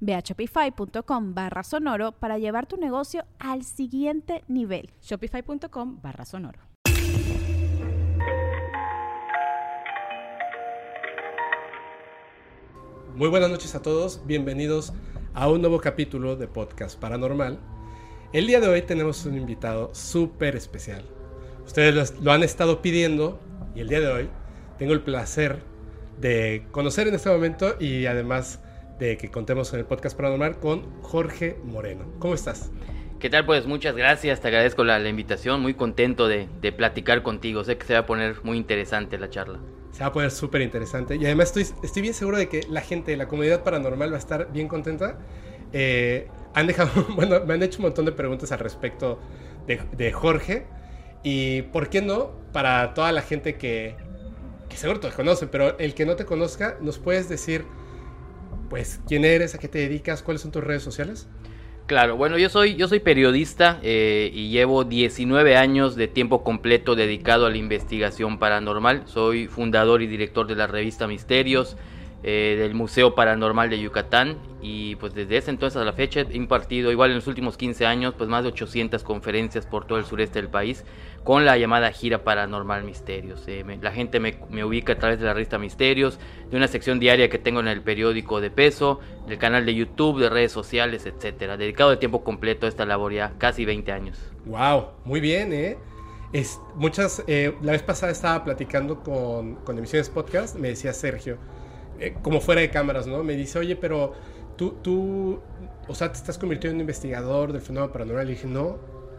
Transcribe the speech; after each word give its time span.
Ve 0.00 0.14
a 0.14 0.20
shopify.com 0.20 1.34
barra 1.34 1.62
sonoro 1.62 2.12
para 2.12 2.38
llevar 2.38 2.66
tu 2.66 2.76
negocio 2.76 3.24
al 3.38 3.64
siguiente 3.64 4.44
nivel. 4.48 4.90
Shopify.com 5.02 6.00
barra 6.02 6.24
sonoro. 6.24 6.60
Muy 13.14 13.28
buenas 13.28 13.50
noches 13.50 13.74
a 13.74 13.82
todos, 13.82 14.22
bienvenidos 14.26 14.92
a 15.34 15.48
un 15.48 15.60
nuevo 15.60 15.80
capítulo 15.80 16.36
de 16.36 16.46
Podcast 16.46 16.98
Paranormal. 17.00 17.58
El 18.32 18.46
día 18.46 18.60
de 18.60 18.68
hoy 18.68 18.82
tenemos 18.82 19.24
un 19.26 19.36
invitado 19.36 19.92
súper 19.92 20.54
especial. 20.54 21.04
Ustedes 21.66 22.14
lo 22.20 22.30
han 22.30 22.44
estado 22.44 22.80
pidiendo 22.80 23.40
y 23.74 23.80
el 23.80 23.88
día 23.88 24.00
de 24.00 24.06
hoy 24.06 24.30
tengo 24.78 24.92
el 24.92 25.00
placer 25.00 25.62
de 26.20 26.66
conocer 26.70 27.08
en 27.08 27.14
este 27.14 27.28
momento 27.28 27.74
y 27.80 28.06
además 28.06 28.60
de 28.98 29.16
que 29.16 29.30
contemos 29.30 29.72
en 29.72 29.80
el 29.80 29.86
podcast 29.86 30.16
paranormal 30.16 30.58
con 30.58 31.02
Jorge 31.02 31.58
Moreno. 31.64 32.04
¿Cómo 32.18 32.34
estás? 32.34 32.70
¿Qué 33.18 33.30
tal? 33.30 33.46
Pues 33.46 33.66
muchas 33.66 33.96
gracias, 33.96 34.40
te 34.40 34.48
agradezco 34.48 34.84
la, 34.84 35.00
invitación, 35.08 35.60
muy 35.60 35.74
contento 35.74 36.28
de, 36.28 36.48
platicar 36.76 37.22
contigo, 37.22 37.64
sé 37.64 37.76
que 37.76 37.86
se 37.86 37.94
va 37.94 38.00
a 38.00 38.06
poner 38.06 38.44
muy 38.44 38.56
interesante 38.56 39.18
la 39.18 39.28
charla. 39.30 39.58
Se 39.92 40.00
va 40.00 40.06
a 40.06 40.12
poner 40.12 40.30
súper 40.30 40.60
interesante 40.60 41.16
y 41.16 41.24
además 41.24 41.56
estoy, 41.56 41.76
estoy 41.82 42.02
bien 42.02 42.14
seguro 42.14 42.36
de 42.36 42.48
que 42.48 42.64
la 42.68 42.80
gente 42.80 43.10
de 43.10 43.16
la 43.16 43.26
comunidad 43.26 43.64
paranormal 43.64 44.12
va 44.12 44.16
a 44.16 44.20
estar 44.20 44.52
bien 44.52 44.68
contenta. 44.68 45.18
Eh, 45.72 46.28
han 46.54 46.66
dejado, 46.66 46.90
bueno, 47.14 47.44
me 47.44 47.54
han 47.54 47.62
hecho 47.62 47.78
un 47.78 47.84
montón 47.84 48.04
de 48.04 48.12
preguntas 48.12 48.52
al 48.52 48.60
respecto 48.60 49.18
de, 49.66 49.80
de 49.96 50.12
Jorge 50.12 50.66
y 51.24 51.62
por 51.62 51.88
qué 51.88 52.02
no, 52.02 52.30
para 52.52 52.94
toda 52.94 53.10
la 53.10 53.22
gente 53.22 53.56
que, 53.56 53.96
que 54.68 54.76
seguro 54.76 55.00
te 55.00 55.10
conoce, 55.10 55.48
pero 55.48 55.76
el 55.78 55.94
que 55.94 56.06
no 56.06 56.14
te 56.14 56.24
conozca, 56.24 56.76
nos 56.80 56.98
puedes 56.98 57.28
decir 57.28 57.64
pues 58.68 59.00
quién 59.06 59.24
eres, 59.24 59.54
a 59.54 59.58
qué 59.58 59.68
te 59.68 59.78
dedicas, 59.78 60.22
cuáles 60.22 60.42
son 60.42 60.52
tus 60.52 60.64
redes 60.64 60.82
sociales. 60.82 61.26
Claro, 61.86 62.16
bueno, 62.16 62.36
yo 62.36 62.50
soy, 62.50 62.76
yo 62.76 62.86
soy 62.86 63.00
periodista 63.00 63.80
eh, 63.82 64.30
y 64.34 64.50
llevo 64.50 64.84
19 64.84 65.56
años 65.56 65.96
de 65.96 66.06
tiempo 66.06 66.44
completo 66.44 66.94
dedicado 66.94 67.46
a 67.46 67.50
la 67.50 67.56
investigación 67.56 68.38
paranormal. 68.38 69.04
Soy 69.06 69.46
fundador 69.46 70.02
y 70.02 70.06
director 70.06 70.46
de 70.46 70.54
la 70.54 70.66
revista 70.66 71.06
Misterios, 71.06 71.78
eh, 72.24 72.56
del 72.58 72.74
Museo 72.74 73.14
Paranormal 73.14 73.70
de 73.70 73.80
Yucatán 73.80 74.38
y 74.60 74.96
pues 74.96 75.14
desde 75.14 75.36
ese 75.36 75.50
entonces 75.50 75.80
a 75.80 75.84
la 75.84 75.92
fecha 75.92 76.22
he 76.22 76.36
impartido 76.36 76.90
igual 76.90 77.10
en 77.10 77.16
los 77.16 77.28
últimos 77.28 77.56
15 77.56 77.86
años 77.86 78.12
pues 78.18 78.28
más 78.28 78.42
de 78.42 78.48
800 78.48 79.04
conferencias 79.04 79.66
por 79.66 79.86
todo 79.86 79.98
el 79.98 80.04
sureste 80.04 80.40
del 80.40 80.50
país 80.50 80.84
con 81.28 81.44
la 81.44 81.58
llamada 81.58 81.92
gira 81.92 82.24
paranormal 82.24 82.84
misterios 82.84 83.44
eh, 83.48 83.62
la 83.82 83.92
gente 83.92 84.18
me, 84.18 84.64
ubica 84.64 84.94
a 84.94 84.98
través 84.98 85.20
de 85.20 85.26
la 85.26 85.34
revista 85.34 85.58
misterios 85.58 86.18
de 86.50 86.56
una 86.56 86.68
sección 86.68 86.98
diaria 86.98 87.28
que 87.28 87.36
tengo 87.36 87.60
en 87.60 87.68
el 87.68 87.82
periódico 87.82 88.40
de 88.40 88.50
peso 88.50 89.00
del 89.26 89.36
canal 89.36 89.66
de 89.66 89.74
youtube 89.74 90.22
de 90.22 90.30
redes 90.30 90.52
sociales 90.52 91.04
etcétera. 91.04 91.58
Dedicado 91.58 91.90
de 91.90 91.98
tiempo 91.98 92.24
completo 92.24 92.64
a 92.64 92.70
esta 92.70 92.86
labor 92.86 93.12
ya 93.12 93.34
casi 93.36 93.66
20 93.66 93.92
años. 93.92 94.18
Wow 94.46 94.86
muy 95.04 95.20
bien 95.20 95.52
eh. 95.52 95.76
Muchas 96.76 97.22
eh, 97.26 97.54
la 97.60 97.72
vez 97.72 97.82
pasada 97.82 98.10
estaba 98.10 98.42
platicando 98.42 99.00
con, 99.00 99.56
con 99.56 99.76
emisiones 99.76 100.08
podcast 100.08 100.56
me 100.56 100.68
decía 100.68 100.94
Sergio 100.94 101.36
eh, 102.00 102.14
como 102.22 102.40
fuera 102.40 102.62
de 102.62 102.70
cámaras 102.70 103.06
no 103.06 103.22
me 103.22 103.36
dice 103.36 103.58
oye 103.58 103.76
pero 103.76 104.14
tú, 104.56 104.76
tú, 104.82 105.40
o 105.86 105.94
sea, 105.94 106.10
te 106.10 106.18
estás 106.18 106.36
convirtiendo 106.36 106.72
en 106.72 106.76
un 106.76 106.80
investigador 106.82 107.52
del 107.52 107.62
fenómeno 107.62 107.92
paranormal. 107.92 108.28
Y 108.28 108.32
dije, 108.32 108.46
no, 108.46 108.78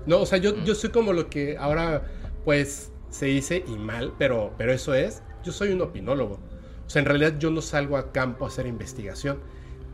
no, 0.09 0.22
o 0.22 0.25
sea, 0.25 0.40
yo, 0.40 0.56
yo 0.66 0.74
soy 0.74 0.90
como 0.90 1.14
lo 1.14 1.30
que 1.30 1.56
ahora, 1.58 2.02
pues, 2.44 2.92
se 3.12 3.28
dice 3.28 3.64
y 3.68 3.75
mal, 3.78 4.14
pero, 4.18 4.56
pero 4.58 4.74
eso 4.74 4.96
es, 4.96 5.22
yo 5.44 5.52
soy 5.52 5.70
un 5.70 5.81
opinólogo. 5.81 6.40
O 6.86 6.90
sea, 6.90 7.02
en 7.02 7.06
realidad 7.06 7.36
yo 7.38 7.52
no 7.52 7.62
salgo 7.62 7.96
a 7.96 8.12
campo 8.12 8.46
a 8.46 8.48
hacer 8.48 8.66
investigación. 8.66 9.40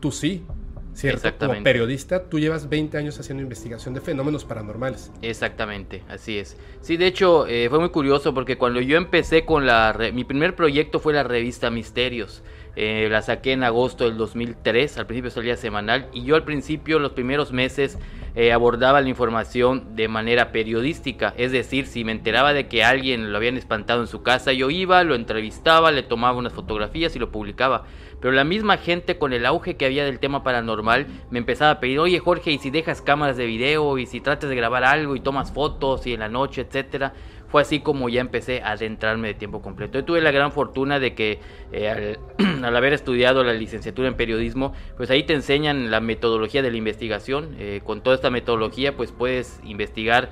Tú 0.00 0.10
sí, 0.10 0.46
¿cierto? 0.94 1.28
Como 1.38 1.62
periodista, 1.62 2.30
tú 2.30 2.38
llevas 2.38 2.70
20 2.70 2.96
años 2.96 3.20
haciendo 3.20 3.42
investigación 3.42 3.92
de 3.92 4.00
fenómenos 4.00 4.46
paranormales. 4.46 5.12
Exactamente, 5.20 6.02
así 6.08 6.38
es. 6.38 6.56
Sí, 6.80 6.96
de 6.96 7.06
hecho, 7.06 7.46
eh, 7.46 7.68
fue 7.68 7.78
muy 7.78 7.90
curioso 7.90 8.32
porque 8.32 8.56
cuando 8.56 8.80
yo 8.80 8.96
empecé 8.96 9.44
con 9.44 9.66
la... 9.66 9.94
Mi 10.14 10.24
primer 10.24 10.56
proyecto 10.56 10.98
fue 10.98 11.12
la 11.12 11.24
revista 11.24 11.70
Misterios. 11.70 12.42
Eh, 12.78 13.08
la 13.10 13.22
saqué 13.22 13.52
en 13.52 13.64
agosto 13.64 14.04
del 14.04 14.18
2003, 14.18 14.98
al 14.98 15.06
principio 15.06 15.30
salía 15.30 15.56
semanal 15.56 16.08
y 16.12 16.24
yo 16.24 16.36
al 16.36 16.44
principio, 16.44 16.98
los 16.98 17.12
primeros 17.12 17.50
meses, 17.50 17.98
eh, 18.34 18.52
abordaba 18.52 19.00
la 19.00 19.08
información 19.08 19.96
de 19.96 20.08
manera 20.08 20.52
periodística, 20.52 21.32
es 21.38 21.52
decir, 21.52 21.86
si 21.86 22.04
me 22.04 22.12
enteraba 22.12 22.52
de 22.52 22.68
que 22.68 22.84
alguien 22.84 23.32
lo 23.32 23.38
habían 23.38 23.56
espantado 23.56 24.02
en 24.02 24.08
su 24.08 24.22
casa, 24.22 24.52
yo 24.52 24.68
iba, 24.68 25.02
lo 25.04 25.14
entrevistaba, 25.14 25.90
le 25.90 26.02
tomaba 26.02 26.36
unas 26.36 26.52
fotografías 26.52 27.16
y 27.16 27.18
lo 27.18 27.32
publicaba. 27.32 27.84
Pero 28.20 28.32
la 28.32 28.44
misma 28.44 28.76
gente 28.76 29.16
con 29.16 29.32
el 29.32 29.46
auge 29.46 29.76
que 29.76 29.86
había 29.86 30.04
del 30.04 30.18
tema 30.18 30.42
paranormal 30.42 31.06
me 31.30 31.38
empezaba 31.38 31.70
a 31.70 31.80
pedir, 31.80 31.98
oye 31.98 32.18
Jorge, 32.18 32.50
¿y 32.50 32.58
si 32.58 32.70
dejas 32.70 33.00
cámaras 33.00 33.38
de 33.38 33.46
video 33.46 33.96
y 33.96 34.04
si 34.04 34.20
tratas 34.20 34.50
de 34.50 34.56
grabar 34.56 34.84
algo 34.84 35.16
y 35.16 35.20
tomas 35.20 35.52
fotos 35.52 36.06
y 36.06 36.12
en 36.12 36.20
la 36.20 36.28
noche, 36.28 36.60
etcétera? 36.60 37.14
Fue 37.48 37.62
así 37.62 37.80
como 37.80 38.08
ya 38.08 38.20
empecé 38.20 38.62
a 38.62 38.72
adentrarme 38.72 39.28
de 39.28 39.34
tiempo 39.34 39.62
completo. 39.62 39.98
Yo 39.98 40.04
tuve 40.04 40.20
la 40.20 40.30
gran 40.30 40.52
fortuna 40.52 40.98
de 40.98 41.14
que 41.14 41.40
eh, 41.72 42.16
al, 42.62 42.76
haber 42.76 42.92
estudiado 42.92 43.44
la 43.44 43.54
licenciatura 43.54 44.08
en 44.08 44.14
periodismo, 44.14 44.72
pues 44.96 45.10
ahí 45.10 45.22
te 45.22 45.34
enseñan 45.34 45.90
la 45.90 46.00
metodología 46.00 46.62
de 46.62 46.70
la 46.70 46.76
investigación. 46.76 47.56
Eh, 47.58 47.80
con 47.84 48.02
toda 48.02 48.16
esta 48.16 48.30
metodología, 48.30 48.96
pues 48.96 49.12
puedes 49.12 49.60
investigar 49.64 50.30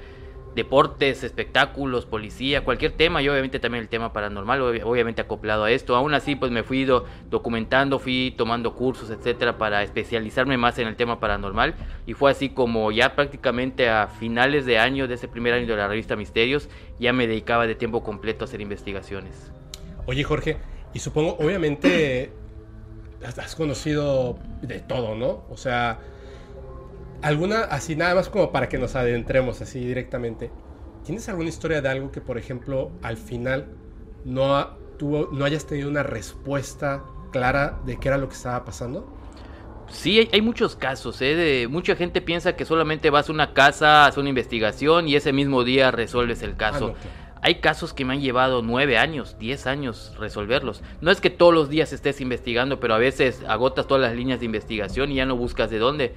deportes, 0.54 1.25
espectáculos, 1.25 2.06
policía, 2.06 2.65
cualquier 2.65 2.92
tema, 2.92 3.22
y 3.22 3.28
obviamente 3.28 3.59
también 3.59 3.82
el 3.82 3.88
tema 3.88 4.12
paranormal, 4.12 4.60
obviamente 4.60 5.20
acoplado 5.20 5.65
a 5.65 5.70
esto. 5.70 5.97
Aún 5.97 6.15
así, 6.15 6.37
pues 6.37 6.53
me 6.53 6.62
fui 6.62 6.87
documentando, 7.31 7.98
fui 7.98 8.34
tomando 8.37 8.75
cursos, 8.75 9.10
etcétera, 9.10 9.59
para 9.59 9.82
especializarme 9.82 10.56
más 10.56 10.78
en 10.78 10.88
el 10.88 10.97
tema 10.97 11.20
paranormal. 11.20 11.75
Y 12.06 12.14
fue 12.14 12.31
así 12.31 12.50
como 12.50 12.93
ya 12.93 13.14
prácticamente 13.14 13.88
a 13.88 14.06
finales 14.06 14.66
de 14.66 14.78
año, 14.78 15.09
de 15.09 15.14
ese 15.14 15.28
primer 15.28 15.54
año 15.54 15.66
de 15.66 15.76
la 15.76 15.88
revista 15.88 16.16
Misterios, 16.16 16.69
ya 16.98 17.12
me 17.12 17.26
dedicaba 17.26 17.66
de 17.66 17.75
tiempo 17.75 18.03
completo 18.03 18.44
a 18.44 18.47
hacer 18.47 18.60
investigaciones. 18.60 19.50
Oye, 20.06 20.22
Jorge, 20.22 20.59
y 20.93 21.00
supongo, 21.00 21.37
obviamente, 21.41 22.32
has 23.25 23.56
conocido 23.56 24.38
de 24.62 24.81
todo, 24.81 25.14
¿no? 25.16 25.44
O 25.50 25.56
sea 25.56 25.98
alguna, 27.22 27.62
así 27.62 27.97
nada 27.97 28.14
más 28.14 28.28
como 28.28 28.52
para 28.52 28.69
que 28.69 28.78
nos 28.78 28.94
adentremos 28.97 29.60
así 29.60 29.80
directamente. 29.84 30.50
¿Tienes 31.04 31.28
alguna 31.28 31.48
historia 31.48 31.82
de 31.82 31.88
algo 31.88 32.10
que, 32.10 32.20
por 32.20 32.38
ejemplo, 32.38 32.91
al 33.02 33.16
final 33.16 33.69
no, 34.25 34.69
tuvo, 34.99 35.28
no 35.32 35.44
hayas 35.44 35.66
tenido 35.66 35.88
una 35.90 36.02
respuesta 36.02 37.05
clara 37.31 37.78
de 37.84 37.99
qué 37.99 38.08
era 38.08 38.16
lo 38.16 38.28
que 38.28 38.34
estaba 38.34 38.64
pasando? 38.64 39.06
Sí, 39.88 40.28
hay, 40.32 40.40
muchos 40.40 40.76
casos. 40.76 41.20
¿eh? 41.20 41.34
De, 41.34 41.69
mucha 41.69 41.94
gente 41.94 42.20
piensa 42.20 42.56
que 42.56 42.64
solamente 42.64 43.11
vas 43.11 43.28
a 43.28 43.32
una 43.32 43.52
casa, 43.52 44.06
haces 44.06 44.19
una 44.19 44.31
investigación 44.31 45.08
y 45.08 45.17
ese 45.17 45.32
mismo 45.32 45.62
día 45.62 45.90
resuelves 45.90 46.43
el 46.43 46.56
caso. 46.56 46.94
Ah, 46.96 47.25
hay 47.43 47.56
casos 47.56 47.93
que 47.93 48.06
me 48.06 48.14
han 48.14 48.22
llevado 48.22 48.62
nueve 48.62 48.96
años, 48.96 49.37
diez 49.38 49.67
años 49.67 50.14
resolverlos. 50.19 50.82
No 51.02 51.10
es 51.10 51.20
que 51.20 51.28
todos 51.28 51.52
los 51.52 51.69
días 51.69 51.93
estés 51.93 52.22
investigando, 52.22 52.81
pero 52.81 52.94
a 52.94 52.99
veces 52.99 53.43
agotas 53.46 53.87
todas 53.87 54.02
las 54.02 54.17
líneas 54.17 54.40
de 54.40 54.46
investigación 54.46 55.12
y 55.12 55.17
ya 55.17 55.26
no 55.26 55.37
buscas 55.37 55.69
de 55.69 55.78
dónde 55.78 56.14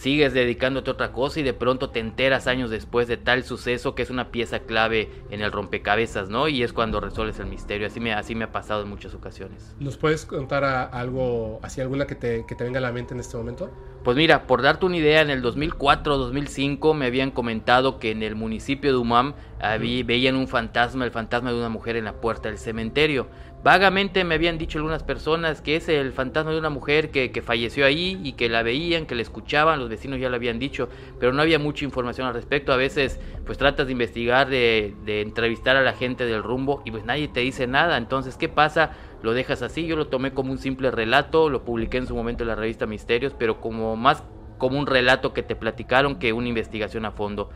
sigues 0.00 0.32
dedicándote 0.32 0.88
a 0.88 0.94
otra 0.94 1.12
cosa 1.12 1.40
y 1.40 1.42
de 1.42 1.52
pronto 1.52 1.90
te 1.90 2.00
enteras 2.00 2.46
años 2.46 2.70
después 2.70 3.06
de 3.06 3.18
tal 3.18 3.44
suceso 3.44 3.94
que 3.94 4.00
es 4.00 4.08
una 4.08 4.30
pieza 4.30 4.60
clave 4.60 5.10
en 5.30 5.42
el 5.42 5.52
rompecabezas, 5.52 6.30
¿no? 6.30 6.48
Y 6.48 6.62
es 6.62 6.72
cuando 6.72 7.00
resuelves 7.00 7.38
el 7.38 7.46
misterio. 7.46 7.86
Así 7.86 8.00
me, 8.00 8.14
así 8.14 8.34
me 8.34 8.44
ha 8.44 8.52
pasado 8.52 8.82
en 8.82 8.88
muchas 8.88 9.12
ocasiones. 9.14 9.74
¿Nos 9.78 9.98
puedes 9.98 10.24
contar 10.24 10.64
algo, 10.64 11.60
así 11.62 11.82
alguna 11.82 12.06
que 12.06 12.14
te, 12.14 12.46
que 12.46 12.54
te 12.54 12.64
venga 12.64 12.78
a 12.78 12.82
la 12.82 12.92
mente 12.92 13.12
en 13.12 13.20
este 13.20 13.36
momento? 13.36 13.70
Pues 14.02 14.16
mira, 14.16 14.46
por 14.46 14.62
darte 14.62 14.86
una 14.86 14.96
idea, 14.96 15.20
en 15.20 15.28
el 15.28 15.42
2004-2005 15.42 16.94
me 16.94 17.04
habían 17.04 17.30
comentado 17.30 17.98
que 17.98 18.10
en 18.10 18.22
el 18.22 18.34
municipio 18.34 18.92
de 18.92 18.96
Umam 18.96 19.34
veían 19.78 20.36
un 20.36 20.48
fantasma, 20.48 21.04
el 21.04 21.10
fantasma 21.10 21.52
de 21.52 21.58
una 21.58 21.68
mujer 21.68 21.96
en 21.96 22.06
la 22.06 22.14
puerta 22.14 22.48
del 22.48 22.56
cementerio. 22.56 23.26
Vagamente 23.62 24.24
me 24.24 24.36
habían 24.36 24.56
dicho 24.56 24.78
algunas 24.78 25.02
personas 25.02 25.60
que 25.60 25.76
es 25.76 25.86
el 25.90 26.12
fantasma 26.12 26.52
de 26.52 26.58
una 26.58 26.70
mujer 26.70 27.10
que, 27.10 27.42
falleció 27.42 27.84
ahí 27.84 28.18
y 28.24 28.32
que 28.32 28.48
la 28.48 28.62
veían, 28.62 29.04
que 29.04 29.14
la 29.14 29.20
escuchaban, 29.20 29.78
los 29.78 29.90
vecinos 29.90 30.18
ya 30.18 30.30
lo 30.30 30.36
habían 30.36 30.58
dicho, 30.58 30.88
pero 31.18 31.34
no 31.34 31.42
había 31.42 31.58
mucha 31.58 31.84
información 31.84 32.26
al 32.26 32.32
respecto. 32.32 32.72
A 32.72 32.76
veces 32.76 33.20
pues 33.44 33.58
tratas 33.58 33.86
de 33.86 33.92
investigar, 33.92 34.48
de, 34.48 34.94
de 35.04 35.20
entrevistar 35.20 35.76
a 35.76 35.82
la 35.82 35.92
gente 35.92 36.24
del 36.24 36.42
rumbo 36.42 36.80
y 36.86 36.90
pues 36.90 37.04
nadie 37.04 37.28
te 37.28 37.40
dice 37.40 37.66
nada. 37.66 37.98
Entonces, 37.98 38.38
¿qué 38.38 38.48
pasa? 38.48 38.92
Lo 39.22 39.34
dejas 39.34 39.60
así, 39.60 39.86
yo 39.86 39.94
lo 39.94 40.06
tomé 40.06 40.32
como 40.32 40.52
un 40.52 40.58
simple 40.58 40.90
relato, 40.90 41.50
lo 41.50 41.62
publiqué 41.62 41.98
en 41.98 42.06
su 42.06 42.14
momento 42.14 42.44
en 42.44 42.48
la 42.48 42.54
revista 42.54 42.86
Misterios, 42.86 43.34
pero 43.38 43.60
como 43.60 43.94
más 43.94 44.24
como 44.56 44.78
un 44.78 44.86
relato 44.86 45.34
que 45.34 45.42
te 45.42 45.56
platicaron 45.56 46.16
que 46.16 46.32
una 46.32 46.48
investigación 46.48 47.04
a 47.04 47.10
fondo. 47.10 47.50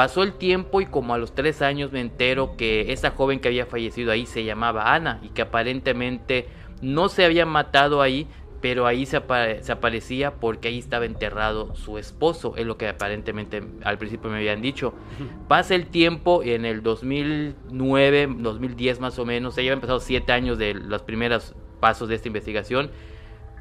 Pasó 0.00 0.22
el 0.22 0.32
tiempo 0.32 0.80
y 0.80 0.86
como 0.86 1.12
a 1.12 1.18
los 1.18 1.34
tres 1.34 1.60
años 1.60 1.92
me 1.92 2.00
entero 2.00 2.56
que 2.56 2.90
esa 2.90 3.10
joven 3.10 3.38
que 3.38 3.48
había 3.48 3.66
fallecido 3.66 4.10
ahí 4.12 4.24
se 4.24 4.44
llamaba 4.44 4.94
Ana 4.94 5.20
y 5.22 5.28
que 5.28 5.42
aparentemente 5.42 6.48
no 6.80 7.10
se 7.10 7.22
había 7.22 7.44
matado 7.44 8.00
ahí, 8.00 8.26
pero 8.62 8.86
ahí 8.86 9.04
se, 9.04 9.18
aparecía 9.18 10.36
porque 10.36 10.68
ahí 10.68 10.78
estaba 10.78 11.04
enterrado 11.04 11.74
su 11.74 11.98
esposo, 11.98 12.54
es 12.56 12.64
lo 12.64 12.78
que 12.78 12.88
aparentemente 12.88 13.62
al 13.84 13.98
principio 13.98 14.30
me 14.30 14.38
habían 14.38 14.62
dicho. 14.62 14.94
Pasa 15.48 15.74
el 15.74 15.88
tiempo 15.88 16.42
y 16.42 16.52
en 16.52 16.64
el 16.64 16.82
2009, 16.82 18.36
2010 18.38 19.00
más 19.00 19.18
o 19.18 19.26
menos, 19.26 19.54
se 19.54 19.64
llevan 19.64 19.80
empezado 19.80 20.00
siete 20.00 20.32
años 20.32 20.56
de 20.56 20.72
los 20.72 21.02
primeros 21.02 21.54
pasos 21.78 22.08
de 22.08 22.14
esta 22.14 22.26
investigación, 22.26 22.90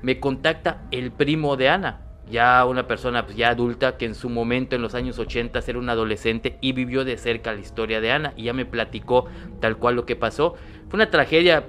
me 0.01 0.21
contacta 0.21 0.88
el 0.91 1.12
primo 1.12 1.57
de 1.57 1.68
Ana, 1.68 2.09
ya 2.30 2.64
una 2.66 2.88
persona 2.88 3.26
pues, 3.26 3.36
ya 3.36 3.50
adulta 3.50 3.98
que 3.98 4.06
en 4.06 4.16
su 4.16 4.30
momento 4.30 4.76
en 4.76 4.81
los 4.81 4.96
años 4.96 5.18
80 5.18 5.60
era 5.66 5.80
un 5.80 5.90
adolescente 5.90 6.58
y 6.62 6.74
vivió 6.74 7.04
de 7.04 7.18
cerca 7.18 7.54
la 7.54 7.60
historia 7.60 8.02
de 8.02 8.12
Ana 8.12 8.34
y 8.38 8.44
ya 8.44 8.54
me 8.54 8.66
platicó 8.66 9.26
tal 9.60 9.78
cual 9.78 9.96
lo 9.96 10.06
que 10.06 10.16
pasó. 10.16 10.56
Fue 10.90 10.98
una 10.98 11.10
tragedia 11.10 11.66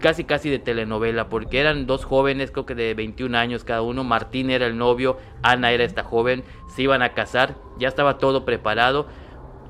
casi 0.00 0.24
casi 0.24 0.50
de 0.50 0.58
telenovela 0.58 1.28
porque 1.28 1.60
eran 1.60 1.86
dos 1.86 2.04
jóvenes 2.04 2.50
creo 2.50 2.66
que 2.66 2.74
de 2.74 2.94
21 2.94 3.38
años 3.38 3.62
cada 3.62 3.82
uno, 3.82 4.02
Martín 4.02 4.50
era 4.50 4.66
el 4.66 4.76
novio, 4.76 5.16
Ana 5.42 5.70
era 5.70 5.84
esta 5.84 6.02
joven, 6.02 6.42
se 6.74 6.82
iban 6.82 7.02
a 7.02 7.14
casar, 7.14 7.54
ya 7.78 7.88
estaba 7.88 8.18
todo 8.18 8.44
preparado. 8.44 9.06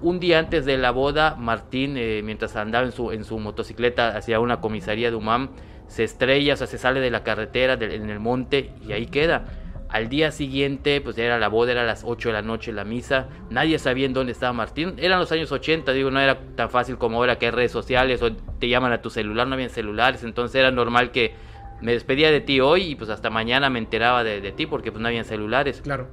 Un 0.01 0.19
día 0.19 0.41
antes 0.41 0.65
de 0.65 0.79
la 0.79 0.91
boda, 0.91 1.37
Martín, 1.39 1.97
eh, 1.97 2.23
mientras 2.25 2.57
andaba 2.57 2.85
en 2.85 2.93
su, 2.93 3.13
en 3.13 3.25
su 3.25 3.39
motocicleta 3.39 4.17
hacia 4.17 4.41
una 4.41 4.61
comisaría 4.61 5.11
de 5.11 5.17
Umam, 5.17 5.51
se 5.87 6.03
estrella, 6.03 6.55
o 6.55 6.57
sea, 6.57 6.67
se 6.67 6.79
sale 6.79 7.01
de 7.01 7.11
la 7.11 7.23
carretera 7.23 7.75
en 7.75 8.09
el 8.09 8.19
monte 8.19 8.73
y 8.85 8.93
ahí 8.93 9.07
queda 9.07 9.62
al 9.93 10.09
día 10.09 10.33
siguiente, 10.33 11.03
pues 11.03 11.19
era 11.19 11.39
la 11.39 11.49
boda, 11.49 11.73
era 11.73 11.83
a 11.83 11.85
las 11.85 12.03
8 12.03 12.31
de 12.31 12.33
la 12.33 12.41
noche 12.41 12.73
la 12.73 12.83
misa. 12.83 13.29
Nadie 13.51 13.79
sabía 13.79 14.07
en 14.07 14.15
dónde 14.15 14.33
estaba 14.33 14.55
Martín. 14.55 14.95
Eran 14.97 15.19
los 15.19 15.31
años 15.33 15.53
80, 15.53 15.93
digo, 15.93 16.11
no 16.11 16.19
era 16.19 16.41
tan 16.57 16.71
fácil 16.71 16.97
como 16.97 17.19
ahora 17.19 17.39
que 17.39 17.47
hay 17.47 17.53
redes 17.53 17.73
sociales 17.73 18.23
o 18.23 18.33
te 18.33 18.71
llaman 18.71 18.93
a 18.93 19.03
tu 19.03 19.11
celular, 19.11 19.47
no 19.47 19.53
había 19.53 19.69
celulares. 19.69 20.25
Entonces 20.25 20.55
era 20.55 20.71
normal 20.71 21.11
que 21.11 21.35
me 21.83 21.93
despedía 21.93 22.31
de 22.31 22.41
ti 22.41 22.59
hoy 22.61 22.85
y 22.85 22.95
pues 22.95 23.11
hasta 23.11 23.29
mañana 23.29 23.69
me 23.69 23.81
enteraba 23.81 24.25
de, 24.25 24.41
ti 24.53 24.65
porque 24.65 24.93
pues 24.93 25.03
no 25.03 25.09
habían 25.09 25.27
celulares. 25.27 25.83
Claro. 25.83 26.09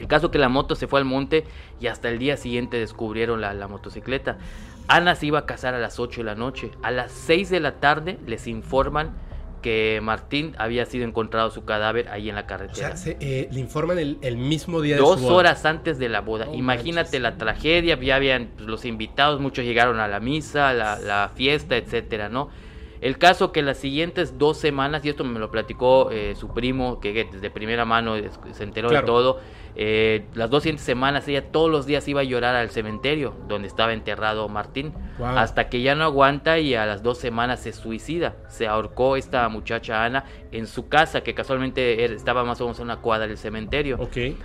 El 0.00 0.08
caso 0.08 0.32
que 0.32 0.38
la 0.38 0.48
moto 0.48 0.74
se 0.74 0.88
fue 0.88 0.98
al 0.98 1.04
monte 1.04 1.44
y 1.78 1.86
hasta 1.86 2.08
el 2.08 2.18
día 2.18 2.36
siguiente 2.36 2.78
descubrieron 2.78 3.40
la, 3.40 3.54
la 3.54 3.68
motocicleta. 3.68 4.38
Ana 4.88 5.14
se 5.14 5.26
iba 5.26 5.38
a 5.38 5.46
casar 5.46 5.74
a 5.74 5.78
las 5.78 6.00
8 6.00 6.22
de 6.22 6.24
la 6.24 6.34
noche. 6.34 6.72
A 6.82 6.90
las 6.90 7.12
6 7.12 7.48
de 7.48 7.60
la 7.60 7.78
tarde 7.78 8.18
les 8.26 8.48
informan 8.48 9.12
que 9.60 10.00
Martín 10.02 10.54
había 10.58 10.86
sido 10.86 11.06
encontrado 11.06 11.50
su 11.50 11.64
cadáver 11.64 12.08
ahí 12.08 12.28
en 12.28 12.34
la 12.34 12.46
carretera. 12.46 12.94
O 12.94 12.96
sea, 12.96 13.16
eh, 13.20 13.48
le 13.50 13.60
informan 13.60 13.98
el, 13.98 14.36
mismo 14.36 14.80
día 14.80 14.96
de 14.96 15.00
Dos 15.00 15.22
horas 15.22 15.64
antes 15.64 15.98
de 15.98 16.08
la 16.08 16.20
boda. 16.20 16.48
Imagínate 16.52 17.20
la 17.20 17.36
tragedia, 17.36 17.98
ya 18.00 18.16
habían 18.16 18.50
pues, 18.56 18.68
los 18.68 18.84
invitados, 18.84 19.40
muchos 19.40 19.64
llegaron 19.64 20.00
a 20.00 20.08
la 20.08 20.20
misa, 20.20 20.72
la, 20.72 20.98
la 20.98 21.30
fiesta, 21.34 21.76
etcétera, 21.76 22.28
¿no? 22.28 22.48
El 23.00 23.16
caso 23.16 23.50
que 23.50 23.62
las 23.62 23.78
siguientes 23.78 24.36
dos 24.36 24.58
semanas, 24.58 25.04
y 25.04 25.08
esto 25.08 25.24
me 25.24 25.38
lo 25.38 25.50
platicó 25.50 26.10
eh, 26.10 26.34
su 26.36 26.52
primo, 26.52 27.00
que 27.00 27.28
desde 27.32 27.50
primera 27.50 27.86
mano 27.86 28.14
se 28.52 28.62
enteró 28.62 28.90
de 28.90 29.02
todo, 29.02 29.40
eh, 29.76 30.26
las 30.34 30.50
dos 30.50 30.62
siguientes 30.62 30.84
semanas 30.84 31.26
ella 31.28 31.50
todos 31.50 31.70
los 31.70 31.86
días 31.86 32.06
iba 32.08 32.20
a 32.20 32.24
llorar 32.24 32.56
al 32.56 32.70
cementerio 32.70 33.34
donde 33.48 33.68
estaba 33.68 33.92
enterrado 33.92 34.48
Martín, 34.48 34.92
hasta 35.18 35.68
que 35.68 35.82
ya 35.82 35.94
no 35.94 36.04
aguanta 36.04 36.58
y 36.58 36.74
a 36.74 36.86
las 36.86 37.02
dos 37.02 37.18
semanas 37.18 37.60
se 37.60 37.72
suicida. 37.72 38.36
Se 38.48 38.66
ahorcó 38.66 39.16
esta 39.16 39.48
muchacha 39.48 40.04
Ana 40.04 40.24
en 40.52 40.66
su 40.66 40.88
casa, 40.88 41.22
que 41.22 41.34
casualmente 41.34 42.04
estaba 42.04 42.44
más 42.44 42.60
o 42.60 42.64
menos 42.64 42.78
en 42.78 42.84
una 42.84 42.96
cuadra 42.96 43.26
del 43.26 43.38
cementerio. 43.38 43.98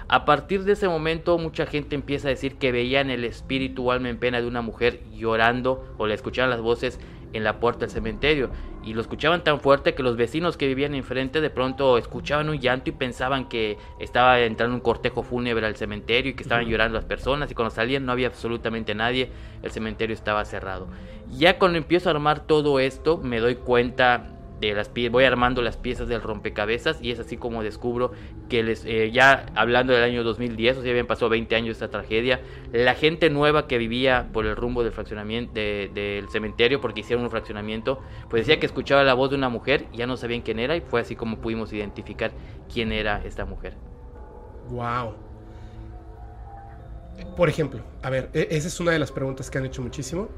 A 0.07 0.25
partir 0.25 0.63
de 0.63 0.73
ese 0.73 0.87
momento 0.87 1.37
mucha 1.37 1.65
gente 1.65 1.95
empieza 1.95 2.27
a 2.27 2.31
decir 2.31 2.55
que 2.55 2.71
veían 2.71 3.09
el 3.09 3.23
espíritu 3.23 3.91
alma 3.91 4.09
en 4.09 4.17
pena 4.17 4.41
de 4.41 4.47
una 4.47 4.61
mujer 4.61 5.01
llorando 5.11 5.95
o 5.97 6.07
le 6.07 6.13
escuchaban 6.13 6.49
las 6.49 6.61
voces 6.61 6.99
en 7.33 7.43
la 7.43 7.59
puerta 7.59 7.81
del 7.81 7.89
cementerio 7.89 8.49
y 8.85 8.93
lo 8.93 9.01
escuchaban 9.01 9.43
tan 9.43 9.59
fuerte 9.59 9.95
que 9.95 10.03
los 10.03 10.15
vecinos 10.15 10.57
que 10.57 10.67
vivían 10.67 10.93
enfrente 10.93 11.41
de 11.41 11.49
pronto 11.49 11.97
escuchaban 11.97 12.49
un 12.49 12.59
llanto 12.59 12.91
y 12.91 12.93
pensaban 12.93 13.49
que 13.49 13.77
estaba 13.99 14.39
entrando 14.39 14.75
un 14.75 14.81
cortejo 14.81 15.23
fúnebre 15.23 15.65
al 15.65 15.75
cementerio 15.75 16.31
y 16.31 16.35
que 16.35 16.43
estaban 16.43 16.67
llorando 16.67 16.95
las 16.95 17.05
personas 17.05 17.49
y 17.49 17.55
cuando 17.55 17.73
salían 17.73 18.05
no 18.05 18.11
había 18.11 18.27
absolutamente 18.27 18.93
nadie, 18.93 19.31
el 19.63 19.71
cementerio 19.71 20.13
estaba 20.13 20.45
cerrado. 20.45 20.87
Ya 21.31 21.57
cuando 21.57 21.79
empiezo 21.79 22.09
a 22.09 22.11
armar 22.11 22.45
todo 22.45 22.79
esto 22.79 23.17
me 23.17 23.39
doy 23.39 23.55
cuenta 23.55 24.34
de 24.59 24.73
las 24.73 24.91
voy 25.11 25.23
armando 25.25 25.61
las 25.61 25.77
piezas 25.77 26.07
del 26.07 26.21
rompecabezas 26.21 26.97
y 27.01 27.11
es 27.11 27.19
así 27.19 27.37
como 27.37 27.61
descubro 27.61 28.11
que 28.49 28.63
les, 28.63 28.85
eh, 28.85 29.11
ya 29.11 29.47
hablando 29.55 29.93
del 29.93 30.03
año 30.03 30.23
2010, 30.23 30.77
o 30.77 30.81
sea, 30.81 30.91
habían 30.91 31.07
pasado 31.07 31.29
20 31.29 31.55
años 31.55 31.67
de 31.67 31.85
esta 31.85 31.89
tragedia, 31.89 32.41
la 32.71 32.95
gente 32.95 33.29
nueva 33.29 33.67
que 33.67 33.77
vivía 33.77 34.29
por 34.31 34.45
el 34.45 34.55
rumbo 34.55 34.83
del 34.83 34.93
fraccionamiento 34.93 35.53
del 35.53 36.29
cementerio 36.29 36.81
porque 36.81 37.01
hicieron 37.01 37.25
un 37.25 37.31
fraccionamiento, 37.31 38.01
pues 38.29 38.45
decía 38.45 38.59
que 38.59 38.65
escuchaba 38.65 39.03
la 39.03 39.13
voz 39.13 39.29
de 39.29 39.35
una 39.35 39.49
mujer 39.49 39.85
y 39.91 39.97
ya 39.97 40.07
no 40.07 40.17
sabían 40.17 40.41
quién 40.41 40.59
era 40.59 40.75
y 40.75 40.81
fue 40.81 41.01
así 41.01 41.15
como 41.15 41.37
pudimos 41.37 41.73
identificar 41.73 42.31
quién 42.71 42.91
era 42.91 43.21
esta 43.25 43.45
mujer. 43.45 43.73
Wow. 44.69 45.15
Por 47.35 47.49
ejemplo, 47.49 47.81
a 48.01 48.09
ver, 48.09 48.29
e, 48.33 48.47
esa 48.51 48.67
es 48.67 48.79
una 48.79 48.91
de 48.91 48.99
las 48.99 49.11
preguntas 49.11 49.49
que 49.49 49.57
han 49.57 49.65
hecho 49.65 49.81
muchísimo. 49.81 50.29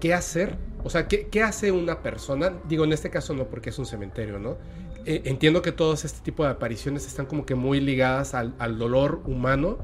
¿Qué 0.00 0.14
hacer 0.14 0.56
o 0.84 0.90
sea, 0.90 1.08
¿qué, 1.08 1.42
hace 1.42 1.72
una 1.72 2.02
persona? 2.02 2.52
Digo, 2.68 2.84
en 2.84 2.92
este 2.92 3.10
caso 3.10 3.34
no, 3.34 3.44
porque 3.48 3.70
es 3.70 3.78
un 3.78 3.86
cementerio, 3.86 4.38
¿no? 4.38 4.56
Eh, 5.04 5.22
entiendo 5.24 5.60
que 5.60 5.72
todos 5.72 6.04
este 6.04 6.20
tipo 6.22 6.44
de 6.44 6.50
apariciones 6.50 7.06
están 7.06 7.26
como 7.26 7.44
que 7.44 7.54
muy 7.54 7.80
ligadas 7.80 8.34
al, 8.34 8.78
dolor 8.78 9.20
humano 9.26 9.78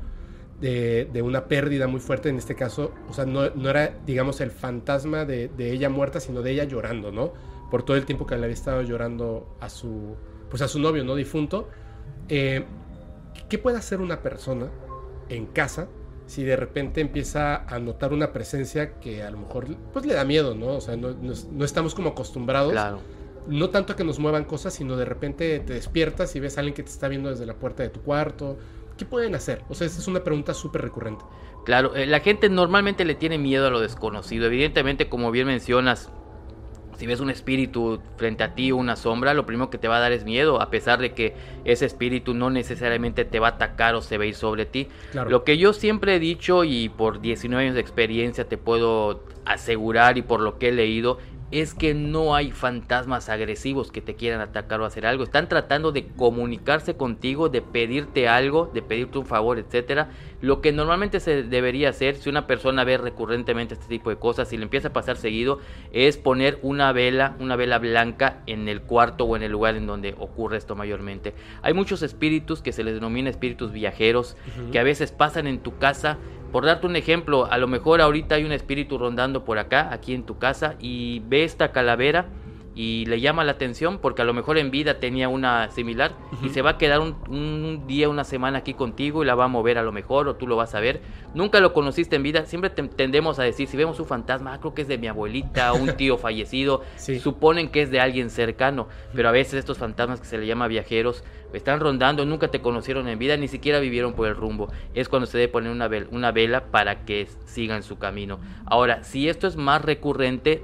de, 0.60 1.20
una 1.22 1.46
pérdida 1.46 1.88
muy 1.88 2.00
fuerte. 2.00 2.28
En 2.28 2.36
este 2.36 2.54
caso, 2.54 2.92
o 3.08 3.12
sea, 3.12 3.26
no, 3.26 3.44
era, 3.68 3.98
digamos, 4.06 4.40
el 4.40 4.50
fantasma 4.50 5.24
de, 5.24 5.50
ella 5.58 5.90
muerta, 5.90 6.20
sino 6.20 6.42
de 6.42 6.52
ella 6.52 6.64
llorando, 6.64 7.10
¿no? 7.10 7.32
Por 7.70 7.82
todo 7.82 7.96
el 7.96 8.06
tiempo 8.06 8.26
que 8.26 8.36
le 8.36 8.44
había 8.44 8.54
estado 8.54 8.82
llorando 8.82 9.56
a 9.60 9.68
su, 9.68 10.14
pues 10.48 10.62
a 10.62 10.68
su 10.68 10.78
novio, 10.78 11.02
¿no? 11.02 11.16
Difunto. 11.16 11.68
Eh, 12.28 12.64
¿Qué 13.48 13.58
puede 13.58 13.78
hacer 13.78 14.00
una 14.00 14.22
persona 14.22 14.68
en 15.28 15.46
casa 15.46 15.88
si 16.26 16.42
de 16.42 16.56
repente 16.56 17.00
empieza 17.00 17.64
a 17.66 17.78
notar 17.78 18.12
una 18.12 18.32
presencia 18.32 18.94
que 19.00 19.22
a 19.22 19.30
lo 19.30 19.38
mejor 19.38 19.66
pues 19.92 20.06
le 20.06 20.14
da 20.14 20.24
miedo, 20.24 20.54
¿no? 20.54 20.68
O 20.76 20.80
sea, 20.80 20.96
no, 20.96 21.10
no, 21.12 21.64
estamos 21.64 21.94
como 21.94 22.10
acostumbrados. 22.10 22.72
Claro. 22.72 23.00
No 23.46 23.68
tanto 23.68 23.92
a 23.92 23.96
que 23.96 24.04
nos 24.04 24.18
muevan 24.18 24.44
cosas, 24.44 24.72
sino 24.72 24.96
de 24.96 25.04
repente 25.04 25.60
te 25.60 25.74
despiertas 25.74 26.34
y 26.34 26.40
ves 26.40 26.56
a 26.56 26.60
alguien 26.60 26.74
que 26.74 26.82
te 26.82 26.90
está 26.90 27.08
viendo 27.08 27.28
desde 27.28 27.44
la 27.44 27.54
puerta 27.54 27.82
de 27.82 27.90
tu 27.90 28.00
cuarto. 28.00 28.56
¿Qué 28.96 29.04
pueden 29.04 29.34
hacer? 29.34 29.62
O 29.68 29.74
sea, 29.74 29.86
esa 29.86 30.00
es 30.00 30.08
una 30.08 30.24
pregunta 30.24 30.54
súper 30.54 30.80
recurrente. 30.80 31.24
Claro, 31.64 31.94
eh, 31.94 32.06
la 32.06 32.20
gente 32.20 32.48
normalmente 32.48 33.04
le 33.04 33.14
tiene 33.14 33.36
miedo 33.36 33.66
a 33.66 33.70
lo 33.70 33.80
desconocido. 33.80 34.46
Evidentemente, 34.46 35.08
como 35.08 35.30
bien 35.30 35.46
mencionas, 35.46 36.10
si 36.96 37.06
ves 37.06 37.20
un 37.20 37.30
espíritu 37.30 38.00
frente 38.16 38.44
a 38.44 38.54
ti 38.54 38.72
o 38.72 38.76
una 38.76 38.96
sombra, 38.96 39.34
lo 39.34 39.46
primero 39.46 39.70
que 39.70 39.78
te 39.78 39.88
va 39.88 39.96
a 39.96 40.00
dar 40.00 40.12
es 40.12 40.24
miedo, 40.24 40.60
a 40.60 40.70
pesar 40.70 41.00
de 41.00 41.12
que 41.12 41.34
ese 41.64 41.86
espíritu 41.86 42.34
no 42.34 42.50
necesariamente 42.50 43.24
te 43.24 43.40
va 43.40 43.48
a 43.48 43.50
atacar 43.52 43.94
o 43.94 44.02
se 44.02 44.18
va 44.18 44.24
a 44.24 44.26
ir 44.26 44.34
sobre 44.34 44.66
ti. 44.66 44.88
Lo 45.12 45.44
que 45.44 45.58
yo 45.58 45.72
siempre 45.72 46.16
he 46.16 46.18
dicho 46.18 46.64
y 46.64 46.88
por 46.88 47.20
19 47.20 47.64
años 47.64 47.74
de 47.74 47.80
experiencia 47.80 48.48
te 48.48 48.58
puedo 48.58 49.24
asegurar 49.44 50.18
y 50.18 50.22
por 50.22 50.40
lo 50.40 50.58
que 50.58 50.68
he 50.68 50.72
leído 50.72 51.18
es 51.50 51.72
que 51.72 51.94
no 51.94 52.34
hay 52.34 52.50
fantasmas 52.50 53.28
agresivos 53.28 53.92
que 53.92 54.00
te 54.00 54.16
quieran 54.16 54.40
atacar 54.40 54.80
o 54.80 54.86
hacer 54.86 55.06
algo. 55.06 55.22
Están 55.22 55.48
tratando 55.48 55.92
de 55.92 56.08
comunicarse 56.08 56.96
contigo, 56.96 57.48
de 57.48 57.62
pedirte 57.62 58.28
algo, 58.28 58.70
de 58.74 58.82
pedirte 58.82 59.18
un 59.18 59.26
favor, 59.26 59.58
etcétera. 59.58 60.08
Lo 60.44 60.60
que 60.60 60.72
normalmente 60.72 61.20
se 61.20 61.42
debería 61.42 61.88
hacer 61.88 62.16
si 62.16 62.28
una 62.28 62.46
persona 62.46 62.84
ve 62.84 62.98
recurrentemente 62.98 63.72
este 63.72 63.86
tipo 63.86 64.10
de 64.10 64.16
cosas, 64.16 64.52
y 64.52 64.58
le 64.58 64.64
empieza 64.64 64.88
a 64.88 64.92
pasar 64.92 65.16
seguido, 65.16 65.58
es 65.90 66.18
poner 66.18 66.58
una 66.60 66.92
vela, 66.92 67.34
una 67.40 67.56
vela 67.56 67.78
blanca 67.78 68.42
en 68.46 68.68
el 68.68 68.82
cuarto 68.82 69.24
o 69.24 69.36
en 69.36 69.42
el 69.42 69.52
lugar 69.52 69.74
en 69.74 69.86
donde 69.86 70.14
ocurre 70.18 70.58
esto 70.58 70.76
mayormente. 70.76 71.32
Hay 71.62 71.72
muchos 71.72 72.02
espíritus 72.02 72.60
que 72.60 72.72
se 72.72 72.84
les 72.84 72.92
denomina 72.92 73.30
espíritus 73.30 73.72
viajeros, 73.72 74.36
que 74.70 74.78
a 74.78 74.82
veces 74.82 75.12
pasan 75.12 75.46
en 75.46 75.60
tu 75.60 75.78
casa 75.78 76.18
por 76.52 76.66
darte 76.66 76.86
un 76.86 76.96
ejemplo, 76.96 77.46
a 77.50 77.56
lo 77.56 77.66
mejor 77.66 78.02
ahorita 78.02 78.34
hay 78.34 78.44
un 78.44 78.52
espíritu 78.52 78.98
rondando 78.98 79.46
por 79.46 79.56
acá, 79.56 79.94
aquí 79.94 80.12
en 80.12 80.24
tu 80.24 80.38
casa, 80.38 80.76
y 80.78 81.22
ve 81.26 81.44
esta 81.44 81.72
calavera 81.72 82.26
y 82.74 83.06
le 83.06 83.20
llama 83.20 83.44
la 83.44 83.52
atención 83.52 83.98
porque 83.98 84.22
a 84.22 84.24
lo 84.24 84.34
mejor 84.34 84.58
en 84.58 84.70
vida 84.70 84.98
tenía 84.98 85.28
una 85.28 85.70
similar 85.70 86.12
y 86.42 86.48
se 86.48 86.62
va 86.62 86.70
a 86.70 86.78
quedar 86.78 87.00
un, 87.00 87.16
un, 87.28 87.86
día, 87.86 88.08
una 88.08 88.24
semana 88.24 88.58
aquí 88.58 88.74
contigo 88.74 89.22
y 89.22 89.26
la 89.26 89.34
va 89.34 89.44
a 89.44 89.48
mover 89.48 89.78
a 89.78 89.82
lo 89.82 89.92
mejor 89.92 90.28
o 90.28 90.36
tú 90.36 90.46
lo 90.46 90.56
vas 90.56 90.74
a 90.74 90.80
ver. 90.80 91.00
Nunca 91.34 91.60
lo 91.60 91.72
conociste 91.72 92.16
en 92.16 92.22
vida, 92.22 92.46
siempre 92.46 92.70
tendemos 92.70 93.38
a 93.38 93.44
decir, 93.44 93.68
si 93.68 93.76
vemos 93.76 94.00
un 94.00 94.06
fantasma, 94.06 94.54
ah, 94.54 94.60
creo 94.60 94.74
que 94.74 94.82
es 94.82 94.88
de 94.88 94.98
mi 94.98 95.06
abuelita 95.06 95.72
o 95.72 95.76
un 95.76 95.92
tío 95.96 96.18
fallecido, 96.18 96.82
suponen 96.96 97.68
que 97.68 97.82
es 97.82 97.90
de 97.90 98.00
alguien 98.00 98.30
cercano, 98.30 98.88
pero 99.14 99.28
a 99.28 99.32
veces 99.32 99.54
estos 99.54 99.78
fantasmas 99.78 100.20
que 100.20 100.26
se 100.26 100.38
le 100.38 100.46
llama 100.46 100.68
viajeros 100.68 101.24
están 101.52 101.80
rondando, 101.80 102.24
nunca 102.24 102.48
te 102.48 102.60
conocieron 102.60 103.08
en 103.08 103.18
vida, 103.18 103.36
ni 103.36 103.48
siquiera 103.48 103.78
vivieron 103.78 104.14
por 104.14 104.26
el 104.26 104.34
rumbo. 104.34 104.68
Es 104.94 105.08
cuando 105.08 105.26
se 105.26 105.38
debe 105.38 105.52
poner 105.52 105.70
una 105.70 105.88
una 106.10 106.32
vela 106.32 106.64
para 106.72 107.04
que 107.04 107.28
sigan 107.44 107.82
su 107.82 107.98
camino. 107.98 108.40
Ahora, 108.66 109.04
si 109.04 109.28
esto 109.28 109.46
es 109.46 109.56
más 109.56 109.82
recurrente, 109.82 110.62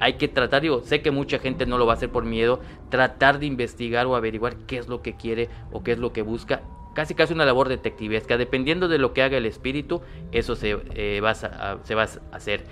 hay 0.00 0.14
que 0.14 0.28
tratar, 0.28 0.62
digo, 0.62 0.82
sé 0.82 1.02
que 1.02 1.10
mucha 1.10 1.38
gente 1.38 1.66
no 1.66 1.78
lo 1.78 1.86
va 1.86 1.92
a 1.92 1.96
hacer 1.96 2.10
por 2.10 2.24
miedo, 2.24 2.60
tratar 2.88 3.38
de 3.38 3.46
investigar 3.46 4.06
o 4.06 4.16
averiguar 4.16 4.56
qué 4.66 4.78
es 4.78 4.88
lo 4.88 5.02
que 5.02 5.14
quiere 5.14 5.48
o 5.72 5.82
qué 5.82 5.92
es 5.92 5.98
lo 5.98 6.12
que 6.12 6.22
busca. 6.22 6.62
Casi 6.94 7.14
casi 7.14 7.34
una 7.34 7.44
labor 7.44 7.68
detectivesca, 7.68 8.36
dependiendo 8.36 8.88
de 8.88 8.98
lo 8.98 9.12
que 9.12 9.22
haga 9.22 9.36
el 9.36 9.46
espíritu, 9.46 10.00
eso 10.32 10.56
se, 10.56 10.78
eh, 10.94 11.20
va, 11.20 11.30
a, 11.30 11.78
se 11.84 11.94
va 11.94 12.02
a 12.02 12.36
hacer. 12.36 12.64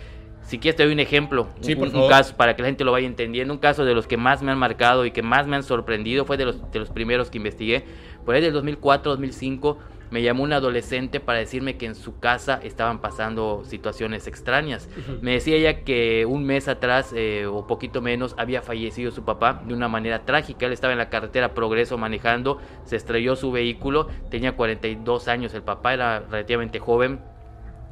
Si 0.43 0.59
quieres 0.59 0.77
te 0.77 0.85
doy 0.85 0.95
un 0.95 1.01
ejemplo, 1.01 1.49
un, 1.63 2.09
caso 2.09 2.35
para 2.35 2.57
que 2.57 2.63
la 2.63 2.69
gente 2.69 2.83
lo 2.83 2.93
vaya 2.93 3.07
entendiendo, 3.07 3.53
un 3.53 3.61
caso 3.61 3.85
de 3.85 3.95
los 3.95 4.07
que 4.07 4.17
más 4.17 4.43
me 4.43 4.51
han 4.51 4.59
marcado 4.59 5.05
y 5.05 5.11
que 5.11 5.23
más 5.23 5.47
me 5.47 5.57
han 5.57 5.63
sorprendido, 5.63 6.25
fue 6.25 6.39
de 6.39 6.47
los, 6.47 6.73
de 6.73 6.79
los 6.79 6.89
primeros 6.89 7.29
que 7.29 7.37
investigué, 7.37 7.85
por 8.25 8.35
ahí 8.35 8.41
del 8.41 8.55
2004, 8.55 9.13
2005 9.13 9.79
me 10.11 10.23
llamó 10.23 10.43
un 10.43 10.53
adolescente 10.53 11.21
para 11.21 11.39
decirme 11.39 11.77
que 11.77 11.87
en 11.87 11.95
su 11.95 12.19
casa 12.19 12.61
estaban 12.63 13.01
pasando 13.01 13.63
situaciones 13.65 14.27
extrañas. 14.27 14.89
Me 15.21 15.33
decía 15.33 15.57
ella 15.57 15.85
que 15.85 16.27
un 16.27 16.45
mes 16.45 16.69
atrás 16.69 17.13
eh, 17.15 17.47
o 17.47 17.67
poquito 17.67 18.01
menos 18.01 18.35
había 18.39 18.63
fallecido 18.63 19.11
su 19.11 19.25
papá 19.25 19.63
de 19.67 19.75
una 19.75 19.89
manera 19.89 20.25
trágica. 20.25 20.67
Él 20.67 20.73
estaba 20.73 20.93
en 20.93 20.99
la 20.99 21.11
carretera 21.11 21.55
Progreso 21.55 21.99
manejando, 21.99 22.59
se 22.85 22.97
estrelló 22.97 23.37
su 23.37 23.53
vehículo, 23.53 24.09
tenía 24.31 24.57
42 24.57 25.29
años, 25.29 25.55
el 25.55 25.63
papá 25.63 25.95
era 25.95 26.21
relativamente 26.21 26.79
joven 26.79 27.21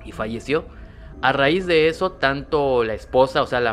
y 0.04 0.12
falleció. 0.12 0.64
A 1.23 1.32
raíz 1.32 1.66
de 1.66 1.88
eso, 1.88 2.12
tanto 2.12 2.85
la 2.85 2.92
esposa, 2.92 3.40
o 3.40 3.46
sea, 3.46 3.58
la, 3.61 3.73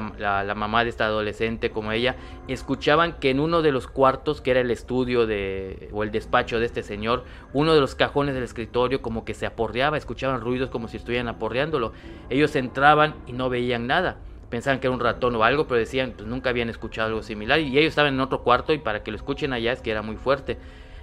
mamá 0.56 0.84
de 0.86 0.90
esta 0.90 1.06
adolescente 1.06 1.72
como 1.72 1.92
ella, 1.92 2.16
escuchaban 2.48 3.20
que 3.20 3.32
en 3.32 3.42
uno 3.42 3.62
de 3.62 3.74
los 3.74 3.88
cuartos, 3.88 4.40
que 4.40 4.52
era 4.52 4.62
el 4.62 4.72
estudio 4.72 5.28
de, 5.28 5.90
o 5.92 6.04
el 6.04 6.12
despacho 6.12 6.60
de 6.60 6.66
este 6.66 6.84
señor, 6.84 7.26
uno 7.52 7.74
de 7.74 7.82
los 7.82 7.96
cajones 7.96 8.34
del 8.34 8.46
escritorio 8.46 9.02
como 9.02 9.26
que 9.26 9.34
se 9.34 9.46
aporreaba, 9.46 9.98
escuchaban 9.98 10.40
ruidos 10.40 10.70
como 10.70 10.88
si 10.88 10.96
estuvieran 10.96 11.28
aporreándolo. 11.28 11.92
Ellos 12.30 12.56
entraban 12.56 13.16
y 13.28 13.34
no 13.34 13.50
veían 13.50 13.88
nada. 13.88 14.18
Pensaban 14.50 14.80
que 14.80 14.88
era 14.88 14.94
un 14.94 15.02
ratón 15.02 15.36
o 15.36 15.44
algo, 15.44 15.68
pero 15.68 15.80
decían, 15.80 16.14
pues 16.16 16.28
nunca 16.28 16.50
habían 16.50 16.70
escuchado 16.70 17.10
algo 17.10 17.24
similar. 17.24 17.60
Y 17.60 17.78
ellos 17.78 17.90
estaban 17.90 18.14
en 18.14 18.22
otro 18.22 18.42
cuarto 18.44 18.72
y 18.72 18.78
para 18.78 19.04
que 19.04 19.12
lo 19.12 19.18
escuchen 19.18 19.52
allá 19.52 19.74
es 19.74 19.82
que 19.82 19.92
era 19.92 20.02
muy 20.02 20.16
fuerte. 20.16 20.58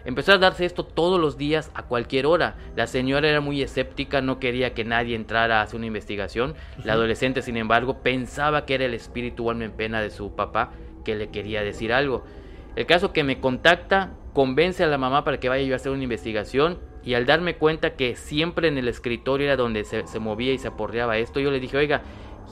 Empezó 0.04 0.32
a 0.32 0.38
darse 0.38 0.64
esto 0.64 0.84
todos 0.84 1.20
los 1.20 1.36
días 1.36 1.70
a 1.74 1.82
cualquier 1.82 2.26
hora. 2.26 2.56
La 2.76 2.86
señora 2.86 3.28
era 3.28 3.40
muy 3.40 3.62
escéptica, 3.62 4.20
no 4.20 4.38
quería 4.38 4.72
que 4.72 4.84
nadie 4.84 5.14
entrara 5.14 5.60
a 5.60 5.62
hacer 5.62 5.76
una 5.76 5.86
investigación. 5.86 6.54
La 6.84 6.94
adolescente, 6.94 7.42
sin 7.42 7.56
embargo, 7.56 8.02
pensaba 8.02 8.64
que 8.64 8.74
era 8.74 8.86
el 8.86 8.94
espíritu 8.94 9.50
alma 9.50 9.64
en 9.64 9.72
pena 9.72 10.00
de 10.00 10.10
su 10.10 10.34
papá 10.34 10.70
que 11.04 11.14
le 11.14 11.30
quería 11.30 11.62
decir 11.62 11.92
algo. 11.92 12.24
El 12.76 12.86
caso 12.86 13.12
que 13.12 13.24
me 13.24 13.40
contacta 13.40 14.12
convence 14.32 14.84
a 14.84 14.86
la 14.86 14.98
mamá 14.98 15.24
para 15.24 15.40
que 15.40 15.48
vaya 15.48 15.64
yo 15.64 15.74
a 15.74 15.76
hacer 15.76 15.92
una 15.92 16.04
investigación 16.04 16.78
y 17.02 17.14
al 17.14 17.26
darme 17.26 17.56
cuenta 17.56 17.94
que 17.94 18.14
siempre 18.14 18.68
en 18.68 18.78
el 18.78 18.88
escritorio 18.88 19.46
era 19.46 19.56
donde 19.56 19.84
se, 19.84 20.18
movía 20.20 20.52
y 20.52 20.58
se 20.58 20.68
aporreaba 20.68 21.18
esto, 21.18 21.40
yo 21.40 21.50
le 21.50 21.58
dije, 21.58 21.76
oiga, 21.76 22.02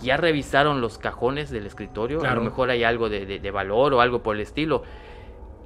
¿ya 0.02 0.16
revisaron 0.16 0.80
los 0.80 0.98
cajones 0.98 1.50
del 1.50 1.66
escritorio? 1.66 2.24
A 2.24 2.34
lo 2.34 2.42
mejor 2.42 2.70
hay 2.70 2.82
algo 2.82 3.08
de 3.08 3.50
valor 3.52 3.94
o 3.94 4.00
algo 4.00 4.22
por 4.22 4.36
el 4.36 4.42
estilo. 4.42 4.82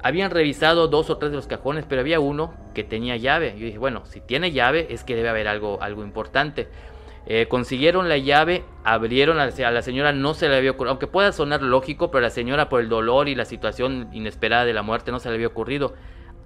Habían 0.02 0.32
revisado 0.32 0.88
dos 0.88 1.10
o 1.10 1.18
tres 1.18 1.30
de 1.30 1.36
los 1.36 1.46
cajones, 1.46 1.84
pero 1.88 2.00
había 2.00 2.18
uno 2.18 2.54
que 2.74 2.82
tenía 2.82 3.16
llave. 3.16 3.54
Yo 3.56 3.66
dije, 3.66 3.78
bueno, 3.78 4.04
si 4.04 4.20
tiene 4.20 4.50
llave 4.50 4.88
es 4.90 5.04
que 5.04 5.14
debe 5.14 5.28
haber 5.28 5.46
algo, 5.46 5.80
algo 5.80 6.02
importante. 6.02 6.68
Eh, 7.26 7.46
consiguieron 7.48 8.08
la 8.08 8.18
llave, 8.18 8.64
abrieron 8.82 9.38
a, 9.38 9.46
la 9.46 9.82
señora, 9.82 10.12
no 10.12 10.34
se 10.34 10.48
le 10.48 10.56
había 10.56 10.72
ocurrido, 10.72 10.90
aunque 10.90 11.06
pueda 11.06 11.30
sonar 11.30 11.62
lógico, 11.62 12.10
pero 12.10 12.18
a 12.18 12.28
la 12.28 12.30
señora 12.30 12.68
por 12.68 12.80
el 12.80 12.88
dolor 12.88 13.28
y 13.28 13.36
la 13.36 13.44
situación 13.44 14.08
inesperada 14.12 14.64
de 14.64 14.72
la 14.72 14.82
muerte 14.82 15.12
no 15.12 15.20
se 15.20 15.28
le 15.28 15.36
había 15.36 15.46
ocurrido. 15.46 15.94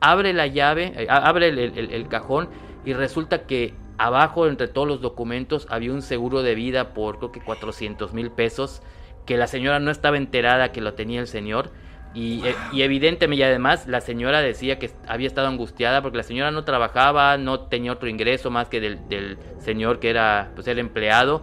Abre 0.01 0.35
la 0.35 0.47
llave, 0.47 0.93
eh, 0.95 1.07
abre 1.09 1.49
el, 1.49 2.09
cajón 2.09 2.51
y 2.85 2.93
resulta 2.93 3.47
que 3.47 3.73
abajo 3.97 4.47
entre 4.47 4.69
todos 4.69 4.87
los 4.87 5.01
documentos 5.01 5.67
había 5.71 5.95
un 5.95 6.03
seguro 6.03 6.43
de 6.43 6.55
vida 6.55 6.93
por 6.93 7.17
creo 7.17 7.33
que 7.33 7.41
400 7.41 8.13
mil 8.13 8.31
pesos, 8.31 8.83
que 9.25 9.39
la 9.39 9.47
señora 9.47 9.81
no 9.81 9.91
estaba 9.91 10.19
enterada 10.19 10.73
que 10.73 10.83
lo 10.83 10.93
tenía 10.93 11.21
el 11.21 11.27
señor 11.27 11.71
y, 12.17 12.41
eh, 12.47 12.57
y, 12.73 12.81
evidentemente, 12.81 13.39
y 13.39 13.43
además, 13.43 13.87
la 13.87 14.01
señora 14.01 14.41
decía 14.41 14.79
que 14.79 14.91
había 15.07 15.27
estado 15.27 15.49
angustiada 15.49 16.01
porque 16.01 16.17
la 16.17 16.23
señora 16.23 16.51
no 16.51 16.65
trabajaba, 16.65 17.37
no 17.37 17.61
tenía 17.61 17.93
otro 17.93 18.09
ingreso 18.09 18.51
más 18.51 18.71
que 18.71 18.81
del, 18.81 19.39
señor 19.59 20.01
que 20.01 20.09
era 20.09 20.51
pues, 20.55 20.67
el 20.67 20.79
empleado 20.79 21.43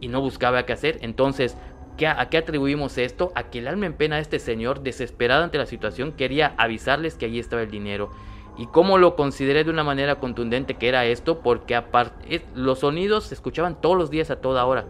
y 0.00 0.08
no 0.08 0.22
buscaba 0.22 0.64
qué 0.64 0.72
hacer. 0.72 0.96
Entonces, 1.02 1.58
¿qué, 1.98 2.06
¿a 2.06 2.30
qué 2.30 2.38
atribuimos 2.38 2.96
esto? 2.96 3.30
A 3.34 3.50
que 3.50 3.58
el 3.58 3.68
alma 3.68 3.84
en 3.84 3.92
pena 3.92 4.16
de 4.16 4.22
este 4.22 4.38
señor, 4.38 4.80
desesperado 4.80 5.44
ante 5.44 5.58
la 5.58 5.66
situación, 5.66 6.12
quería 6.12 6.54
avisarles 6.56 7.16
que 7.16 7.26
allí 7.26 7.38
estaba 7.38 7.60
el 7.60 7.70
dinero. 7.70 8.10
¿Y 8.56 8.68
cómo 8.68 8.96
lo 8.96 9.16
consideré 9.16 9.64
de 9.64 9.70
una 9.70 9.84
manera 9.84 10.14
contundente 10.14 10.78
que 10.78 10.88
era 10.88 11.04
esto? 11.04 11.40
Porque 11.40 11.74
aparte, 11.74 12.40
los 12.54 12.78
sonidos 12.78 13.24
se 13.24 13.34
escuchaban 13.34 13.78
todos 13.82 13.98
los 13.98 14.10
días 14.10 14.30
a 14.30 14.40
toda 14.40 14.64
hora. 14.64 14.86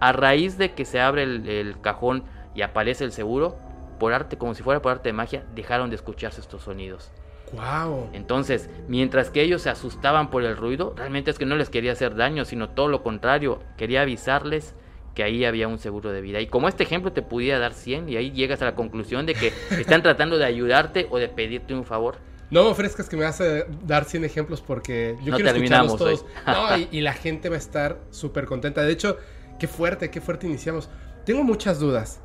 A 0.00 0.12
raíz 0.12 0.56
de 0.56 0.72
que 0.72 0.86
se 0.86 1.00
abre 1.00 1.24
el 1.24 1.76
cajón 1.82 2.24
y 2.54 2.62
aparece 2.62 3.04
el 3.04 3.12
seguro, 3.12 3.58
por 4.00 4.12
arte, 4.12 4.36
como 4.36 4.54
si 4.56 4.64
fuera 4.64 4.82
por 4.82 4.90
arte 4.90 5.10
de 5.10 5.12
magia, 5.12 5.44
dejaron 5.54 5.90
de 5.90 5.94
escucharse 5.94 6.40
estos 6.40 6.62
sonidos. 6.62 7.12
Wow. 7.52 8.10
Entonces, 8.12 8.68
mientras 8.88 9.30
que 9.30 9.42
ellos 9.42 9.62
se 9.62 9.70
asustaban 9.70 10.30
por 10.30 10.42
el 10.42 10.56
ruido, 10.56 10.94
realmente 10.96 11.30
es 11.30 11.38
que 11.38 11.46
no 11.46 11.54
les 11.54 11.70
quería 11.70 11.92
hacer 11.92 12.16
daño, 12.16 12.44
sino 12.44 12.70
todo 12.70 12.88
lo 12.88 13.02
contrario, 13.02 13.60
quería 13.76 14.02
avisarles 14.02 14.74
que 15.14 15.22
ahí 15.22 15.44
había 15.44 15.68
un 15.68 15.78
seguro 15.78 16.12
de 16.12 16.20
vida. 16.20 16.40
Y 16.40 16.46
como 16.46 16.68
este 16.68 16.84
ejemplo 16.84 17.12
te 17.12 17.22
pudiera 17.22 17.58
dar 17.58 17.74
100 17.74 18.08
y 18.08 18.16
ahí 18.16 18.30
llegas 18.30 18.62
a 18.62 18.64
la 18.64 18.74
conclusión 18.74 19.26
de 19.26 19.34
que 19.34 19.52
están 19.70 20.02
tratando 20.02 20.38
de 20.38 20.44
ayudarte 20.44 21.06
o 21.10 21.18
de 21.18 21.28
pedirte 21.28 21.74
un 21.74 21.84
favor. 21.84 22.16
No 22.50 22.64
me 22.64 22.70
ofrezcas 22.70 23.08
que 23.08 23.16
me 23.16 23.24
vas 23.24 23.40
a 23.40 23.64
dar 23.84 24.04
100 24.04 24.24
ejemplos 24.24 24.60
porque 24.60 25.16
yo 25.22 25.34
quiero 25.34 25.50
escucharlos 25.50 25.96
todos. 25.96 26.24
no, 26.46 26.78
y, 26.78 26.88
y 26.90 27.00
la 27.00 27.12
gente 27.12 27.48
va 27.48 27.56
a 27.56 27.58
estar 27.58 28.00
súper 28.10 28.46
contenta. 28.46 28.82
De 28.82 28.92
hecho, 28.92 29.18
qué 29.58 29.68
fuerte, 29.68 30.10
qué 30.10 30.20
fuerte 30.20 30.46
iniciamos. 30.46 30.88
Tengo 31.24 31.44
muchas 31.44 31.78
dudas. 31.78 32.20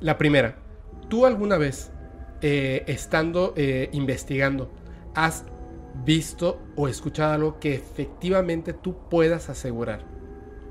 La 0.00 0.18
primera, 0.18 0.56
¿Tú 1.08 1.26
alguna 1.26 1.58
vez, 1.58 1.90
eh, 2.40 2.84
estando 2.86 3.54
eh, 3.56 3.88
investigando, 3.92 4.70
has 5.14 5.44
visto 6.04 6.60
o 6.76 6.88
escuchado 6.88 7.32
algo 7.34 7.60
que 7.60 7.74
efectivamente 7.74 8.72
tú 8.72 8.96
puedas 9.08 9.48
asegurar? 9.50 10.04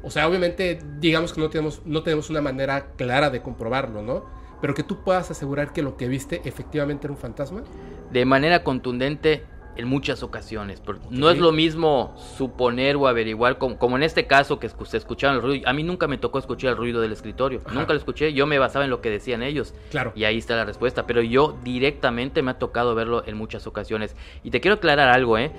O 0.03 0.09
sea, 0.09 0.27
obviamente, 0.27 0.79
digamos 0.99 1.33
que 1.33 1.41
no 1.41 1.49
tenemos, 1.49 1.81
no 1.85 2.01
tenemos 2.01 2.29
una 2.29 2.41
manera 2.41 2.93
clara 2.95 3.29
de 3.29 3.41
comprobarlo, 3.41 4.01
¿no? 4.01 4.25
Pero 4.59 4.73
que 4.73 4.83
tú 4.83 5.03
puedas 5.03 5.29
asegurar 5.29 5.73
que 5.73 5.81
lo 5.81 5.97
que 5.97 6.07
viste 6.07 6.41
efectivamente 6.45 7.07
era 7.07 7.13
un 7.13 7.19
fantasma. 7.19 7.63
De 8.11 8.25
manera 8.25 8.63
contundente, 8.63 9.43
en 9.75 9.87
muchas 9.87 10.23
ocasiones. 10.23 10.81
No 11.09 11.29
es 11.29 11.37
lo 11.37 11.51
mismo 11.51 12.15
suponer 12.37 12.95
o 12.95 13.07
averiguar, 13.07 13.57
como, 13.57 13.97
en 13.97 14.03
este 14.03 14.27
caso 14.27 14.59
que 14.59 14.69
se 14.69 14.97
escuchaban 14.97 15.37
el 15.37 15.41
ruido. 15.41 15.69
A 15.69 15.73
mí 15.73 15.83
nunca 15.83 16.07
me 16.07 16.17
tocó 16.17 16.39
escuchar 16.39 16.71
el 16.71 16.77
ruido 16.77 17.01
del 17.01 17.11
escritorio. 17.11 17.61
Nunca 17.71 17.93
lo 17.93 17.99
escuché. 17.99 18.33
Yo 18.33 18.47
me 18.47 18.59
basaba 18.59 18.85
en 18.85 18.91
lo 18.91 19.01
que 19.01 19.09
decían 19.09 19.43
ellos. 19.43 19.73
Claro. 19.89 20.11
Y 20.15 20.23
ahí 20.23 20.37
está 20.37 20.55
la 20.55 20.65
respuesta. 20.65 21.05
Pero 21.07 21.21
yo 21.21 21.57
directamente 21.63 22.41
me 22.41 22.51
ha 22.51 22.59
tocado 22.59 22.95
verlo 22.95 23.23
en 23.25 23.37
muchas 23.37 23.67
ocasiones. 23.67 24.15
Y 24.43 24.51
te 24.51 24.61
quiero 24.61 24.75
aclarar 24.75 25.09
algo, 25.09 25.37
¿eh? 25.37 25.51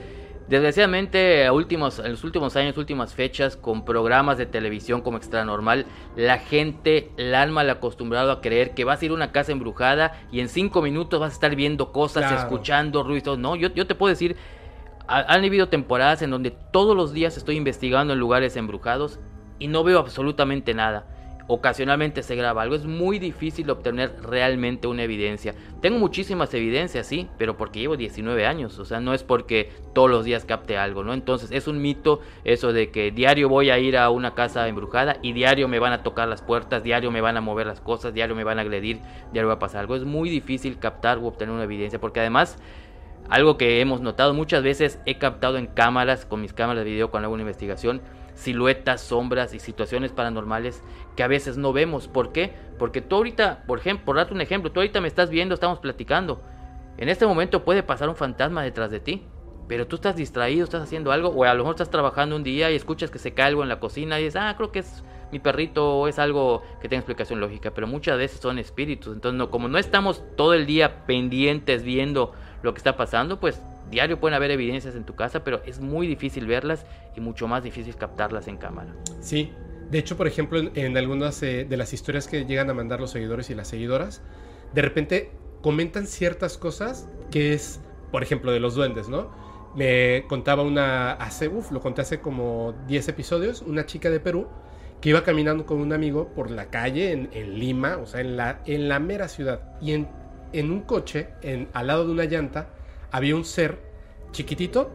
Desgraciadamente, 0.53 1.51
últimos, 1.51 1.99
en 1.99 2.11
los 2.11 2.25
últimos 2.25 2.57
años, 2.57 2.77
últimas 2.77 3.15
fechas, 3.15 3.57
con 3.57 3.87
programas 3.87 4.37
de 4.37 4.45
televisión 4.45 5.01
como 5.01 5.17
Extra 5.17 5.47
Normal, 5.47 5.87
la 6.15 6.41
gente, 6.41 7.11
el 7.17 7.35
alma 7.35 7.65
le 7.65 7.71
ha 7.71 7.77
acostumbrado 7.77 8.31
a 8.31 8.43
creer 8.43 8.75
que 8.75 8.85
vas 8.85 9.01
a 9.01 9.05
ir 9.07 9.13
a 9.13 9.15
una 9.15 9.33
casa 9.33 9.53
embrujada 9.53 10.21
y 10.31 10.41
en 10.41 10.51
cinco 10.51 10.83
minutos 10.83 11.19
vas 11.19 11.31
a 11.31 11.33
estar 11.33 11.57
viendo 11.57 11.91
cosas, 11.91 12.31
escuchando 12.31 13.03
ruidos. 13.03 13.39
No, 13.39 13.57
yo, 13.57 13.71
yo 13.73 13.87
te 13.87 13.95
puedo 13.95 14.11
decir, 14.11 14.37
han 15.07 15.43
habido 15.43 15.71
temporadas 15.71 16.21
en 16.21 16.29
donde 16.29 16.51
todos 16.51 16.95
los 16.95 17.15
días 17.15 17.39
estoy 17.39 17.57
investigando 17.57 18.13
en 18.13 18.19
lugares 18.19 18.55
embrujados 18.55 19.21
y 19.59 19.69
no 19.69 19.85
veo 19.85 19.99
absolutamente 20.01 20.75
nada 20.75 21.07
ocasionalmente 21.53 22.23
se 22.23 22.35
graba 22.35 22.63
algo, 22.63 22.75
es 22.75 22.87
muy 22.87 23.19
difícil 23.19 23.69
obtener 23.69 24.11
realmente 24.23 24.87
una 24.87 25.03
evidencia. 25.03 25.55
Tengo 25.83 25.99
muchísimas 25.99 26.55
evidencias, 26.55 27.07
sí, 27.07 27.29
pero 27.37 27.59
porque 27.59 27.81
llevo 27.81 27.99
19 27.99 28.47
años, 28.47 28.79
o 28.79 28.87
sea, 28.87 29.01
no 29.01 29.13
es 29.13 29.23
porque 29.23 29.71
todos 29.93 30.11
los 30.11 30.25
días 30.25 30.47
capte 30.47 30.79
algo, 30.79 31.05
¿no? 31.05 31.13
Entonces 31.13 31.51
es 31.53 31.69
un 31.69 31.83
mito 31.83 32.21
eso 32.45 32.73
de 32.73 32.91
que 32.91 33.11
diario 33.11 33.51
voy 33.51 33.69
a 33.69 33.79
ir 33.79 33.99
a 33.99 34.09
una 34.09 34.35
casa 34.35 34.67
embrujada 34.67 35.19
y 35.21 35.35
diario 35.35 35.69
me 35.69 35.79
van 35.79 35.93
a 35.93 36.03
tocar 36.03 36.27
las 36.27 36.41
puertas, 36.41 36.83
diario 36.83 37.11
me 37.11 37.21
van 37.21 37.37
a 37.37 37.43
mover 37.43 37.67
las 37.67 37.83
cosas, 37.83 38.15
diario 38.15 38.35
me 38.35 38.45
van 38.45 38.59
a 38.59 38.63
agredir, 38.63 39.01
diario 39.33 39.49
va 39.49 39.55
a 39.55 39.59
pasar 39.59 39.81
algo. 39.81 39.95
Es 39.95 40.05
muy 40.05 40.31
difícil 40.31 40.79
captar 40.79 41.19
o 41.19 41.27
obtener 41.27 41.55
una 41.55 41.65
evidencia 41.65 42.01
porque 42.01 42.21
además... 42.21 42.59
Algo 43.29 43.57
que 43.57 43.81
hemos 43.81 44.01
notado 44.01 44.35
muchas 44.35 44.65
veces, 44.65 44.99
he 45.07 45.17
captado 45.17 45.57
en 45.57 45.67
cámaras, 45.67 46.27
con 46.27 46.41
mis 46.41 46.53
cámaras 46.53 46.85
de 46.85 46.91
video 46.91 47.11
cuando 47.11 47.27
hago 47.27 47.35
una 47.35 47.43
investigación, 47.43 48.03
siluetas, 48.35 49.01
sombras 49.01 49.55
y 49.55 49.61
situaciones 49.61 50.13
paranormales 50.13 50.83
que 51.17 51.23
a 51.23 51.29
veces 51.29 51.57
no 51.57 51.73
vemos. 51.73 52.09
¿Por 52.09 52.33
qué? 52.33 52.53
Porque 52.79 53.01
tú 53.01 53.17
ahorita, 53.17 53.65
por 53.67 53.79
ejemplo, 53.79 54.07
por 54.07 54.17
darte 54.17 54.35
un 54.35 54.41
ejemplo, 54.41 54.73
tú 54.73 54.81
ahorita 54.81 55.01
me 55.01 55.09
estás 55.09 55.31
viendo, 55.31 55.55
estamos 55.55 55.79
platicando. 55.79 56.43
En 56.99 57.09
este 57.09 57.27
momento 57.27 57.65
puede 57.65 57.83
pasar 57.83 58.09
un 58.09 58.17
fantasma 58.17 58.63
detrás 58.63 58.91
de 58.91 59.01
ti, 59.01 59.27
pero 59.69 59.87
tú 59.87 59.97
estás 59.97 60.17
distraído, 60.17 60.65
estás 60.65 60.83
haciendo 60.83 61.13
algo, 61.13 61.29
o 61.29 61.45
a 61.45 61.55
lo 61.55 61.61
mejor 61.61 61.75
estás 61.75 61.91
trabajando 61.91 62.37
un 62.37 62.43
día 62.43 62.71
y 62.71 62.77
escuchas 62.77 63.11
que 63.11 63.19
se 63.19 63.33
cae 63.33 63.47
algo 63.47 63.63
en 63.63 63.69
la 63.69 63.81
cocina 63.81 64.21
y 64.21 64.25
dices, 64.25 64.41
ah, 64.41 64.55
creo 64.57 64.73
que 64.73 64.81
es 64.81 65.03
mi 65.31 65.39
perrito 65.39 65.99
o 65.99 66.09
es 66.09 66.19
algo 66.19 66.63
que 66.81 66.89
tenga 66.89 67.01
explicación 67.01 67.41
lógica, 67.41 67.73
pero 67.73 67.87
muchas 67.87 68.19
veces 68.19 68.41
son 68.41 68.59
espíritus. 68.59 69.15
Entonces, 69.15 69.39
no, 69.39 69.51
como 69.51 69.69
no 69.69 69.79
estamos 69.79 70.23
todo 70.37 70.53
el 70.53 70.67
día 70.67 71.07
pendientes 71.07 71.83
viendo 71.83 72.33
lo 72.63 72.75
que 72.75 72.79
está 72.79 72.97
pasando, 72.97 73.41
pues 73.41 73.63
diario 73.93 74.19
pueden 74.19 74.35
haber 74.35 74.51
evidencias 74.51 74.97
en 74.97 75.05
tu 75.05 75.15
casa, 75.15 75.45
pero 75.45 75.63
es 75.65 75.79
muy 75.79 76.09
difícil 76.09 76.49
verlas 76.49 76.85
y 77.17 77.21
mucho 77.21 77.47
más 77.47 77.63
difícil 77.63 77.95
captarlas 77.95 78.49
en 78.49 78.57
cámara. 78.57 78.93
Sí, 79.21 79.53
de 79.93 79.99
hecho, 79.99 80.17
por 80.17 80.27
ejemplo, 80.27 80.59
en, 80.75 80.97
algunas 80.97 81.41
eh, 81.43 81.65
de 81.69 81.77
las 81.77 81.93
historias 81.93 82.27
que 82.27 82.45
llegan 82.45 82.71
a 82.71 82.75
mandar 82.75 82.99
los 82.99 83.11
seguidores 83.11 83.51
y 83.51 83.55
las 83.55 83.69
seguidoras, 83.69 84.23
de 84.73 84.83
repente 84.83 85.31
comentan 85.61 86.07
ciertas 86.07 86.59
cosas 86.59 87.09
que 87.31 87.53
es, 87.53 87.79
por 88.11 88.23
ejemplo, 88.23 88.51
de 88.51 88.59
los 88.59 88.75
duendes, 88.75 89.09
¿no? 89.09 89.31
Me 89.77 90.25
contaba 90.29 90.63
una, 90.63 91.13
hace, 91.13 91.49
uff, 91.49 91.71
lo 91.71 91.81
conté 91.81 92.01
hace 92.03 92.21
como 92.21 92.75
10 92.89 93.09
episodios, 93.09 93.63
una 93.63 93.87
chica 93.87 94.11
de 94.11 94.19
Perú 94.19 94.49
que 95.03 95.11
iba 95.11 95.25
caminando 95.25 95.67
con 95.67 95.79
un 95.79 95.93
amigo 95.93 96.29
por 96.29 96.51
la 96.51 96.67
calle 96.67 97.13
en, 97.13 97.59
Lima, 97.59 97.97
o 97.97 98.07
sea, 98.07 98.21
en 98.21 98.37
la, 98.37 98.61
en 98.67 98.89
la 98.89 99.01
mera 99.01 99.29
ciudad, 99.29 99.61
y 99.81 99.93
en, 99.93 100.09
en 100.53 100.71
un 100.71 100.83
coche, 100.83 101.29
en, 101.43 101.69
al 101.73 101.89
lado 101.89 102.07
de 102.07 102.13
una 102.13 102.25
llanta, 102.25 102.69
había 103.13 103.37
un 103.37 103.45
ser 103.45 103.79
chiquitito 104.33 104.91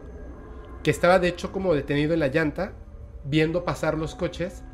que 0.82 0.90
estaba 0.90 1.18
de 1.18 1.28
hecho 1.28 1.52
como 1.52 1.74
detenido 1.74 2.12
en 2.12 2.20
la 2.20 2.28
llanta, 2.28 2.72
viendo 3.24 3.64
pasar 3.64 3.96
los 3.96 4.14
coches 4.14 4.64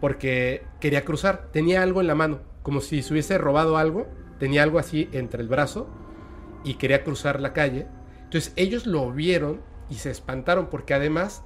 porque 0.00 0.66
quería 0.80 1.04
cruzar. 1.04 1.50
Tenía 1.52 1.82
algo 1.82 2.00
en 2.00 2.06
la 2.06 2.14
mano, 2.14 2.40
como 2.62 2.80
si 2.80 3.02
se 3.02 3.12
hubiese 3.12 3.38
robado 3.38 3.76
algo, 3.76 4.06
tenía 4.38 4.62
algo 4.62 4.78
así 4.78 5.08
entre 5.12 5.42
el 5.42 5.48
brazo 5.48 5.88
y 6.64 6.74
quería 6.74 7.04
cruzar 7.04 7.40
la 7.40 7.52
calle. 7.52 7.86
Entonces 8.24 8.52
ellos 8.56 8.86
lo 8.86 9.12
vieron 9.12 9.60
y 9.88 9.96
se 9.96 10.10
espantaron 10.10 10.68
porque 10.68 10.94
además 10.94 11.44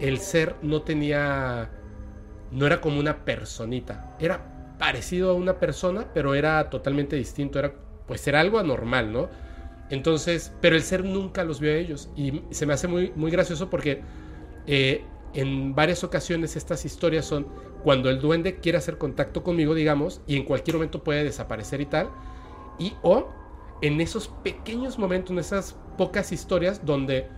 el 0.00 0.18
ser 0.18 0.56
no 0.62 0.82
tenía, 0.82 1.70
no 2.50 2.66
era 2.66 2.80
como 2.80 2.98
una 2.98 3.24
personita, 3.24 4.16
era 4.18 4.76
parecido 4.78 5.30
a 5.30 5.34
una 5.34 5.58
persona, 5.58 6.06
pero 6.14 6.34
era 6.34 6.70
totalmente 6.70 7.16
distinto, 7.16 7.58
era 7.58 7.74
pues 8.06 8.26
era 8.26 8.40
algo 8.40 8.58
anormal, 8.58 9.12
¿no? 9.12 9.28
Entonces, 9.94 10.52
pero 10.60 10.74
el 10.74 10.82
ser 10.82 11.04
nunca 11.04 11.44
los 11.44 11.60
vio 11.60 11.70
a 11.70 11.76
ellos. 11.76 12.10
Y 12.16 12.42
se 12.50 12.66
me 12.66 12.74
hace 12.74 12.88
muy, 12.88 13.12
muy 13.14 13.30
gracioso 13.30 13.70
porque 13.70 14.02
eh, 14.66 15.04
en 15.34 15.74
varias 15.74 16.02
ocasiones 16.02 16.56
estas 16.56 16.84
historias 16.84 17.24
son 17.24 17.46
cuando 17.84 18.10
el 18.10 18.20
duende 18.20 18.56
quiere 18.56 18.78
hacer 18.78 18.98
contacto 18.98 19.44
conmigo, 19.44 19.74
digamos, 19.74 20.20
y 20.26 20.36
en 20.36 20.44
cualquier 20.44 20.76
momento 20.76 21.04
puede 21.04 21.22
desaparecer 21.22 21.80
y 21.80 21.86
tal. 21.86 22.10
Y 22.78 22.94
o 23.02 23.28
en 23.82 24.00
esos 24.00 24.28
pequeños 24.42 24.98
momentos, 24.98 25.30
en 25.30 25.38
esas 25.38 25.76
pocas 25.96 26.32
historias 26.32 26.84
donde 26.84 27.28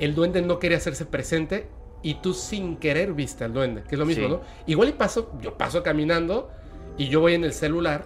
el 0.00 0.14
duende 0.14 0.42
no 0.42 0.58
quiere 0.58 0.74
hacerse 0.74 1.06
presente 1.06 1.68
y 2.02 2.14
tú 2.14 2.34
sin 2.34 2.76
querer 2.76 3.12
viste 3.12 3.44
al 3.44 3.52
duende, 3.52 3.82
que 3.82 3.94
es 3.94 3.98
lo 3.98 4.06
mismo, 4.06 4.26
¿no? 4.26 4.40
Igual 4.66 4.88
y 4.88 4.92
paso, 4.92 5.32
yo 5.40 5.56
paso 5.56 5.84
caminando 5.84 6.50
y 6.98 7.08
yo 7.08 7.20
voy 7.20 7.34
en 7.34 7.44
el 7.44 7.52
celular 7.52 8.04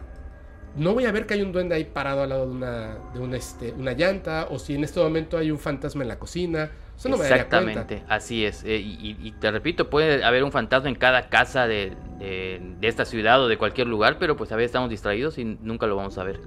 no 0.77 0.95
voy 0.95 1.05
a 1.05 1.13
ver 1.13 1.27
que 1.27 1.35
hay 1.35 1.43
un 1.43 1.53
duende 1.53 1.75
ahí 1.75 1.85
parado 1.85 2.23
al 2.23 2.29
lado 2.31 2.47
de 2.47 2.53
una, 2.53 2.99
de 3.13 3.21
una, 3.21 3.37
este, 3.37 3.73
una 3.73 3.93
llanta, 3.93 4.49
o 4.51 4.59
si 4.59 4.75
en 4.75 4.85
este 4.85 5.01
momento 5.01 5.39
hay 5.39 5.51
un 5.51 5.59
fantasma 5.59 6.03
en 6.03 6.09
la 6.09 6.19
cocina. 6.19 6.71
Eso 6.97 7.09
no 7.09 7.17
Exactamente, 7.17 8.03
así 8.09 8.45
es. 8.45 8.63
Eh, 8.65 8.79
y, 8.79 9.33
te 9.41 9.51
repito, 9.51 9.91
puede 9.91 10.25
haber 10.25 10.45
un 10.45 10.53
fantasma 10.53 10.89
en 10.89 10.95
cada 10.95 11.29
casa 11.29 11.67
de, 11.67 11.97
de, 12.19 12.89
esta 12.89 13.05
ciudad 13.05 13.43
o 13.43 13.49
de 13.49 13.57
cualquier 13.57 13.87
lugar, 13.87 14.19
pero 14.19 14.37
pues 14.37 14.53
a 14.53 14.57
veces 14.57 14.67
estamos 14.67 14.91
distraídos 14.91 15.39
y 15.39 15.45
nunca 15.45 15.87
lo 15.87 15.97
vamos 15.97 16.19
a 16.19 16.25
ver. 16.25 16.41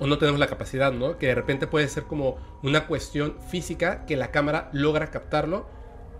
O 0.00 0.06
no 0.06 0.18
tenemos 0.18 0.40
la 0.40 0.48
capacidad, 0.48 0.92
¿no? 0.92 1.18
Que 1.18 1.28
de 1.28 1.34
repente 1.36 1.66
puede 1.68 1.86
ser 1.88 2.04
como 2.04 2.38
una 2.62 2.86
cuestión 2.86 3.36
física 3.48 4.04
que 4.06 4.16
la 4.16 4.32
cámara 4.32 4.68
logra 4.72 5.10
captarlo 5.10 5.66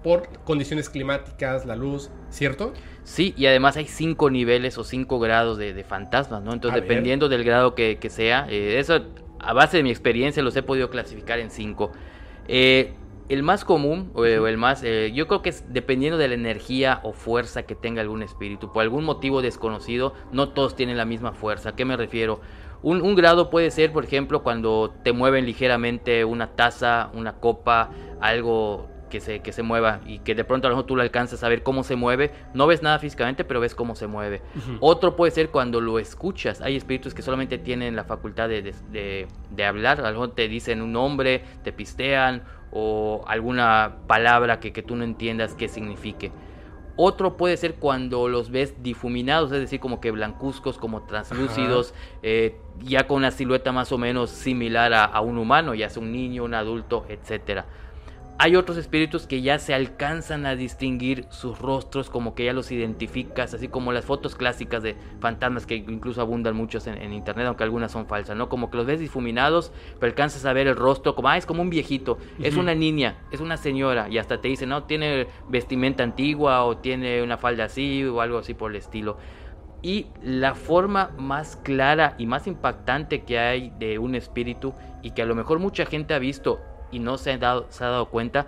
por 0.04 0.28
condiciones 0.44 0.90
climáticas, 0.90 1.64
la 1.64 1.76
luz, 1.76 2.10
¿cierto? 2.28 2.74
Sí, 3.04 3.32
y 3.38 3.46
además 3.46 3.78
hay 3.78 3.86
cinco 3.86 4.28
niveles 4.28 4.76
o 4.76 4.84
cinco 4.84 5.18
grados 5.18 5.56
de, 5.56 5.82
fantasmas, 5.82 6.42
¿no? 6.42 6.52
Entonces, 6.52 6.82
dependiendo 6.82 7.30
del 7.30 7.42
grado 7.42 7.74
que, 7.74 7.98
sea, 8.10 8.46
eh, 8.50 8.78
eso 8.78 9.00
a 9.40 9.52
base 9.54 9.78
de 9.78 9.82
mi 9.82 9.90
experiencia 9.90 10.42
los 10.42 10.54
he 10.56 10.62
podido 10.62 10.90
clasificar 10.90 11.38
en 11.38 11.50
cinco. 11.50 11.90
Eh, 12.48 12.92
el 13.30 13.42
más 13.42 13.64
común, 13.64 14.10
o, 14.12 14.26
el 14.26 14.58
más, 14.58 14.84
eh, 14.84 15.10
yo 15.14 15.26
creo 15.26 15.40
que 15.40 15.48
es 15.48 15.72
dependiendo 15.72 16.18
de 16.18 16.28
la 16.28 16.34
energía 16.34 17.00
o 17.02 17.14
fuerza 17.14 17.62
que 17.62 17.74
tenga 17.74 18.02
algún 18.02 18.22
espíritu. 18.22 18.74
Por 18.74 18.82
algún 18.82 19.04
motivo 19.04 19.40
desconocido, 19.40 20.12
no 20.32 20.50
todos 20.50 20.76
tienen 20.76 20.98
la 20.98 21.06
misma 21.06 21.32
fuerza. 21.32 21.70
¿A 21.70 21.76
qué 21.76 21.86
me 21.86 21.96
refiero? 21.96 22.42
Un, 22.82 23.00
un, 23.00 23.14
grado 23.14 23.48
puede 23.48 23.70
ser, 23.70 23.90
por 23.90 24.04
ejemplo, 24.04 24.42
cuando 24.42 24.94
te 25.02 25.14
mueven 25.14 25.46
ligeramente 25.46 26.26
una 26.26 26.48
taza, 26.48 27.10
una 27.14 27.36
copa, 27.36 27.88
algo 28.20 28.90
que 29.14 29.20
se, 29.20 29.38
que 29.38 29.52
se 29.52 29.62
mueva 29.62 30.00
y 30.06 30.18
que 30.18 30.34
de 30.34 30.42
pronto 30.42 30.66
a 30.66 30.70
lo 30.70 30.74
mejor 30.74 30.86
tú 30.86 30.96
lo 30.96 31.02
alcanzas 31.02 31.44
a 31.44 31.48
ver 31.48 31.62
cómo 31.62 31.84
se 31.84 31.94
mueve. 31.94 32.32
No 32.52 32.66
ves 32.66 32.82
nada 32.82 32.98
físicamente, 32.98 33.44
pero 33.44 33.60
ves 33.60 33.76
cómo 33.76 33.94
se 33.94 34.08
mueve. 34.08 34.42
Otro 34.80 35.14
puede 35.14 35.30
ser 35.30 35.50
cuando 35.50 35.80
lo 35.80 36.00
escuchas. 36.00 36.60
Hay 36.60 36.74
espíritus 36.74 37.14
que 37.14 37.22
solamente 37.22 37.58
tienen 37.58 37.94
la 37.94 38.02
facultad 38.02 38.48
de, 38.48 38.74
de, 38.90 39.64
hablar. 39.64 40.00
A 40.00 40.10
lo 40.10 40.10
mejor 40.10 40.34
te 40.34 40.48
dicen 40.48 40.82
un 40.82 40.90
nombre, 40.90 41.44
te 41.62 41.72
pistean 41.72 42.42
o 42.72 43.22
alguna 43.28 43.98
palabra 44.08 44.58
que, 44.58 44.72
que 44.72 44.82
tú 44.82 44.96
no 44.96 45.04
entiendas 45.04 45.54
qué 45.54 45.68
signifique. 45.68 46.32
Otro 46.96 47.36
puede 47.36 47.56
ser 47.56 47.76
cuando 47.76 48.28
los 48.28 48.50
ves 48.50 48.82
difuminados, 48.82 49.52
es 49.52 49.60
decir, 49.60 49.78
como 49.78 50.00
que 50.00 50.10
blancuzcos, 50.10 50.76
como 50.76 51.04
translúcidos, 51.04 51.94
eh, 52.24 52.58
ya 52.80 53.06
con 53.06 53.18
una 53.18 53.30
silueta 53.30 53.70
más 53.70 53.92
o 53.92 53.98
menos 53.98 54.30
similar 54.30 54.92
a, 54.92 55.04
a, 55.04 55.20
un 55.20 55.38
humano, 55.38 55.72
ya 55.74 55.88
sea 55.88 56.02
un 56.02 56.10
niño, 56.10 56.42
un 56.42 56.54
adulto, 56.54 57.04
etcétera. 57.08 57.66
Hay 58.36 58.56
otros 58.56 58.76
espíritus 58.76 59.28
que 59.28 59.42
ya 59.42 59.60
se 59.60 59.74
alcanzan 59.74 60.44
a 60.44 60.56
distinguir 60.56 61.24
sus 61.30 61.56
rostros, 61.60 62.10
como 62.10 62.34
que 62.34 62.44
ya 62.44 62.52
los 62.52 62.72
identificas, 62.72 63.54
así 63.54 63.68
como 63.68 63.92
las 63.92 64.04
fotos 64.04 64.34
clásicas 64.34 64.82
de 64.82 64.96
fantasmas 65.20 65.66
que 65.66 65.76
incluso 65.76 66.20
abundan 66.20 66.56
muchos 66.56 66.88
en, 66.88 67.12
internet, 67.12 67.46
aunque 67.46 67.62
algunas 67.62 67.92
son 67.92 68.06
falsas, 68.06 68.36
¿no? 68.36 68.48
Como 68.48 68.70
que 68.70 68.76
los 68.76 68.86
ves 68.86 68.98
difuminados, 68.98 69.72
pero 70.00 70.10
alcanzas 70.10 70.44
a 70.46 70.52
ver 70.52 70.66
el 70.66 70.74
rostro, 70.74 71.14
como, 71.14 71.28
ah, 71.28 71.36
es 71.36 71.46
como 71.46 71.62
un 71.62 71.70
viejito, 71.70 72.18
es 72.40 72.56
una 72.56 72.74
niña, 72.74 73.18
es 73.30 73.38
una 73.38 73.56
señora, 73.56 74.08
y 74.08 74.18
hasta 74.18 74.40
te 74.40 74.48
dicen, 74.48 74.70
no, 74.70 74.82
tiene 74.82 75.28
vestimenta 75.48 76.02
antigua 76.02 76.64
o 76.64 76.78
tiene 76.78 77.22
una 77.22 77.38
falda 77.38 77.64
así 77.66 78.02
o 78.04 78.20
algo 78.20 78.38
así 78.38 78.52
por 78.52 78.72
el 78.72 78.78
estilo. 78.78 79.16
Y 79.80 80.06
la 80.22 80.56
forma 80.56 81.12
más 81.18 81.54
clara 81.56 82.16
y 82.18 82.26
más 82.26 82.48
impactante 82.48 83.22
que 83.22 83.38
hay 83.38 83.70
de 83.78 84.00
un 84.00 84.16
espíritu 84.16 84.74
y 85.02 85.12
que 85.12 85.22
a 85.22 85.26
lo 85.26 85.36
mejor 85.36 85.60
mucha 85.60 85.86
gente 85.86 86.14
ha 86.14 86.18
visto 86.18 86.60
y 86.94 86.98
no 87.00 87.18
se 87.18 87.32
ha 87.32 87.38
dado, 87.38 87.66
se 87.70 87.84
ha 87.84 87.88
dado 87.88 88.06
cuenta, 88.06 88.46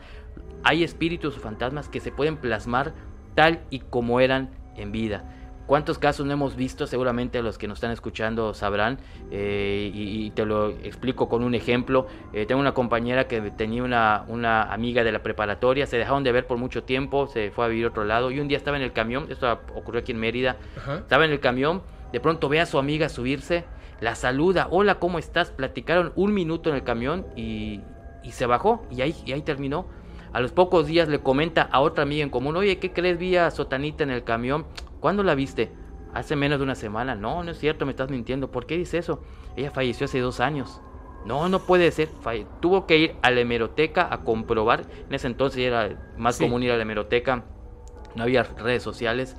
hay 0.62 0.84
espíritus 0.84 1.36
o 1.36 1.40
fantasmas 1.40 1.88
que 1.88 2.00
se 2.00 2.12
pueden 2.12 2.36
plasmar 2.36 2.94
tal 3.34 3.60
y 3.70 3.80
como 3.80 4.20
eran 4.20 4.50
en 4.76 4.92
vida. 4.92 5.24
¿Cuántos 5.66 5.98
casos 5.98 6.24
no 6.26 6.32
hemos 6.32 6.54
visto? 6.54 6.86
Seguramente 6.86 7.42
los 7.42 7.58
que 7.58 7.66
nos 7.66 7.78
están 7.78 7.90
escuchando 7.90 8.54
sabrán. 8.54 8.98
Eh, 9.32 9.90
y, 9.92 10.30
te 10.30 10.46
lo 10.46 10.70
explico 10.70 11.28
con 11.28 11.42
un 11.42 11.56
ejemplo. 11.56 12.06
Eh, 12.32 12.46
tengo 12.46 12.60
una 12.60 12.72
compañera 12.72 13.26
que 13.26 13.40
tenía 13.50 13.82
una, 13.82 14.24
una, 14.28 14.62
amiga 14.72 15.02
de 15.02 15.10
la 15.10 15.24
preparatoria. 15.24 15.86
Se 15.86 15.98
dejaron 15.98 16.22
de 16.22 16.30
ver 16.30 16.46
por 16.46 16.56
mucho 16.56 16.84
tiempo. 16.84 17.26
Se 17.26 17.50
fue 17.50 17.64
a 17.64 17.68
vivir 17.68 17.86
a 17.86 17.88
otro 17.88 18.04
lado. 18.04 18.30
Y 18.30 18.38
un 18.38 18.46
día 18.46 18.56
estaba 18.56 18.76
en 18.76 18.84
el 18.84 18.92
camión. 18.92 19.26
Esto 19.28 19.60
ocurrió 19.74 20.02
aquí 20.02 20.12
en 20.12 20.20
Mérida. 20.20 20.56
Estaba 20.98 21.24
en 21.24 21.32
el 21.32 21.40
camión. 21.40 21.82
De 22.12 22.20
pronto 22.20 22.48
ve 22.48 22.60
a 22.60 22.66
su 22.66 22.78
amiga 22.78 23.08
subirse. 23.08 23.64
La 24.00 24.14
saluda. 24.14 24.68
Hola, 24.70 25.00
¿cómo 25.00 25.18
estás? 25.18 25.50
Platicaron 25.50 26.12
un 26.14 26.32
minuto 26.32 26.70
en 26.70 26.76
el 26.76 26.84
camión. 26.84 27.26
Y, 27.34 27.80
y 28.26 28.32
se 28.32 28.46
bajó 28.46 28.84
y 28.90 29.02
ahí, 29.02 29.14
y 29.24 29.32
ahí 29.32 29.42
terminó. 29.42 29.86
A 30.32 30.40
los 30.40 30.52
pocos 30.52 30.86
días 30.86 31.08
le 31.08 31.20
comenta 31.20 31.62
a 31.62 31.80
otra 31.80 32.02
amiga 32.02 32.22
en 32.22 32.30
común, 32.30 32.56
oye, 32.56 32.78
¿qué 32.78 32.92
crees? 32.92 33.18
Vi 33.18 33.36
a 33.36 33.50
Sotanita 33.50 34.02
en 34.02 34.10
el 34.10 34.24
camión. 34.24 34.66
¿Cuándo 35.00 35.22
la 35.22 35.34
viste? 35.34 35.70
Hace 36.12 36.36
menos 36.36 36.58
de 36.58 36.64
una 36.64 36.74
semana. 36.74 37.14
No, 37.14 37.42
no 37.44 37.50
es 37.52 37.58
cierto, 37.58 37.86
me 37.86 37.92
estás 37.92 38.10
mintiendo. 38.10 38.50
¿Por 38.50 38.66
qué 38.66 38.76
dice 38.76 38.98
eso? 38.98 39.22
Ella 39.56 39.70
falleció 39.70 40.04
hace 40.06 40.18
dos 40.18 40.40
años. 40.40 40.80
No, 41.24 41.48
no 41.48 41.60
puede 41.60 41.90
ser. 41.90 42.08
Tuvo 42.60 42.86
que 42.86 42.98
ir 42.98 43.16
a 43.22 43.30
la 43.30 43.40
hemeroteca 43.40 44.08
a 44.12 44.24
comprobar. 44.24 44.84
En 45.08 45.14
ese 45.14 45.26
entonces 45.26 45.60
era 45.60 46.12
más 46.16 46.38
común 46.38 46.62
ir 46.62 46.72
a 46.72 46.76
la 46.76 46.82
hemeroteca. 46.82 47.44
No 48.14 48.24
había 48.24 48.42
redes 48.42 48.82
sociales. 48.82 49.36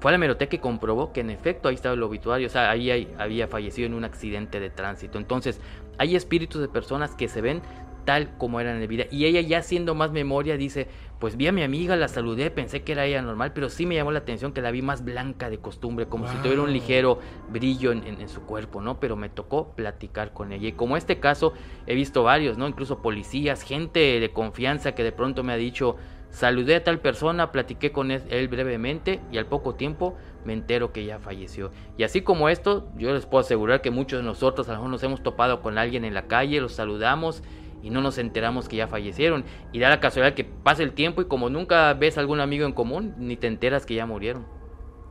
Fue 0.00 0.10
a 0.10 0.12
la 0.12 0.16
hemeroteca 0.16 0.56
y 0.56 0.58
comprobó 0.58 1.12
que 1.12 1.20
en 1.20 1.30
efecto 1.30 1.68
ahí 1.68 1.74
estaba 1.74 1.94
el 1.94 2.02
obituario. 2.02 2.46
O 2.46 2.50
sea, 2.50 2.70
ahí 2.70 3.14
había 3.18 3.48
fallecido 3.48 3.86
en 3.86 3.94
un 3.94 4.04
accidente 4.04 4.60
de 4.60 4.70
tránsito. 4.70 5.18
Entonces, 5.18 5.60
hay 5.98 6.16
espíritus 6.16 6.60
de 6.60 6.68
personas 6.68 7.14
que 7.14 7.28
se 7.28 7.40
ven 7.40 7.62
tal 8.04 8.36
como 8.38 8.60
era 8.60 8.72
en 8.72 8.80
la 8.80 8.86
vida. 8.86 9.04
Y 9.10 9.26
ella 9.26 9.40
ya 9.40 9.58
haciendo 9.58 9.94
más 9.94 10.12
memoria 10.12 10.56
dice, 10.56 10.88
pues 11.20 11.36
vi 11.36 11.46
a 11.46 11.52
mi 11.52 11.62
amiga, 11.62 11.96
la 11.96 12.08
saludé, 12.08 12.50
pensé 12.50 12.82
que 12.82 12.92
era 12.92 13.04
ella 13.04 13.20
normal, 13.20 13.52
pero 13.52 13.68
sí 13.68 13.84
me 13.84 13.94
llamó 13.94 14.10
la 14.10 14.20
atención 14.20 14.52
que 14.52 14.62
la 14.62 14.70
vi 14.70 14.80
más 14.80 15.04
blanca 15.04 15.50
de 15.50 15.58
costumbre, 15.58 16.06
como 16.06 16.26
si 16.26 16.36
tuviera 16.38 16.62
un 16.62 16.72
ligero 16.72 17.18
brillo 17.50 17.92
en, 17.92 18.28
su 18.28 18.40
cuerpo, 18.42 18.80
¿no? 18.80 18.98
Pero 19.00 19.16
me 19.16 19.28
tocó 19.28 19.72
platicar 19.72 20.32
con 20.32 20.52
ella. 20.52 20.68
Y 20.68 20.72
como 20.72 20.96
este 20.96 21.20
caso, 21.20 21.52
he 21.86 21.94
visto 21.94 22.22
varios, 22.22 22.56
¿no? 22.56 22.66
Incluso 22.66 23.02
policías, 23.02 23.62
gente 23.62 24.18
de 24.18 24.30
confianza 24.32 24.92
que 24.92 25.04
de 25.04 25.12
pronto 25.12 25.42
me 25.42 25.52
ha 25.52 25.56
dicho, 25.56 25.96
saludé 26.30 26.76
a 26.76 26.84
tal 26.84 27.00
persona, 27.00 27.52
platiqué 27.52 27.92
con 27.92 28.10
él 28.10 28.48
brevemente 28.48 29.20
y 29.30 29.36
al 29.36 29.46
poco 29.46 29.74
tiempo 29.74 30.16
me 30.44 30.54
entero 30.54 30.92
que 30.92 31.04
ya 31.04 31.18
falleció. 31.18 31.70
Y 31.98 32.04
así 32.04 32.22
como 32.22 32.48
esto, 32.48 32.88
yo 32.96 33.12
les 33.12 33.26
puedo 33.26 33.40
asegurar 33.40 33.82
que 33.82 33.90
muchos 33.90 34.20
de 34.20 34.24
nosotros 34.24 34.68
a 34.68 34.72
lo 34.72 34.78
mejor 34.78 34.90
nos 34.90 35.02
hemos 35.02 35.22
topado 35.22 35.60
con 35.60 35.76
alguien 35.76 36.04
en 36.04 36.14
la 36.14 36.28
calle, 36.28 36.60
los 36.60 36.72
saludamos 36.72 37.42
y 37.82 37.90
no 37.90 38.00
nos 38.00 38.18
enteramos 38.18 38.68
que 38.68 38.76
ya 38.76 38.88
fallecieron. 38.88 39.44
Y 39.72 39.78
da 39.78 39.88
la 39.88 40.00
casualidad 40.00 40.34
que 40.34 40.44
pasa 40.44 40.82
el 40.82 40.92
tiempo 40.92 41.22
y 41.22 41.26
como 41.26 41.50
nunca 41.50 41.92
ves 41.94 42.18
algún 42.18 42.40
amigo 42.40 42.66
en 42.66 42.72
común, 42.72 43.14
ni 43.18 43.36
te 43.36 43.46
enteras 43.46 43.86
que 43.86 43.94
ya 43.94 44.06
murieron. 44.06 44.46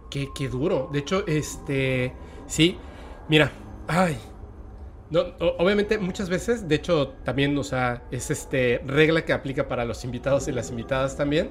Qué, 0.10 0.30
qué 0.36 0.48
duro. 0.48 0.90
De 0.92 1.00
hecho, 1.00 1.26
este, 1.28 2.14
sí, 2.48 2.78
mira, 3.28 3.52
ay. 3.88 4.18
No, 5.12 5.22
obviamente 5.58 5.98
muchas 5.98 6.30
veces, 6.30 6.68
de 6.68 6.76
hecho 6.76 7.16
también, 7.24 7.58
o 7.58 7.64
sea, 7.64 8.04
es 8.12 8.30
este 8.30 8.80
regla 8.86 9.26
que 9.26 9.34
aplica 9.34 9.68
para 9.68 9.84
los 9.84 10.06
invitados 10.06 10.48
y 10.48 10.52
las 10.52 10.70
invitadas 10.70 11.18
también. 11.18 11.50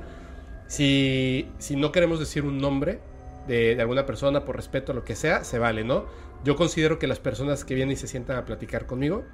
Si, 0.69 1.49
si 1.59 1.75
no 1.75 1.91
queremos 1.91 2.21
decir 2.21 2.45
un 2.45 2.59
nombre, 2.59 3.01
de, 3.49 3.81
alguna 3.81 4.07
persona 4.07 4.45
por 4.45 4.55
respeto 4.55 4.93
a 4.93 4.95
lo 4.95 5.05
que 5.05 5.17
sea, 5.17 5.43
se 5.43 5.59
vale, 5.59 5.83
¿no? 5.83 6.07
Yo 6.45 6.55
considero 6.55 7.01
que 7.01 7.09
las 7.09 7.19
personas 7.19 7.65
que 7.65 7.75
vienen 7.75 7.95
y 7.95 7.97
se 7.97 8.07
sientan 8.07 8.37
a 8.37 8.45
platicar 8.45 8.87
conmigo 8.87 9.25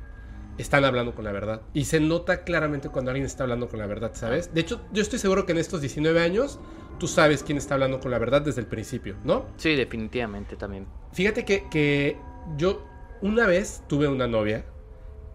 están 0.58 0.84
hablando 0.84 1.14
con 1.14 1.24
la 1.24 1.32
verdad. 1.32 1.62
Y 1.72 1.84
se 1.84 2.00
nota 2.00 2.44
claramente 2.44 2.88
cuando 2.88 3.10
alguien 3.10 3.26
está 3.26 3.44
hablando 3.44 3.68
con 3.68 3.78
la 3.78 3.86
verdad, 3.86 4.12
¿sabes? 4.14 4.52
De 4.54 4.60
hecho, 4.60 4.80
yo 4.92 5.02
estoy 5.02 5.18
seguro 5.18 5.46
que 5.46 5.52
en 5.52 5.58
estos 5.58 5.80
19 5.80 6.20
años 6.20 6.60
tú 6.98 7.08
sabes 7.08 7.42
quién 7.42 7.58
está 7.58 7.74
hablando 7.74 8.00
con 8.00 8.10
la 8.10 8.18
verdad 8.18 8.42
desde 8.42 8.60
el 8.60 8.66
principio, 8.66 9.16
¿no? 9.24 9.46
Sí, 9.56 9.74
definitivamente 9.74 10.56
también. 10.56 10.86
Fíjate 11.12 11.44
que, 11.44 11.68
que 11.70 12.16
yo 12.56 12.86
una 13.20 13.46
vez 13.46 13.82
tuve 13.88 14.08
una 14.08 14.26
novia 14.26 14.64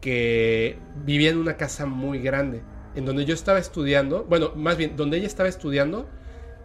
que 0.02 0.78
vivía 1.04 1.30
en 1.30 1.38
una 1.38 1.58
casa 1.58 1.86
muy 1.86 2.20
grande, 2.20 2.62
en 2.96 3.06
donde 3.06 3.26
yo 3.26 3.34
estaba 3.34 3.60
estudiando, 3.60 4.26
bueno, 4.26 4.54
más 4.56 4.78
bien, 4.78 4.96
donde 4.96 5.18
ella 5.18 5.28
estaba 5.28 5.50
estudiando, 5.50 6.08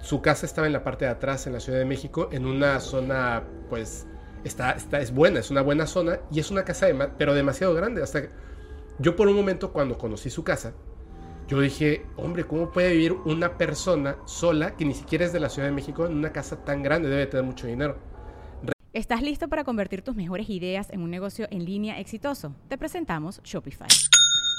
su 0.00 0.20
casa 0.20 0.46
estaba 0.46 0.66
en 0.66 0.72
la 0.72 0.84
parte 0.84 1.06
de 1.06 1.10
atrás, 1.10 1.46
en 1.46 1.54
la 1.54 1.60
Ciudad 1.60 1.78
de 1.78 1.84
México, 1.84 2.28
en 2.30 2.46
una 2.46 2.78
zona, 2.80 3.42
pues, 3.68 4.06
está, 4.44 4.72
está, 4.72 5.00
es 5.00 5.12
buena, 5.12 5.40
es 5.40 5.50
una 5.50 5.62
buena 5.62 5.86
zona 5.86 6.20
y 6.30 6.40
es 6.40 6.50
una 6.50 6.64
casa, 6.64 6.86
pero 7.18 7.34
demasiado 7.34 7.74
grande. 7.74 8.02
Hasta 8.02 8.22
que 8.22 8.30
yo 8.98 9.16
por 9.16 9.28
un 9.28 9.34
momento 9.34 9.72
cuando 9.72 9.98
conocí 9.98 10.30
su 10.30 10.44
casa, 10.44 10.72
yo 11.48 11.60
dije, 11.60 12.06
hombre, 12.16 12.44
¿cómo 12.44 12.70
puede 12.70 12.92
vivir 12.92 13.12
una 13.12 13.58
persona 13.58 14.16
sola 14.24 14.76
que 14.76 14.84
ni 14.84 14.94
siquiera 14.94 15.24
es 15.24 15.32
de 15.32 15.40
la 15.40 15.50
Ciudad 15.50 15.68
de 15.68 15.74
México 15.74 16.06
en 16.06 16.16
una 16.16 16.32
casa 16.32 16.64
tan 16.64 16.82
grande? 16.82 17.08
Debe 17.08 17.26
tener 17.26 17.44
mucho 17.44 17.66
dinero. 17.66 17.98
¿Estás 18.94 19.22
listo 19.22 19.48
para 19.48 19.64
convertir 19.64 20.02
tus 20.02 20.14
mejores 20.14 20.48
ideas 20.48 20.88
en 20.90 21.02
un 21.02 21.10
negocio 21.10 21.48
en 21.50 21.64
línea 21.64 21.98
exitoso? 21.98 22.54
Te 22.68 22.78
presentamos 22.78 23.40
Shopify. 23.42 23.88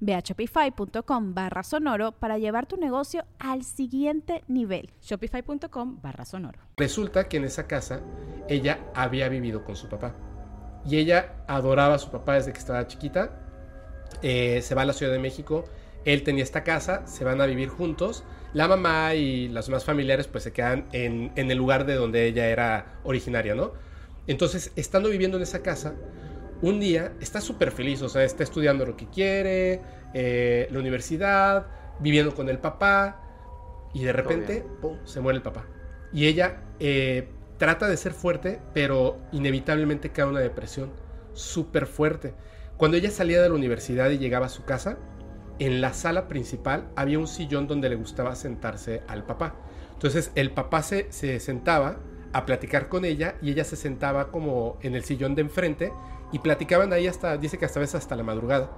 Ve 0.00 0.14
a 0.14 0.20
shopify.com 0.20 1.34
barra 1.34 1.62
sonoro 1.62 2.12
para 2.12 2.38
llevar 2.38 2.66
tu 2.66 2.76
negocio 2.76 3.24
al 3.38 3.64
siguiente 3.64 4.42
nivel. 4.48 4.90
Shopify.com 5.02 6.00
barra 6.02 6.24
sonoro. 6.24 6.58
Resulta 6.76 7.28
que 7.28 7.36
en 7.36 7.44
esa 7.44 7.66
casa 7.66 8.00
ella 8.48 8.80
había 8.94 9.28
vivido 9.28 9.64
con 9.64 9.76
su 9.76 9.88
papá. 9.88 10.14
Y 10.84 10.96
ella 10.96 11.44
adoraba 11.46 11.94
a 11.94 11.98
su 11.98 12.10
papá 12.10 12.34
desde 12.34 12.52
que 12.52 12.58
estaba 12.58 12.86
chiquita. 12.86 13.38
Eh, 14.22 14.60
se 14.62 14.74
va 14.74 14.82
a 14.82 14.84
la 14.84 14.92
Ciudad 14.92 15.12
de 15.12 15.18
México. 15.18 15.64
Él 16.04 16.24
tenía 16.24 16.42
esta 16.42 16.64
casa, 16.64 17.06
se 17.06 17.24
van 17.24 17.40
a 17.40 17.46
vivir 17.46 17.68
juntos. 17.68 18.24
La 18.52 18.66
mamá 18.66 19.14
y 19.14 19.48
las 19.48 19.66
demás 19.66 19.84
familiares 19.84 20.26
pues 20.26 20.44
se 20.44 20.52
quedan 20.52 20.86
en, 20.92 21.32
en 21.36 21.50
el 21.50 21.56
lugar 21.56 21.86
de 21.86 21.94
donde 21.94 22.26
ella 22.26 22.46
era 22.46 22.98
originaria, 23.04 23.54
¿no? 23.54 23.72
Entonces, 24.26 24.72
estando 24.76 25.08
viviendo 25.08 25.36
en 25.36 25.42
esa 25.44 25.62
casa, 25.62 25.94
un 26.62 26.80
día 26.80 27.12
está 27.20 27.40
súper 27.40 27.72
feliz, 27.72 28.00
o 28.02 28.08
sea, 28.08 28.22
está 28.24 28.44
estudiando 28.44 28.86
lo 28.86 28.96
que 28.96 29.06
quiere, 29.08 29.82
eh, 30.14 30.68
la 30.70 30.78
universidad, 30.78 31.66
viviendo 31.98 32.34
con 32.34 32.48
el 32.48 32.58
papá, 32.58 33.20
y 33.92 34.04
de 34.04 34.12
repente, 34.12 34.64
¡pum!, 34.80 34.96
se 35.04 35.20
muere 35.20 35.36
el 35.36 35.42
papá. 35.42 35.66
Y 36.12 36.26
ella 36.26 36.62
eh, 36.78 37.28
trata 37.58 37.88
de 37.88 37.96
ser 37.96 38.12
fuerte, 38.12 38.60
pero 38.72 39.18
inevitablemente 39.32 40.10
cae 40.10 40.24
una 40.24 40.40
depresión 40.40 40.92
súper 41.34 41.86
fuerte. 41.86 42.34
Cuando 42.76 42.96
ella 42.96 43.10
salía 43.10 43.42
de 43.42 43.48
la 43.48 43.54
universidad 43.54 44.10
y 44.10 44.18
llegaba 44.18 44.46
a 44.46 44.50
su 44.50 44.64
casa, 44.64 44.98
en 45.58 45.80
la 45.80 45.92
sala 45.92 46.28
principal 46.28 46.88
había 46.96 47.18
un 47.18 47.28
sillón 47.28 47.66
donde 47.66 47.88
le 47.88 47.96
gustaba 47.96 48.34
sentarse 48.34 49.02
al 49.08 49.24
papá. 49.24 49.56
Entonces 49.92 50.32
el 50.34 50.50
papá 50.50 50.82
se, 50.82 51.10
se 51.12 51.38
sentaba 51.40 51.98
a 52.32 52.46
platicar 52.46 52.88
con 52.88 53.04
ella 53.04 53.36
y 53.42 53.50
ella 53.50 53.64
se 53.64 53.76
sentaba 53.76 54.30
como 54.30 54.78
en 54.80 54.94
el 54.94 55.04
sillón 55.04 55.34
de 55.34 55.42
enfrente 55.42 55.92
y 56.32 56.38
platicaban 56.38 56.92
ahí 56.92 57.06
hasta, 57.06 57.36
dice 57.36 57.58
que 57.58 57.66
hasta 57.66 57.80
vez 57.80 57.94
hasta 57.94 58.16
la 58.16 58.22
madrugada. 58.22 58.70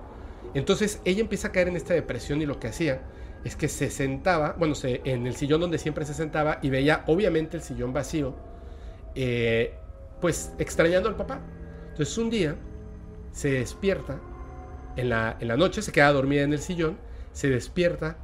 Entonces 0.53 1.01
ella 1.05 1.21
empieza 1.21 1.49
a 1.49 1.53
caer 1.53 1.69
en 1.69 1.77
esta 1.77 1.95
depresión 1.95 2.43
y 2.43 2.47
lo 2.47 2.59
que 2.61 2.69
hacía 2.69 3.03
es 3.45 3.57
que 3.57 3.69
se 3.69 3.91
sentaba, 3.91 4.55
bueno, 4.59 4.75
se, 4.75 5.01
en 5.05 5.27
el 5.27 5.37
sillón 5.37 5.61
donde 5.61 5.79
siempre 5.79 6.05
se 6.05 6.15
sentaba 6.15 6.59
y 6.63 6.71
veía 6.71 7.05
obviamente 7.07 7.57
el 7.57 7.63
sillón 7.63 7.93
vacío, 7.93 8.35
eh, 9.15 9.75
pues 10.21 10.53
extrañando 10.59 11.09
al 11.09 11.17
papá. 11.17 11.41
Entonces 11.91 12.17
un 12.19 12.31
día 12.31 12.57
se 13.33 13.51
despierta, 13.51 14.21
en 14.97 15.09
la, 15.09 15.37
en 15.41 15.49
la 15.49 15.57
noche 15.57 15.83
se 15.83 15.93
queda 15.93 16.13
dormida 16.13 16.43
en 16.43 16.53
el 16.53 16.61
sillón, 16.61 16.99
se 17.33 17.49
despierta 17.49 18.17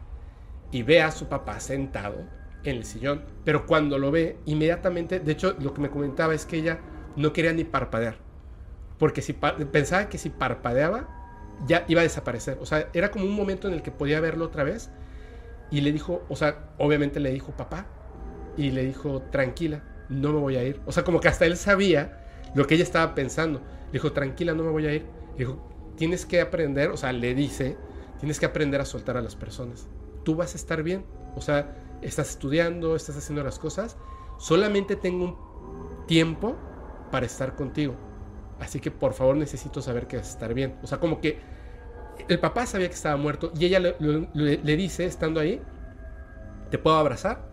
y 0.71 0.83
ve 0.83 1.03
a 1.03 1.11
su 1.11 1.29
papá 1.29 1.61
sentado 1.61 2.25
en 2.65 2.77
el 2.77 2.85
sillón. 2.85 3.25
Pero 3.45 3.67
cuando 3.67 3.99
lo 3.99 4.11
ve, 4.11 4.39
inmediatamente, 4.47 5.21
de 5.21 5.33
hecho 5.33 5.57
lo 5.59 5.75
que 5.75 5.81
me 5.81 5.91
comentaba 5.91 6.35
es 6.35 6.47
que 6.47 6.57
ella 6.57 6.81
no 7.17 7.33
quería 7.33 7.53
ni 7.53 7.65
parpadear. 7.65 8.30
Porque 9.01 9.23
si 9.23 9.33
pensaba 9.33 10.11
que 10.11 10.19
si 10.19 10.29
parpadeaba, 10.29 11.09
ya 11.67 11.87
iba 11.89 12.03
a 12.03 12.05
desaparecer. 12.05 12.59
O 12.61 12.67
sea, 12.67 12.91
era 12.93 13.11
como 13.11 13.25
un 13.25 13.35
momento 13.35 13.67
en 13.67 13.73
el 13.73 13.83
que 13.83 13.91
podía 13.91 14.21
verlo 14.21 14.45
otra 14.45 14.63
vez. 14.63 14.91
Y 15.71 15.81
le 15.81 15.91
dijo, 15.91 16.23
o 16.29 16.37
sea, 16.37 16.69
obviamente 16.77 17.19
le 17.19 17.31
dijo 17.31 17.53
papá. 17.53 17.87
Y 18.59 18.71
le 18.73 18.85
dijo, 18.85 19.23
tranquila, 19.23 19.83
no 20.11 20.35
me 20.35 20.41
voy 20.41 20.57
a 20.57 20.65
ir. 20.65 20.83
O 20.85 20.93
sea, 20.93 21.03
como 21.03 21.19
que 21.19 21.29
hasta 21.29 21.47
él 21.47 21.57
sabía 21.57 22.27
lo 22.55 22.67
que 22.67 22.75
ella 22.75 22.85
estaba 22.85 23.15
pensando. 23.15 23.61
Le 23.87 23.93
dijo, 23.93 24.13
tranquila, 24.13 24.53
no 24.53 24.65
me 24.65 24.71
voy 24.71 24.87
a 24.87 24.93
ir. 24.93 25.07
Le 25.33 25.47
dijo, 25.47 25.67
tienes 25.97 26.27
que 26.27 26.43
aprender, 26.43 26.91
o 26.91 26.99
sea, 26.99 27.11
le 27.15 27.35
dice, 27.35 27.79
tienes 28.19 28.39
que 28.39 28.45
aprender 28.45 28.83
a 28.83 28.85
soltar 28.85 29.17
a 29.17 29.23
las 29.23 29.35
personas. 29.35 29.89
Tú 30.25 30.35
vas 30.35 30.53
a 30.53 30.59
estar 30.59 30.83
bien. 30.83 31.07
O 31.37 31.41
sea, 31.41 31.75
estás 32.03 32.29
estudiando, 32.29 32.97
estás 32.97 33.17
haciendo 33.17 33.43
las 33.43 33.59
cosas. 33.59 33.97
Solamente 34.39 34.95
tengo 34.95 35.25
un 35.25 36.07
tiempo 36.07 36.55
para 37.11 37.25
estar 37.25 37.57
contigo 37.57 38.10
Así 38.61 38.79
que 38.79 38.91
por 38.91 39.15
favor 39.15 39.37
necesito 39.37 39.81
saber 39.83 40.07
que 40.07 40.19
vas 40.19 40.29
a 40.29 40.31
estar 40.31 40.55
bien. 40.55 40.75
O 40.83 40.87
sea, 40.87 40.99
como 40.99 41.21
que 41.21 41.39
el 42.29 42.39
papá 42.39 42.67
sabía 42.67 42.89
que 42.89 42.95
estaba 42.95 43.17
muerto 43.17 43.53
y 43.59 43.65
ella 43.65 43.81
le, 43.81 44.77
dice, 44.77 45.07
estando 45.07 45.41
ahí, 45.41 45.61
¿te 46.71 46.79
puedo 46.79 46.97
abrazar? 46.97 47.49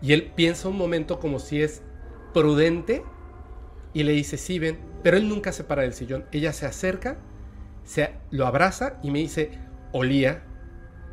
Y 0.00 0.12
él 0.12 0.32
piensa 0.34 0.68
un 0.68 0.76
momento 0.76 1.18
como 1.18 1.38
si 1.38 1.60
es 1.60 1.82
prudente 2.32 3.02
y 3.92 4.04
le 4.04 4.12
dice, 4.12 4.36
sí, 4.36 4.58
ven. 4.58 4.78
Pero 5.02 5.16
él 5.16 5.28
nunca 5.28 5.52
se 5.52 5.64
para 5.64 5.82
del 5.82 5.92
sillón. 5.92 6.24
Ella 6.32 6.52
se 6.52 6.66
acerca, 6.66 7.18
se, 7.84 8.14
lo 8.30 8.46
abraza 8.46 8.98
y 9.02 9.10
me 9.10 9.18
dice, 9.18 9.50
olía, 9.92 10.44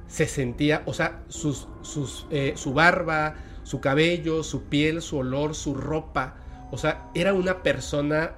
se 0.08 0.28
sentía, 0.28 0.84
o 0.86 0.94
sea, 0.94 1.24
sus, 1.28 1.68
sus, 1.82 2.28
eh, 2.30 2.54
su 2.56 2.74
barba, 2.74 3.36
su 3.64 3.82
cabello, 3.82 4.44
su 4.44 4.66
piel, 4.66 5.02
su 5.02 5.18
olor, 5.18 5.56
su 5.56 5.74
ropa. 5.74 6.36
O 6.72 6.78
sea, 6.78 7.10
era 7.14 7.34
una 7.34 7.64
persona 7.64 8.36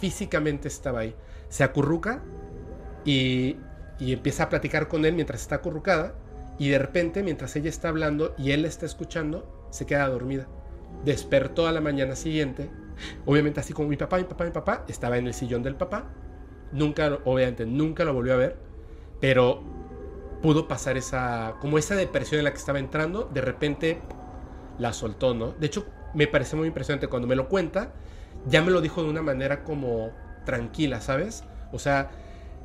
físicamente 0.00 0.68
estaba 0.68 1.00
ahí. 1.00 1.14
Se 1.48 1.64
acurruca 1.64 2.22
y, 3.04 3.56
empieza 4.00 4.44
a 4.44 4.48
platicar 4.48 4.88
con 4.88 5.04
él 5.04 5.14
mientras 5.14 5.42
está 5.42 5.56
acurrucada 5.56 6.14
y 6.58 6.68
de 6.68 6.78
repente 6.78 7.22
mientras 7.22 7.56
ella 7.56 7.68
está 7.68 7.88
hablando 7.88 8.34
y 8.38 8.52
él 8.52 8.62
la 8.62 8.68
está 8.68 8.86
escuchando, 8.86 9.68
se 9.70 9.86
queda 9.86 10.08
dormida. 10.08 10.46
Despertó 11.04 11.66
a 11.66 11.72
la 11.72 11.80
mañana 11.80 12.16
siguiente, 12.16 12.70
obviamente 13.26 13.60
así 13.60 13.72
como 13.72 13.88
mi 13.88 13.96
papá, 13.96 14.18
mi 14.18 14.24
papá, 14.24 14.44
mi 14.44 14.50
papá, 14.50 14.84
estaba 14.88 15.18
en 15.18 15.26
el 15.26 15.34
sillón 15.34 15.62
del 15.62 15.76
papá. 15.76 16.10
Nunca, 16.72 17.18
obviamente, 17.24 17.66
nunca 17.66 18.04
lo 18.04 18.14
volvió 18.14 18.34
a 18.34 18.36
ver, 18.36 18.56
pero 19.20 19.62
pudo 20.42 20.68
pasar 20.68 20.96
esa, 20.96 21.54
como 21.60 21.78
esa 21.78 21.94
depresión 21.94 22.38
en 22.38 22.44
la 22.44 22.50
que 22.52 22.58
estaba 22.58 22.78
entrando, 22.78 23.30
de 23.32 23.40
repente 23.40 24.00
la 24.78 24.92
soltó, 24.92 25.34
¿no? 25.34 25.52
De 25.52 25.66
hecho, 25.66 25.86
me 26.14 26.26
parece 26.26 26.56
muy 26.56 26.68
impresionante 26.68 27.08
cuando 27.08 27.26
me 27.28 27.36
lo 27.36 27.48
cuenta, 27.48 27.92
ya 28.46 28.62
me 28.62 28.70
lo 28.70 28.80
dijo 28.80 29.02
de 29.02 29.10
una 29.10 29.22
manera 29.22 29.64
como 29.64 30.10
tranquila, 30.44 31.00
¿sabes? 31.00 31.44
O 31.72 31.78
sea, 31.78 32.10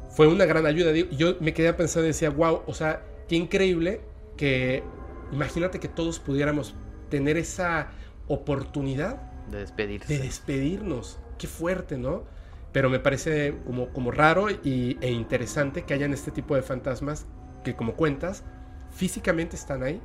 fue 0.10 0.28
una 0.28 0.46
gran 0.46 0.66
ayuda. 0.66 0.92
Yo 0.94 1.36
me 1.40 1.54
quedé 1.54 1.74
pensando 1.74 2.06
y 2.06 2.10
decía, 2.10 2.30
wow, 2.30 2.62
o 2.66 2.74
sea, 2.74 3.04
qué 3.28 3.36
increíble 3.36 4.02
que, 4.38 4.84
imagínate 5.32 5.80
que 5.80 5.88
todos 5.88 6.20
pudiéramos 6.20 6.76
tener 7.10 7.38
esa 7.38 7.90
oportunidad 8.28 9.22
de 9.50 9.60
despedirse. 9.60 10.14
De 10.14 10.20
despedirnos. 10.20 11.20
Qué 11.38 11.48
fuerte, 11.48 11.98
¿no? 11.98 12.24
Pero 12.72 12.90
me 12.90 13.00
parece 13.00 13.56
como, 13.66 13.90
como 13.90 14.12
raro 14.12 14.50
y, 14.50 14.98
e 15.02 15.12
interesante 15.12 15.84
que 15.84 15.94
hayan 15.94 16.14
este 16.14 16.32
tipo 16.32 16.56
de 16.56 16.62
fantasmas 16.62 17.26
que, 17.64 17.76
como 17.76 17.94
cuentas, 17.96 18.44
físicamente 18.92 19.56
están 19.56 19.84
ahí. 19.84 20.02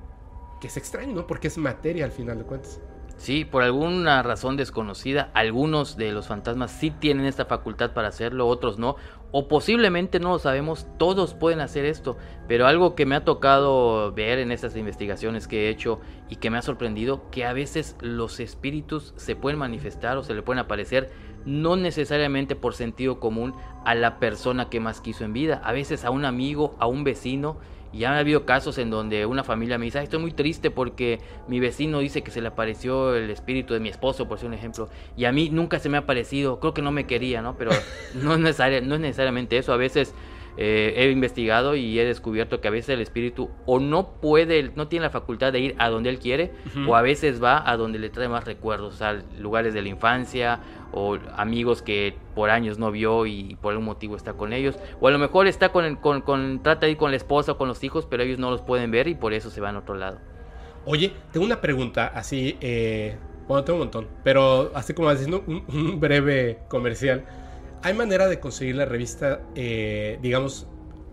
Que 0.60 0.68
es 0.68 0.76
extraño, 0.76 1.14
¿no? 1.14 1.26
Porque 1.26 1.48
es 1.48 1.58
materia 1.58 2.04
al 2.04 2.12
final 2.12 2.38
de 2.38 2.44
cuentas. 2.44 2.80
Sí, 3.16 3.44
por 3.44 3.62
alguna 3.62 4.22
razón 4.22 4.57
desconocida, 4.57 5.31
algunos 5.35 5.96
de 5.96 6.12
los 6.12 6.27
fantasmas 6.27 6.72
sí 6.72 6.90
tienen 6.90 7.27
esta 7.27 7.44
facultad 7.46 7.92
para 7.92 8.09
hacerlo, 8.09 8.48
otros 8.48 8.79
no, 8.79 8.96
o 9.31 9.48
posiblemente 9.48 10.20
no 10.20 10.31
lo 10.31 10.38
sabemos, 10.38 10.87
todos 10.98 11.35
pueden 11.35 11.61
hacer 11.61 11.85
esto, 11.85 12.16
pero 12.48 12.66
algo 12.66 12.94
que 12.94 13.07
me 13.07 13.14
ha 13.14 13.24
tocado 13.24 14.12
ver 14.12 14.38
en 14.38 14.53
estas 14.53 14.77
investigaciones 14.77 15.48
que 15.48 15.66
he 15.66 15.70
hecho 15.70 16.00
y 16.29 16.37
que 16.37 16.50
me 16.50 16.59
ha 16.59 16.62
sorprendido, 16.62 17.31
que 17.31 17.44
a 17.44 17.53
veces 17.53 17.96
los 18.00 18.40
espíritus 18.40 19.14
se 19.16 19.37
pueden 19.37 19.59
manifestar 19.59 20.16
o 20.16 20.22
se 20.22 20.35
le 20.35 20.42
pueden 20.42 20.61
aparecer 20.61 21.11
no 21.44 21.77
necesariamente 21.77 22.57
por 22.57 22.74
sentido 22.74 23.20
común 23.20 23.55
a 23.85 23.94
la 23.94 24.18
persona 24.18 24.70
que 24.70 24.81
más 24.81 25.00
quiso 25.00 25.24
en 25.24 25.33
vida, 25.33 25.61
a 25.64 25.72
veces 25.72 26.05
a 26.05 26.11
un 26.11 26.24
amigo, 26.24 26.74
a 26.79 26.87
un 26.87 27.05
vecino, 27.05 27.59
y 27.94 27.98
ya 27.98 28.14
ha 28.14 28.18
habido 28.18 28.44
casos 28.44 28.78
en 28.78 28.90
donde 28.90 29.24
una 29.24 29.44
familia 29.44 29.78
me 29.78 29.85
dice, 29.85 30.02
estoy 30.02 30.18
muy 30.18 30.33
triste 30.33 30.70
porque 30.70 31.20
mi 31.46 31.61
vecino 31.61 32.00
dice 32.00 32.22
que 32.22 32.33
se 32.33 32.40
le 32.40 32.48
apareció 32.48 33.14
el 33.14 33.30
espíritu 33.30 33.72
de 33.72 33.80
mi 33.80 33.88
esposo, 33.88 34.26
por 34.26 34.38
ser 34.38 34.48
un 34.48 34.54
ejemplo, 34.54 34.88
y 35.16 35.26
a 35.26 35.33
mí 35.33 35.48
nunca 35.50 35.78
se 35.78 35.88
me 35.88 35.96
ha 35.96 36.00
aparecido, 36.00 36.59
creo 36.59 36.74
que 36.74 36.83
no 36.83 36.90
me 36.90 37.07
quería, 37.07 37.40
¿no? 37.40 37.57
Pero 37.57 37.70
no 38.14 38.35
es, 38.35 38.59
no 38.59 38.94
es 38.94 39.00
necesariamente 39.00 39.59
eso, 39.59 39.72
a 39.72 39.76
veces 39.76 40.12
eh, 40.57 40.94
he 40.96 41.11
investigado 41.11 41.74
y 41.74 41.98
he 41.98 42.04
descubierto 42.04 42.61
que 42.61 42.68
a 42.68 42.70
veces 42.70 42.90
el 42.90 43.00
espíritu 43.00 43.50
o 43.66 43.80
no 43.80 44.09
puede, 44.20 44.70
no 44.76 44.87
tiene 44.88 45.04
la 45.04 45.11
facultad 45.11 45.52
de 45.52 45.61
ir 45.61 45.74
a 45.78 45.88
donde 45.88 46.11
él 46.11 46.18
quiere, 46.18 46.52
o 46.87 46.96
a 46.96 47.02
veces 47.02 47.42
va 47.42 47.68
a 47.68 47.76
donde 47.76 47.98
le 47.98 48.11
trae 48.11 48.28
más 48.28 48.44
recuerdos, 48.44 48.94
o 48.94 48.96
sea, 48.96 49.22
lugares 49.38 49.74
de 49.74 49.83
la 49.83 49.88
infancia, 49.88 50.61
o 50.94 51.18
amigos 51.37 51.83
que 51.83 52.16
por 52.35 52.50
años 52.50 52.78
no 52.78 52.90
vio 52.90 53.26
y 53.26 53.57
por 53.61 53.72
algún 53.72 53.87
motivo 53.87 54.16
está 54.16 54.35
con 54.35 54.52
ellos, 54.52 54.76
o 55.00 55.09
a 55.09 55.11
lo 55.11 55.18
mejor 55.18 55.46
está 55.46 55.70
con, 55.70 55.96
con, 55.96 56.22
con 56.22 56.62
trata 56.62 56.88
ir 56.88 56.96
con 56.96 57.11
la 57.11 57.16
esposa 57.16 57.52
o 57.52 57.59
con 57.59 57.68
los 57.68 57.83
hijos, 57.85 58.07
pero 58.07 58.22
ellos 58.22 58.38
no 58.38 58.50
los 58.50 58.62
pueden 58.62 58.90
ver 58.90 59.09
y 59.09 59.14
por 59.14 59.33
eso 59.33 59.50
se 59.50 59.61
van 59.61 59.76
a 59.76 59.80
otro 59.80 59.94
lado. 59.96 60.18
Oye, 60.87 61.12
tengo 61.33 61.44
una 61.44 61.61
pregunta 61.61 62.07
así, 62.14 62.57
eh, 62.61 63.16
bueno, 63.48 63.64
tengo 63.64 63.78
un 63.78 63.85
montón, 63.85 64.09
pero 64.22 64.70
así 64.74 64.94
como 64.94 65.09
haciendo 65.09 65.42
un 65.46 65.98
breve 65.98 66.61
comercial. 66.68 67.24
¿Hay 67.83 67.92
manera 67.92 68.28
de 68.28 68.40
conseguir 68.40 68.76
la 68.76 68.87
revista, 68.87 69.42
eh, 69.54 70.18
digamos, 70.22 70.66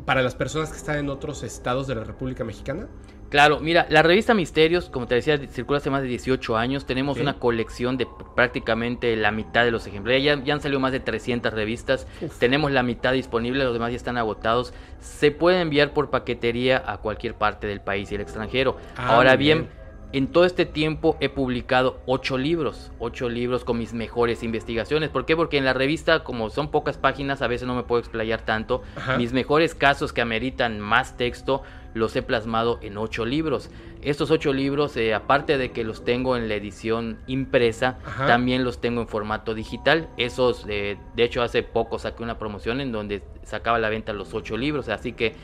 para 0.05 0.21
las 0.21 0.35
personas 0.35 0.71
que 0.71 0.77
están 0.77 0.97
en 0.99 1.09
otros 1.09 1.43
estados 1.43 1.87
de 1.87 1.95
la 1.95 2.03
República 2.05 2.45
Mexicana? 2.45 2.87
Claro, 3.31 3.61
mira, 3.61 3.87
la 3.89 4.03
revista 4.03 4.33
Misterios, 4.33 4.89
como 4.89 5.07
te 5.07 5.15
decía, 5.15 5.39
circula 5.47 5.77
hace 5.77 5.89
más 5.89 6.01
de 6.01 6.09
18 6.09 6.57
años. 6.57 6.85
Tenemos 6.85 7.17
una 7.17 7.39
colección 7.39 7.95
de 7.95 8.05
prácticamente 8.35 9.15
la 9.15 9.31
mitad 9.31 9.63
de 9.63 9.71
los 9.71 9.87
ejemplares. 9.87 10.21
Ya, 10.21 10.43
ya 10.43 10.53
han 10.53 10.59
salido 10.59 10.81
más 10.81 10.91
de 10.91 10.99
300 10.99 11.53
revistas. 11.53 12.07
Tenemos 12.39 12.73
la 12.73 12.83
mitad 12.83 13.13
disponible, 13.13 13.63
los 13.63 13.71
demás 13.71 13.91
ya 13.91 13.95
están 13.95 14.17
agotados. 14.17 14.73
Se 14.99 15.31
puede 15.31 15.61
enviar 15.61 15.93
por 15.93 16.09
paquetería 16.09 16.83
a 16.85 16.97
cualquier 16.97 17.35
parte 17.35 17.67
del 17.67 17.79
país 17.79 18.11
y 18.11 18.15
el 18.15 18.21
extranjero. 18.21 18.75
Ah, 18.97 19.15
Ahora 19.15 19.37
bien 19.37 19.69
en 20.13 20.27
todo 20.27 20.43
este 20.43 20.65
tiempo 20.65 21.15
he 21.21 21.29
publicado 21.29 22.01
ocho 22.05 22.37
libros, 22.37 22.91
ocho 22.99 23.29
libros 23.29 23.63
con 23.63 23.77
mis 23.77 23.93
mejores 23.93 24.43
investigaciones. 24.43 25.09
¿Por 25.09 25.25
qué? 25.25 25.37
Porque 25.37 25.57
en 25.57 25.63
la 25.63 25.73
revista, 25.73 26.23
como 26.25 26.49
son 26.49 26.69
pocas 26.69 26.97
páginas, 26.97 27.41
a 27.41 27.47
veces 27.47 27.65
no 27.65 27.75
me 27.75 27.83
puedo 27.83 27.99
explayar 28.01 28.41
tanto. 28.41 28.81
Mis 29.17 29.31
mejores 29.31 29.73
casos 29.73 30.11
que 30.11 30.19
ameritan 30.21 30.81
más 30.81 31.15
texto 31.15 31.63
los 31.93 32.15
he 32.15 32.21
plasmado 32.21 32.79
en 32.81 32.97
ocho 32.97 33.25
libros. 33.25 33.69
Estos 34.01 34.31
ocho 34.31 34.53
libros, 34.53 34.97
eh, 34.97 35.13
aparte 35.13 35.57
de 35.57 35.71
que 35.71 35.83
los 35.83 36.03
tengo 36.03 36.35
en 36.37 36.49
la 36.49 36.55
edición 36.55 37.19
impresa, 37.27 37.99
también 38.25 38.63
los 38.63 38.81
tengo 38.81 39.01
en 39.01 39.07
formato 39.07 39.53
digital. 39.53 40.09
Esos, 40.17 40.65
eh, 40.67 40.97
de 41.15 41.23
hecho, 41.23 41.41
hace 41.41 41.63
poco 41.63 41.99
saqué 41.99 42.23
una 42.23 42.39
promoción 42.39 42.81
en 42.81 42.91
donde 42.91 43.23
sacaba 43.43 43.77
a 43.77 43.79
la 43.79 43.89
venta 43.89 44.13
los 44.13 44.33
ocho 44.33 44.57
libros. 44.57 44.89
Así 44.89 45.13
que 45.13 45.35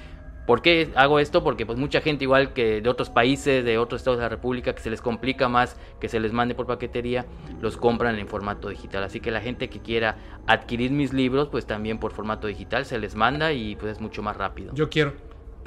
¿Por 0.48 0.62
qué 0.62 0.92
hago 0.96 1.20
esto? 1.20 1.44
Porque 1.44 1.66
pues 1.66 1.78
mucha 1.78 2.00
gente 2.00 2.24
igual 2.24 2.54
que 2.54 2.80
de 2.80 2.90
otros 2.90 3.10
países, 3.10 3.66
de 3.66 3.78
otros 3.78 4.00
estados 4.00 4.18
de 4.18 4.24
la 4.24 4.30
República, 4.30 4.74
que 4.74 4.82
se 4.82 4.90
les 4.90 5.02
complica 5.02 5.50
más 5.50 5.76
que 6.00 6.08
se 6.08 6.22
les 6.22 6.32
mande 6.32 6.56
por 6.56 6.66
paquetería, 6.66 7.26
los 7.60 7.76
compran 7.76 8.18
en 8.18 8.30
formato 8.30 8.70
digital. 8.70 9.04
Así 9.04 9.20
que 9.20 9.30
la 9.30 9.42
gente 9.42 9.70
que 9.70 9.82
quiera 9.82 10.16
adquirir 10.48 10.92
mis 10.92 11.12
libros, 11.12 11.50
pues 11.50 11.66
también 11.66 12.00
por 12.00 12.14
formato 12.14 12.48
digital 12.48 12.86
se 12.86 12.98
les 12.98 13.14
manda 13.14 13.52
y 13.52 13.76
pues 13.76 13.92
es 13.92 14.02
mucho 14.02 14.24
más 14.24 14.38
rápido. 14.38 14.74
Yo 14.74 14.90
quiero. 14.90 15.16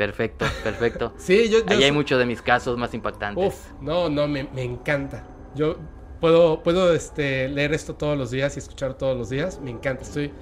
Perfecto, 0.00 0.46
perfecto. 0.64 1.12
sí, 1.18 1.50
yo, 1.50 1.58
Ahí 1.66 1.84
hay 1.84 1.92
muchos 1.92 2.18
de 2.18 2.24
mis 2.24 2.40
casos 2.40 2.78
más 2.78 2.94
impactantes. 2.94 3.46
Uf, 3.46 3.72
no, 3.82 4.08
no, 4.08 4.26
me, 4.26 4.44
me 4.44 4.62
encanta. 4.62 5.26
Yo 5.54 5.76
puedo, 6.20 6.62
puedo 6.62 6.94
este, 6.94 7.50
leer 7.50 7.74
esto 7.74 7.96
todos 7.96 8.16
los 8.16 8.30
días 8.30 8.56
y 8.56 8.60
escuchar 8.60 8.94
todos 8.94 9.14
los 9.14 9.28
días. 9.28 9.60
Me 9.60 9.70
encanta, 9.70 10.04
estoy... 10.04 10.32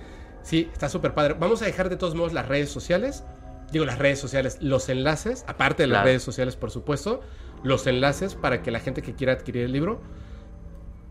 Sí, 0.43 0.71
está 0.73 0.89
súper 0.89 1.13
padre. 1.13 1.35
Vamos 1.35 1.61
a 1.63 1.65
dejar 1.65 1.89
de 1.89 1.97
todos 1.97 2.15
modos 2.15 2.33
las 2.33 2.47
redes 2.47 2.71
sociales 2.71 3.25
digo 3.73 3.85
las 3.85 3.99
redes 3.99 4.19
sociales, 4.19 4.59
los 4.61 4.89
enlaces, 4.89 5.45
aparte 5.47 5.83
de 5.83 5.89
las 5.89 6.05
redes 6.05 6.23
sociales 6.23 6.57
por 6.57 6.71
supuesto, 6.71 7.21
los 7.63 7.87
enlaces 7.87 8.35
para 8.35 8.63
que 8.63 8.71
la 8.71 8.81
gente 8.81 9.03
que 9.03 9.15
quiera 9.15 9.33
adquirir 9.33 9.65
el 9.65 9.73
libro 9.73 10.01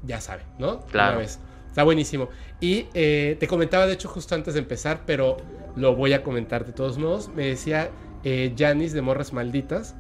ya 0.04 0.22
sabe, 0.22 0.44
¿no? 0.58 0.86
Claro. 0.86 1.20
Vez. 1.20 1.40
Está 1.68 1.84
buenísimo. 1.84 2.30
Y 2.60 2.88
eh, 2.96 3.38
te 3.40 3.48
comentaba, 3.48 3.86
de 3.86 3.94
hecho, 3.94 4.08
justo 4.08 4.34
antes 4.34 4.56
de 4.56 4.62
empezar, 4.62 5.02
pero 5.06 5.38
lo 5.76 5.96
voy 5.96 6.14
a 6.14 6.24
comentar 6.24 6.66
de 6.66 6.74
todos 6.74 6.98
modos. 6.98 7.30
Me 7.30 7.46
decía 7.46 7.92
eh, 8.30 8.54
Janis 8.58 8.94
de 8.94 9.02
Morras 9.02 9.34
Malditas, 9.34 9.96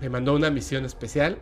me 0.00 0.08
mandó 0.08 0.34
una 0.34 0.50
misión 0.50 0.84
especial, 0.84 1.38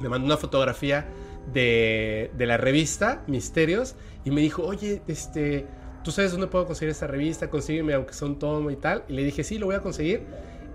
me 0.00 0.08
mandó 0.08 0.26
una 0.26 0.36
fotografía 0.36 1.06
de, 1.52 2.30
de 2.36 2.46
la 2.46 2.56
revista 2.56 3.22
Misterios 3.26 3.96
y 4.24 4.30
me 4.30 4.40
dijo, 4.40 4.62
oye, 4.62 5.02
este 5.08 5.66
¿tú 6.02 6.10
sabes 6.10 6.32
dónde 6.32 6.46
puedo 6.46 6.66
conseguir 6.66 6.90
esta 6.90 7.06
revista? 7.06 7.50
Consígueme 7.50 7.94
aunque 7.94 8.12
sea 8.12 8.28
un 8.28 8.38
tomo 8.38 8.70
y 8.70 8.76
tal. 8.76 9.04
Y 9.08 9.14
le 9.14 9.24
dije, 9.24 9.44
sí, 9.44 9.58
lo 9.58 9.66
voy 9.66 9.74
a 9.74 9.80
conseguir. 9.80 10.24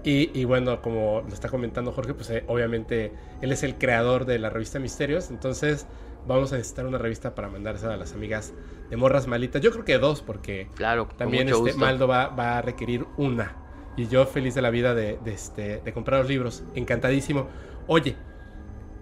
Y, 0.03 0.45
bueno, 0.45 0.81
como 0.81 1.21
lo 1.27 1.33
está 1.33 1.49
comentando 1.49 1.91
Jorge, 1.91 2.13
pues 2.13 2.29
eh, 2.29 2.45
obviamente 2.47 3.11
él 3.41 3.51
es 3.51 3.63
el 3.63 3.75
creador 3.75 4.23
de 4.23 4.39
la 4.39 4.49
revista 4.49 4.79
Misterios. 4.79 5.29
Entonces 5.29 5.85
vamos 6.25 6.53
a 6.53 6.55
necesitar 6.55 6.85
una 6.85 6.97
revista 6.97 7.35
para 7.35 7.49
mandarse 7.49 7.87
a 7.87 7.97
las 7.97 8.13
amigas 8.13 8.53
de 8.89 8.95
Morras 8.95 9.27
Malitas. 9.27 9.61
Yo 9.61 9.71
creo 9.71 9.83
que 9.83 9.97
dos, 9.97 10.21
porque 10.21 10.69
claro, 10.75 11.09
también 11.17 11.49
este 11.49 11.73
Maldo 11.73 12.07
va, 12.07 12.57
a 12.57 12.61
requerir 12.61 13.05
una. 13.17 13.66
Y 13.97 14.07
yo 14.07 14.25
feliz 14.25 14.55
de 14.55 14.61
la 14.61 14.69
vida 14.69 14.95
de, 14.95 15.19
este, 15.25 15.81
de 15.83 15.93
comprar 15.93 16.21
los 16.21 16.29
libros. 16.29 16.63
Encantadísimo. 16.75 17.47
Oye, 17.87 18.15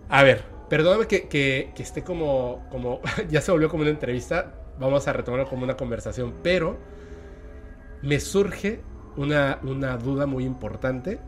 a 0.10 0.24
ver, 0.24 0.44
perdóname 0.70 1.06
que, 1.06 1.28
que, 1.28 1.72
que 1.76 1.84
esté 1.84 2.04
como, 2.04 2.66
como, 2.72 3.02
ya 3.30 3.42
se 3.42 3.52
volvió 3.52 3.70
como 3.70 3.84
una 3.84 3.92
entrevista, 3.92 4.56
vamos 4.80 5.08
a 5.08 5.14
retomarlo 5.14 5.48
como 5.48 5.64
una 5.64 5.78
conversación, 5.78 6.34
pero 6.42 6.78
me 8.02 8.20
surge 8.20 8.82
una, 9.18 9.60
una 9.64 9.98
duda 9.98 10.26
muy 10.26 10.46
importante. 10.46 11.20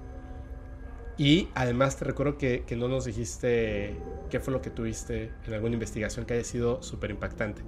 Y 1.18 1.50
además 1.56 1.98
te 1.98 2.06
recuerdo 2.06 2.38
que, 2.38 2.64
no 2.78 2.88
nos 2.88 3.06
dijiste 3.06 3.98
qué 4.30 4.40
fue 4.40 4.54
lo 4.54 4.62
que 4.62 4.70
tuviste 4.70 5.32
en 5.48 5.54
alguna 5.54 5.74
investigación 5.74 6.26
que 6.26 6.36
haya 6.36 6.44
sido 6.44 6.84
súper 6.84 7.10
impactante. 7.10 7.64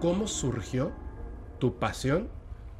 ¿Cómo 0.00 0.28
surgió 0.28 0.92
tu 1.58 1.78
pasión 1.78 2.28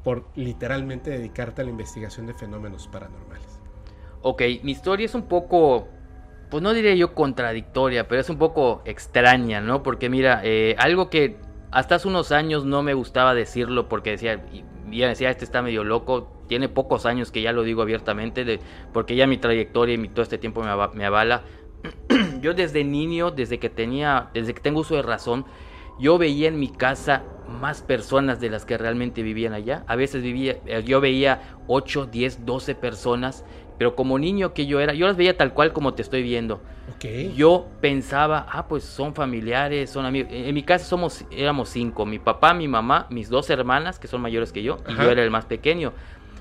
por 0.05 0.23
literalmente 0.35 1.09
dedicarte 1.09 1.63
a 1.63 1.65
la 1.65 1.71
investigación 1.71 2.27
de 2.27 2.35
fenómenos 2.35 2.87
paranormales? 2.87 3.59
Ok, 4.21 4.43
mi 4.61 4.71
historia 4.71 5.07
es 5.07 5.15
un 5.15 5.23
poco, 5.23 5.87
pues 6.51 6.61
no 6.61 6.73
diría 6.73 6.93
yo 6.93 7.15
contradictoria, 7.15 8.07
pero 8.07 8.21
es 8.21 8.29
un 8.29 8.37
poco 8.37 8.83
extraña, 8.85 9.61
¿no? 9.61 9.81
Porque 9.81 10.07
mira, 10.07 10.41
eh, 10.43 10.75
algo 10.77 11.09
que 11.09 11.37
hasta 11.71 11.95
hace 11.95 12.07
unos 12.07 12.31
años 12.31 12.65
no 12.65 12.83
me 12.83 12.93
gustaba 12.93 13.33
decirlo 13.33 13.89
porque 13.89 14.11
decía, 14.11 14.45
ya 14.91 15.07
decía, 15.07 15.31
este 15.31 15.43
está 15.43 15.63
medio 15.63 15.83
loco. 15.83 16.31
Tiene 16.47 16.69
pocos 16.69 17.07
años 17.07 17.31
que 17.31 17.41
ya 17.41 17.51
lo 17.51 17.63
digo 17.63 17.81
abiertamente, 17.81 18.45
de, 18.45 18.59
porque 18.93 19.15
ya 19.15 19.25
mi 19.25 19.39
trayectoria 19.39 19.95
y 19.95 20.07
todo 20.09 20.21
este 20.21 20.37
tiempo 20.37 20.61
me, 20.61 20.69
me 20.93 21.05
avala. 21.05 21.41
yo 22.41 22.53
desde 22.53 22.83
niño, 22.83 23.31
desde 23.31 23.57
que 23.57 23.69
tenía, 23.71 24.29
desde 24.35 24.53
que 24.53 24.61
tengo 24.61 24.81
uso 24.81 24.95
de 24.95 25.01
razón, 25.01 25.45
yo 25.99 26.17
veía 26.17 26.47
en 26.47 26.59
mi 26.59 26.69
casa 26.69 27.23
más 27.47 27.81
personas 27.81 28.39
de 28.39 28.49
las 28.49 28.65
que 28.65 28.77
realmente 28.77 29.21
vivían 29.21 29.53
allá. 29.53 29.83
A 29.87 29.95
veces 29.95 30.23
vivía, 30.23 30.57
eh, 30.65 30.83
yo 30.85 30.99
veía 30.99 31.57
8, 31.67 32.07
10, 32.07 32.45
12 32.45 32.75
personas 32.75 33.45
pero 33.77 33.95
como 33.95 34.17
niño 34.17 34.53
que 34.53 34.65
yo 34.65 34.79
era, 34.79 34.93
yo 34.93 35.05
las 35.07 35.17
veía 35.17 35.35
tal 35.35 35.53
cual 35.53 35.73
como 35.73 35.93
te 35.93 36.01
estoy 36.01 36.23
viendo. 36.23 36.61
Yo 37.35 37.67
pensaba, 37.81 38.45
ah, 38.49 38.67
pues 38.67 38.83
son 38.83 39.13
familiares, 39.13 39.89
son 39.89 40.05
amigos. 40.05 40.31
En 40.31 40.53
mi 40.55 40.63
casa 40.63 40.85
somos, 40.85 41.25
éramos 41.31 41.69
cinco, 41.69 42.05
mi 42.05 42.19
papá, 42.19 42.53
mi 42.53 42.67
mamá, 42.67 43.07
mis 43.09 43.29
dos 43.29 43.49
hermanas, 43.49 43.99
que 43.99 44.07
son 44.07 44.21
mayores 44.21 44.51
que 44.51 44.63
yo, 44.63 44.77
y 44.87 44.95
yo 44.95 45.11
era 45.11 45.23
el 45.23 45.31
más 45.31 45.45
pequeño. 45.45 45.93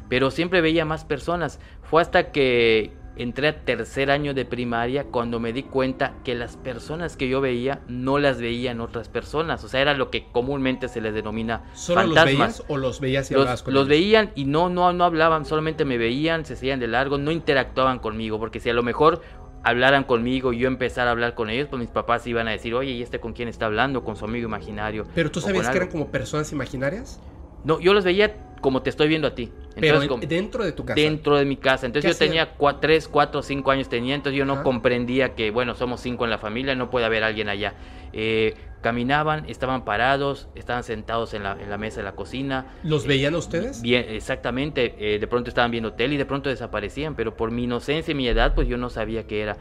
pero 0.09 0.31
siempre 0.31 0.61
veía 0.61 0.85
más 0.85 1.05
personas. 1.05 1.59
Fue 1.83 2.01
hasta 2.01 2.31
que 2.31 2.93
entré 3.17 3.49
a 3.49 3.65
tercer 3.65 4.11
año 4.11 4.35
de 4.35 4.45
primaria 4.45 5.05
cuando 5.05 5.39
me 5.41 5.53
di 5.53 5.63
cuenta 5.63 6.15
que 6.25 6.35
las 6.35 6.57
personas 6.57 7.17
que 7.17 7.29
yo 7.29 7.41
veía 7.41 7.81
no 7.87 8.19
las 8.19 8.41
veían 8.41 8.81
otras 8.81 9.09
personas. 9.09 9.63
O 9.65 9.69
sea, 9.69 9.81
era 9.81 9.95
lo 9.95 10.11
que 10.11 10.27
comúnmente 10.33 10.89
se 10.89 11.01
les 11.01 11.15
denomina 11.15 11.63
¿Solo 11.75 12.01
fantasmas. 12.01 12.25
los 12.27 12.37
veías 12.39 12.65
o 12.69 12.77
los 12.77 13.01
veías 13.01 13.31
y 13.31 13.35
Los, 13.35 13.41
hablabas 13.43 13.63
con 13.63 13.75
los 13.75 13.83
ellos? 13.83 13.89
veían 13.89 14.31
y 14.35 14.45
no, 14.47 14.69
no, 14.69 14.93
no 14.93 15.05
hablaban, 15.05 15.45
solamente 15.45 15.85
me 15.85 15.99
veían, 15.99 16.45
se 16.45 16.57
seguían 16.57 16.81
de 16.81 16.89
largo, 16.89 17.19
no 17.19 17.31
interactuaban 17.31 17.99
conmigo, 18.01 18.39
porque 18.39 18.59
si 18.61 18.71
a 18.71 18.75
lo 18.75 18.83
mejor 18.83 19.23
hablaran 19.63 20.05
conmigo 20.05 20.53
y 20.53 20.59
yo 20.59 20.69
empezar 20.69 21.09
a 21.09 21.13
hablar 21.13 21.35
con 21.35 21.49
ellos, 21.51 21.69
pues 21.71 21.81
mis 21.81 21.89
papás 21.89 22.27
iban 22.27 22.49
a 22.49 22.51
decir, 22.51 22.75
oye, 22.75 22.91
¿y 22.93 23.03
este 23.03 23.21
con 23.21 23.33
quién 23.33 23.49
está 23.49 23.67
hablando? 23.67 24.05
Con 24.05 24.17
su 24.17 24.25
amigo 24.27 24.47
imaginario. 24.47 25.07
¿Pero 25.15 25.31
tú 25.31 25.41
sabías 25.41 25.69
que 25.69 25.77
eran 25.77 25.83
algo". 25.89 25.93
como 25.93 26.11
personas 26.11 26.53
imaginarias? 26.53 27.21
No, 27.65 27.81
yo 27.81 27.95
los 27.95 28.05
veía 28.05 28.37
como 28.65 28.81
te 28.81 28.89
estoy 28.89 29.09
viendo 29.09 29.29
a 29.29 29.35
ti. 29.35 29.51
Pero 29.75 29.99
Entonces, 29.99 30.03
en- 30.05 30.09
como- 30.09 30.27
dentro 30.27 30.65
de 30.65 30.73
tu 30.73 30.87
casa. 30.87 30.99
dentro 30.99 31.37
de 31.37 31.45
mi 31.45 31.59
casa. 31.59 31.85
Entonces 31.85 32.09
¿Qué 32.09 32.15
yo 32.15 32.19
tenía 32.27 32.43
hacían? 32.45 32.81
3, 32.81 33.09
4, 33.09 33.43
5 33.43 33.71
años 33.71 33.91
tenía, 33.91 34.15
entonces 34.15 34.39
yo 34.39 34.47
no 34.47 34.55
Ajá. 34.55 34.63
comprendía 34.63 35.35
que, 35.35 35.51
bueno, 35.51 35.75
somos 35.75 36.01
cinco 36.01 36.25
en 36.25 36.31
la 36.31 36.39
familia, 36.39 36.75
no 36.75 36.89
puede 36.89 37.05
haber 37.05 37.25
alguien 37.25 37.51
allá. 37.51 37.75
Eh, 38.15 38.55
caminaban, 38.81 39.45
estaban 39.51 39.85
parados, 39.85 40.49
estaban 40.55 40.83
sentados 40.83 41.35
en 41.35 41.43
la, 41.43 41.59
en 41.61 41.69
la 41.69 41.77
mesa 41.77 41.99
de 41.99 42.05
la 42.05 42.13
cocina. 42.13 42.67
¿Los 42.83 43.05
Eh, 43.05 43.09
veían 43.09 43.35
ustedes? 43.35 43.83
Bien, 43.83 44.07
exactamente. 44.09 44.95
eh, 44.99 45.19
de 45.19 45.27
pronto 45.27 45.51
estaban 45.51 45.71
viendo 45.71 45.93
tele 45.93 46.15
y 46.15 46.19
de 46.19 46.25
pronto 46.25 46.49
desaparecían, 46.49 47.15
pero 47.17 47.37
por 47.37 47.51
mi 47.51 47.65
inocencia 47.65 48.13
y 48.13 48.15
mi 48.15 48.27
edad, 48.29 48.55
pues 48.55 48.67
yo 48.67 48.79
no 48.79 48.89
sabía 48.89 49.27
qué 49.27 49.43
era. 49.43 49.57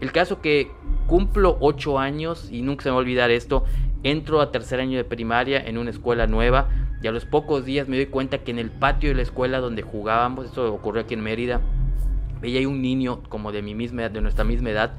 El 0.00 0.12
caso 0.12 0.40
que 0.40 0.70
cumplo 1.06 1.56
ocho 1.60 1.98
años 1.98 2.48
y 2.50 2.62
nunca 2.62 2.82
se 2.82 2.88
me 2.88 2.92
va 2.92 2.98
a 2.98 3.00
olvidar 3.00 3.30
esto. 3.30 3.64
Entro 4.02 4.40
a 4.40 4.50
tercer 4.50 4.80
año 4.80 4.98
de 4.98 5.04
primaria 5.04 5.64
en 5.64 5.78
una 5.78 5.90
escuela 5.90 6.26
nueva 6.26 6.68
y 7.02 7.06
a 7.06 7.12
los 7.12 7.24
pocos 7.24 7.64
días 7.64 7.88
me 7.88 7.96
doy 7.96 8.06
cuenta 8.06 8.38
que 8.38 8.50
en 8.50 8.58
el 8.58 8.70
patio 8.70 9.10
de 9.10 9.14
la 9.14 9.22
escuela 9.22 9.60
donde 9.60 9.82
jugábamos, 9.82 10.46
esto 10.46 10.72
ocurrió 10.72 11.02
aquí 11.02 11.14
en 11.14 11.20
Mérida, 11.20 11.60
veía 12.40 12.66
un 12.68 12.82
niño 12.82 13.22
como 13.28 13.52
de 13.52 13.62
mi 13.62 13.74
misma 13.74 14.08
de 14.08 14.20
nuestra 14.20 14.44
misma 14.44 14.70
edad, 14.70 14.92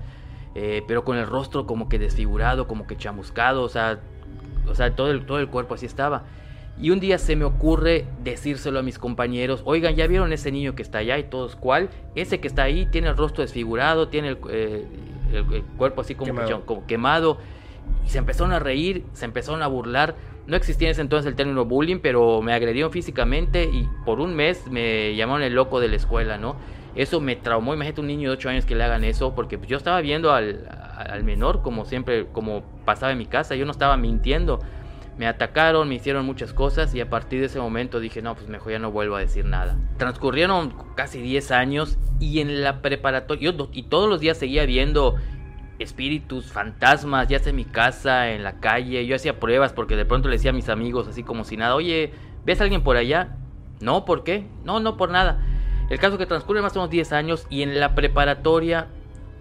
eh, 0.56 0.84
pero 0.88 1.04
con 1.04 1.18
el 1.18 1.28
rostro 1.28 1.66
como 1.66 1.90
que 1.90 2.00
desfigurado, 2.00 2.68
como 2.68 2.88
que 2.88 2.96
chamuscado, 2.98 3.64
o 3.64 3.70
sea, 3.70 4.00
o 4.68 4.74
sea, 4.74 4.96
todo 4.96 5.12
el, 5.12 5.26
todo 5.26 5.40
el 5.40 5.48
cuerpo 5.48 5.76
así 5.76 5.86
estaba. 5.86 6.24
Y 6.82 6.90
un 6.90 7.00
día 7.00 7.18
se 7.18 7.36
me 7.38 7.46
ocurre 7.46 8.06
decírselo 8.24 8.80
a 8.80 8.84
mis 8.84 9.00
compañeros, 9.00 9.62
oigan, 9.66 9.96
¿ya 9.96 10.08
vieron 10.08 10.34
ese 10.34 10.52
niño 10.52 10.76
que 10.76 10.82
está 10.82 10.98
allá? 10.98 11.18
Y 11.18 11.24
todos, 11.24 11.56
¿cuál? 11.56 11.90
Ese 12.16 12.40
que 12.42 12.48
está 12.50 12.64
ahí 12.64 12.86
tiene 12.92 13.08
el 13.08 13.16
rostro 13.16 13.44
desfigurado, 13.44 14.10
tiene 14.10 14.30
el, 14.30 14.38
eh, 14.50 14.86
el- 15.32 15.54
el 15.54 15.64
cuerpo 15.78 16.02
así 16.02 16.16
como 16.16 16.28
Quemado. 16.28 16.48
quemado. 16.48 16.66
como 16.66 16.86
quemado. 16.86 17.38
Y 18.06 18.10
se 18.10 18.18
empezaron 18.18 18.52
a 18.52 18.60
reír, 18.60 19.06
se 19.14 19.24
empezaron 19.26 19.62
a 19.64 19.68
burlar. 19.68 20.16
No 20.48 20.56
existía 20.58 20.90
en 20.90 20.92
ese 20.92 21.02
entonces 21.02 21.28
el 21.30 21.36
término 21.36 21.64
bullying, 21.66 22.00
pero 22.00 22.42
me 22.42 22.52
agredieron 22.54 22.92
físicamente 22.92 23.64
y 23.64 23.88
por 24.06 24.20
un 24.20 24.36
mes 24.36 24.68
me 24.70 25.16
llamaron 25.16 25.44
el 25.44 25.54
loco 25.54 25.80
de 25.80 25.88
la 25.88 25.96
escuela, 25.96 26.38
¿no? 26.38 26.56
Eso 26.96 27.20
me 27.22 27.36
traumó, 27.36 27.74
imagínate 27.74 28.02
un 28.02 28.08
niño 28.08 28.30
de 28.30 28.36
8 28.36 28.50
años 28.50 28.66
que 28.66 28.76
le 28.76 28.84
hagan 28.84 29.04
eso, 29.04 29.34
porque 29.34 29.58
pues, 29.58 29.70
yo 29.70 29.78
estaba 29.78 30.02
viendo 30.02 30.32
al, 30.34 30.68
al 30.98 31.24
menor 31.24 31.62
como 31.62 31.86
siempre, 31.86 32.26
como 32.32 32.64
pasaba 32.86 33.12
en 33.14 33.18
mi 33.18 33.26
casa, 33.26 33.56
yo 33.56 33.66
no 33.66 33.72
estaba 33.72 33.96
mintiendo. 33.98 34.60
Me 35.18 35.28
atacaron, 35.28 35.88
me 35.88 35.96
hicieron 35.96 36.26
muchas 36.26 36.52
cosas 36.52 36.94
y 36.94 37.00
a 37.00 37.10
partir 37.10 37.40
de 37.40 37.46
ese 37.46 37.60
momento 37.60 38.00
dije, 38.00 38.22
no, 38.22 38.36
pues 38.36 38.50
mejor 38.50 38.74
ya 38.74 38.80
no 38.80 38.92
vuelvo 38.92 39.16
a 39.16 39.20
decir 39.20 39.46
nada. 39.46 39.78
Transcurrieron 39.98 40.74
casi 40.96 41.22
10 41.22 41.52
años 41.52 41.98
y 42.20 42.42
en 42.42 42.62
la 42.62 42.82
preparatoria, 42.82 43.52
yo, 43.52 43.70
y 43.72 43.84
todos 43.84 44.10
los 44.10 44.20
días 44.20 44.38
seguía 44.38 44.66
viendo 44.66 45.16
espíritus, 45.80 46.52
fantasmas, 46.52 47.28
ya 47.28 47.40
sea 47.40 47.52
en 47.52 47.56
mi 47.56 47.66
casa, 47.66 48.32
en 48.32 48.44
la 48.44 48.60
calle. 48.60 49.06
Yo 49.06 49.16
hacía 49.16 49.40
pruebas 49.40 49.74
porque 49.74 49.96
de 49.96 50.06
pronto 50.06 50.28
le 50.28 50.36
decía 50.36 50.52
a 50.52 50.54
mis 50.54 50.70
amigos 50.70 51.08
así 51.08 51.24
como 51.24 51.44
si 51.44 51.58
nada, 51.58 51.76
oye, 51.76 52.12
¿ves 52.46 52.60
a 52.60 52.64
alguien 52.64 52.84
por 52.84 52.98
allá? 52.98 53.38
No, 53.82 54.06
¿por 54.06 54.24
qué? 54.24 54.48
No, 54.64 54.80
no 54.80 54.98
por 54.98 55.12
nada. 55.12 55.42
El 55.90 56.00
caso 56.00 56.18
que 56.18 56.26
transcurre 56.26 56.62
más 56.62 56.76
o 56.76 56.80
menos 56.80 56.90
10 56.90 57.12
años 57.14 57.48
y 57.50 57.62
en 57.62 57.80
la 57.80 57.94
preparatoria 57.94 58.88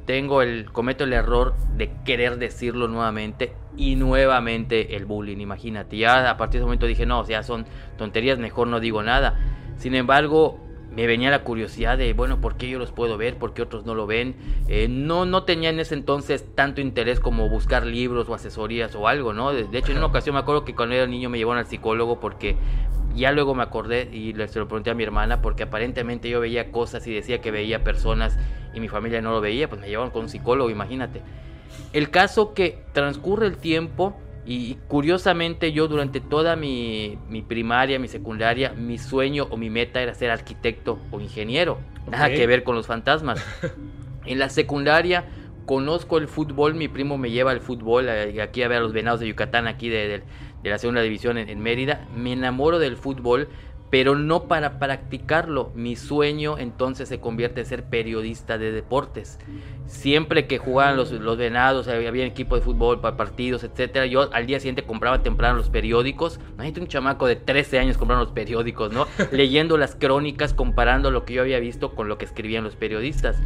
tengo 0.05 0.43
el 0.43 0.71
cometo 0.71 1.05
el 1.05 1.13
error 1.13 1.55
de 1.77 1.91
querer 2.05 2.39
decirlo 2.39 2.89
nuevamente 2.89 3.55
y 3.77 3.97
nuevamente 3.97 4.97
el 4.97 5.07
bullying, 5.07 5.39
imagínate. 5.39 5.97
Ya 5.97 6.31
a 6.31 6.37
partir 6.37 6.55
de 6.55 6.59
ese 6.59 6.67
momento 6.67 6.87
dije, 6.87 7.07
no, 7.07 7.21
o 7.21 7.25
sea, 7.25 7.43
son 7.43 7.67
tonterías, 7.97 8.39
mejor 8.39 8.69
no 8.69 8.81
digo 8.81 9.03
nada. 9.03 9.39
Sin 9.77 9.95
embargo, 9.95 10.61
me 10.95 11.07
venía 11.07 11.31
la 11.31 11.43
curiosidad 11.43 11.99
de, 11.99 12.13
bueno, 12.13 12.41
¿por 12.41 12.57
qué 12.57 12.69
yo 12.69 12.79
los 12.79 12.93
puedo 12.93 13.17
ver? 13.17 13.37
¿Por 13.37 13.53
qué 13.53 13.63
otros 13.63 13.85
no 13.85 13.95
lo 13.95 14.07
ven? 14.07 14.37
Eh, 14.69 14.87
no, 14.89 15.25
no 15.25 15.43
tenía 15.43 15.71
en 15.71 15.81
ese 15.81 15.95
entonces 15.95 16.45
tanto 16.55 16.81
interés 16.81 17.19
como 17.19 17.49
buscar 17.49 17.85
libros 17.85 18.29
o 18.29 18.35
asesorías 18.35 18.95
o 18.95 19.09
algo, 19.09 19.33
¿no? 19.33 19.53
De, 19.53 19.67
hecho, 19.77 19.91
en 19.91 19.99
una 19.99 20.07
ocasión 20.07 20.35
me 20.35 20.41
acuerdo 20.41 20.65
que 20.65 20.75
cuando 20.75 20.95
era 20.95 21.07
niño 21.07 21.31
me 21.31 21.39
llevaron 21.39 21.59
al 21.59 21.67
psicólogo 21.67 22.21
porque 22.21 22.57
ya 23.15 23.33
luego 23.33 23.55
me 23.55 23.63
acordé 23.63 24.09
y 24.13 24.35
se 24.49 24.59
lo 24.59 24.69
pregunté 24.69 24.91
a 24.91 24.95
mi 24.95 25.03
hermana 25.03 25.41
porque 25.41 25.65
aparentemente 25.65 26.29
yo 26.29 26.41
veía 26.41 26.71
cosas 26.71 27.07
y 27.07 27.15
decía 27.15 27.41
que 27.41 27.51
veía 27.51 27.83
personas 27.83 28.39
y 28.75 28.81
mi 28.81 28.89
familia 28.89 29.21
no 29.21 29.31
lo 29.33 29.41
veía, 29.41 29.69
pues 29.69 29.81
me 29.81 29.89
llevaron 29.89 30.11
con 30.11 30.23
un 30.23 30.29
psicólogo, 30.29 30.71
imagínate. 30.71 31.23
El 31.93 32.11
caso 32.11 32.55
que 32.55 32.79
transcurre 32.93 33.47
el 33.47 33.57
tiempo 33.57 34.19
y 34.47 34.75
curiosamente 34.89 35.73
yo 35.73 35.89
durante 35.89 36.21
toda 36.21 36.55
mi, 36.57 37.19
mi 37.29 37.41
primaria, 37.43 37.99
mi 37.99 38.09
secundaria, 38.09 38.73
mi 38.77 38.99
sueño 38.99 39.47
o 39.51 39.57
mi 39.57 39.71
meta 39.71 40.03
era 40.03 40.15
ser 40.15 40.31
arquitecto 40.31 40.99
o 41.11 41.21
ingeniero. 41.21 41.79
Nada 42.11 42.27
Ok. 42.27 42.33
que 42.35 42.47
ver 42.47 42.63
con 42.65 42.75
los 42.75 42.87
fantasmas. 42.87 43.43
en 44.27 44.39
la 44.39 44.49
secundaria 44.51 45.25
conozco 45.67 46.19
el 46.19 46.29
fútbol, 46.29 46.75
mi 46.75 46.89
primo 46.89 47.17
me 47.17 47.31
lleva 47.31 47.51
al 47.53 47.61
fútbol 47.61 48.07
eh, 48.09 48.43
aquí 48.43 48.63
a 48.63 48.69
ver 48.69 48.79
a 48.79 48.81
los 48.81 48.93
venados 48.93 49.21
de 49.21 49.29
Yucatán, 49.29 49.67
aquí 49.67 49.89
de, 49.89 50.09
de- 50.09 50.23
de 50.63 50.71
la 50.71 50.79
segunda 50.79 51.03
división 51.03 51.37
en, 51.39 51.49
en 51.51 51.61
Mérida. 51.61 52.07
Me 52.17 52.33
enamoro 52.33 52.79
del 52.79 52.97
fútbol, 52.97 53.49
pero 53.95 54.17
no 54.17 54.49
para 54.49 54.81
practicarlo. 54.81 55.71
Mi 55.77 55.95
sueño 55.95 56.59
entonces 56.59 57.09
se 57.09 57.21
convierte 57.21 57.61
en 57.61 57.67
ser 57.67 57.85
periodista 57.85 58.59
de 58.59 58.73
deportes. 58.73 59.39
Siempre 59.87 60.49
que 60.49 60.59
jugaban 60.59 60.97
los, 60.97 61.13
los 61.13 61.39
venados, 61.39 61.87
había, 61.87 62.09
había 62.09 62.27
equipo 62.27 62.57
de 62.57 62.63
fútbol 62.63 63.01
para 63.01 63.17
partidos, 63.17 63.63
etcétera. 63.63 64.07
Yo 64.07 64.33
al 64.33 64.47
día 64.47 64.59
siguiente 64.59 64.83
compraba 64.83 65.23
temprano 65.23 65.59
los 65.59 65.69
periódicos. 65.69 66.41
Imagínate 66.55 66.81
un 66.81 66.89
chamaco 66.89 67.29
de 67.29 67.37
13 67.37 67.79
años 67.79 67.97
comprando 67.97 68.25
los 68.25 68.33
periódicos, 68.33 68.93
¿no? 68.93 69.07
Leyendo 69.31 69.79
las 69.79 69.95
crónicas, 69.95 70.55
comparando 70.55 71.13
lo 71.13 71.25
que 71.25 71.35
yo 71.35 71.43
había 71.43 71.61
visto 71.61 71.95
con 71.95 72.09
lo 72.09 72.19
que 72.19 72.25
escribían 72.25 72.65
los 72.65 72.75
periodistas. 72.75 73.37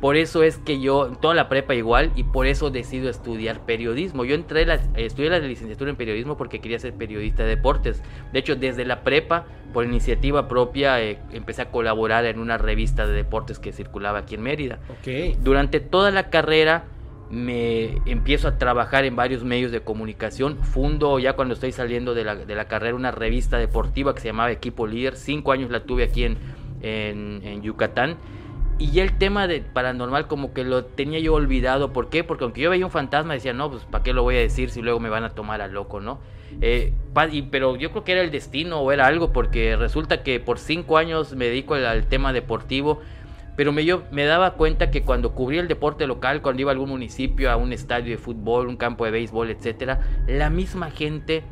Por 0.00 0.16
eso 0.16 0.42
es 0.42 0.58
que 0.58 0.78
yo, 0.78 1.12
toda 1.20 1.34
la 1.34 1.48
prepa 1.48 1.74
igual, 1.74 2.12
y 2.16 2.24
por 2.24 2.46
eso 2.46 2.70
decido 2.70 3.08
estudiar 3.08 3.64
periodismo. 3.64 4.24
Yo 4.24 4.34
entré, 4.34 4.66
la, 4.66 4.74
estudié 4.94 5.30
la 5.30 5.38
licenciatura 5.38 5.90
en 5.90 5.96
periodismo 5.96 6.36
porque 6.36 6.60
quería 6.60 6.78
ser 6.78 6.92
periodista 6.92 7.44
de 7.44 7.50
deportes. 7.50 8.02
De 8.32 8.38
hecho, 8.38 8.56
desde 8.56 8.84
la 8.84 9.02
prepa, 9.02 9.46
por 9.72 9.84
iniciativa 9.84 10.48
propia, 10.48 11.02
eh, 11.02 11.18
empecé 11.32 11.62
a 11.62 11.70
colaborar 11.70 12.26
en 12.26 12.38
una 12.38 12.58
revista 12.58 13.06
de 13.06 13.14
deportes 13.14 13.58
que 13.58 13.72
circulaba 13.72 14.20
aquí 14.20 14.34
en 14.34 14.42
Mérida. 14.42 14.80
Ok. 14.90 15.38
Durante 15.42 15.80
toda 15.80 16.10
la 16.10 16.28
carrera 16.28 16.84
me 17.30 17.96
empiezo 18.06 18.46
a 18.48 18.58
trabajar 18.58 19.04
en 19.04 19.16
varios 19.16 19.44
medios 19.44 19.72
de 19.72 19.80
comunicación. 19.80 20.62
Fundo 20.62 21.18
ya 21.18 21.32
cuando 21.34 21.54
estoy 21.54 21.72
saliendo 21.72 22.14
de 22.14 22.24
la, 22.24 22.36
de 22.36 22.54
la 22.54 22.66
carrera 22.68 22.94
una 22.94 23.10
revista 23.10 23.58
deportiva 23.58 24.14
que 24.14 24.20
se 24.20 24.28
llamaba 24.28 24.52
Equipo 24.52 24.86
Líder. 24.86 25.16
Cinco 25.16 25.52
años 25.52 25.70
la 25.70 25.80
tuve 25.80 26.04
aquí 26.04 26.24
en, 26.24 26.36
en, 26.82 27.40
en 27.42 27.62
Yucatán. 27.62 28.16
Y 28.78 28.90
ya 28.90 29.02
el 29.02 29.16
tema 29.16 29.46
de 29.46 29.60
paranormal 29.62 30.26
como 30.26 30.52
que 30.52 30.62
lo 30.62 30.84
tenía 30.84 31.18
yo 31.18 31.34
olvidado. 31.34 31.92
¿Por 31.92 32.10
qué? 32.10 32.24
Porque 32.24 32.44
aunque 32.44 32.60
yo 32.60 32.70
veía 32.70 32.84
un 32.84 32.92
fantasma 32.92 33.34
decía, 33.34 33.54
no, 33.54 33.70
pues 33.70 33.84
¿para 33.84 34.04
qué 34.04 34.12
lo 34.12 34.22
voy 34.22 34.36
a 34.36 34.40
decir 34.40 34.70
si 34.70 34.82
luego 34.82 35.00
me 35.00 35.08
van 35.08 35.24
a 35.24 35.30
tomar 35.30 35.62
a 35.62 35.68
loco, 35.68 36.00
no? 36.00 36.20
Eh, 36.60 36.92
pero 37.50 37.76
yo 37.76 37.90
creo 37.90 38.04
que 38.04 38.12
era 38.12 38.20
el 38.20 38.30
destino 38.30 38.80
o 38.80 38.92
era 38.92 39.06
algo 39.06 39.32
porque 39.32 39.76
resulta 39.76 40.22
que 40.22 40.40
por 40.40 40.58
cinco 40.58 40.98
años 40.98 41.34
me 41.34 41.46
dedico 41.46 41.74
al, 41.74 41.86
al 41.86 42.06
tema 42.06 42.32
deportivo. 42.32 43.00
Pero 43.56 43.72
me, 43.72 43.86
yo 43.86 44.02
me 44.10 44.26
daba 44.26 44.52
cuenta 44.52 44.90
que 44.90 45.02
cuando 45.02 45.32
cubría 45.32 45.62
el 45.62 45.68
deporte 45.68 46.06
local, 46.06 46.42
cuando 46.42 46.60
iba 46.60 46.70
a 46.70 46.74
algún 46.74 46.90
municipio, 46.90 47.50
a 47.50 47.56
un 47.56 47.72
estadio 47.72 48.10
de 48.10 48.18
fútbol, 48.18 48.68
un 48.68 48.76
campo 48.76 49.06
de 49.06 49.10
béisbol, 49.10 49.50
etcétera, 49.50 50.00
la 50.28 50.50
misma 50.50 50.90
gente, 50.90 51.42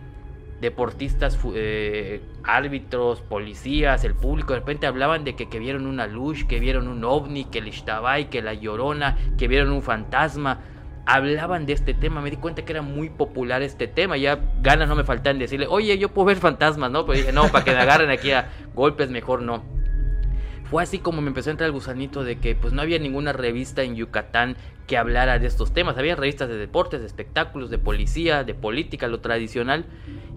deportistas, 0.64 1.38
eh, 1.54 2.20
árbitros, 2.42 3.20
policías, 3.20 4.04
el 4.04 4.14
público, 4.14 4.52
de 4.52 4.60
repente 4.60 4.86
hablaban 4.86 5.24
de 5.24 5.36
que, 5.36 5.48
que 5.48 5.58
vieron 5.58 5.86
una 5.86 6.06
luz, 6.06 6.44
que 6.44 6.58
vieron 6.58 6.88
un 6.88 7.04
ovni, 7.04 7.44
que 7.44 7.58
el 7.58 7.68
Ishtabay, 7.68 8.30
que 8.30 8.42
la 8.42 8.54
llorona, 8.54 9.16
que 9.38 9.46
vieron 9.46 9.70
un 9.70 9.82
fantasma. 9.82 10.60
Hablaban 11.06 11.66
de 11.66 11.74
este 11.74 11.92
tema, 11.92 12.22
me 12.22 12.30
di 12.30 12.36
cuenta 12.36 12.64
que 12.64 12.72
era 12.72 12.82
muy 12.82 13.10
popular 13.10 13.62
este 13.62 13.86
tema. 13.86 14.16
Ya 14.16 14.40
ganas 14.62 14.88
no 14.88 14.96
me 14.96 15.04
faltan 15.04 15.38
decirle, 15.38 15.66
oye, 15.68 15.98
yo 15.98 16.08
puedo 16.08 16.26
ver 16.26 16.38
fantasmas, 16.38 16.90
¿no? 16.90 17.04
Pero 17.04 17.18
dije, 17.18 17.32
no, 17.32 17.48
para 17.48 17.64
que 17.64 17.72
me 17.72 17.78
agarren 17.78 18.10
aquí 18.10 18.32
a 18.32 18.48
golpes, 18.74 19.10
mejor 19.10 19.42
no 19.42 19.83
fue 20.74 20.82
así 20.82 20.98
como 20.98 21.22
me 21.22 21.28
empezó 21.28 21.50
a 21.50 21.52
entrar 21.52 21.68
el 21.68 21.72
gusanito 21.72 22.24
de 22.24 22.40
que 22.40 22.56
pues 22.56 22.72
no 22.72 22.82
había 22.82 22.98
ninguna 22.98 23.32
revista 23.32 23.84
en 23.84 23.94
Yucatán 23.94 24.56
que 24.88 24.96
hablara 24.96 25.38
de 25.38 25.46
estos 25.46 25.72
temas. 25.72 25.96
Había 25.98 26.16
revistas 26.16 26.48
de 26.48 26.56
deportes, 26.56 27.00
de 27.00 27.06
espectáculos, 27.06 27.70
de 27.70 27.78
policía, 27.78 28.42
de 28.42 28.54
política, 28.54 29.06
lo 29.06 29.20
tradicional. 29.20 29.84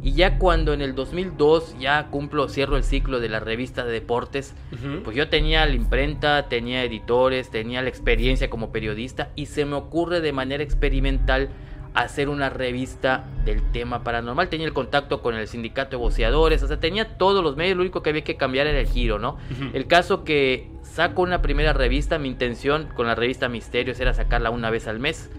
Y 0.03 0.13
ya 0.13 0.37
cuando 0.37 0.73
en 0.73 0.83
el 0.83 0.93
2002 0.93 1.77
ya 1.79 2.09
cumplo, 2.11 2.49
cierro 2.49 2.77
el 2.77 2.83
ciclo 2.83 3.19
de 3.19 3.29
la 3.29 3.39
revista 3.39 3.83
de 3.83 3.91
deportes, 3.91 4.53
pues 5.03 5.17
yo 5.17 5.27
tenía 5.27 5.65
la 5.65 5.73
imprenta, 5.73 6.47
tenía 6.49 6.83
editores, 6.83 7.49
tenía 7.49 7.81
la 7.81 7.89
experiencia 7.89 8.47
como 8.47 8.71
periodista 8.71 9.31
y 9.35 9.47
se 9.47 9.65
me 9.65 9.73
ocurre 9.73 10.21
de 10.21 10.33
manera 10.33 10.61
experimental 10.61 11.49
hacer 12.01 12.29
una 12.29 12.49
revista 12.49 13.25
del 13.43 13.61
tema 13.71 14.03
paranormal. 14.03 14.49
Tenía 14.49 14.67
el 14.67 14.73
contacto 14.73 15.21
con 15.21 15.35
el 15.35 15.47
sindicato 15.47 15.91
de 15.91 15.97
voceadores, 15.97 16.61
o 16.61 16.67
sea, 16.67 16.79
tenía 16.79 17.17
todos 17.17 17.43
los 17.43 17.55
medios, 17.55 17.75
lo 17.75 17.81
único 17.81 18.03
que 18.03 18.11
había 18.11 18.23
que 18.23 18.37
cambiar 18.37 18.67
era 18.67 18.79
el 18.79 18.87
giro, 18.87 19.17
¿no? 19.19 19.37
El 19.73 19.87
caso 19.87 20.23
que 20.23 20.69
saco 20.83 21.23
una 21.23 21.41
primera 21.41 21.73
revista, 21.73 22.19
mi 22.19 22.27
intención 22.27 22.87
con 22.95 23.07
la 23.07 23.15
revista 23.15 23.49
Misterios 23.49 23.99
era 23.99 24.13
sacarla 24.13 24.51
una 24.51 24.69
vez 24.69 24.87
al 24.87 24.99
mes. 24.99 25.31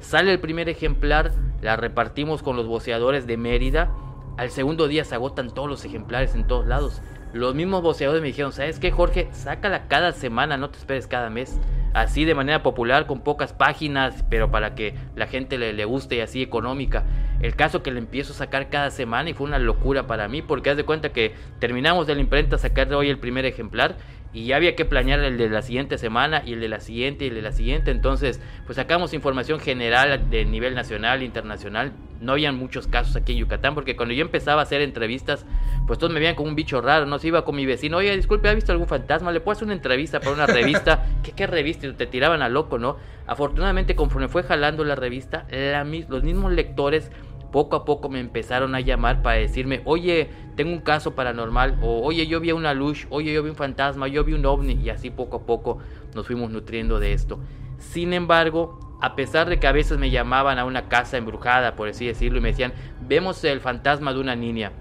Sale 0.00 0.32
el 0.32 0.40
primer 0.40 0.68
ejemplar, 0.68 1.32
la 1.62 1.76
repartimos 1.76 2.42
con 2.42 2.56
los 2.56 2.66
voceadores 2.66 3.26
de 3.26 3.36
Mérida. 3.36 3.90
Al 4.36 4.50
segundo 4.50 4.88
día 4.88 5.04
se 5.04 5.14
agotan 5.14 5.50
todos 5.52 5.68
los 5.68 5.84
ejemplares 5.84 6.34
en 6.34 6.46
todos 6.46 6.66
lados. 6.66 7.00
Los 7.32 7.54
mismos 7.54 7.82
voceadores 7.82 8.20
me 8.20 8.28
dijeron, 8.28 8.52
¿sabes 8.52 8.78
qué, 8.78 8.90
Jorge? 8.90 9.28
Sácala 9.32 9.88
cada 9.88 10.12
semana, 10.12 10.56
no 10.56 10.70
te 10.70 10.78
esperes 10.78 11.06
cada 11.06 11.30
mes 11.30 11.58
así 11.94 12.24
de 12.24 12.34
manera 12.34 12.62
popular, 12.62 13.06
con 13.06 13.20
pocas 13.20 13.52
páginas, 13.52 14.24
pero 14.28 14.50
para 14.50 14.74
que 14.74 14.94
la 15.14 15.26
gente 15.26 15.58
le, 15.58 15.72
le, 15.72 15.84
guste 15.84 16.16
y 16.16 16.20
así 16.20 16.42
económica. 16.42 17.04
El 17.40 17.54
caso 17.56 17.82
que 17.82 17.90
le 17.90 17.98
empiezo 17.98 18.32
a 18.32 18.36
sacar 18.36 18.70
cada 18.70 18.90
semana 18.90 19.30
y 19.30 19.34
fue 19.34 19.46
una 19.46 19.58
locura 19.58 20.06
para 20.06 20.28
mí, 20.28 20.42
porque 20.42 20.70
haz 20.70 20.76
de 20.76 20.84
cuenta 20.84 21.12
que 21.12 21.34
terminamos 21.58 22.06
de 22.06 22.14
la 22.14 22.20
imprenta 22.20 22.58
sacar 22.58 22.92
hoy 22.94 23.08
el 23.08 23.18
primer 23.18 23.44
ejemplar 23.44 23.96
y 24.32 24.46
ya 24.46 24.56
había 24.56 24.74
que 24.74 24.84
planear 24.84 25.20
el 25.20 25.36
de 25.36 25.48
la 25.48 25.62
siguiente 25.62 25.98
semana 25.98 26.42
y 26.44 26.54
el 26.54 26.60
de 26.60 26.68
la 26.68 26.80
siguiente 26.80 27.24
y 27.24 27.28
el 27.28 27.34
de 27.34 27.42
la 27.42 27.52
siguiente. 27.52 27.90
Entonces, 27.90 28.40
pues 28.64 28.76
sacamos 28.76 29.12
información 29.12 29.60
general 29.60 30.30
de 30.30 30.44
nivel 30.44 30.74
nacional, 30.74 31.22
internacional. 31.22 31.92
No 32.20 32.32
habían 32.32 32.56
muchos 32.56 32.86
casos 32.86 33.16
aquí 33.16 33.32
en 33.32 33.38
Yucatán, 33.38 33.74
porque 33.74 33.96
cuando 33.96 34.14
yo 34.14 34.22
empezaba 34.22 34.60
a 34.60 34.64
hacer 34.64 34.80
entrevistas, 34.80 35.44
pues 35.86 35.98
todos 35.98 36.12
me 36.12 36.20
veían 36.20 36.34
como 36.34 36.48
un 36.48 36.54
bicho 36.54 36.80
raro, 36.80 37.04
no 37.04 37.18
se 37.18 37.28
iba 37.28 37.44
con 37.44 37.56
mi 37.56 37.66
vecino, 37.66 37.96
oye, 37.98 38.14
disculpe, 38.16 38.48
¿ha 38.48 38.54
visto 38.54 38.72
algún 38.72 38.86
fantasma? 38.86 39.32
¿Le 39.32 39.40
puedo 39.40 39.56
hacer 39.56 39.64
una 39.64 39.74
entrevista 39.74 40.20
para 40.20 40.32
una 40.32 40.46
revista? 40.46 41.04
¿Qué, 41.22 41.32
qué 41.32 41.46
revista? 41.46 41.86
Y 41.86 41.92
te 41.92 42.06
tiraban 42.06 42.40
a 42.40 42.48
loco, 42.48 42.78
¿no? 42.78 42.96
Afortunadamente, 43.26 43.96
conforme 43.96 44.28
fue 44.28 44.44
jalando 44.44 44.84
la 44.84 44.94
revista, 44.94 45.46
la, 45.50 45.84
los 45.84 46.22
mismos 46.22 46.52
lectores 46.52 47.10
poco 47.52 47.76
a 47.76 47.84
poco 47.84 48.08
me 48.08 48.18
empezaron 48.18 48.74
a 48.74 48.80
llamar 48.80 49.22
para 49.22 49.36
decirme, 49.36 49.82
oye, 49.84 50.30
tengo 50.56 50.72
un 50.72 50.80
caso 50.80 51.14
paranormal, 51.14 51.78
o 51.82 52.02
oye, 52.02 52.26
yo 52.26 52.40
vi 52.40 52.50
una 52.50 52.74
luz, 52.74 53.06
oye, 53.10 53.32
yo 53.32 53.42
vi 53.42 53.50
un 53.50 53.56
fantasma, 53.56 54.08
yo 54.08 54.24
vi 54.24 54.32
un 54.32 54.44
ovni, 54.44 54.72
y 54.82 54.90
así 54.90 55.10
poco 55.10 55.36
a 55.36 55.46
poco 55.46 55.78
nos 56.14 56.26
fuimos 56.26 56.50
nutriendo 56.50 56.98
de 56.98 57.12
esto. 57.12 57.38
Sin 57.78 58.12
embargo, 58.12 58.98
a 59.00 59.14
pesar 59.14 59.48
de 59.48 59.60
que 59.60 59.66
a 59.66 59.72
veces 59.72 59.98
me 59.98 60.10
llamaban 60.10 60.58
a 60.58 60.64
una 60.64 60.88
casa 60.88 61.18
embrujada, 61.18 61.76
por 61.76 61.88
así 61.88 62.06
decirlo, 62.06 62.38
y 62.38 62.40
me 62.42 62.48
decían, 62.48 62.72
vemos 63.06 63.44
el 63.44 63.60
fantasma 63.60 64.12
de 64.12 64.20
una 64.20 64.34
niña. 64.34 64.72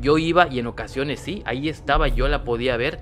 Yo 0.00 0.18
iba 0.18 0.48
y 0.50 0.58
en 0.58 0.66
ocasiones 0.66 1.20
sí, 1.20 1.42
ahí 1.46 1.68
estaba, 1.68 2.08
yo 2.08 2.28
la 2.28 2.44
podía 2.44 2.76
ver, 2.76 3.00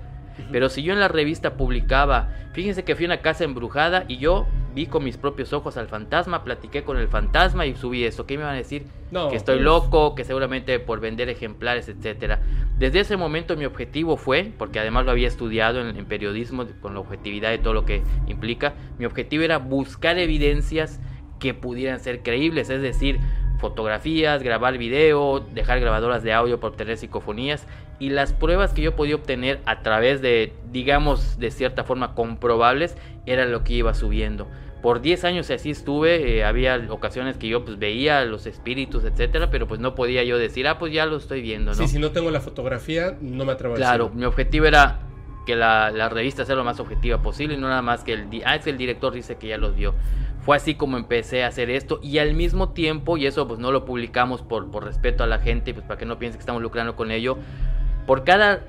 pero 0.51 0.69
si 0.69 0.83
yo 0.83 0.93
en 0.93 0.99
la 0.99 1.07
revista 1.07 1.57
publicaba, 1.57 2.29
fíjense 2.53 2.83
que 2.83 2.95
fui 2.95 3.05
a 3.05 3.09
una 3.09 3.21
casa 3.21 3.43
embrujada 3.43 4.05
y 4.07 4.17
yo 4.17 4.47
vi 4.73 4.87
con 4.87 5.03
mis 5.03 5.17
propios 5.17 5.53
ojos 5.53 5.77
al 5.77 5.87
fantasma, 5.87 6.43
platiqué 6.43 6.83
con 6.83 6.97
el 6.97 7.07
fantasma 7.07 7.65
y 7.65 7.75
subí 7.75 8.03
esto. 8.03 8.25
¿Qué 8.25 8.37
me 8.37 8.43
van 8.43 8.53
a 8.53 8.57
decir? 8.57 8.85
que 9.29 9.35
estoy 9.35 9.57
pues. 9.57 9.65
loco, 9.65 10.15
que 10.15 10.23
seguramente 10.23 10.79
por 10.79 10.99
vender 10.99 11.29
ejemplares, 11.29 11.87
etcétera. 11.87 12.41
Desde 12.79 13.01
ese 13.01 13.15
momento 13.15 13.55
mi 13.55 13.65
objetivo 13.65 14.17
fue, 14.17 14.51
porque 14.57 14.79
además 14.79 15.05
lo 15.05 15.11
había 15.11 15.27
estudiado 15.27 15.87
en, 15.87 15.95
en, 15.95 16.05
periodismo 16.05 16.65
con 16.81 16.95
la 16.95 16.99
objetividad 16.99 17.51
de 17.51 17.59
todo 17.59 17.73
lo 17.73 17.85
que 17.85 18.01
implica, 18.27 18.73
mi 18.97 19.05
objetivo 19.05 19.43
era 19.43 19.59
buscar 19.59 20.17
evidencias 20.17 20.99
que 21.39 21.53
pudieran 21.53 21.99
ser 21.99 22.23
creíbles, 22.23 22.69
es 22.69 22.81
decir, 22.81 23.19
fotografías, 23.63 24.43
grabar 24.43 24.77
video, 24.77 25.39
dejar 25.39 25.79
grabadoras 25.79 26.21
de 26.21 26.33
audio 26.33 26.59
para 26.59 26.71
obtener 26.71 26.97
psicofonías 26.97 27.65
y 27.97 28.09
las 28.09 28.33
pruebas 28.33 28.73
que 28.73 28.81
yo 28.81 28.93
podía 28.97 29.15
obtener 29.15 29.61
a 29.65 29.83
través 29.83 30.21
de, 30.21 30.51
digamos, 30.69 31.39
de 31.39 31.49
cierta 31.49 31.85
forma 31.85 32.13
comprobables, 32.13 32.97
era 33.25 33.45
lo 33.45 33.63
que 33.63 33.71
iba 33.71 33.93
subiendo. 33.93 34.49
Por 34.81 34.99
10 34.99 35.23
años 35.23 35.49
así 35.49 35.69
estuve, 35.69 36.39
eh, 36.39 36.43
había 36.43 36.87
ocasiones 36.89 37.37
que 37.37 37.47
yo 37.47 37.63
pues 37.63 37.79
veía 37.79 38.25
los 38.25 38.47
espíritus, 38.47 39.05
etcétera, 39.05 39.49
pero 39.49 39.65
pues 39.65 39.79
no 39.79 39.95
podía 39.95 40.25
yo 40.25 40.37
decir, 40.37 40.67
ah, 40.67 40.77
pues 40.77 40.91
ya 40.91 41.05
lo 41.05 41.15
estoy 41.15 41.41
viendo, 41.41 41.71
¿no? 41.71 41.77
Sí, 41.77 41.87
si 41.87 41.99
no 41.99 42.11
tengo 42.11 42.31
la 42.31 42.41
fotografía, 42.41 43.17
no 43.21 43.45
me 43.45 43.53
atrevo 43.53 43.75
a 43.75 43.77
Claro, 43.77 44.09
mi 44.09 44.25
objetivo 44.25 44.65
era 44.65 44.99
que 45.45 45.55
la, 45.55 45.89
la, 45.89 46.09
revista 46.09 46.43
sea 46.43 46.55
lo 46.55 46.65
más 46.65 46.81
objetiva 46.81 47.21
posible 47.21 47.55
y 47.55 47.57
no 47.57 47.69
nada 47.69 47.81
más 47.81 48.03
que 48.03 48.11
el, 48.11 48.27
ah, 48.45 48.55
es 48.55 48.65
que 48.65 48.71
el 48.71 48.77
director 48.77 49.13
dice 49.13 49.37
que 49.37 49.47
ya 49.47 49.57
los 49.57 49.73
vio. 49.73 49.93
Fue 50.43 50.57
así 50.57 50.75
como 50.75 50.97
empecé 50.97 51.43
a 51.43 51.47
hacer 51.47 51.69
esto 51.69 51.99
y 52.01 52.17
al 52.17 52.33
mismo 52.33 52.69
tiempo, 52.69 53.17
y 53.17 53.25
eso 53.25 53.47
pues 53.47 53.59
no 53.59 53.71
lo 53.71 53.85
publicamos 53.85 54.41
por, 54.41 54.69
por 54.71 54.83
respeto 54.83 55.23
a 55.23 55.27
la 55.27 55.39
gente, 55.39 55.73
pues 55.73 55.85
para 55.85 55.97
que 55.97 56.05
no 56.05 56.19
piense 56.19 56.37
que 56.37 56.41
estamos 56.41 56.61
lucrando 56.61 56.95
con 56.95 57.11
ello, 57.11 57.37
por 58.05 58.23
cada 58.23 58.65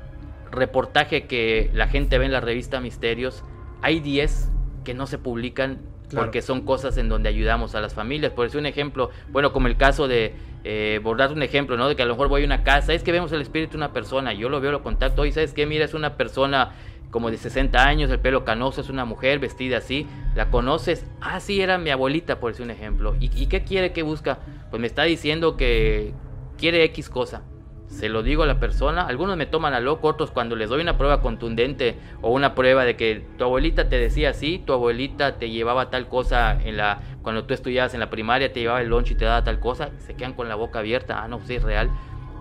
reportaje 0.52 1.26
que 1.26 1.70
la 1.74 1.88
gente 1.88 2.18
ve 2.18 2.26
en 2.26 2.32
la 2.32 2.40
revista 2.40 2.80
Misterios, 2.80 3.42
hay 3.82 4.00
10 4.00 4.50
que 4.84 4.94
no 4.94 5.06
se 5.06 5.18
publican 5.18 5.80
porque 6.14 6.42
son 6.42 6.60
cosas 6.62 6.96
en 6.96 7.08
donde 7.08 7.28
ayudamos 7.28 7.74
a 7.74 7.80
las 7.80 7.94
familias. 7.94 8.32
Por 8.32 8.44
decir 8.44 8.60
un 8.60 8.66
ejemplo, 8.66 9.10
bueno, 9.30 9.52
como 9.52 9.66
el 9.66 9.76
caso 9.76 10.06
de, 10.06 10.34
eh, 10.62 11.00
por 11.02 11.16
dar 11.16 11.32
un 11.32 11.42
ejemplo, 11.42 11.76
¿no? 11.76 11.88
De 11.88 11.96
que 11.96 12.02
a 12.02 12.06
lo 12.06 12.14
mejor 12.14 12.28
voy 12.28 12.42
a 12.42 12.46
una 12.46 12.62
casa, 12.62 12.92
es 12.94 13.02
que 13.02 13.10
vemos 13.10 13.32
el 13.32 13.40
espíritu 13.40 13.72
de 13.72 13.78
una 13.78 13.92
persona, 13.92 14.32
yo 14.32 14.48
lo 14.48 14.60
veo, 14.60 14.70
lo 14.70 14.82
contacto, 14.82 15.22
oye, 15.22 15.32
¿sabes 15.32 15.52
qué? 15.52 15.66
Mira, 15.66 15.84
es 15.84 15.94
una 15.94 16.16
persona 16.16 16.72
como 17.14 17.30
de 17.30 17.36
60 17.36 17.80
años, 17.80 18.10
el 18.10 18.18
pelo 18.18 18.44
canoso, 18.44 18.80
es 18.80 18.88
una 18.88 19.04
mujer 19.04 19.38
vestida 19.38 19.78
así, 19.78 20.04
¿la 20.34 20.50
conoces? 20.50 21.06
Ah, 21.20 21.38
sí, 21.38 21.60
era 21.60 21.78
mi 21.78 21.90
abuelita, 21.90 22.40
por 22.40 22.50
decir 22.50 22.64
un 22.64 22.72
ejemplo. 22.72 23.14
¿Y, 23.20 23.30
¿Y 23.40 23.46
qué 23.46 23.62
quiere, 23.62 23.92
qué 23.92 24.02
busca? 24.02 24.40
Pues 24.68 24.80
me 24.80 24.88
está 24.88 25.04
diciendo 25.04 25.56
que 25.56 26.12
quiere 26.58 26.82
X 26.82 27.08
cosa 27.08 27.44
se 27.86 28.08
lo 28.08 28.24
digo 28.24 28.42
a 28.42 28.46
la 28.46 28.58
persona. 28.58 29.06
Algunos 29.06 29.36
me 29.36 29.46
toman 29.46 29.74
a 29.74 29.78
loco, 29.78 30.08
otros 30.08 30.32
cuando 30.32 30.56
les 30.56 30.68
doy 30.68 30.80
una 30.80 30.98
prueba 30.98 31.20
contundente 31.20 31.96
o 32.20 32.32
una 32.32 32.56
prueba 32.56 32.84
de 32.84 32.96
que 32.96 33.24
tu 33.38 33.44
abuelita 33.44 33.88
te 33.88 33.96
decía 33.96 34.30
así, 34.30 34.58
tu 34.58 34.72
abuelita 34.72 35.38
te 35.38 35.50
llevaba 35.50 35.90
tal 35.90 36.08
cosa 36.08 36.60
en 36.64 36.76
la 36.76 36.98
cuando 37.22 37.44
tú 37.44 37.54
estudiabas 37.54 37.94
en 37.94 38.00
la 38.00 38.10
primaria, 38.10 38.52
te 38.52 38.58
llevaba 38.58 38.80
el 38.80 38.88
lunch 38.88 39.12
y 39.12 39.14
te 39.14 39.24
daba 39.24 39.44
tal 39.44 39.60
cosa, 39.60 39.90
se 39.98 40.14
quedan 40.14 40.32
con 40.32 40.48
la 40.48 40.56
boca 40.56 40.80
abierta, 40.80 41.22
ah, 41.22 41.28
no, 41.28 41.38
sí 41.46 41.54
es 41.54 41.62
real. 41.62 41.88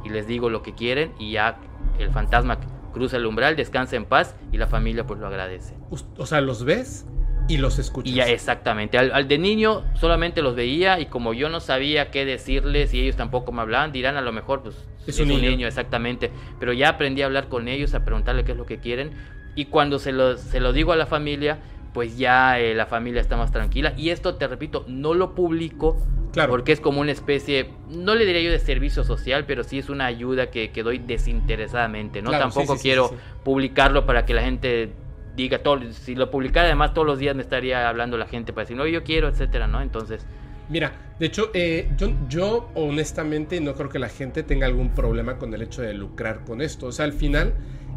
Y 0.03 0.09
les 0.09 0.25
digo 0.25 0.49
lo 0.49 0.63
que 0.63 0.73
quieren 0.73 1.13
y 1.19 1.33
ya 1.33 1.59
el 1.99 2.09
fantasma 2.09 2.57
cruza 2.93 3.17
el 3.17 3.25
umbral, 3.25 3.55
descansa 3.55 3.95
en 3.95 4.05
paz 4.05 4.35
y 4.51 4.57
la 4.57 4.67
familia 4.67 5.05
pues 5.05 5.19
lo 5.19 5.27
agradece. 5.27 5.75
O 6.17 6.25
sea, 6.25 6.39
¿los 6.41 6.63
ves? 6.63 7.05
Y 7.47 7.57
los 7.57 7.77
escuchas. 7.77 8.11
Y 8.11 8.15
ya, 8.15 8.27
exactamente. 8.29 8.97
Al, 8.97 9.27
de 9.27 9.37
niño 9.37 9.83
solamente 9.95 10.41
los 10.41 10.55
veía 10.55 10.99
y 10.99 11.07
como 11.07 11.33
yo 11.33 11.49
no 11.49 11.59
sabía 11.59 12.09
qué 12.09 12.25
decirles 12.25 12.93
y 12.93 13.01
ellos 13.01 13.17
tampoco 13.17 13.51
me 13.51 13.61
hablaban, 13.61 13.91
dirán 13.91 14.15
a 14.15 14.21
lo 14.21 14.31
mejor, 14.31 14.63
pues 14.63 14.75
es, 15.05 15.19
un, 15.19 15.27
niño. 15.27 15.67
exactamente. 15.67 16.31
Pero 16.59 16.71
ya 16.71 16.89
aprendí 16.89 17.21
a 17.21 17.25
hablar 17.25 17.49
con 17.49 17.67
ellos, 17.67 17.93
a 17.95 18.05
preguntarle 18.05 18.45
qué 18.45 18.53
es 18.53 18.57
lo 18.57 18.65
que 18.65 18.79
quieren. 18.79 19.11
Y 19.55 19.65
cuando 19.65 19.99
se 19.99 20.13
lo, 20.13 20.37
se 20.37 20.59
lo 20.59 20.71
digo 20.71 20.93
a 20.93 20.95
la 20.95 21.05
familia, 21.05 21.59
pues 21.93 22.17
ya 22.17 22.59
eh, 22.59 22.73
la 22.73 22.85
familia 22.85 23.21
está 23.21 23.37
más 23.37 23.51
tranquila. 23.51 23.93
Y 23.95 24.09
esto, 24.09 24.35
te 24.35 24.47
repito, 24.47 24.83
no 24.87 25.13
lo 25.13 25.35
publico 25.35 25.97
claro. 26.33 26.51
porque 26.51 26.71
es 26.71 26.79
como 26.79 27.01
una 27.01 27.11
especie, 27.11 27.69
no 27.89 28.15
le 28.15 28.25
diría 28.25 28.41
yo 28.41 28.51
de 28.51 28.59
servicio 28.59 29.03
social, 29.03 29.45
pero 29.45 29.63
sí 29.63 29.79
es 29.79 29.89
una 29.89 30.05
ayuda 30.05 30.49
que, 30.49 30.71
que 30.71 30.83
doy 30.83 30.97
desinteresadamente. 30.97 32.21
¿no? 32.21 32.31
Tampoco 32.31 32.77
quiero 32.77 33.13
publicarlo 33.43 34.05
para 34.05 34.25
que 34.25 34.33
la 34.33 34.41
gente 34.41 34.91
diga 35.35 35.59
todo, 35.59 35.79
si 35.91 36.15
lo 36.15 36.29
publicara 36.29 36.67
además 36.67 36.93
todos 36.93 37.07
los 37.07 37.19
días 37.19 37.35
me 37.35 37.41
estaría 37.41 37.89
hablando 37.89 38.17
la 38.17 38.27
gente 38.27 38.53
para 38.53 38.63
decir, 38.65 38.77
no, 38.77 38.85
yo 38.85 39.03
quiero, 39.03 39.27
etcétera, 39.27 39.67
¿no? 39.67 39.81
Entonces... 39.81 40.25
Mira, 40.69 40.93
de 41.19 41.25
hecho, 41.25 41.49
eh, 41.53 41.91
yo, 41.97 42.11
yo 42.29 42.69
honestamente 42.75 43.59
no 43.59 43.73
creo 43.73 43.89
que 43.89 43.99
la 43.99 44.09
gente 44.09 44.43
tenga 44.43 44.65
algún 44.65 44.89
problema 44.89 45.37
con 45.37 45.53
el 45.53 45.61
hecho 45.61 45.81
de 45.81 45.93
lucrar 45.93 46.45
con 46.45 46.61
esto. 46.61 46.87
O 46.87 46.91
sea, 46.91 47.05
al 47.05 47.13
final 47.13 47.53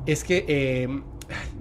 es 0.07 0.24
que, 0.24 0.44
eh, 0.49 0.88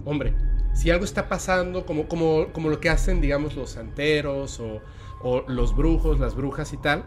hombre, 0.03 0.33
si 0.75 0.91
algo 0.91 1.05
está 1.05 1.27
pasando, 1.27 1.85
como, 1.85 2.07
como, 2.07 2.53
como 2.53 2.69
lo 2.69 2.79
que 2.79 2.89
hacen, 2.89 3.21
digamos, 3.21 3.55
los 3.55 3.71
santeros 3.71 4.59
o, 4.59 4.81
o 5.23 5.43
los 5.47 5.75
brujos, 5.75 6.19
las 6.19 6.35
brujas 6.35 6.73
y 6.73 6.77
tal, 6.77 7.05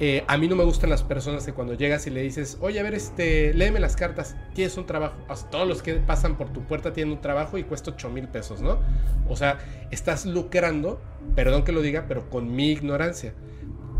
eh, 0.00 0.24
a 0.26 0.36
mí 0.36 0.48
no 0.48 0.56
me 0.56 0.64
gustan 0.64 0.90
las 0.90 1.04
personas 1.04 1.46
que 1.46 1.52
cuando 1.52 1.74
llegas 1.74 2.08
y 2.08 2.10
le 2.10 2.22
dices, 2.22 2.58
oye, 2.60 2.80
a 2.80 2.82
ver, 2.82 2.94
este, 2.94 3.54
léeme 3.54 3.78
las 3.78 3.94
cartas, 3.94 4.34
tienes 4.54 4.76
un 4.76 4.86
trabajo. 4.86 5.14
todos 5.50 5.68
los 5.68 5.80
que 5.80 5.94
pasan 5.94 6.36
por 6.36 6.50
tu 6.52 6.62
puerta 6.62 6.92
tienen 6.92 7.14
un 7.14 7.20
trabajo 7.20 7.58
y 7.58 7.62
cuesta 7.62 7.92
8 7.92 8.10
mil 8.10 8.26
pesos, 8.26 8.60
¿no? 8.60 8.80
O 9.28 9.36
sea, 9.36 9.58
estás 9.92 10.26
lucrando, 10.26 11.00
perdón 11.36 11.62
que 11.62 11.70
lo 11.70 11.82
diga, 11.82 12.06
pero 12.08 12.28
con 12.30 12.52
mi 12.52 12.72
ignorancia. 12.72 13.34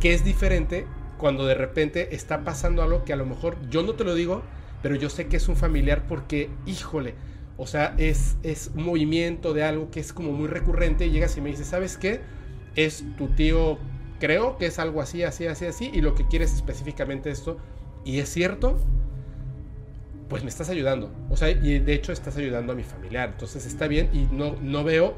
Que 0.01 0.13
es 0.13 0.25
diferente 0.25 0.87
cuando 1.19 1.47
de 1.47 1.55
repente 1.55 2.17
está 2.17 2.43
pasando 2.43 2.83
algo 2.83 3.05
que 3.05 3.13
a 3.13 3.17
lo 3.17 3.27
mejor 3.27 3.57
yo 3.71 3.85
no 3.85 3.93
te 3.93 4.03
lo 4.03 4.17
digo, 4.17 4.43
pero 4.83 4.97
yo 4.97 5.09
sé 5.09 5.29
que 5.29 5.37
es 5.37 5.47
un 5.47 5.55
familiar 5.55 6.09
porque, 6.09 6.51
híjole, 6.67 7.15
o 7.63 7.67
sea, 7.67 7.95
es, 7.97 8.37
es 8.43 8.73
un 8.75 8.83
movimiento 8.83 9.55
de 9.55 9.63
algo 9.63 9.89
que 9.93 10.01
es 10.01 10.13
como 10.13 10.33
muy 10.33 10.49
recurrente 10.49 11.07
y 11.07 11.11
llegas 11.11 11.37
y 11.37 11.41
me 11.41 11.51
dices, 11.51 11.69
¿sabes 11.69 11.97
qué? 11.97 12.21
Es 12.75 13.05
tu 13.17 13.29
tío 13.29 13.79
creo 14.19 14.59
que 14.59 14.67
es 14.67 14.81
algo 14.81 15.01
así, 15.01 15.23
así, 15.23 15.47
así, 15.47 15.67
así, 15.67 15.91
y 15.95 16.01
lo 16.01 16.15
que 16.15 16.27
quieres 16.27 16.53
específicamente 16.55 17.31
esto, 17.31 17.59
y 18.05 18.19
es 18.19 18.29
cierto, 18.29 18.79
pues 20.29 20.43
me 20.43 20.49
estás 20.49 20.71
ayudando. 20.71 21.13
O 21.31 21.37
sea, 21.37 21.51
y 21.51 21.79
de 21.79 21.95
hecho 21.95 22.11
estás 22.11 22.37
ayudando 22.37 22.73
a 22.73 22.77
mi 22.77 22.83
familiar. 22.83 23.29
Entonces 23.31 23.65
está 23.65 23.87
bien 23.87 24.11
y 24.13 24.35
no, 24.35 24.57
no 24.61 24.83
veo 24.83 25.15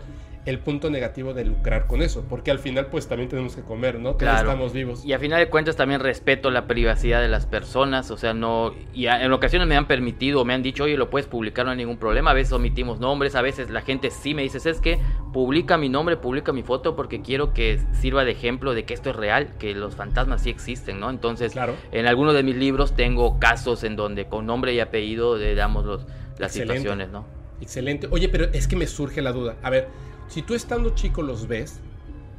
el 0.47 0.59
punto 0.59 0.90
negativo 0.90 1.32
de 1.32 1.45
lucrar 1.45 1.86
con 1.86 2.03
eso, 2.03 2.24
porque 2.28 2.51
al 2.51 2.59
final 2.59 2.86
pues 2.86 3.09
también 3.09 3.28
tenemos 3.30 3.57
que 3.57 3.62
comer, 3.62 3.99
¿no? 3.99 4.16
Claro. 4.16 4.51
estamos 4.51 4.72
vivos. 4.72 5.05
Y 5.05 5.12
a 5.14 5.18
final 5.18 5.38
de 5.40 5.49
cuentas 5.49 5.76
también 5.76 6.01
respeto 6.01 6.51
la 6.51 6.66
privacidad 6.66 7.20
de 7.22 7.28
las 7.28 7.47
personas, 7.47 8.11
o 8.11 8.16
sea, 8.16 8.34
no 8.34 8.74
y 8.92 9.07
en 9.07 9.32
ocasiones 9.32 9.66
me 9.68 9.76
han 9.76 9.86
permitido, 9.86 10.45
me 10.45 10.53
han 10.53 10.62
dicho, 10.62 10.84
"Oye, 10.84 10.97
lo 10.97 11.09
puedes 11.09 11.26
publicar, 11.26 11.64
no 11.64 11.70
hay 11.70 11.78
ningún 11.78 11.97
problema." 11.97 12.32
A 12.32 12.34
veces 12.34 12.53
omitimos 12.53 13.01
nombres, 13.01 13.34
a 13.34 13.42
veces 13.42 13.70
la 13.70 13.80
gente 13.80 14.11
sí 14.11 14.34
me 14.34 14.42
dice, 14.42 14.59
"Es 14.68 14.80
que 14.80 14.99
publica 15.32 15.78
mi 15.78 15.88
nombre, 15.88 16.16
publica 16.16 16.53
mi 16.53 16.62
foto 16.62 16.95
porque 16.95 17.22
quiero 17.22 17.53
que 17.55 17.80
sirva 17.92 18.24
de 18.24 18.32
ejemplo 18.32 18.74
de 18.74 18.84
que 18.84 18.95
esto 18.95 19.11
es 19.11 19.16
real, 19.16 19.49
que 19.59 19.74
los 19.74 19.97
fantasmas 19.97 20.42
sí 20.42 20.51
existen, 20.51 21.01
¿no? 21.01 21.11
Entonces, 21.11 21.53
Claro. 21.53 21.74
en 21.92 22.07
algunos 22.07 22.34
de 22.34 22.42
mis 22.42 22.57
libros 22.57 22.95
tengo 22.95 23.38
casos 23.38 23.82
en 23.84 23.97
donde 23.97 24.26
con 24.26 24.47
nombre 24.47 24.74
y 24.74 24.80
apellido 24.80 25.36
le 25.38 25.55
damos 25.55 25.84
los, 25.86 26.05
las 26.38 26.51
Excelente. 26.57 26.78
situaciones, 26.78 27.11
¿no? 27.11 27.24
Excelente. 27.61 28.09
Oye, 28.11 28.28
pero 28.28 28.47
es 28.53 28.68
que 28.68 28.76
me 28.76 28.86
surge 28.86 29.22
la 29.22 29.32
duda. 29.32 29.57
A 29.62 29.70
ver, 29.70 29.88
si 30.28 30.42
tú 30.42 30.54
estando 30.54 30.90
chico 30.90 31.22
los 31.22 31.48
ves 31.48 31.80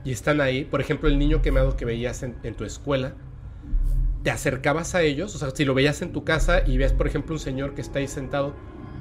y 0.03 0.11
están 0.11 0.41
ahí, 0.41 0.65
por 0.65 0.81
ejemplo, 0.81 1.09
el 1.09 1.17
niño 1.17 1.41
quemado 1.41 1.75
que 1.77 1.86
veías 1.86 2.23
en, 2.23 2.55
tu 2.55 2.63
escuela, 2.63 3.13
¿te 4.23 4.31
acercabas 4.31 4.95
a 4.95 5.01
ellos? 5.01 5.36
O 5.36 5.38
sea, 5.38 5.51
si 5.51 5.65
lo 5.65 5.73
veías 5.73 6.01
en 6.01 6.11
tu 6.11 6.23
casa 6.23 6.65
y 6.65 6.77
ves, 6.77 6.93
por 6.93 7.07
ejemplo, 7.07 7.33
un 7.33 7.39
señor 7.39 7.73
que 7.73 7.81
está 7.81 7.99
ahí 7.99 8.07
sentado, 8.07 8.53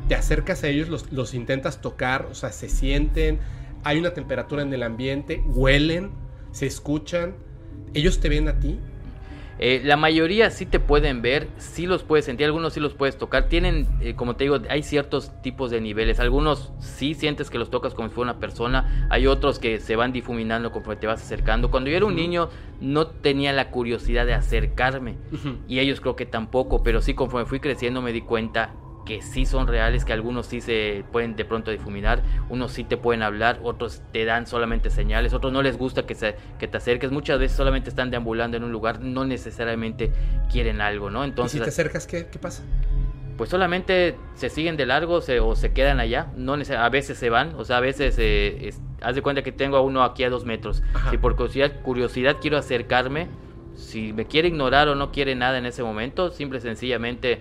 ¿te 0.09 0.15
acercas 0.15 0.65
a 0.65 0.69
ellos, 0.69 0.89
los, 0.89 1.13
los 1.13 1.35
intentas 1.35 1.81
tocar? 1.81 2.27
O 2.31 2.35
sea, 2.35 2.53
se 2.53 2.69
sienten, 2.69 3.39
hay 3.85 3.99
una 3.99 4.15
temperatura 4.15 4.63
en 4.63 4.73
el 4.73 4.83
ambiente, 4.83 5.43
huelen, 5.47 6.11
se 6.53 6.67
escuchan, 6.67 7.35
ellos 7.93 8.21
te 8.21 8.29
ven 8.29 8.49
a 8.49 8.59
ti. 8.59 8.79
Eh, 9.59 9.83
la 9.85 9.97
mayoría 9.97 10.51
sí 10.51 10.67
te 10.67 10.81
pueden 10.81 11.23
ver, 11.23 11.49
sí 11.59 11.87
los 11.87 12.03
puedes 12.03 12.25
sentir, 12.25 12.47
algunos 12.47 12.73
sí 12.73 12.81
los 12.81 12.95
puedes 12.95 13.17
tocar. 13.17 13.49
Tienen, 13.49 13.87
eh, 14.01 14.15
como 14.15 14.37
te 14.37 14.45
digo, 14.45 14.59
hay 14.69 14.83
ciertos 14.83 15.31
tipos 15.43 15.71
de 15.71 15.81
niveles. 15.81 16.21
Algunos 16.21 16.73
sí 16.81 17.15
sientes 17.15 17.51
que 17.51 17.59
los 17.59 17.71
tocas 17.71 17.95
como 17.95 18.09
si 18.09 18.15
fuera 18.15 18.33
una 18.33 18.41
persona, 18.41 19.09
hay 19.11 19.27
otros 19.27 19.59
que 19.59 19.81
se 19.81 19.97
van 19.97 20.13
difuminando 20.13 20.73
conforme 20.73 21.01
te 21.01 21.07
vas 21.07 21.23
acercando. 21.23 21.71
Cuando 21.71 21.91
yo 21.91 21.97
era 21.97 22.07
un 22.07 22.17
niño 22.17 22.49
no 22.81 23.07
tenía 23.07 23.53
la 23.53 23.71
curiosidad 23.71 24.27
de 24.27 24.35
acercarme 24.35 25.17
y 25.69 25.79
ellos 25.79 26.01
creo 26.01 26.17
que 26.17 26.27
tampoco, 26.27 26.83
pero 26.83 27.01
sí 27.01 27.15
conforme 27.15 27.47
fui 27.47 27.61
creciendo 27.61 28.03
me 28.03 28.13
di 28.13 28.21
cuenta 28.21 28.75
que 29.05 29.21
sí 29.23 29.45
son 29.47 29.67
reales, 29.67 30.05
que 30.05 30.13
algunos 30.13 30.47
sí 30.47 30.61
se 30.61 31.05
pueden 31.13 31.37
de 31.37 31.45
pronto 31.45 31.71
difuminar, 31.71 32.23
unos 32.49 32.73
sí 32.73 32.85
te 32.85 32.97
pueden 32.97 33.23
hablar, 33.23 33.61
otros 33.63 34.03
te 34.13 34.25
dan 34.25 34.47
solamente 34.47 34.91
señales, 34.91 35.35
otros 35.35 35.53
no 35.53 35.63
les 35.63 35.77
gusta 35.77 36.07
que, 36.07 36.15
se, 36.15 36.37
que 36.59 36.69
te 36.69 36.77
acerques, 36.79 37.11
muchas 37.11 37.39
veces 37.39 37.57
solamente 37.57 37.91
están 37.91 38.11
deambulando 38.11 38.57
en 38.57 38.65
un 38.65 38.73
lugar, 38.73 39.01
no 39.01 39.25
necesariamente 39.25 40.11
quieren 40.51 40.81
algo, 40.81 41.11
¿no? 41.11 41.21
y 41.21 41.27
si 41.27 41.31
Entonces, 41.31 41.63
te 41.63 41.69
acercas, 41.69 42.07
¿qué, 42.07 42.27
qué 42.31 42.39
pasa? 42.39 42.63
pues 43.37 43.51
solamente 43.51 44.17
se 44.37 44.49
siguen 44.49 44.77
de 44.77 44.87
largo 44.87 45.21
se- 45.21 45.41
o 45.41 45.57
se 45.57 45.73
quedan 45.73 45.99
allá, 45.99 46.29
no 46.37 46.55
a 46.55 46.89
veces 46.89 47.19
se 47.19 47.31
van, 47.31 47.55
o 47.57 47.65
sea, 47.65 47.79
a 47.79 47.81
veces, 47.81 48.17
eh, 48.19 48.69
es- 48.69 48.81
haz 49.03 49.17
de 49.17 49.23
cuenta 49.23 49.43
que 49.43 49.53
tengo 49.53 49.77
a 49.77 49.81
uno 49.83 50.03
aquí 50.05 50.25
a 50.25 50.31
dos 50.31 50.45
metros, 50.45 50.83
Ajá. 50.95 51.11
si 51.11 51.19
por 51.19 51.35
curiosidad, 51.35 51.73
curiosidad 51.83 52.37
quiero 52.41 52.57
acercarme, 52.59 53.29
si 53.75 54.13
me 54.13 54.27
quiere 54.27 54.49
ignorar 54.49 54.89
o 54.89 54.95
no 54.95 55.11
quiere 55.11 55.35
nada 55.35 55.59
en 55.59 55.67
ese 55.67 55.83
momento, 55.83 56.31
simple 56.31 56.59
y 56.59 56.63
sencillamente 56.63 57.41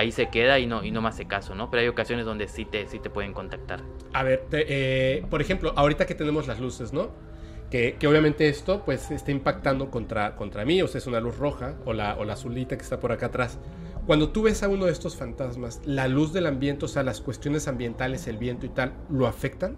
ahí 0.00 0.12
se 0.12 0.28
queda 0.28 0.58
y 0.58 0.66
no, 0.66 0.84
y 0.84 0.90
no 0.90 1.00
me 1.00 1.08
hace 1.08 1.26
caso, 1.26 1.54
¿no? 1.54 1.70
Pero 1.70 1.82
hay 1.82 1.88
ocasiones 1.88 2.26
donde 2.26 2.48
sí 2.48 2.64
te, 2.64 2.86
sí 2.88 2.98
te 2.98 3.10
pueden 3.10 3.32
contactar. 3.32 3.80
A 4.12 4.22
ver, 4.22 4.46
te- 4.50 4.66
eh, 4.68 5.24
por 5.30 5.40
ejemplo, 5.40 5.72
ahorita 5.76 6.06
que 6.06 6.14
tenemos 6.14 6.46
las 6.46 6.58
luces, 6.60 6.92
¿no? 6.92 7.10
Que, 7.70 7.94
que 8.00 8.08
obviamente 8.08 8.48
esto 8.48 8.82
pues 8.84 9.12
está 9.12 9.30
impactando 9.30 9.90
contra, 9.90 10.34
contra 10.34 10.64
mí, 10.64 10.82
o 10.82 10.88
sea, 10.88 10.98
es 10.98 11.06
una 11.06 11.20
luz 11.20 11.38
roja 11.38 11.76
o 11.84 11.92
la, 11.92 12.16
o 12.16 12.24
la 12.24 12.32
azulita 12.32 12.76
que 12.76 12.82
está 12.82 12.98
por 12.98 13.12
acá 13.12 13.26
atrás. 13.26 13.58
Cuando 14.06 14.30
tú 14.30 14.42
ves 14.42 14.62
a 14.64 14.68
uno 14.68 14.86
de 14.86 14.92
estos 14.92 15.16
fantasmas, 15.16 15.80
la 15.84 16.08
luz 16.08 16.32
del 16.32 16.46
ambiente, 16.46 16.86
o 16.86 16.88
sea, 16.88 17.04
las 17.04 17.20
cuestiones 17.20 17.68
ambientales, 17.68 18.26
el 18.26 18.38
viento 18.38 18.66
y 18.66 18.70
tal, 18.70 18.94
¿lo 19.08 19.28
afectan? 19.28 19.76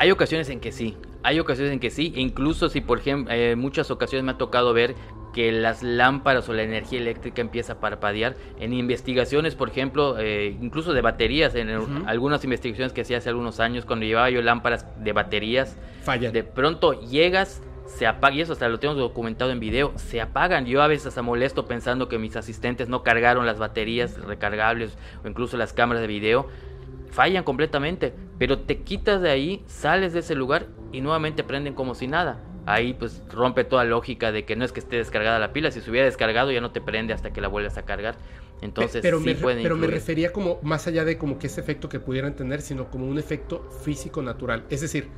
Hay 0.00 0.10
ocasiones 0.10 0.50
en 0.50 0.60
que 0.60 0.70
sí, 0.72 0.98
hay 1.22 1.38
ocasiones 1.40 1.72
en 1.72 1.80
que 1.80 1.88
sí, 1.88 2.12
incluso 2.16 2.68
si 2.68 2.82
por 2.82 2.98
ejemplo, 2.98 3.32
en 3.32 3.58
muchas 3.58 3.90
ocasiones 3.90 4.24
me 4.24 4.32
ha 4.32 4.38
tocado 4.38 4.74
ver 4.74 4.94
que 5.34 5.52
las 5.52 5.82
lámparas 5.82 6.48
o 6.48 6.54
la 6.54 6.62
energía 6.62 7.00
eléctrica 7.00 7.42
empieza 7.42 7.74
a 7.74 7.80
parpadear. 7.80 8.36
En 8.60 8.72
investigaciones, 8.72 9.54
por 9.56 9.68
ejemplo, 9.68 10.16
eh, 10.18 10.56
incluso 10.62 10.92
de 10.94 11.00
baterías, 11.02 11.54
en 11.56 11.68
el- 11.68 11.82
algunas 12.06 12.44
investigaciones 12.44 12.92
que 12.92 13.00
hacía 13.02 13.18
hace 13.18 13.28
algunos 13.28 13.58
años, 13.60 13.84
cuando 13.84 14.06
llevaba 14.06 14.30
yo 14.30 14.40
lámparas 14.40 14.86
de 15.02 15.12
baterías, 15.12 15.76
Fallan. 16.04 16.32
de 16.32 16.44
pronto 16.44 16.92
llegas, 17.00 17.60
se 17.86 18.06
apaga, 18.06 18.34
y 18.36 18.40
eso 18.40 18.52
hasta 18.54 18.68
lo 18.68 18.78
tenemos 18.78 18.98
documentado 18.98 19.50
en 19.50 19.60
video, 19.60 19.92
se 19.96 20.20
apagan. 20.20 20.66
Yo 20.66 20.80
a 20.82 20.86
veces 20.86 21.08
hasta 21.08 21.20
molesto 21.22 21.66
pensando 21.66 22.08
que 22.08 22.16
mis 22.18 22.36
asistentes 22.36 22.88
no 22.88 23.02
cargaron 23.02 23.44
las 23.44 23.58
baterías 23.58 24.16
recargables 24.24 24.96
o 25.24 25.28
incluso 25.28 25.56
las 25.56 25.72
cámaras 25.72 26.00
de 26.00 26.06
video. 26.06 26.48
Fallan 27.10 27.44
completamente, 27.44 28.14
pero 28.38 28.58
te 28.60 28.78
quitas 28.82 29.20
de 29.20 29.30
ahí, 29.30 29.62
sales 29.66 30.12
de 30.12 30.20
ese 30.20 30.34
lugar 30.34 30.66
y 30.92 31.00
nuevamente 31.00 31.44
prenden 31.44 31.74
como 31.74 31.94
si 31.94 32.06
nada. 32.06 32.38
Ahí 32.66 32.94
pues 32.94 33.22
rompe 33.30 33.64
toda 33.64 33.84
lógica 33.84 34.32
de 34.32 34.44
que 34.44 34.56
no 34.56 34.64
es 34.64 34.72
que 34.72 34.80
esté 34.80 34.96
descargada 34.96 35.38
la 35.38 35.52
pila, 35.52 35.70
si 35.70 35.80
se 35.80 35.90
hubiera 35.90 36.06
descargado 36.06 36.50
ya 36.50 36.60
no 36.60 36.70
te 36.70 36.80
prende 36.80 37.12
hasta 37.12 37.32
que 37.32 37.40
la 37.40 37.48
vuelvas 37.48 37.76
a 37.76 37.82
cargar. 37.84 38.16
Entonces 38.62 39.02
pero 39.02 39.18
sí 39.18 39.24
me, 39.24 39.34
pueden 39.34 39.62
pero 39.62 39.76
me 39.76 39.86
refería 39.86 40.32
como 40.32 40.58
más 40.62 40.86
allá 40.86 41.04
de 41.04 41.18
como 41.18 41.38
que 41.38 41.48
ese 41.48 41.60
efecto 41.60 41.88
que 41.88 42.00
pudieran 42.00 42.34
tener, 42.34 42.62
sino 42.62 42.90
como 42.90 43.06
un 43.06 43.18
efecto 43.18 43.68
físico 43.82 44.22
natural. 44.22 44.64
Es 44.70 44.80
decir, 44.80 45.08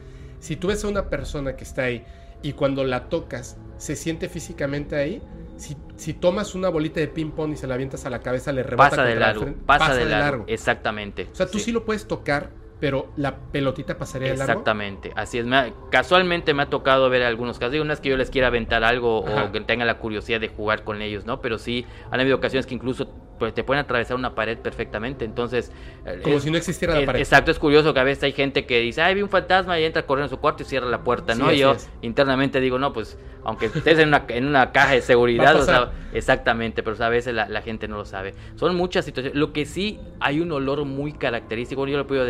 si 0.41 0.57
tú 0.57 0.69
ves 0.69 0.85
a 0.85 0.89
una 0.89 1.09
persona 1.09 1.57
que 1.57 1.65
está 1.65 1.85
ahí 1.85 2.05
y 2.43 2.53
cuando 2.53 2.85
la 2.85 3.09
tocas 3.09 3.57
se 3.79 3.95
siente 3.95 4.29
físicamente 4.29 4.97
ahí, 4.97 5.23
si, 5.57 5.77
si 5.97 6.13
tomas 6.13 6.55
una 6.55 6.69
bolita 6.69 7.01
de 7.01 7.09
ping 7.09 7.31
pong 7.31 7.53
y 7.53 7.57
se 7.57 7.67
la 7.67 7.75
avientas 7.75 8.05
a 8.07 8.11
la 8.11 8.21
cabeza, 8.21 8.53
le 8.53 8.63
rebota 8.63 8.91
Pasa 8.91 9.05
de 9.05 9.11
contra 9.11 9.21
la 9.21 9.27
largo, 9.27 9.43
frente, 9.43 9.61
pasa, 9.65 9.95
de 9.95 10.05
largo, 10.05 10.45
exactamente. 10.47 11.29
O 11.33 11.35
sea, 11.35 11.47
tú 11.47 11.59
sí. 11.59 11.73
lo 11.73 11.85
puedes 11.85 12.07
tocar, 12.07 12.51
pero 12.79 13.11
la 13.17 13.37
pelotita 13.37 13.97
pasaría 13.97 14.31
de 14.33 14.37
largo. 14.37 14.53
Exactamente, 14.53 15.13
así 15.17 15.39
es. 15.39 15.47
Me 15.47 15.57
ha- 15.57 15.73
casualmente 15.91 16.53
me 16.55 16.63
ha 16.65 16.67
tocado 16.71 17.09
ver 17.09 17.23
algunos 17.23 17.59
casos. 17.59 17.73
Digo, 17.73 17.85
no 17.85 17.93
es 17.93 18.01
que 18.01 18.11
yo 18.11 18.17
les 18.19 18.31
quiera 18.31 18.49
aventar 18.49 18.85
algo 18.85 19.25
Ajá. 19.27 19.45
o 19.45 19.53
que 19.53 19.61
tenga 19.63 19.85
la 19.87 19.99
curiosidad 19.99 20.41
de 20.41 20.49
jugar 20.49 20.85
con 20.85 21.01
ellos, 21.01 21.25
¿no? 21.25 21.41
Pero 21.41 21.59
sí 21.59 21.87
han 22.11 22.21
habido 22.21 22.37
ocasiones 22.37 22.67
que 22.67 22.75
incluso 22.75 23.09
pues, 23.39 23.53
te 23.53 23.63
pueden 23.65 23.85
atravesar 23.85 24.17
una 24.17 24.35
pared 24.35 24.57
perfectamente. 24.59 25.25
Entonces, 25.27 25.71
eh, 26.07 26.21
Como 26.23 26.37
es- 26.37 26.43
si 26.43 26.51
no 26.51 26.57
existiera 26.57 26.95
la 26.95 27.01
es- 27.01 27.07
pared. 27.07 27.21
Exacto, 27.21 27.51
es 27.51 27.59
curioso 27.59 27.93
que 27.93 28.01
a 28.01 28.05
veces 28.05 28.25
hay 28.25 28.33
gente 28.33 28.65
que 28.67 28.81
dice, 28.81 29.03
ay, 29.03 29.15
vi 29.15 29.21
un 29.23 29.29
fantasma 29.29 29.79
y 29.79 29.85
entra 29.85 30.07
corriendo 30.07 30.27
a 30.27 30.31
su 30.35 30.39
cuarto 30.41 30.63
y 30.63 30.67
cierra 30.67 30.87
la 30.87 31.03
puerta, 31.05 31.35
¿no? 31.35 31.53
y 31.53 31.59
yo 31.59 31.73
es. 31.73 31.91
internamente 32.01 32.61
digo, 32.61 32.79
no, 32.79 32.95
pues, 32.95 33.19
aunque 33.45 33.67
estés 33.67 33.99
en 33.99 34.09
una, 34.09 34.25
en 34.29 34.47
una 34.47 34.73
caja 34.73 34.93
de 34.95 35.03
seguridad, 35.03 35.55
o 35.55 35.63
sea, 35.65 35.93
exactamente, 36.15 36.83
pero 36.83 36.95
o 36.95 36.97
sea, 36.97 37.07
a 37.07 37.11
veces 37.11 37.35
la, 37.35 37.47
la 37.49 37.61
gente 37.61 37.89
no 37.89 37.97
lo 37.99 38.05
sabe. 38.07 38.35
Son 38.57 38.75
muchas 38.75 39.05
situaciones. 39.05 39.39
Lo 39.39 39.53
que 39.53 39.67
sí 39.67 40.01
hay 40.19 40.41
un 40.41 40.51
olor 40.51 40.85
muy 40.87 41.13
característico, 41.13 41.87
yo 41.87 41.97
lo 41.97 42.03
he 42.05 42.07
podido 42.07 42.25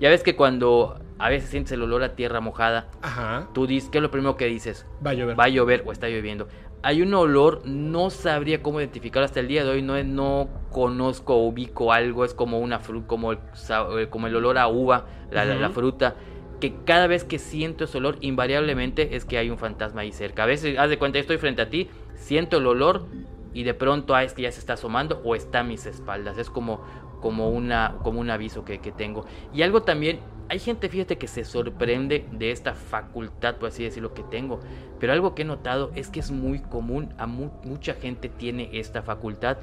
Ya 0.00 0.08
ves 0.10 0.22
que 0.22 0.36
cuando 0.36 0.98
a 1.18 1.28
veces 1.28 1.50
sientes 1.50 1.72
el 1.72 1.82
olor 1.82 2.02
a 2.02 2.14
tierra 2.14 2.40
mojada, 2.40 2.88
Ajá, 3.02 3.48
tú 3.54 3.66
dices, 3.66 3.88
¿qué 3.90 3.98
es 3.98 4.02
lo 4.02 4.10
primero 4.10 4.36
que 4.36 4.46
dices? 4.46 4.86
va 5.04 5.10
a 5.10 5.14
llover. 5.14 5.38
Va 5.38 5.44
a 5.44 5.48
llover 5.48 5.82
o 5.86 5.92
está 5.92 6.08
lloviendo. 6.08 6.48
Hay 6.84 7.00
un 7.00 7.14
olor, 7.14 7.62
no 7.64 8.10
sabría 8.10 8.60
cómo 8.60 8.80
identificarlo 8.80 9.24
hasta 9.24 9.38
el 9.38 9.46
día 9.46 9.62
de 9.64 9.70
hoy, 9.70 9.82
no, 9.82 10.02
no 10.02 10.48
conozco 10.70 11.34
o 11.36 11.46
ubico 11.46 11.92
algo, 11.92 12.24
es 12.24 12.34
como 12.34 12.58
una 12.58 12.80
fruta, 12.80 13.06
como, 13.06 13.32
el 13.32 13.38
sa- 13.52 13.86
eh, 14.00 14.08
como 14.08 14.26
el 14.26 14.34
olor 14.34 14.58
a 14.58 14.66
uva, 14.66 15.06
la, 15.30 15.44
la- 15.44 15.54
la 15.54 15.66
Ujú. 15.68 15.74
fruta, 15.74 16.16
que 16.60 16.74
cada 16.84 17.06
vez 17.06 17.22
que 17.24 17.38
siento 17.38 17.84
ese 17.84 17.98
olor, 17.98 18.16
invariablemente 18.20 19.14
es 19.14 19.24
que 19.24 19.38
hay 19.38 19.48
un 19.50 19.58
fantasma 19.58 20.00
ahí 20.00 20.10
cerca. 20.12 20.42
A 20.42 20.46
veces, 20.46 20.76
haz 20.78 20.90
de 20.90 20.98
cuenta, 20.98 21.18
estoy 21.20 21.38
frente 21.38 21.62
a 21.62 21.70
ti, 21.70 21.88
siento 22.16 22.56
el 22.58 22.66
olor 22.66 23.06
y 23.54 23.62
de 23.64 23.74
pronto 23.74 24.14
ah, 24.14 24.24
es 24.24 24.32
que 24.32 24.42
ya 24.42 24.50
se 24.50 24.58
está 24.60 24.72
asomando 24.72 25.20
o 25.24 25.34
está 25.36 25.60
a 25.60 25.64
mis 25.64 25.86
espaldas. 25.86 26.36
Es 26.38 26.50
como, 26.50 26.80
como, 27.22 27.48
una, 27.48 27.94
como 28.02 28.20
un 28.20 28.28
aviso 28.28 28.64
que, 28.66 28.78
tengo. 28.78 29.24
Y 29.54 29.62
algo 29.62 29.82
también, 29.82 30.20
hay 30.50 30.58
gente, 30.58 30.90
fíjate, 30.90 31.16
que 31.16 31.28
se 31.28 31.44
sorprende 31.44 32.26
de 32.32 32.50
esta 32.50 32.74
facultad, 32.74 33.56
por 33.56 33.68
así 33.70 33.84
decirlo, 33.84 34.12
que 34.12 34.22
tengo. 34.24 34.60
Pero 35.00 35.14
algo 35.14 35.34
que 35.34 35.42
he 35.42 35.44
notado 35.46 35.92
es 35.94 36.10
que 36.10 36.20
es 36.20 36.30
muy 36.30 36.58
común, 36.58 37.14
a 37.16 37.26
mu- 37.26 37.52
mucha 37.64 37.94
gente 37.94 38.28
tiene 38.28 38.68
esta 38.72 39.00
facultad. 39.02 39.56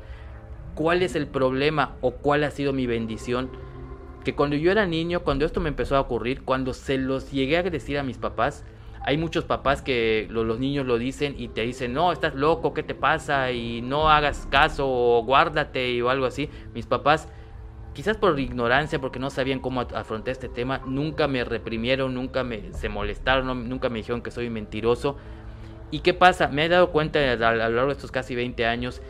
¿Cuál 0.74 1.03
es 1.03 1.16
el 1.16 1.28
problema 1.28 1.95
o 2.01 2.12
cuál 2.12 2.43
ha 2.43 2.51
sido 2.51 2.74
mi 2.74 2.88
bendición? 2.88 3.51
Que 4.24 4.34
cuando 4.34 4.55
yo 4.55 4.72
era 4.72 4.86
niño, 4.86 5.22
cuando 5.22 5.45
esto 5.45 5.60
me 5.60 5.70
empezó 5.70 5.95
a 5.97 5.99
ocurrir, 6.01 6.43
cuando 6.43 6.74
se 6.74 6.97
los 6.97 7.32
llegué 7.32 7.57
a 7.57 7.64
decir 7.64 7.97
a 7.97 8.03
mis 8.03 8.18
papás, 8.18 8.64
hay 9.01 9.18
muchos 9.18 9.45
papás 9.45 9.82
que 9.82 10.28
lo- 10.30 10.43
los 10.43 10.60
niños 10.60 10.86
lo 10.86 10.97
dicen 10.97 11.36
y 11.38 11.47
te 11.49 11.62
dicen, 11.62 11.93
no, 11.93 12.12
estás 12.12 12.36
loco, 12.36 12.74
¿qué 12.74 12.84
te 12.84 12.95
pasa? 12.95 13.51
Y 13.51 13.82
no 13.82 14.10
hagas 14.10 14.47
caso 14.49 14.88
o 14.88 15.24
guárdate 15.24 16.01
o 16.03 16.10
algo 16.10 16.26
así. 16.26 16.49
Mis 16.74 16.86
papás, 16.86 17.28
quizás 18.00 18.16
por 18.16 18.39
ignorancia, 18.39 18.97
porque 19.02 19.20
no 19.20 19.30
sabían 19.30 19.60
cómo 19.60 19.82
afrontar 19.82 20.32
este 20.32 20.47
tema, 20.47 20.80
nunca 20.86 21.28
me 21.28 21.43
reprimieron, 21.43 22.14
nunca 22.14 22.45
me, 22.45 22.72
se 22.72 22.88
molestaron, 22.88 23.68
nunca 23.68 23.89
me 23.89 23.97
dijeron 23.97 24.22
que 24.22 24.32
soy 24.32 24.50
mentiroso. 24.50 25.18
¿Y 25.91 26.00
qué 26.00 26.14
pasa? 26.14 26.47
Me 26.47 26.64
he 26.64 26.70
dado 26.70 26.91
cuenta 26.91 27.20
a, 27.20 27.34
a 27.34 27.52
lo 27.52 27.58
largo 27.58 27.88
de 27.88 27.91
estos 27.91 28.10
casi 28.10 28.36
20 28.36 28.66
años 28.66 29.02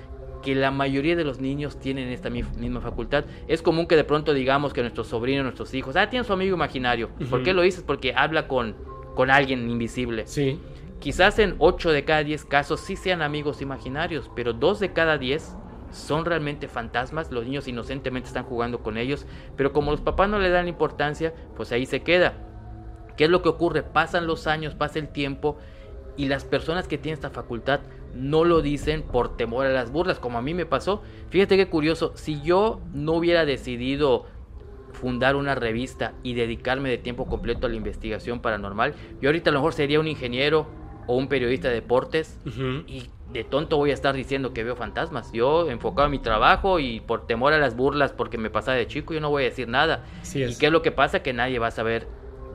que 0.41 0.55
la 0.55 0.71
mayoría 0.71 1.15
de 1.15 1.23
los 1.23 1.39
niños 1.39 1.79
tienen 1.79 2.09
esta 2.09 2.31
mi- 2.31 2.41
misma 2.41 2.81
facultad. 2.81 3.25
Es 3.47 3.61
común 3.61 3.85
que 3.85 3.95
de 3.95 4.05
pronto 4.05 4.33
digamos 4.33 4.73
que 4.73 4.81
nuestros 4.81 5.05
sobrinos, 5.05 5.43
nuestros 5.43 5.71
hijos, 5.75 5.95
ah, 5.95 6.09
tienen 6.09 6.25
su 6.25 6.33
amigo 6.33 6.55
imaginario. 6.55 7.09
¿Por 7.29 7.41
Ujú. 7.41 7.43
qué 7.43 7.53
lo 7.53 7.61
dices? 7.61 7.83
Porque 7.85 8.15
habla 8.15 8.47
con, 8.47 8.75
con 9.13 9.29
alguien 9.29 9.69
invisible. 9.69 10.25
Sí, 10.25 10.59
Quizás 10.99 11.37
en 11.37 11.53
8 11.59 11.91
de 11.91 12.05
cada 12.05 12.23
10 12.23 12.43
casos 12.43 12.79
sí 12.79 12.95
sean 12.95 13.21
amigos 13.21 13.61
imaginarios, 13.61 14.31
pero 14.35 14.51
2 14.53 14.79
de 14.79 14.93
cada 14.93 15.19
10 15.19 15.55
son 15.91 16.25
realmente 16.25 16.67
fantasmas. 16.67 17.31
Los 17.31 17.45
niños 17.45 17.67
inocentemente 17.67 18.27
están 18.27 18.43
jugando 18.43 18.79
con 18.79 18.97
ellos, 18.97 19.25
pero 19.55 19.73
como 19.73 19.91
los 19.91 20.01
papás 20.01 20.29
no 20.29 20.39
le 20.39 20.49
dan 20.49 20.67
importancia, 20.67 21.33
pues 21.55 21.71
ahí 21.71 21.85
se 21.85 22.01
queda. 22.01 22.33
¿Qué 23.17 23.25
es 23.25 23.29
lo 23.29 23.41
que 23.41 23.49
ocurre? 23.49 23.83
Pasan 23.83 24.27
los 24.27 24.47
años, 24.47 24.75
pasa 24.75 24.99
el 24.99 25.09
tiempo 25.09 25.57
y 26.15 26.27
las 26.27 26.45
personas 26.45 26.87
que 26.87 26.97
tienen 26.97 27.15
esta 27.15 27.29
facultad 27.29 27.81
no 28.15 28.43
lo 28.43 28.61
dicen 28.61 29.03
por 29.03 29.37
temor 29.37 29.65
a 29.65 29.69
las 29.69 29.91
burlas, 29.91 30.19
como 30.19 30.37
a 30.37 30.41
mí 30.41 30.53
me 30.53 30.65
pasó. 30.65 31.01
Fíjate 31.29 31.57
qué 31.57 31.67
curioso, 31.67 32.13
si 32.15 32.41
yo 32.41 32.81
no 32.93 33.13
hubiera 33.13 33.45
decidido 33.45 34.25
fundar 34.91 35.35
una 35.35 35.55
revista 35.55 36.13
y 36.23 36.33
dedicarme 36.33 36.89
de 36.89 36.97
tiempo 36.97 37.27
completo 37.27 37.67
a 37.67 37.69
la 37.69 37.75
investigación 37.75 38.41
paranormal, 38.41 38.95
yo 39.21 39.29
ahorita 39.29 39.49
a 39.49 39.53
lo 39.53 39.59
mejor 39.59 39.73
sería 39.73 39.99
un 39.99 40.07
ingeniero 40.07 40.67
o 41.07 41.15
un 41.15 41.27
periodista 41.27 41.69
de 41.69 41.75
deportes 41.75 42.39
y 42.87 43.09
de 43.31 43.43
tonto 43.43 43.77
voy 43.77 43.91
a 43.91 43.93
estar 43.93 44.15
diciendo 44.15 44.53
que 44.53 44.63
veo 44.63 44.75
fantasmas. 44.75 45.31
Yo 45.31 45.69
enfocado 45.69 46.07
en 46.07 46.11
mi 46.11 46.19
trabajo 46.19 46.79
y 46.79 46.99
por 46.99 47.27
temor 47.27 47.53
a 47.53 47.59
las 47.59 47.75
burlas 47.75 48.11
porque 48.11 48.37
me 48.37 48.49
pasaba 48.49 48.77
de 48.77 48.87
chico, 48.87 49.13
yo 49.13 49.21
no 49.21 49.29
voy 49.29 49.43
a 49.43 49.45
decir 49.45 49.67
nada. 49.67 50.03
¿Y 50.33 50.55
qué 50.57 50.67
es 50.67 50.71
lo 50.71 50.81
que 50.81 50.91
pasa? 50.91 51.21
Que 51.21 51.33
nadie 51.33 51.59
va 51.59 51.67
a 51.67 51.71
saber 51.71 52.07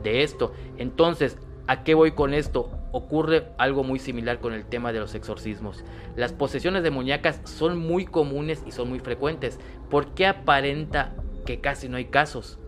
de 0.03 0.23
esto. 0.23 0.53
Entonces, 0.77 1.39
¿a 1.67 1.85
qué 1.85 1.95
voy 1.95 2.13
con 2.13 2.35
esto? 2.35 2.71
Ocurre 2.93 3.49
algo 3.59 3.85
muy 3.85 3.99
similar 3.99 4.41
con 4.41 4.53
el 4.53 4.67
tema 4.67 4.93
de 4.93 5.01
los 5.01 5.15
exorcismos. 5.15 5.85
Las 6.17 6.33
posesiones 6.33 6.83
de 6.83 6.91
muñecas 6.91 7.41
son 7.45 7.79
muy 7.79 8.05
comunes 8.05 8.63
y 8.67 8.73
son 8.73 8.89
muy 8.89 9.01
frecuentes. 9.01 9.59
¿Por 9.91 10.15
qué 10.15 10.27
aparenta 10.27 11.15
que 11.47 11.61
casi 11.61 11.89
no 11.89 11.97
hay 11.97 12.07
casos? 12.07 12.59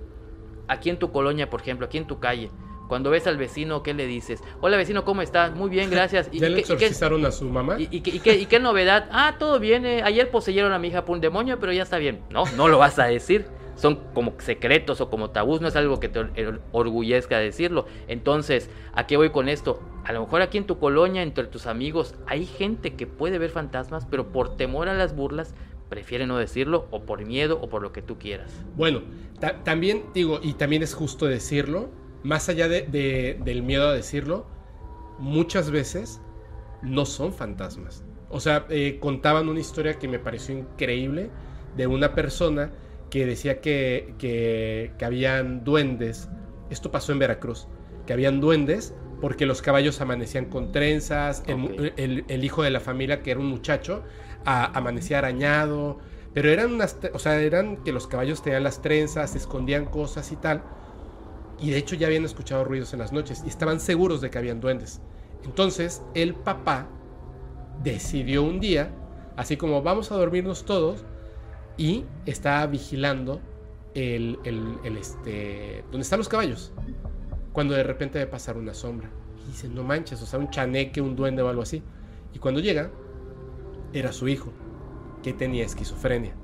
Aquí 0.68 0.90
en 0.90 0.98
tu 0.98 1.12
colonia, 1.12 1.50
por 1.50 1.60
ejemplo, 1.60 1.86
aquí 1.86 1.98
en 1.98 2.06
tu 2.06 2.18
calle, 2.18 2.50
cuando 2.88 3.10
ves 3.10 3.26
al 3.26 3.36
vecino, 3.36 3.82
¿qué 3.82 3.94
le 3.94 4.06
dices? 4.06 4.42
Hola 4.60 4.76
vecino, 4.76 5.04
¿cómo 5.04 5.22
estás? 5.22 5.54
Muy 5.54 5.70
bien, 5.70 5.90
gracias. 5.90 6.30
¿Ya 6.32 6.48
le 6.48 6.60
exorcizaron 6.60 7.24
a 7.26 7.32
su 7.32 7.44
mamá? 7.46 7.76
¿Y, 7.78 8.00
qué, 8.00 8.60
novedad? 8.60 9.08
Ah, 9.18 9.36
todo 9.38 9.58
bien. 9.58 9.86
Eh. 9.86 10.02
Ayer 10.04 10.30
poseyeron 10.30 10.72
a 10.72 10.78
mi 10.78 10.88
hija 10.88 11.04
por 11.04 11.14
un 11.14 11.20
demonio, 11.20 11.58
pero 11.58 11.72
ya 11.72 11.82
está 11.82 11.96
bien. 11.96 12.20
No, 12.30 12.44
no 12.56 12.68
lo 12.68 12.78
vas 12.78 12.98
a 12.98 13.06
decir. 13.06 13.46
Son 13.76 13.96
como 14.14 14.34
secretos 14.38 15.00
o 15.00 15.10
como 15.10 15.30
tabús, 15.30 15.60
no 15.60 15.68
es 15.68 15.76
algo 15.76 16.00
que 16.00 16.08
te 16.08 16.26
orgullezca 16.72 17.38
decirlo. 17.38 17.86
Entonces, 18.08 18.70
¿a 18.94 19.06
qué 19.06 19.16
voy 19.16 19.30
con 19.30 19.48
esto? 19.48 19.80
A 20.04 20.12
lo 20.12 20.20
mejor 20.20 20.42
aquí 20.42 20.58
en 20.58 20.64
tu 20.64 20.78
colonia, 20.78 21.22
entre 21.22 21.44
tus 21.44 21.66
amigos, 21.66 22.14
hay 22.26 22.46
gente 22.46 22.94
que 22.94 23.06
puede 23.06 23.38
ver 23.38 23.50
fantasmas, 23.50 24.06
pero 24.06 24.32
por 24.32 24.56
temor 24.56 24.88
a 24.88 24.94
las 24.94 25.14
burlas, 25.14 25.54
prefiere 25.88 26.26
no 26.26 26.38
decirlo 26.38 26.86
o 26.90 27.02
por 27.02 27.24
miedo 27.24 27.58
o 27.60 27.68
por 27.68 27.82
lo 27.82 27.92
que 27.92 28.02
tú 28.02 28.18
quieras. 28.18 28.52
Bueno, 28.76 29.02
también 29.64 30.04
digo, 30.14 30.40
y 30.42 30.54
también 30.54 30.82
es 30.82 30.94
justo 30.94 31.26
decirlo, 31.26 31.90
más 32.26 32.48
allá 32.48 32.68
de, 32.68 33.38
del 33.40 33.62
miedo 33.62 33.88
a 33.88 33.92
decirlo, 33.92 34.46
muchas 35.18 35.70
veces 35.70 36.20
no 36.82 37.06
son 37.06 37.32
fantasmas. 37.32 38.04
O 38.30 38.40
sea, 38.40 38.66
eh, 38.68 38.98
contaban 39.00 39.48
una 39.48 39.60
historia 39.60 40.00
que 40.00 40.08
me 40.08 40.18
pareció 40.18 40.58
increíble 40.58 41.30
de 41.76 41.86
una 41.86 42.14
persona 42.16 42.72
que 43.10 43.26
decía 43.26 43.60
que, 43.60 44.14
que, 44.18 45.04
habían 45.04 45.62
duendes. 45.62 46.28
Esto 46.68 46.90
pasó 46.90 47.12
en 47.12 47.20
Veracruz. 47.20 47.68
Que 48.06 48.12
habían 48.12 48.40
duendes 48.40 48.92
porque 49.20 49.46
los 49.46 49.62
caballos 49.62 50.00
amanecían 50.00 50.46
con 50.46 50.72
trenzas. 50.72 51.44
El, 51.46 52.44
hijo 52.44 52.64
de 52.64 52.70
la 52.70 52.80
familia, 52.80 53.22
que 53.22 53.30
era 53.30 53.38
un 53.38 53.46
muchacho, 53.46 54.02
amanecía 54.44 55.18
arañado. 55.18 56.00
Pero 56.34 56.50
eran 56.50 56.74
unas, 56.74 56.98
o 57.12 57.20
sea, 57.20 57.40
eran 57.40 57.84
que 57.84 57.92
los 57.92 58.08
caballos 58.08 58.42
tenían 58.42 58.64
las 58.64 58.82
trenzas, 58.82 59.36
escondían 59.36 59.84
cosas 59.84 60.32
y 60.32 60.36
tal 60.36 60.64
y 61.58 61.70
de 61.70 61.78
hecho 61.78 61.96
ya 61.96 62.06
habían 62.06 62.24
escuchado 62.24 62.64
ruidos 62.64 62.92
en 62.92 62.98
las 62.98 63.12
noches 63.12 63.42
y 63.44 63.48
estaban 63.48 63.80
seguros 63.80 64.20
de 64.20 64.30
que 64.30 64.38
habían 64.38 64.60
duendes. 64.60 65.00
Entonces 65.44 66.02
el 66.14 66.34
papá 66.34 66.88
decidió 67.82 68.42
un 68.42 68.60
día, 68.60 68.90
así 69.36 69.56
como 69.56 69.82
vamos 69.82 70.10
a 70.12 70.16
dormirnos 70.16 70.64
todos, 70.64 71.04
y 71.76 72.04
estaba 72.24 72.66
vigilando 72.66 73.40
el, 73.94 74.38
el, 74.44 74.96
este, 74.96 75.84
donde 75.90 76.02
están 76.02 76.18
los 76.18 76.28
caballos, 76.28 76.72
cuando 77.52 77.74
de 77.74 77.82
repente 77.82 78.18
ve 78.18 78.26
pasar 78.26 78.56
una 78.56 78.74
sombra. 78.74 79.10
Y 79.44 79.48
dice, 79.48 79.68
no 79.68 79.82
manches, 79.82 80.20
o 80.22 80.26
sea, 80.26 80.38
un 80.38 80.50
chaneque, 80.50 81.00
un 81.00 81.16
duende 81.16 81.42
o 81.42 81.48
algo 81.48 81.62
así. 81.62 81.82
Y 82.34 82.38
cuando 82.38 82.60
llega, 82.60 82.90
era 83.92 84.12
su 84.12 84.28
hijo, 84.28 84.52
que 85.22 85.32
tenía 85.32 85.64
esquizofrenia. 85.64 86.34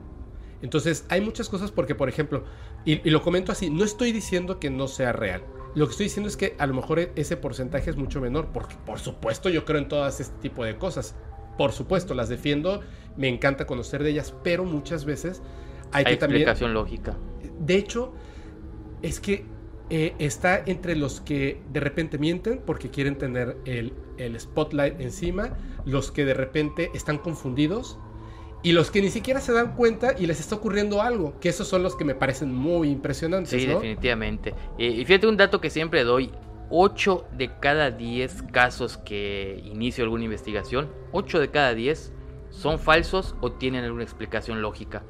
Entonces 0.62 1.04
hay 1.08 1.20
muchas 1.20 1.48
cosas 1.48 1.70
porque, 1.72 1.94
por 1.94 2.08
ejemplo, 2.08 2.44
y, 2.84 3.08
lo 3.10 3.22
comento 3.22 3.52
así, 3.52 3.70
no 3.70 3.84
estoy 3.84 4.12
diciendo 4.12 4.58
que 4.58 4.70
no 4.70 4.88
sea 4.88 5.12
real. 5.12 5.42
Lo 5.74 5.86
que 5.86 5.92
estoy 5.92 6.04
diciendo 6.04 6.28
es 6.28 6.36
que 6.36 6.54
a 6.58 6.66
lo 6.66 6.74
mejor 6.74 6.98
e, 6.98 7.12
ese 7.16 7.36
porcentaje 7.36 7.90
es 7.90 7.96
mucho 7.96 8.20
menor, 8.20 8.48
porque 8.52 8.74
por 8.84 8.98
supuesto 8.98 9.48
yo 9.48 9.64
creo 9.64 9.80
en 9.80 9.88
todas 9.88 10.20
este 10.20 10.36
tipo 10.40 10.64
de 10.64 10.76
cosas. 10.76 11.14
Por 11.56 11.72
supuesto, 11.72 12.14
las 12.14 12.28
defiendo, 12.28 12.80
me 13.16 13.28
encanta 13.28 13.66
conocer 13.66 14.02
de 14.02 14.10
ellas, 14.10 14.34
pero 14.42 14.64
muchas 14.64 15.04
veces 15.04 15.42
hay, 15.92 16.04
que 16.04 16.16
también... 16.16 16.42
explicación 16.42 16.74
lógica. 16.74 17.16
De 17.60 17.76
hecho, 17.76 18.12
es 19.02 19.20
que 19.20 19.44
eh, 19.90 20.14
está 20.18 20.62
entre 20.64 20.96
los 20.96 21.20
que 21.20 21.60
de 21.72 21.80
repente 21.80 22.18
mienten 22.18 22.62
porque 22.64 22.90
quieren 22.90 23.16
tener 23.16 23.56
el, 23.64 23.92
el 24.16 24.38
spotlight 24.40 25.00
encima, 25.00 25.56
los 25.84 26.10
que 26.10 26.24
de 26.24 26.34
repente 26.34 26.90
están 26.94 27.18
confundidos 27.18 27.98
y 28.62 28.72
los 28.72 28.90
que 28.90 29.00
ni 29.00 29.10
siquiera 29.10 29.40
se 29.40 29.52
dan 29.52 29.74
cuenta 29.74 30.14
y 30.18 30.26
les 30.26 30.40
está 30.40 30.54
ocurriendo 30.54 31.02
algo, 31.02 31.38
que 31.40 31.48
esos 31.48 31.66
son 31.66 31.82
los 31.82 31.96
que 31.96 32.04
me 32.04 32.14
parecen 32.14 32.54
muy 32.54 32.90
impresionantes. 32.90 33.50
Sí, 33.50 33.66
definitivamente. 33.66 34.54
y 34.78 35.04
fíjate 35.04 35.26
un 35.26 35.36
dato 35.36 35.60
que 35.60 35.70
siempre 35.70 36.04
doy, 36.04 36.30
8 36.70 37.26
de 37.36 37.50
cada 37.60 37.90
10 37.90 38.44
casos 38.50 38.96
que 38.96 39.62
inicio 39.64 40.04
alguna 40.04 40.24
investigación, 40.24 40.90
8 41.12 41.40
de 41.40 41.50
cada 41.50 41.74
10 41.74 42.12
son 42.52 42.78
falsos 42.78 43.34
o 43.40 43.50
tienen 43.50 43.82
alguna 43.82 44.04
explicación 44.04 44.60
lógica. 44.60 45.02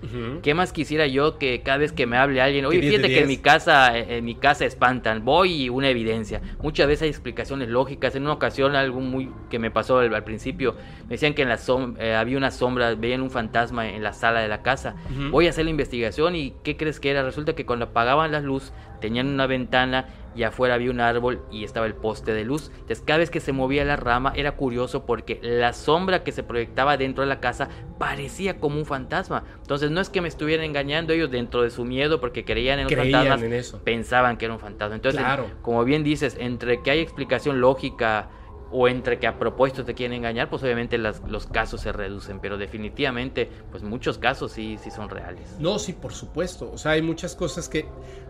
¿Qué 0.43 0.55
más 0.55 0.73
quisiera 0.73 1.07
yo 1.09 1.39
que 1.39 1.63
cada 1.63 1.79
vez 1.79 1.93
que 1.93 2.07
me 2.07 2.17
hable 2.17 2.41
alguien, 2.41 2.65
oye, 2.65 2.81
fíjate 2.81 3.09
que 3.09 3.21
en 3.21 3.29
mi 3.29 3.37
casa, 3.37 3.99
en 3.99 4.25
mi 4.25 4.37
casa 4.37 4.65
espantan, 4.65 5.25
voy 5.25 5.65
y 5.65 5.69
una 5.69 5.89
evidencia. 5.89 6.41
Muchas 6.63 6.87
veces 6.87 7.03
hay 7.03 7.09
explicaciones 7.09 7.69
lógicas. 7.69 8.15
En 8.15 8.23
una 8.23 8.33
ocasión, 8.33 8.77
algo 8.77 9.01
muy 9.01 9.31
que 9.51 9.59
me 9.59 9.71
pasó 9.71 9.99
al, 9.99 10.25
principio, 10.25 10.77
me 11.05 11.11
decían 11.11 11.35
que 11.35 11.43
en 11.43 11.49
la 11.49 11.59
eh, 11.99 12.15
había 12.15 12.39
una 12.39 12.53
sombra, 12.53 12.95
veían 12.95 13.23
un 13.23 13.31
fantasma 13.31 13.89
en 13.89 14.03
la 14.03 14.13
sala 14.13 14.41
de 14.41 14.49
la 14.49 14.63
casa. 14.63 14.95
Voy 15.31 15.49
a 15.49 15.51
hacer 15.51 15.65
la 15.65 15.71
investigación 15.73 16.37
y 16.37 16.55
¿qué 16.63 16.77
crees 16.77 17.01
que 17.01 17.11
era? 17.11 17.25
Resulta 17.25 17.55
que 17.55 17.67
cuando 17.67 17.87
apagaban 17.87 18.31
la 18.31 18.41
luz, 18.41 18.73
tenían 19.01 19.27
una 19.27 19.47
ventana 19.49 20.07
y 20.35 20.45
afuera 20.45 20.75
había 20.75 20.91
un 20.91 21.01
árbol 21.01 21.43
y 21.51 21.65
estaba 21.65 21.87
el 21.87 21.95
poste 21.95 22.33
de 22.33 22.45
luz. 22.45 22.71
Entonces 22.73 23.03
cada 23.05 23.19
vez 23.19 23.31
que 23.31 23.41
se 23.41 23.53
movía 23.53 23.85
la 23.85 23.97
rama 23.97 24.33
era 24.35 24.57
curioso 24.57 25.05
porque 25.07 25.39
la 25.43 25.73
sombra 25.73 26.25
que 26.25 26.33
se 26.33 26.43
proyectaba 26.43 26.97
dentro 26.97 27.23
de 27.23 27.29
la 27.29 27.41
casa 27.41 27.69
parecía 27.99 28.59
como 28.59 28.79
un 28.79 28.87
fantasma. 28.87 29.45
Entonces 29.61 29.91
no 29.91 30.01
es 30.01 30.09
que 30.09 30.21
me 30.21 30.29
estuvieran 30.29 30.65
engañando 30.65 31.13
ellos 31.13 31.31
dentro 31.31 31.63
de 31.63 31.71
su 31.71 31.85
miedo 31.85 32.21
porque 32.21 32.45
creían 32.45 32.79
en 32.79 32.85
los 32.85 32.95
fantasmas, 32.95 33.81
pensaban 33.85 34.37
que 34.37 34.47
era 34.47 34.55
un 34.55 34.61
fantasma. 34.61 34.97
Entonces, 34.97 35.23
como 35.63 35.85
bien 35.85 36.03
dices, 36.03 36.37
entre 36.39 36.83
que 36.83 36.91
hay 36.91 37.01
explicación 37.01 37.61
lógica 37.61 38.31
o 38.75 38.89
entre 38.89 39.19
que 39.19 39.27
a 39.27 39.39
propósito 39.39 39.85
te 39.85 39.95
quieren 39.95 40.17
engañar, 40.17 40.49
pues 40.49 40.63
obviamente 40.63 40.97
los 40.97 41.47
casos 41.47 41.83
se 41.83 41.93
reducen, 41.93 42.41
pero 42.41 42.57
definitivamente, 42.57 43.51
pues 43.71 43.83
muchos 43.83 44.17
casos 44.17 44.53
sí, 44.53 44.79
sí 44.83 44.91
son 44.91 45.11
reales. 45.11 45.57
No, 45.61 45.79
sí, 45.79 45.93
por 45.93 46.15
supuesto. 46.15 46.71
O 46.73 46.79
sea, 46.79 46.93
hay 46.93 47.03
muchas 47.03 47.37
cosas 47.37 47.69
que, 47.69 47.87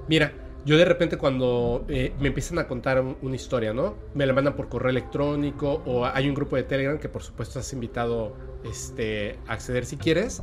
mira, 0.08 0.32
yo 0.64 0.76
de 0.76 0.84
repente 0.84 1.18
cuando 1.18 1.84
eh, 1.88 2.12
me 2.20 2.28
empiezan 2.28 2.58
a 2.58 2.68
contar 2.68 3.02
una 3.20 3.34
historia, 3.34 3.72
¿no? 3.72 3.96
Me 4.14 4.26
la 4.26 4.32
mandan 4.32 4.54
por 4.54 4.68
correo 4.68 4.90
electrónico 4.90 5.82
o 5.86 6.06
hay 6.06 6.28
un 6.28 6.34
grupo 6.34 6.56
de 6.56 6.62
Telegram 6.62 6.98
que 6.98 7.08
por 7.08 7.22
supuesto 7.22 7.58
has 7.58 7.72
invitado 7.72 8.36
este, 8.64 9.38
a 9.48 9.54
acceder 9.54 9.84
si 9.84 9.96
quieres. 9.96 10.42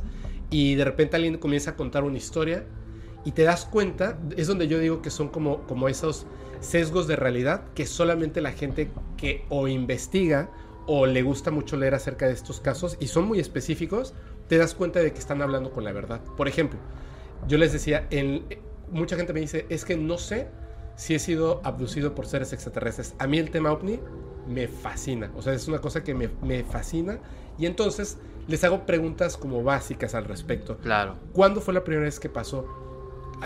Y 0.50 0.74
de 0.74 0.84
repente 0.84 1.16
alguien 1.16 1.38
comienza 1.38 1.70
a 1.70 1.76
contar 1.76 2.04
una 2.04 2.18
historia 2.18 2.66
y 3.24 3.32
te 3.32 3.44
das 3.44 3.64
cuenta, 3.64 4.18
es 4.36 4.46
donde 4.46 4.68
yo 4.68 4.78
digo 4.78 5.00
que 5.00 5.10
son 5.10 5.28
como, 5.28 5.66
como 5.66 5.88
esos 5.88 6.26
sesgos 6.60 7.06
de 7.06 7.16
realidad 7.16 7.64
que 7.74 7.86
solamente 7.86 8.40
la 8.40 8.52
gente 8.52 8.90
que 9.16 9.44
o 9.48 9.68
investiga 9.68 10.50
o 10.86 11.06
le 11.06 11.22
gusta 11.22 11.50
mucho 11.50 11.76
leer 11.76 11.94
acerca 11.94 12.26
de 12.26 12.32
estos 12.32 12.60
casos 12.60 12.96
y 13.00 13.06
son 13.06 13.26
muy 13.26 13.38
específicos, 13.38 14.14
te 14.48 14.58
das 14.58 14.74
cuenta 14.74 15.00
de 15.00 15.12
que 15.12 15.18
están 15.18 15.40
hablando 15.40 15.70
con 15.70 15.84
la 15.84 15.92
verdad. 15.92 16.20
Por 16.36 16.48
ejemplo, 16.48 16.78
yo 17.46 17.56
les 17.56 17.72
decía, 17.72 18.06
en, 18.10 18.44
mucha 18.90 19.16
gente 19.16 19.32
me 19.32 19.40
dice, 19.40 19.66
es 19.68 19.84
que 19.84 19.96
no 19.96 20.18
sé 20.18 20.48
si 20.96 21.14
he 21.14 21.18
sido 21.18 21.60
abducido 21.64 22.14
por 22.14 22.26
seres 22.26 22.52
extraterrestres. 22.52 23.14
A 23.18 23.26
mí 23.26 23.38
el 23.38 23.50
tema 23.50 23.72
ovni 23.72 24.00
me 24.46 24.68
fascina, 24.68 25.30
o 25.36 25.42
sea, 25.42 25.52
es 25.54 25.68
una 25.68 25.78
cosa 25.78 26.02
que 26.02 26.14
me, 26.14 26.28
me 26.42 26.64
fascina 26.64 27.18
y 27.58 27.66
entonces 27.66 28.18
les 28.48 28.64
hago 28.64 28.84
preguntas 28.84 29.36
como 29.36 29.62
básicas 29.62 30.14
al 30.14 30.24
respecto. 30.24 30.76
Claro. 30.78 31.16
¿Cuándo 31.32 31.60
fue 31.60 31.72
la 31.72 31.84
primera 31.84 32.04
vez 32.04 32.18
que 32.18 32.28
pasó? 32.28 32.66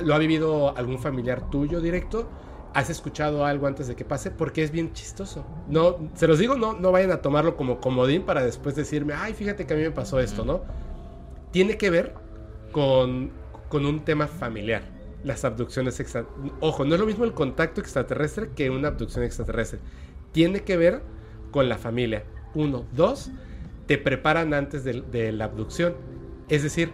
¿Lo 0.03 0.15
ha 0.15 0.19
vivido 0.19 0.77
algún 0.77 0.99
familiar 0.99 1.51
tuyo 1.51 1.81
directo? 1.81 2.29
¿Has 2.73 2.91
escuchado 2.91 3.45
algo 3.45 3.69
antes 3.69 3.87
de 3.87 3.95
que 3.95 4.05
pase? 4.05 4.33
Porque 4.33 4.65
es 4.65 4.73
bien 4.73 4.93
chistoso. 4.93 5.45
No, 5.69 6.11
se 6.15 6.27
los 6.27 6.41
digo, 6.41 6.57
no, 6.57 6.73
no 6.73 6.91
vayan 6.91 7.13
a 7.13 7.19
tomarlo 7.19 7.57
como 7.57 7.81
comodín 7.81 8.23
para 8.23 8.45
después 8.45 8.75
decirme, 8.75 9.15
ay, 9.15 9.35
fíjate 9.35 9.67
que 9.67 9.75
a 9.75 9.77
mí 9.77 9.83
me 9.85 9.93
pasó 9.93 10.19
esto, 10.19 10.45
¿no? 10.45 10.63
Tiene 11.53 11.77
que 11.77 11.91
ver 11.91 12.15
con, 12.73 13.31
con 13.69 13.87
un 13.87 14.05
tema 14.05 14.27
familiar 14.27 14.94
las 15.25 15.45
abducciones 15.45 15.99
extraterrestres. 15.99 16.53
Ojo, 16.61 16.85
no 16.85 16.95
es 16.95 17.01
lo 17.01 17.07
mismo 17.07 17.25
el 17.25 17.33
contacto 17.33 17.81
extraterrestre 17.81 18.51
que 18.55 18.71
una 18.71 18.89
abducción 18.89 19.25
extraterrestre. 19.25 19.81
Tiene 20.33 20.63
que 20.63 20.77
ver 20.77 21.03
con 21.51 21.69
la 21.69 21.79
familia. 21.79 22.25
Uno. 22.55 22.85
Dos, 22.93 23.31
te 23.87 23.99
preparan 23.99 24.55
antes 24.55 24.85
de, 24.85 25.33
la 25.33 25.45
abducción. 25.47 25.95
Es 26.49 26.63
decir, 26.63 26.91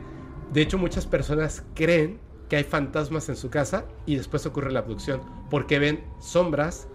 de 0.52 0.62
hecho 0.62 0.78
muchas 0.78 1.06
personas 1.06 1.64
creen 1.74 2.18
que 2.48 2.56
hay 2.56 2.64
fantasmas 2.64 3.28
en 3.28 3.36
su 3.36 3.50
casa 3.50 3.84
y 4.06 4.16
después 4.16 4.44
ocurre 4.46 4.72
la 4.72 4.80
abducción 4.80 5.20
porque 5.50 5.78
ven 5.78 6.04
sombras, 6.20 6.88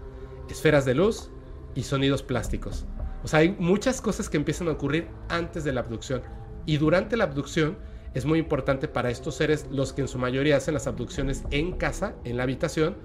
esferas 0.50 0.84
de 0.84 0.94
luz 0.94 1.30
y 1.74 1.82
sonidos 1.82 2.22
plásticos. 2.22 2.86
O 3.24 3.28
sea, 3.28 3.40
hay 3.40 3.56
muchas 3.58 4.00
cosas 4.00 4.28
que 4.28 4.36
empiezan 4.36 4.68
a 4.68 4.72
ocurrir 4.72 5.08
antes 5.28 5.64
de 5.64 5.72
la 5.72 5.80
abducción 5.80 6.22
y 6.66 6.76
durante 6.76 7.16
la 7.16 7.24
abducción 7.24 7.76
es 8.16 8.24
muy 8.24 8.38
importante 8.38 8.88
para 8.88 9.10
estos 9.10 9.34
seres, 9.34 9.66
los 9.70 9.92
que 9.92 10.00
en 10.00 10.08
su 10.08 10.16
mayoría 10.18 10.56
hacen 10.56 10.72
las 10.72 10.86
abducciones 10.86 11.44
en 11.50 11.72
casa, 11.72 12.14
en 12.24 12.38
la 12.38 12.44
habitación, 12.44 12.96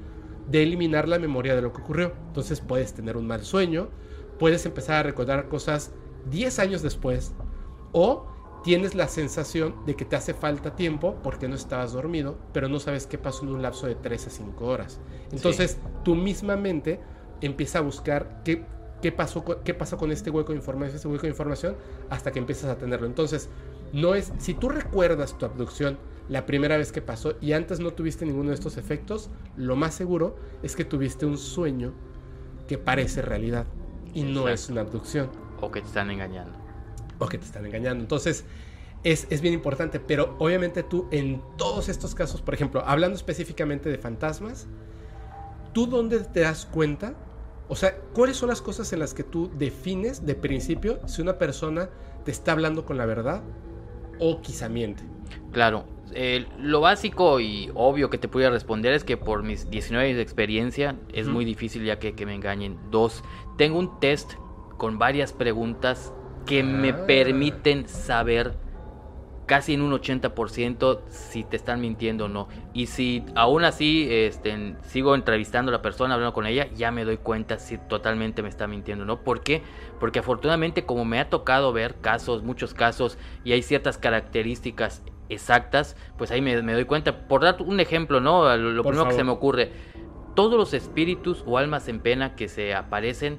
de 0.48 0.64
eliminar 0.64 1.06
la 1.10 1.20
memoria 1.20 1.54
de 1.54 1.62
lo 1.62 1.74
que 1.74 1.82
ocurrió. 1.82 2.14
Entonces 2.28 2.62
puedes 2.62 2.94
tener 2.94 3.18
un 3.18 3.28
mal 3.28 3.44
sueño, 3.44 3.90
puedes 4.40 4.66
empezar 4.66 4.96
a 4.96 5.04
recordar 5.04 5.50
cosas 5.50 5.92
10 6.30 6.60
años 6.60 6.82
después 6.82 7.34
o 7.92 8.26
tienes 8.64 8.96
la 8.96 9.10
sensación 9.10 9.76
de 9.86 9.98
que 9.98 10.06
te 10.06 10.16
hace 10.16 10.34
falta 10.34 10.78
tiempo 10.78 11.18
porque 11.22 11.50
no 11.50 11.56
estabas 11.56 11.92
dormido, 11.92 12.38
pero 12.54 12.70
no 12.70 12.80
sabes 12.80 13.06
qué 13.06 13.18
pasó 13.18 13.44
en 13.44 13.52
un 13.52 13.62
lapso 13.62 13.88
de 13.88 13.96
3 13.96 14.28
a 14.28 14.30
5 14.30 14.66
horas. 14.66 15.02
Entonces, 15.34 15.78
tu 16.06 16.16
misma 16.16 16.56
mente 16.56 17.02
empieza 17.42 17.80
a 17.80 17.82
buscar 17.82 18.44
qué, 18.46 18.64
qué, 19.02 19.12
pasó, 19.12 19.44
qué 19.66 19.74
pasó 19.74 19.98
con 19.98 20.10
este 20.14 20.30
hueco 20.30 20.54
de 20.54 20.60
información, 20.60 20.96
este 20.96 21.10
hueco 21.10 21.24
de 21.24 21.32
información, 21.32 21.76
hasta 22.10 22.32
que 22.32 22.40
empiezas 22.40 22.70
a 22.70 22.78
tenerlo. 22.78 23.08
Entonces, 23.08 23.50
no 23.94 24.16
es, 24.16 24.32
si 24.38 24.54
tú 24.54 24.70
recuerdas 24.70 25.38
tu 25.38 25.46
abducción 25.46 25.98
la 26.30 26.46
primera 26.46 26.78
vez 26.78 26.92
que 26.92 27.02
pasó 27.02 27.36
y 27.42 27.54
antes 27.54 27.80
no 27.80 27.92
tuviste 27.92 28.26
ninguno 28.26 28.50
de 28.50 28.56
estos 28.56 28.78
efectos, 28.78 29.30
lo 29.58 29.76
más 29.76 29.94
seguro 29.94 30.38
es 30.64 30.76
que 30.76 30.86
tuviste 30.86 31.26
un 31.26 31.38
sueño 31.38 31.94
que 32.68 32.78
parece 32.78 33.22
realidad 33.22 33.66
y 34.14 34.24
no 34.24 34.48
es 34.48 34.70
una 34.70 34.82
abducción. 34.82 35.30
O 35.60 35.72
que 35.72 35.82
te 35.82 35.88
están 35.88 36.10
engañando. 36.10 36.58
O 37.20 37.28
que 37.28 37.38
te 37.38 37.46
están 37.46 37.66
engañando. 37.66 38.02
Entonces, 38.02 38.46
es, 39.04 39.28
es, 39.30 39.42
bien 39.42 39.54
importante, 39.54 40.00
pero 40.00 40.36
obviamente 40.40 40.84
tú 40.84 41.08
en 41.12 41.42
todos 41.58 41.90
estos 41.90 42.16
casos, 42.16 42.42
por 42.42 42.54
ejemplo, 42.54 42.84
hablando 42.86 43.18
específicamente 43.18 43.90
de 43.90 43.98
fantasmas, 43.98 44.68
¿tú 45.74 45.88
dónde 45.88 46.20
te 46.20 46.42
das 46.42 46.66
cuenta? 46.66 47.14
O 47.68 47.76
sea, 47.76 47.98
¿cuáles 48.14 48.38
son 48.38 48.50
las 48.50 48.62
cosas 48.62 48.94
en 48.94 49.00
las 49.00 49.14
que 49.14 49.24
tú 49.24 49.52
defines 49.58 50.26
de 50.26 50.36
principio 50.36 51.06
si 51.08 51.22
una 51.22 51.38
persona 51.38 51.90
te 52.26 52.32
está 52.32 52.52
hablando 52.52 52.86
con 52.86 52.98
la 52.98 53.06
verdad 53.06 53.42
o 54.22 54.40
quizá 54.40 54.70
miente? 54.70 55.04
Claro, 55.52 55.86
eh, 56.14 56.46
lo 56.60 56.80
básico 56.80 57.40
y 57.40 57.70
obvio 57.74 58.10
que 58.10 58.18
te 58.18 58.28
pudiera 58.28 58.52
responder 58.54 58.94
es 58.94 59.04
que 59.04 59.18
por 59.18 59.44
mis 59.44 59.70
19 59.70 60.06
años 60.06 60.18
de 60.18 60.24
experiencia 60.24 60.96
es 61.12 61.28
muy 61.28 61.44
difícil 61.44 61.84
ya 61.84 62.00
que, 62.00 62.14
que, 62.14 62.26
me 62.26 62.36
engañen. 62.36 62.78
Dos, 62.92 63.24
tengo 63.58 63.80
un 63.80 64.00
test 64.00 64.34
con 64.78 64.98
varias 65.00 65.34
preguntas 65.34 66.14
que 66.46 66.64
me 66.64 66.90
Ah. 66.92 67.06
permiten 67.06 67.88
saber 67.88 68.54
casi 69.52 69.74
en 69.74 69.82
un 69.82 69.92
80% 69.92 71.02
si 71.10 71.44
te 71.44 71.58
están 71.58 71.82
mintiendo 71.82 72.24
o 72.24 72.28
no. 72.30 72.48
Y 72.74 72.86
si 72.86 73.26
aún 73.36 73.66
así 73.66 74.08
este, 74.10 74.78
sigo 74.84 75.14
entrevistando 75.14 75.72
a 75.72 75.74
la 75.74 75.82
persona, 75.82 76.14
hablando 76.14 76.34
con 76.34 76.46
ella, 76.46 76.70
ya 76.74 76.90
me 76.90 77.04
doy 77.04 77.18
cuenta 77.18 77.60
si 77.60 77.78
totalmente 77.78 78.42
me 78.44 78.48
está 78.48 78.68
mintiendo 78.68 79.04
o 79.04 79.08
no. 79.08 79.26
¿Por 79.26 79.42
qué? 79.42 79.62
Porque 80.00 80.20
afortunadamente 80.20 80.86
como 80.86 81.04
me 81.04 81.20
ha 81.20 81.30
tocado 81.30 81.74
ver 81.74 81.96
casos, 82.00 82.44
muchos 82.44 82.74
casos, 82.74 83.18
y 83.44 83.52
hay 83.52 83.62
ciertas 83.62 83.98
características 83.98 85.04
exactas, 85.28 85.98
pues 86.18 86.32
ahí 86.32 86.40
me, 86.40 86.62
me 86.62 86.72
doy 86.72 86.86
cuenta. 86.86 87.28
Por 87.28 87.42
dar 87.42 87.62
un 87.62 87.82
ejemplo, 87.82 88.22
¿no? 88.22 88.56
Lo, 88.56 88.72
lo 88.72 88.84
primero 88.84 89.10
que 89.10 89.16
se 89.16 89.26
me 89.26 89.32
ocurre. 89.32 89.74
Todos 90.34 90.58
los 90.58 90.74
espíritus 90.74 91.44
o 91.46 91.58
almas 91.58 91.90
en 91.90 92.00
pena 92.00 92.38
que 92.38 92.48
se 92.48 92.74
aparecen 92.74 93.38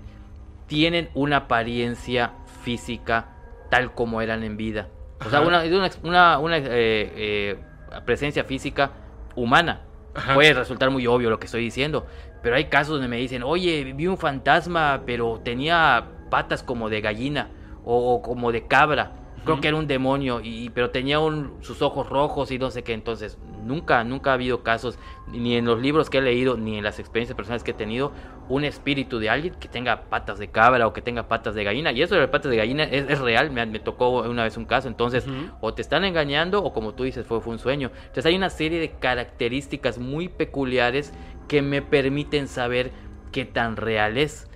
tienen 0.67 1.09
una 1.15 1.39
apariencia 1.39 2.35
física 2.63 3.31
tal 3.71 3.95
como 3.95 4.21
eran 4.21 4.43
en 4.43 4.59
vida. 4.59 4.91
O 5.27 5.31
sea, 5.31 5.41
una, 5.41 5.63
una, 5.65 5.91
una- 6.03 6.39
una, 6.39 6.57
eh, 6.59 6.63
eh, 6.71 7.59
presencia 8.05 8.45
física 8.45 8.91
humana. 9.35 9.81
Ajá. 10.15 10.35
Puede 10.35 10.53
resultar 10.53 10.91
muy 10.91 11.07
obvio 11.07 11.31
lo 11.31 11.39
que 11.39 11.47
estoy 11.47 11.63
diciendo, 11.63 12.07
pero 12.43 12.57
hay 12.57 12.67
casos 12.67 12.95
donde 12.95 13.09
me 13.09 13.17
dicen, 13.17 13.43
oye, 13.43 13.93
vi 13.97 14.07
un 14.07 14.19
fantasma, 14.19 15.03
pero 15.07 15.41
tenía 15.43 16.05
patas 16.31 16.63
como 16.63 16.91
de 16.91 17.01
gallina 17.01 17.49
o, 17.85 18.15
o 18.15 18.23
como 18.23 18.53
de 18.53 18.67
cabra. 18.67 19.13
Creo 19.45 19.61
que 19.61 19.69
era 19.69 19.77
un 19.77 19.87
demonio, 19.87 20.41
y, 20.43 20.71
pero 20.71 20.91
tenía 20.91 21.19
un- 21.19 21.53
sus 21.63 21.83
ojos 21.83 22.09
rojos 22.09 22.51
y 22.51 22.59
no 22.59 22.71
sé 22.71 22.83
qué. 22.85 22.93
Entonces, 22.93 23.39
nunca, 23.65 24.05
nunca 24.05 24.31
ha 24.31 24.35
habido 24.35 24.63
casos, 24.63 24.99
ni 25.29 25.57
en 25.57 25.65
los 25.65 25.81
libros 25.81 26.11
que 26.11 26.19
he 26.19 26.23
leído, 26.23 26.57
ni 26.57 26.79
en 26.79 26.85
las 26.85 26.99
experiencias 26.99 27.37
personales 27.37 27.63
que 27.65 27.73
he 27.73 27.75
tenido, 27.75 28.13
un 28.49 28.65
espíritu 28.65 29.19
de 29.19 29.31
alguien 29.31 29.55
que 29.55 29.69
tenga 29.69 30.05
patas 30.11 30.39
de 30.39 30.49
cabra 30.49 30.87
o 30.87 30.93
que 30.93 31.01
tenga 31.03 31.29
patas 31.29 31.55
de 31.55 31.65
gallina. 31.65 31.93
Y 31.93 32.03
eso 32.03 32.15
de 32.15 32.21
las 32.23 32.31
patas 32.31 32.51
de 32.51 32.57
gallina 32.57 32.85
es, 32.85 33.09
es 33.09 33.19
real, 33.21 33.51
me, 33.51 33.65
me 33.67 33.79
tocó 33.81 34.23
una 34.23 34.45
vez 34.45 34.57
un 34.57 34.65
caso. 34.65 34.89
Entonces, 34.89 35.25
o 35.61 35.75
te 35.75 35.83
están 35.83 36.05
engañando 36.05 36.63
o 36.63 36.73
como 36.73 36.95
tú 36.95 37.05
dices, 37.05 37.27
fue, 37.27 37.41
fue 37.41 37.53
un 37.55 37.59
sueño. 37.59 37.91
Entonces 38.03 38.27
hay 38.27 38.37
una 38.37 38.51
serie 38.51 38.79
de 38.81 38.91
características 38.91 39.99
muy 39.99 40.29
peculiares 40.29 41.13
que 41.49 41.63
me 41.63 41.83
permiten 41.83 42.49
saber 42.49 42.91
qué 43.33 43.45
tan 43.45 43.77
real 43.77 44.19
es. 44.19 44.49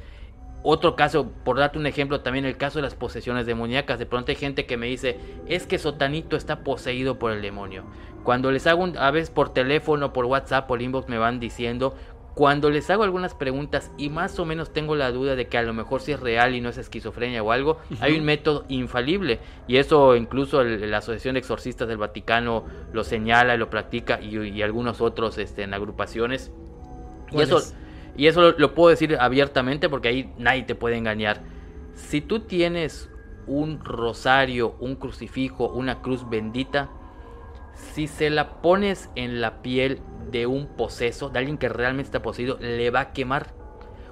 Otro 0.69 0.97
caso, 0.97 1.31
por 1.45 1.59
darte 1.59 1.79
un 1.79 1.87
ejemplo, 1.87 2.23
también 2.23 2.45
el 2.45 2.57
caso 2.57 2.79
de 2.81 2.83
las 2.83 2.97
posesiones 2.97 3.47
demoníacas. 3.47 4.01
De 4.01 4.07
pronto 4.07 4.33
hay 4.33 4.37
gente 4.37 4.67
que 4.67 4.77
me 4.77 4.87
dice, 4.87 5.17
es 5.47 5.65
que 5.65 5.79
Sotanito 5.79 6.37
está 6.37 6.65
poseído 6.65 7.21
por 7.21 7.31
el 7.31 7.41
demonio. 7.41 7.85
Cuando 8.25 8.51
les 8.51 8.67
hago, 8.67 8.83
un- 8.83 8.99
a 8.99 9.13
veces 9.13 9.31
por 9.31 9.51
teléfono, 9.53 10.13
por 10.13 10.25
WhatsApp, 10.25 10.67
por 10.67 10.83
inbox, 10.83 11.09
me 11.09 11.19
van 11.19 11.39
diciendo, 11.39 11.95
cuando 12.35 12.69
les 12.69 12.91
hago 12.91 13.05
algunas 13.05 13.33
preguntas 13.35 13.93
y 13.97 14.11
más 14.11 14.41
o 14.41 14.45
menos 14.45 14.73
tengo 14.73 14.97
la 14.97 15.13
duda 15.13 15.37
de 15.37 15.47
que 15.47 15.57
a 15.57 15.63
lo 15.63 15.73
mejor 15.73 16.01
sí 16.01 16.11
es 16.11 16.19
real 16.19 16.57
y 16.57 16.61
no 16.61 16.69
es 16.69 16.79
esquizofrenia 16.79 17.45
o 17.45 17.53
algo, 17.53 17.79
hay 18.01 18.19
un 18.19 18.25
método 18.25 18.65
infalible. 18.69 19.39
Y 19.69 19.77
eso 19.77 20.17
incluso 20.17 20.63
el- 20.63 20.91
la 20.91 20.99
Asociación 20.99 21.35
de 21.35 21.39
Exorcistas 21.39 21.87
del 21.87 21.97
Vaticano 21.99 22.65
lo 22.93 23.05
señala 23.05 23.55
y 23.55 23.59
lo 23.59 23.71
practica 23.71 24.21
y, 24.21 24.37
y 24.37 24.63
algunos 24.63 25.01
otros 25.01 25.39
este, 25.39 25.63
en 25.63 25.75
agrupaciones. 25.75 26.51
Y 27.29 27.35
¿Cuál 27.35 27.45
eso, 27.45 27.59
es? 27.59 27.75
Y 28.17 28.27
eso 28.27 28.53
lo, 28.53 28.75
puedo 28.75 28.91
decir 28.91 29.17
abiertamente 29.21 29.89
porque 29.89 30.09
ahí 30.09 30.33
nadie 30.39 30.63
te 30.63 30.75
puede 30.75 30.97
engañar. 30.97 31.43
Si 31.95 32.21
tú 32.21 32.41
tienes 32.41 33.11
un 33.47 33.85
rosario, 33.85 34.77
un 34.81 34.97
crucifijo, 34.97 35.69
una 35.69 36.01
cruz 36.01 36.29
bendita, 36.29 36.91
si 37.75 38.07
se 38.07 38.31
la 38.31 38.63
pones 38.63 39.11
en 39.15 39.41
la 39.41 39.63
piel 39.63 40.01
de 40.31 40.47
un 40.47 40.67
poseso, 40.67 41.29
de 41.29 41.39
alguien 41.39 41.59
que 41.59 41.69
realmente 41.69 42.09
está 42.09 42.23
poseído, 42.23 42.59
le 42.61 42.91
va 42.91 43.01
a 43.01 43.13
quemar. 43.13 43.55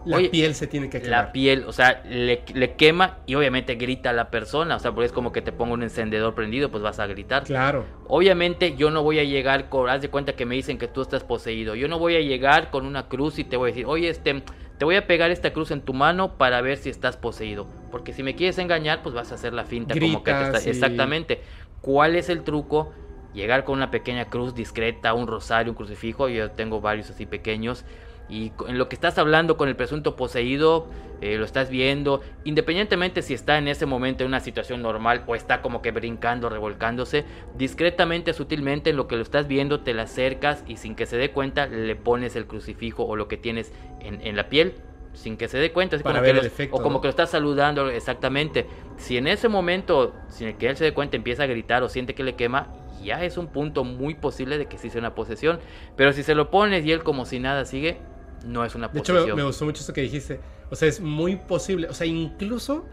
La 0.04 0.16
Oye, 0.18 0.28
piel 0.28 0.54
se 0.54 0.66
tiene 0.66 0.90
que 0.90 1.00
quemar. 1.00 1.10
La 1.26 1.32
piel, 1.32 1.64
o 1.66 1.72
sea, 1.72 2.02
le, 2.08 2.42
le 2.52 2.74
quema 2.74 3.18
y 3.26 3.34
obviamente 3.36 3.76
grita 3.76 4.10
a 4.10 4.12
la 4.12 4.30
persona. 4.30 4.76
O 4.76 4.78
sea, 4.78 4.92
porque 4.92 5.06
es 5.06 5.12
como 5.12 5.32
que 5.32 5.40
te 5.40 5.50
ponga 5.52 5.72
un 5.74 5.82
encendedor 5.82 6.34
prendido, 6.34 6.70
pues 6.70 6.82
vas 6.82 6.98
a 6.98 7.06
gritar. 7.06 7.44
Claro. 7.44 7.84
Obviamente 8.06 8.76
yo 8.76 8.90
no 8.90 9.02
voy 9.02 9.18
a 9.18 9.24
llegar 9.24 9.68
con, 9.68 9.88
haz 9.88 10.02
de 10.02 10.10
cuenta 10.10 10.34
que 10.34 10.44
me 10.44 10.54
dicen 10.54 10.76
que 10.78 10.88
tú 10.88 11.00
estás 11.02 11.24
poseído. 11.24 11.74
Yo 11.74 11.88
no 11.88 11.98
voy 11.98 12.16
a 12.16 12.20
llegar 12.20 12.70
con 12.70 12.84
una 12.86 13.08
cruz 13.08 13.38
y 13.38 13.44
te 13.44 13.56
voy 13.56 13.70
a 13.70 13.72
decir, 13.72 13.86
oye, 13.86 14.08
este, 14.08 14.42
te 14.78 14.84
voy 14.84 14.96
a 14.96 15.06
pegar 15.06 15.30
esta 15.30 15.52
cruz 15.52 15.70
en 15.70 15.80
tu 15.80 15.94
mano 15.94 16.36
para 16.36 16.60
ver 16.60 16.76
si 16.76 16.90
estás 16.90 17.16
poseído. 17.16 17.66
Porque 17.90 18.12
si 18.12 18.22
me 18.22 18.34
quieres 18.34 18.58
engañar, 18.58 19.02
pues 19.02 19.14
vas 19.14 19.32
a 19.32 19.36
hacer 19.36 19.52
la 19.54 19.64
finta 19.64 19.94
como 19.98 20.22
que 20.22 20.32
te 20.32 20.42
está... 20.42 20.62
y- 20.66 20.70
Exactamente. 20.70 21.40
¿Cuál 21.80 22.16
es 22.16 22.28
el 22.28 22.42
truco? 22.44 22.92
Llegar 23.32 23.64
con 23.64 23.76
una 23.76 23.90
pequeña 23.90 24.26
cruz 24.26 24.54
discreta, 24.54 25.12
un 25.14 25.26
rosario, 25.26 25.72
un 25.72 25.76
crucifijo. 25.76 26.28
Yo 26.28 26.50
tengo 26.52 26.80
varios 26.80 27.10
así 27.10 27.26
pequeños. 27.26 27.84
Y 28.28 28.52
en 28.68 28.78
lo 28.78 28.88
que 28.88 28.94
estás 28.94 29.18
hablando 29.18 29.56
con 29.56 29.68
el 29.68 29.76
presunto 29.76 30.16
poseído, 30.16 30.88
eh, 31.20 31.36
lo 31.36 31.44
estás 31.44 31.70
viendo, 31.70 32.20
independientemente 32.44 33.22
si 33.22 33.34
está 33.34 33.58
en 33.58 33.68
ese 33.68 33.86
momento 33.86 34.24
en 34.24 34.28
una 34.28 34.40
situación 34.40 34.82
normal 34.82 35.24
o 35.26 35.34
está 35.34 35.62
como 35.62 35.82
que 35.82 35.90
brincando, 35.90 36.48
revolcándose, 36.48 37.24
discretamente, 37.56 38.32
sutilmente, 38.32 38.90
en 38.90 38.96
lo 38.96 39.06
que 39.08 39.16
lo 39.16 39.22
estás 39.22 39.46
viendo, 39.46 39.80
te 39.80 39.94
le 39.94 40.02
acercas 40.02 40.64
y 40.66 40.76
sin 40.76 40.94
que 40.96 41.06
se 41.06 41.16
dé 41.16 41.30
cuenta, 41.30 41.66
le 41.66 41.96
pones 41.96 42.34
el 42.36 42.46
crucifijo 42.46 43.04
o 43.04 43.16
lo 43.16 43.28
que 43.28 43.36
tienes 43.36 43.72
en, 44.00 44.20
en 44.26 44.36
la 44.36 44.48
piel. 44.48 44.74
Sin 45.12 45.36
que 45.36 45.46
se 45.46 45.58
dé 45.58 45.70
cuenta, 45.70 45.96
Para 45.98 46.14
como 46.18 46.22
ver 46.22 46.24
que 46.24 46.30
el 46.30 46.36
los- 46.38 46.46
efecto, 46.46 46.76
o 46.76 46.82
como 46.82 46.94
¿no? 46.96 47.00
que 47.00 47.06
lo 47.06 47.10
estás 47.10 47.30
saludando 47.30 47.88
exactamente. 47.88 48.66
Si 48.96 49.16
en 49.16 49.28
ese 49.28 49.48
momento, 49.48 50.12
sin 50.28 50.52
que 50.56 50.68
él 50.68 50.76
se 50.76 50.82
dé 50.84 50.92
cuenta, 50.92 51.16
empieza 51.16 51.44
a 51.44 51.46
gritar 51.46 51.84
o 51.84 51.88
siente 51.88 52.16
que 52.16 52.24
le 52.24 52.34
quema, 52.34 52.66
ya 53.00 53.22
es 53.24 53.36
un 53.38 53.46
punto 53.46 53.84
muy 53.84 54.14
posible 54.14 54.58
de 54.58 54.66
que 54.66 54.76
sí 54.76 54.90
sea 54.90 54.98
una 54.98 55.14
posesión. 55.14 55.60
Pero 55.94 56.12
si 56.12 56.24
se 56.24 56.34
lo 56.34 56.50
pones 56.50 56.84
y 56.84 56.90
él 56.90 57.04
como 57.04 57.26
si 57.26 57.38
nada 57.38 57.64
sigue, 57.64 57.98
no 58.44 58.64
es 58.64 58.74
una 58.74 58.88
De 58.88 58.98
hecho, 58.98 59.26
me, 59.26 59.34
me 59.34 59.42
gustó 59.42 59.64
mucho 59.64 59.82
eso 59.82 59.92
que 59.92 60.02
dijiste. 60.02 60.40
O 60.70 60.76
sea, 60.76 60.88
es 60.88 61.00
muy 61.00 61.36
posible. 61.36 61.88
O 61.88 61.94
sea, 61.94 62.06
incluso, 62.06 62.84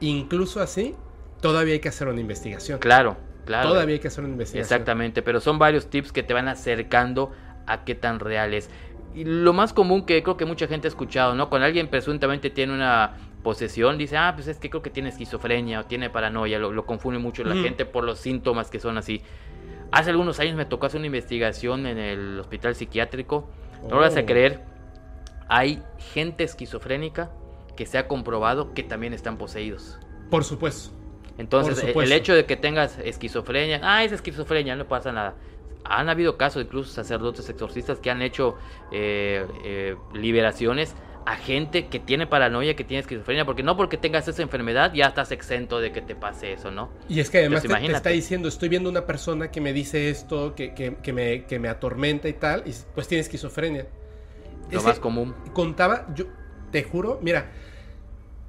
incluso 0.00 0.60
así, 0.60 0.94
todavía 1.40 1.74
hay 1.74 1.80
que 1.80 1.88
hacer 1.88 2.08
una 2.08 2.20
investigación. 2.20 2.78
Claro, 2.78 3.16
claro. 3.44 3.70
Todavía 3.70 3.94
hay 3.94 4.00
que 4.00 4.08
hacer 4.08 4.24
una 4.24 4.32
investigación. 4.32 4.62
Exactamente, 4.76 5.22
pero 5.22 5.40
son 5.40 5.58
varios 5.58 5.88
tips 5.88 6.12
que 6.12 6.22
te 6.22 6.34
van 6.34 6.48
acercando 6.48 7.32
a 7.66 7.84
qué 7.84 7.94
tan 7.94 8.20
real 8.20 8.54
es. 8.54 8.70
Y 9.14 9.24
lo 9.24 9.52
más 9.52 9.72
común 9.72 10.04
que 10.04 10.22
creo 10.22 10.36
que 10.36 10.44
mucha 10.44 10.66
gente 10.66 10.88
ha 10.88 10.90
escuchado, 10.90 11.34
¿no? 11.34 11.48
Cuando 11.48 11.66
alguien 11.66 11.88
presuntamente 11.88 12.50
tiene 12.50 12.74
una 12.74 13.16
posesión, 13.42 13.96
dice, 13.96 14.16
ah, 14.16 14.32
pues 14.34 14.48
es 14.48 14.58
que 14.58 14.68
creo 14.68 14.82
que 14.82 14.90
tiene 14.90 15.08
esquizofrenia 15.08 15.80
o 15.80 15.84
tiene 15.84 16.10
paranoia, 16.10 16.58
lo, 16.58 16.72
lo 16.72 16.84
confunde 16.84 17.18
mucho 17.18 17.44
la 17.44 17.54
gente 17.54 17.86
por 17.86 18.04
los 18.04 18.18
síntomas 18.18 18.70
que 18.70 18.78
son 18.80 18.98
así. 18.98 19.22
Hace 19.92 20.10
algunos 20.10 20.38
años 20.40 20.56
me 20.56 20.64
tocó 20.66 20.86
hacer 20.86 20.98
una 20.98 21.06
investigación 21.06 21.86
en 21.86 21.96
el 21.96 22.40
hospital 22.40 22.74
psiquiátrico. 22.74 23.48
No 23.84 23.94
lo 23.94 24.00
vas 24.00 24.16
a 24.16 24.20
Oh. 24.20 24.26
creer, 24.26 24.60
hay 25.48 25.82
gente 26.14 26.44
esquizofrénica 26.44 27.30
que 27.76 27.86
se 27.86 27.98
ha 27.98 28.08
comprobado 28.08 28.72
que 28.74 28.82
también 28.82 29.12
están 29.12 29.36
poseídos. 29.36 29.98
Por 30.30 30.44
supuesto. 30.44 30.92
Entonces, 31.38 31.92
Por 31.92 32.04
el- 32.04 32.12
hecho 32.12 32.34
de 32.34 32.46
que 32.46 32.56
tengas 32.56 32.98
esquizofrenia, 32.98 33.80
ah, 33.82 34.02
es 34.04 34.12
esquizofrenia, 34.12 34.74
no 34.76 34.86
pasa 34.88 35.12
nada. 35.12 35.34
Han 35.84 36.08
habido 36.08 36.36
casos, 36.36 36.62
incluso 36.62 36.90
sacerdotes 36.92 37.48
exorcistas, 37.48 37.98
que 38.00 38.10
han 38.10 38.22
hecho 38.22 38.56
eh, 38.92 39.46
eh, 39.64 39.96
liberaciones 40.14 40.94
a 41.26 41.36
gente 41.36 41.88
que 41.88 41.98
tiene 41.98 42.26
paranoia, 42.26 42.74
que 42.76 42.84
tiene 42.84 43.00
esquizofrenia, 43.00 43.44
porque 43.44 43.62
no 43.64 43.76
porque 43.76 43.96
tengas 43.96 44.26
esa 44.28 44.42
enfermedad 44.42 44.92
ya 44.94 45.06
estás 45.06 45.32
exento 45.32 45.80
de 45.80 45.90
que 45.92 46.00
te 46.00 46.14
pase 46.14 46.52
eso, 46.52 46.70
¿no? 46.70 46.88
Y 47.08 47.18
es 47.20 47.30
que 47.30 47.38
además 47.38 47.64
Entonces, 47.64 47.86
te, 47.90 47.96
está 47.96 48.10
diciendo, 48.10 48.48
estoy 48.48 48.68
viendo 48.68 48.88
una 48.88 49.06
persona 49.06 49.50
que 49.50 49.60
me 49.60 49.72
dice 49.72 50.08
esto, 50.08 50.54
que, 50.54 50.72
que- 50.72 50.96
que 51.02 51.12
me, 51.12 51.44
que 51.44 51.58
me 51.58 51.68
atormenta 51.68 52.28
y 52.28 52.32
tal, 52.32 52.62
y 52.66 52.72
pues 52.94 53.08
tiene 53.08 53.20
esquizofrenia. 53.22 53.86
Lo 54.70 54.78
Ese- 54.78 54.88
más 54.88 54.98
común. 55.00 55.34
contaba, 55.52 56.06
yo 56.14 56.26
te 56.72 56.82
juro, 56.82 57.18
mira, 57.22 57.50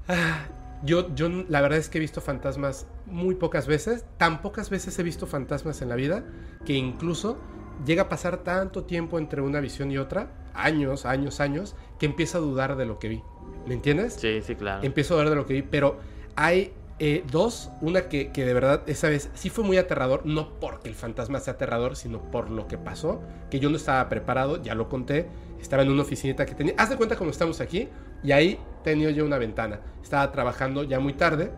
ah, 0.08 0.46
yo, 0.84 1.14
yo 1.16 1.30
la 1.50 1.62
verdad 1.62 1.80
es 1.80 1.90
que 1.90 1.98
he 1.98 2.02
visto 2.02 2.22
fantasmas 2.22 2.88
muy 3.06 3.36
pocas 3.36 3.68
veces, 3.68 4.06
tan 4.18 4.42
pocas 4.42 4.70
veces 4.70 4.98
he 5.00 5.04
visto 5.04 5.26
fantasmas 5.28 5.82
en 5.82 5.90
la 5.90 5.96
vida, 5.96 6.24
que 6.66 6.74
incluso 6.74 7.38
llega 7.86 8.04
a 8.04 8.10
pasar 8.10 8.38
tanto 8.38 8.84
tiempo 8.84 9.18
entre 9.20 9.42
una 9.42 9.60
visión 9.60 9.92
y 9.92 9.98
otra, 9.98 10.32
años, 10.54 11.06
años, 11.06 11.40
años, 11.40 11.76
que 12.00 12.06
empiezo 12.08 12.38
a 12.40 12.42
dudar 12.42 12.76
de 12.76 12.86
lo 12.86 13.00
que 13.00 13.10
vi. 13.10 13.24
¿Me 13.68 13.74
entiendes? 13.74 14.14
Sí, 14.14 14.42
sí, 14.42 14.56
claro. 14.56 14.84
empiezo 14.84 15.16
a 15.16 15.18
ver 15.18 15.30
de 15.30 15.36
lo 15.36 15.46
que 15.46 15.54
vi, 15.54 15.62
pero 15.62 15.98
hay 16.36 16.74
eh, 17.00 17.24
dos, 17.32 17.70
una 17.82 18.04
que, 18.10 18.32
que 18.32 18.44
de 18.46 18.54
verdad 18.54 18.82
esa 18.88 19.10
vez 19.10 19.30
sí 19.36 19.50
fue 19.50 19.64
muy 19.64 19.78
aterrador, 19.78 20.26
no 20.26 20.60
porque 20.60 20.88
el 20.90 20.96
fantasma 20.96 21.40
sea 21.40 21.54
aterrador, 21.54 21.96
sino 21.96 22.20
por 22.32 22.50
lo 22.50 22.68
que 22.68 22.78
pasó, 22.78 23.22
que 23.52 23.60
yo 23.60 23.70
no 23.70 23.76
estaba 23.76 24.08
preparado, 24.10 24.62
ya 24.64 24.74
lo 24.74 24.90
conté, 24.90 25.28
estaba 25.62 25.84
en 25.84 25.90
una 25.90 26.04
oficinita 26.04 26.46
que 26.46 26.56
tenía, 26.56 26.74
haz 26.78 26.90
de 26.90 26.98
cuenta 26.98 27.16
como 27.16 27.32
estamos 27.32 27.62
aquí, 27.62 27.90
y 28.24 28.32
ahí 28.32 28.60
tenía 28.84 29.10
yo 29.12 29.26
una 29.26 29.38
ventana, 29.38 29.82
estaba 30.02 30.32
trabajando 30.32 30.84
ya 30.84 31.00
muy 31.00 31.14
tarde, 31.14 31.52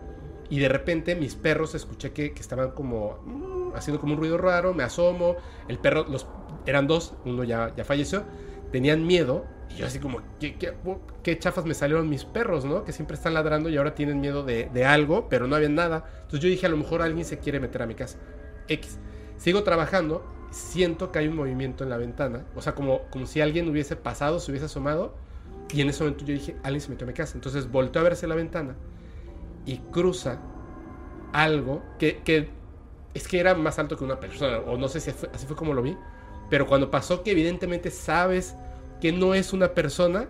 y 0.50 0.60
de 0.60 0.70
repente 0.70 1.16
mis 1.16 1.36
perros 1.36 1.76
escuché 1.76 2.12
que, 2.12 2.34
estaban 2.40 2.72
como 2.72 3.20
mm, 3.26 3.76
haciendo 3.76 4.02
como 4.02 4.14
un 4.14 4.20
ruido 4.20 4.38
raro, 4.38 4.74
me 4.74 4.84
asomo, 4.84 5.36
el 5.68 5.78
perro, 5.78 6.06
los, 6.10 6.28
eran 6.66 6.88
dos, 6.88 7.14
uno 7.26 7.44
ya, 7.44 7.74
ya 7.76 7.84
falleció, 7.84 8.24
tenían 8.72 9.06
miedo, 9.06 9.46
y 9.70 9.76
yo 9.76 9.86
así 9.86 10.00
como, 10.00 10.22
¿qué, 10.40 10.56
qué, 10.56 10.74
qué 11.22 11.38
chafas 11.38 11.66
me 11.66 11.76
salieron 11.76 12.10
mis 12.10 12.26
perros, 12.26 12.66
¿no? 12.66 12.84
Que 12.84 12.92
siempre 12.92 13.16
están 13.16 13.36
ladrando 13.36 13.70
y 13.70 13.78
ahora 13.78 13.94
tienen 13.94 14.20
miedo 14.20 14.44
de, 14.44 14.70
de 14.74 14.86
algo, 14.86 15.30
pero 15.30 15.46
no 15.46 15.56
había 15.56 15.70
nada. 15.70 16.06
Entonces 16.24 16.40
yo 16.40 16.50
dije, 16.50 16.66
a 16.66 16.70
lo 16.70 16.78
mejor 16.78 17.04
alguien 17.04 17.24
se 17.24 17.38
quiere 17.38 17.60
meter 17.60 17.84
a 17.84 17.86
mi 17.86 17.94
casa. 17.94 18.18
X. 18.68 18.98
Sigo 19.38 19.62
trabajando, 19.62 20.24
siento 20.52 21.12
que 21.12 21.20
hay 21.20 21.28
un 21.28 21.36
movimiento 21.36 21.84
en 21.84 21.90
la 21.90 21.98
ventana, 21.98 22.46
o 22.56 22.62
sea, 22.62 22.76
como, 22.76 23.04
como 23.10 23.26
si 23.28 23.42
alguien 23.42 23.70
hubiese 23.70 23.96
pasado, 23.96 24.40
se 24.40 24.52
hubiese 24.52 24.66
asomado, 24.66 25.16
y 25.74 25.82
en 25.82 25.90
ese 25.90 26.04
momento 26.04 26.26
yo 26.26 26.34
dije, 26.34 26.56
alguien 26.64 26.82
se 26.82 26.90
metió 26.90 27.06
a 27.06 27.10
mi 27.10 27.14
casa. 27.14 27.34
Entonces 27.36 27.72
volteo 27.72 28.02
a 28.02 28.04
verse 28.04 28.28
la 28.28 28.36
ventana 28.36 28.76
y 29.66 29.78
cruza 29.92 30.40
algo 31.34 31.84
que, 32.00 32.20
que 32.24 32.50
es 33.14 33.28
que 33.28 33.40
era 33.40 33.56
más 33.56 33.80
alto 33.80 33.98
que 33.98 34.04
una 34.04 34.20
persona, 34.20 34.60
o 34.60 34.78
no 34.78 34.88
sé 34.88 35.00
si 35.00 35.12
fue- 35.12 35.30
así 35.34 35.46
fue 35.48 35.56
como 35.56 35.74
lo 35.74 35.82
vi, 35.82 35.98
pero 36.50 36.68
cuando 36.68 36.92
pasó 36.92 37.24
que 37.24 37.32
evidentemente 37.32 37.92
sabes 37.92 38.56
que 39.02 39.12
no 39.12 39.34
es 39.34 39.54
una 39.54 39.70
persona, 39.74 40.30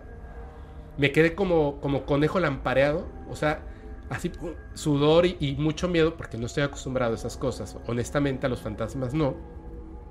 me 0.98 1.12
quedé 1.12 1.34
como, 1.34 1.80
como 1.80 2.04
conejo 2.04 2.40
lampareado, 2.40 3.06
o 3.30 3.36
sea, 3.36 3.62
así 4.10 4.32
sudor 4.74 5.26
y, 5.26 5.36
y 5.40 5.56
mucho 5.56 5.88
miedo, 5.88 6.16
porque 6.16 6.36
no 6.38 6.46
estoy 6.46 6.62
acostumbrado 6.64 7.12
a 7.12 7.16
esas 7.16 7.36
cosas, 7.36 7.76
honestamente 7.86 8.46
a 8.46 8.48
los 8.48 8.60
fantasmas 8.60 9.14
no, 9.14 9.36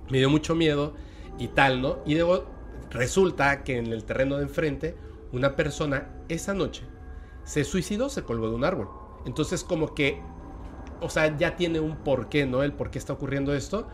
me 0.09 0.17
dio 0.17 0.29
mucho 0.29 0.55
miedo 0.55 0.93
y 1.37 1.49
tal, 1.49 1.81
¿no? 1.81 1.99
Y 2.05 2.15
luego 2.15 2.45
resulta 2.89 3.63
que 3.63 3.77
en 3.77 3.87
el 3.87 4.03
terreno 4.03 4.37
de 4.37 4.43
enfrente, 4.43 4.95
una 5.31 5.55
persona 5.55 6.09
esa 6.27 6.53
noche 6.53 6.83
se 7.43 7.63
suicidó, 7.63 8.09
se 8.09 8.23
colgó 8.23 8.49
de 8.49 8.55
un 8.55 8.63
árbol. 8.63 8.89
Entonces 9.25 9.63
como 9.63 9.93
que, 9.93 10.21
o 11.01 11.09
sea, 11.09 11.35
ya 11.37 11.55
tiene 11.55 11.79
un 11.79 11.97
porqué, 11.97 12.45
¿no? 12.45 12.63
El 12.63 12.73
por 12.73 12.91
qué 12.91 12.99
está 12.99 13.13
ocurriendo 13.13 13.53
esto. 13.53 13.87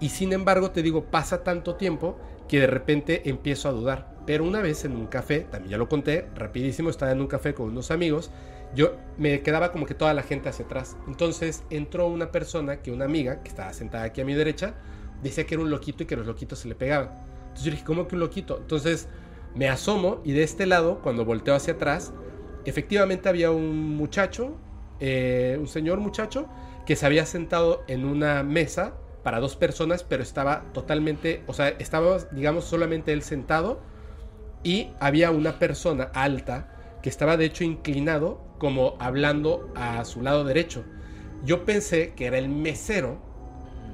Y 0.00 0.10
sin 0.10 0.32
embargo, 0.32 0.70
te 0.70 0.82
digo, 0.82 1.04
pasa 1.04 1.42
tanto 1.42 1.76
tiempo 1.76 2.18
que 2.48 2.60
de 2.60 2.66
repente 2.66 3.28
empiezo 3.28 3.68
a 3.68 3.72
dudar. 3.72 4.16
Pero 4.26 4.44
una 4.44 4.60
vez 4.60 4.84
en 4.84 4.96
un 4.96 5.06
café, 5.06 5.40
también 5.40 5.70
ya 5.70 5.78
lo 5.78 5.88
conté, 5.88 6.28
rapidísimo, 6.34 6.90
estaba 6.90 7.12
en 7.12 7.20
un 7.20 7.28
café 7.28 7.54
con 7.54 7.68
unos 7.68 7.90
amigos, 7.90 8.30
yo 8.74 8.96
me 9.16 9.40
quedaba 9.42 9.72
como 9.72 9.86
que 9.86 9.94
toda 9.94 10.12
la 10.12 10.22
gente 10.22 10.48
hacia 10.48 10.64
atrás. 10.64 10.96
Entonces 11.06 11.62
entró 11.70 12.08
una 12.08 12.32
persona, 12.32 12.82
que 12.82 12.90
una 12.90 13.04
amiga, 13.04 13.42
que 13.42 13.48
estaba 13.48 13.72
sentada 13.72 14.04
aquí 14.04 14.20
a 14.20 14.24
mi 14.24 14.34
derecha, 14.34 14.74
decía 15.22 15.46
que 15.46 15.54
era 15.54 15.62
un 15.62 15.70
loquito 15.70 16.02
y 16.02 16.06
que 16.06 16.16
los 16.16 16.26
loquitos 16.26 16.58
se 16.60 16.68
le 16.68 16.74
pegaban. 16.74 17.10
Entonces 17.40 17.64
yo 17.64 17.70
dije, 17.70 17.84
¿cómo 17.84 18.06
que 18.06 18.14
un 18.14 18.20
loquito? 18.20 18.58
Entonces 18.58 19.08
me 19.54 19.68
asomo 19.68 20.20
y 20.24 20.32
de 20.32 20.42
este 20.42 20.66
lado, 20.66 21.00
cuando 21.02 21.24
volteo 21.24 21.54
hacia 21.54 21.74
atrás, 21.74 22.12
efectivamente 22.64 23.28
había 23.28 23.50
un 23.50 23.96
muchacho, 23.96 24.56
eh, 25.00 25.56
un 25.58 25.68
señor 25.68 25.98
muchacho, 26.00 26.48
que 26.84 26.96
se 26.96 27.06
había 27.06 27.26
sentado 27.26 27.82
en 27.88 28.04
una 28.04 28.42
mesa 28.42 28.94
para 29.22 29.40
dos 29.40 29.56
personas, 29.56 30.04
pero 30.04 30.22
estaba 30.22 30.64
totalmente, 30.72 31.42
o 31.46 31.54
sea, 31.54 31.68
estaba, 31.68 32.18
digamos, 32.30 32.64
solamente 32.64 33.12
él 33.12 33.22
sentado 33.22 33.80
y 34.62 34.90
había 35.00 35.30
una 35.30 35.58
persona 35.58 36.10
alta 36.14 36.98
que 37.02 37.08
estaba 37.08 37.36
de 37.36 37.46
hecho 37.46 37.64
inclinado 37.64 38.40
como 38.58 38.96
hablando 38.98 39.72
a 39.74 40.04
su 40.04 40.22
lado 40.22 40.44
derecho. 40.44 40.84
Yo 41.44 41.64
pensé 41.64 42.14
que 42.14 42.26
era 42.26 42.38
el 42.38 42.48
mesero 42.48 43.20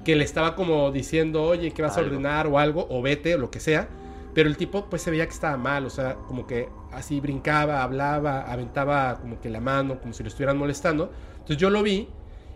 que 0.05 0.17
le 0.17 0.25
estaba 0.25 0.55
como 0.55 0.91
diciendo, 0.91 1.45
oye, 1.45 1.73
¿qué 1.73 1.83
vas 1.83 1.97
a 1.97 2.01
ordenar 2.01 2.47
o 2.47 2.59
algo? 2.59 2.87
O 2.91 3.03
vete 3.03 3.35
o 3.35 3.39
lo 3.39 3.51
que 3.51 3.61
sea. 3.61 3.89
Pero 4.35 4.49
el 4.49 4.57
tipo 4.57 4.87
pues 4.87 5.03
se 5.03 5.11
veía 5.11 5.27
que 5.27 5.33
estaba 5.33 5.57
mal, 5.57 5.85
o 5.85 5.91
sea, 5.91 6.15
como 6.15 6.47
que 6.47 6.69
así 6.91 7.21
brincaba, 7.21 7.83
hablaba, 7.83 8.43
aventaba 8.43 9.19
como 9.21 9.41
que 9.41 9.51
la 9.51 9.61
mano, 9.61 10.01
como 10.01 10.15
si 10.15 10.23
lo 10.23 10.29
estuvieran 10.29 10.57
molestando. 10.57 11.13
Entonces 11.33 11.59
yo 11.59 11.71
lo 11.71 11.83
vi 11.83 12.09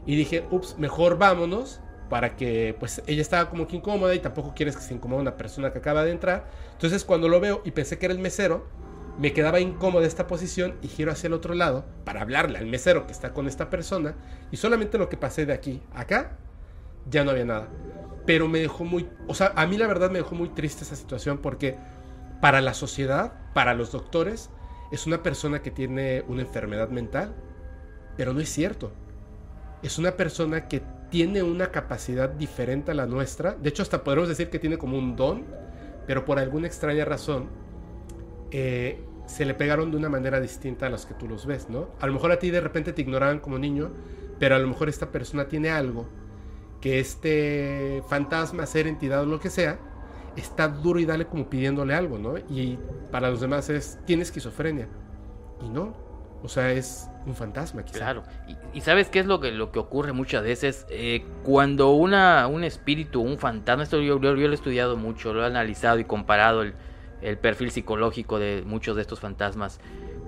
y 0.07 0.17
dije, 0.17 0.45
ups, 0.51 0.77
mejor 0.79 1.19
vámonos 1.19 1.81
para 2.09 2.37
que 2.37 2.75
pues 2.79 3.03
ella 3.07 3.21
estaba 3.21 3.51
como 3.51 3.67
que 3.67 3.77
incómoda 3.77 4.15
y 4.15 4.21
tampoco 4.21 4.55
quieres 4.55 4.77
que 4.77 4.83
se 4.83 4.95
incomode 4.95 5.21
una 5.21 5.37
persona 5.37 5.73
que 5.73 5.79
acaba 5.79 6.05
de 6.05 6.13
entrar. 6.13 6.49
Entonces 6.73 7.05
cuando 7.05 7.29
lo 7.29 7.41
veo 7.41 7.61
y 7.65 7.73
pensé 7.73 7.99
que 7.99 8.07
era 8.07 8.15
el 8.15 8.21
mesero, 8.21 8.67
me 9.19 9.33
quedaba 9.33 9.61
incómoda 9.61 10.07
esta 10.07 10.27
posición 10.27 10.77
y 10.83 10.89
giro 10.89 11.11
hacia 11.11 11.27
el 11.27 11.33
otro 11.33 11.55
lado 11.55 11.85
para 12.05 12.23
hablarle 12.23 12.59
al 12.59 12.67
mesero 12.67 13.07
que 13.07 13.13
está 13.13 13.33
con 13.33 13.47
esta 13.47 13.71
persona 13.71 14.15
y 14.51 14.57
solamente 14.57 14.99
lo 14.99 15.09
que 15.09 15.17
pasé 15.17 15.47
de 15.47 15.55
aquí 15.55 15.83
a 15.95 16.03
acá 16.03 16.37
ya 17.11 17.25
no 17.25 17.31
había 17.31 17.45
nada. 17.45 17.69
Pero 18.25 18.49
me 18.49 18.59
dejó 18.59 18.85
muy, 18.85 19.09
o 19.29 19.35
sea, 19.35 19.53
a 19.57 19.67
mí 19.67 19.77
la 19.77 19.87
verdad 19.87 20.11
me 20.11 20.19
dejó 20.19 20.35
muy 20.35 20.49
triste 20.51 20.85
esa 20.85 20.97
situación 20.97 21.39
porque 21.39 21.77
para 22.41 22.61
la 22.61 22.75
sociedad, 22.75 23.33
para 23.55 23.75
los 23.75 23.93
doctores, 23.93 24.51
es 24.91 25.07
una 25.07 25.23
persona 25.23 25.63
que 25.63 25.71
tiene 25.71 26.25
una 26.29 26.43
enfermedad 26.43 26.89
mental, 26.89 27.35
pero 28.17 28.33
no 28.33 28.41
es 28.41 28.49
cierto. 28.49 28.93
Es 29.83 29.99
una 29.99 30.13
persona 30.13 30.69
que 30.69 30.83
tiene 31.11 31.43
una 31.43 31.71
capacidad 31.71 32.29
diferente 32.29 32.91
a 32.91 32.95
la 32.95 33.07
nuestra. 33.07 33.53
De 33.55 33.69
hecho, 33.69 33.83
hasta 33.83 34.03
podemos 34.03 34.29
decir 34.29 34.51
que 34.51 34.59
tiene 34.59 34.79
como 34.79 34.99
un 34.99 35.15
don, 35.17 35.45
pero 36.07 36.25
por 36.25 36.39
alguna 36.39 36.67
extraña 36.67 37.05
razón 37.05 37.49
eh, 38.51 39.05
se 39.27 39.45
le 39.45 39.55
pegaron 39.55 39.91
de 39.91 39.97
una 39.97 40.09
manera 40.09 40.41
distinta 40.41 40.87
a 40.87 40.91
las 40.91 41.07
que 41.07 41.15
tú 41.15 41.29
los 41.29 41.47
ves, 41.47 41.69
¿no? 41.69 41.91
A 42.01 42.07
lo 42.07 42.13
mejor 42.13 42.33
a 42.33 42.39
ti 42.39 42.51
de 42.51 42.61
repente 42.61 42.93
te 42.93 43.03
ignoraban 43.03 43.39
como 43.39 43.59
niño, 43.59 43.91
pero 44.39 44.57
a 44.57 44.59
lo 44.59 44.67
mejor 44.67 44.89
esta 44.89 45.11
persona 45.11 45.49
tiene 45.49 45.71
algo 45.71 46.09
que 46.87 47.01
este 47.01 48.01
fantasma, 48.09 48.65
ser 48.65 48.87
entidad 48.87 49.23
o 49.23 49.27
lo 49.27 49.41
que 49.41 49.51
sea, 49.51 49.77
está 50.37 50.69
duro 50.69 51.01
y 51.01 51.05
dale 51.05 51.27
como 51.27 51.51
pidiéndole 51.51 51.95
algo, 51.95 52.17
¿no? 52.17 52.39
Y 52.39 52.79
para 53.11 53.29
los 53.29 53.41
demás 53.41 53.69
es, 53.71 53.99
tiene 54.05 54.23
esquizofrenia. 54.23 54.87
Y 55.65 55.69
no, 55.69 55.97
o 56.45 56.49
sea, 56.49 56.71
es 56.71 57.11
un 57.27 57.35
fantasma, 57.35 57.85
quizá. 57.85 57.99
Claro. 57.99 58.23
Y, 58.73 58.83
sabes 58.83 59.09
qué 59.09 59.19
es 59.19 59.27
lo 59.27 59.41
que, 59.41 59.51
lo 59.51 59.73
que 59.73 59.81
ocurre 59.81 60.13
muchas 60.13 60.45
veces? 60.45 60.87
Eh, 60.89 61.25
cuando 61.43 61.91
una, 61.91 62.47
un 62.47 62.63
espíritu, 62.63 63.21
un 63.21 63.39
fantasma, 63.39 63.83
esto 63.83 64.01
yo 64.01 64.21
lo 64.21 64.37
he 64.37 64.55
estudiado 64.55 64.97
mucho, 64.97 65.35
lo 65.35 65.43
he 65.43 65.47
analizado 65.47 65.99
y 65.99 66.05
comparado 66.05 66.63
el, 66.63 66.75
el 67.21 67.37
perfil 67.37 67.73
psicológico 67.73 68.39
de 68.39 68.63
muchos 68.65 68.95
de 68.95 69.03
estos 69.03 69.19
fantasmas. 69.19 69.81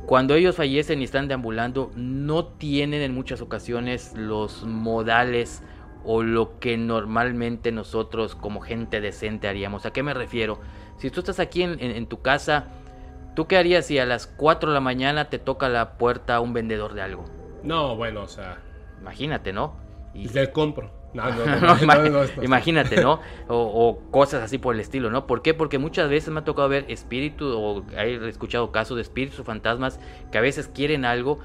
Cuando 0.07 0.35
ellos 0.35 0.57
fallecen 0.57 1.03
y 1.03 1.05
están 1.05 1.29
deambulando, 1.29 1.93
no 1.95 2.47
tienen 2.47 3.03
en 3.03 3.15
muchas 3.15 3.43
ocasiones 3.43 4.13
los 4.17 4.65
modales 4.65 5.63
o 6.05 6.23
lo 6.23 6.59
que 6.59 6.77
normalmente 6.77 7.73
nosotros 7.73 8.35
como 8.35 8.61
gente 8.61 9.01
decente 9.01 9.49
haríamos. 9.49 9.87
¿A 9.87 9.93
qué 9.93 10.03
me 10.03 10.15
refiero? 10.15 10.59
Si 10.99 11.11
tú 11.11 11.21
estás 11.21 11.41
aquí 11.41 11.63
en, 11.63 11.73
en- 11.81 11.93
en 11.93 12.07
tu 12.07 12.23
casa, 12.23 12.67
¿tú 13.35 13.47
qué 13.47 13.57
harías 13.57 13.87
si 13.87 13.99
a 13.99 14.07
las 14.07 14.27
4 14.27 14.71
de 14.71 14.75
la 14.75 14.81
mañana 14.81 15.31
te 15.31 15.39
toca 15.39 15.69
la 15.69 15.99
puerta 15.99 16.41
un 16.41 16.53
vendedor 16.53 16.95
de 16.95 17.03
algo? 17.03 17.25
No, 17.63 17.97
bueno, 17.97 18.23
o 18.23 18.29
sea, 18.29 18.59
Imagínate, 19.01 19.53
¿no? 19.53 19.75
Y- 20.15 20.29
le 20.29 20.51
compro. 20.51 20.91
No, 21.15 21.25
no, 21.31 21.47
no, 21.47 21.47
No, 21.61 21.75
no, 21.75 21.79
ima- 21.79 21.95
no, 21.97 22.11
no, 22.11 22.25
no. 22.37 22.43
imagínate, 22.45 23.01
¿no? 23.01 23.21
O, 23.49 23.57
o 23.57 24.11
cosas 24.11 24.43
así 24.43 24.59
por 24.59 24.75
el 24.75 24.81
estilo, 24.81 25.11
¿no? 25.11 25.27
¿Por 25.27 25.41
qué? 25.43 25.55
Porque 25.55 25.79
muchas 25.79 26.11
veces 26.11 26.31
me 26.31 26.41
ha 26.41 26.45
tocado 26.45 26.69
ver 26.69 26.85
espíritus 26.89 27.55
o 27.57 27.85
he 27.97 28.29
escuchado 28.29 28.73
casos 28.73 28.97
de 28.97 29.03
espíritus 29.03 29.39
o 29.41 29.45
fantasmas 29.45 29.99
que 30.31 30.39
a 30.39 30.41
veces 30.43 30.69
quieren 30.69 31.05
algo 31.05 31.39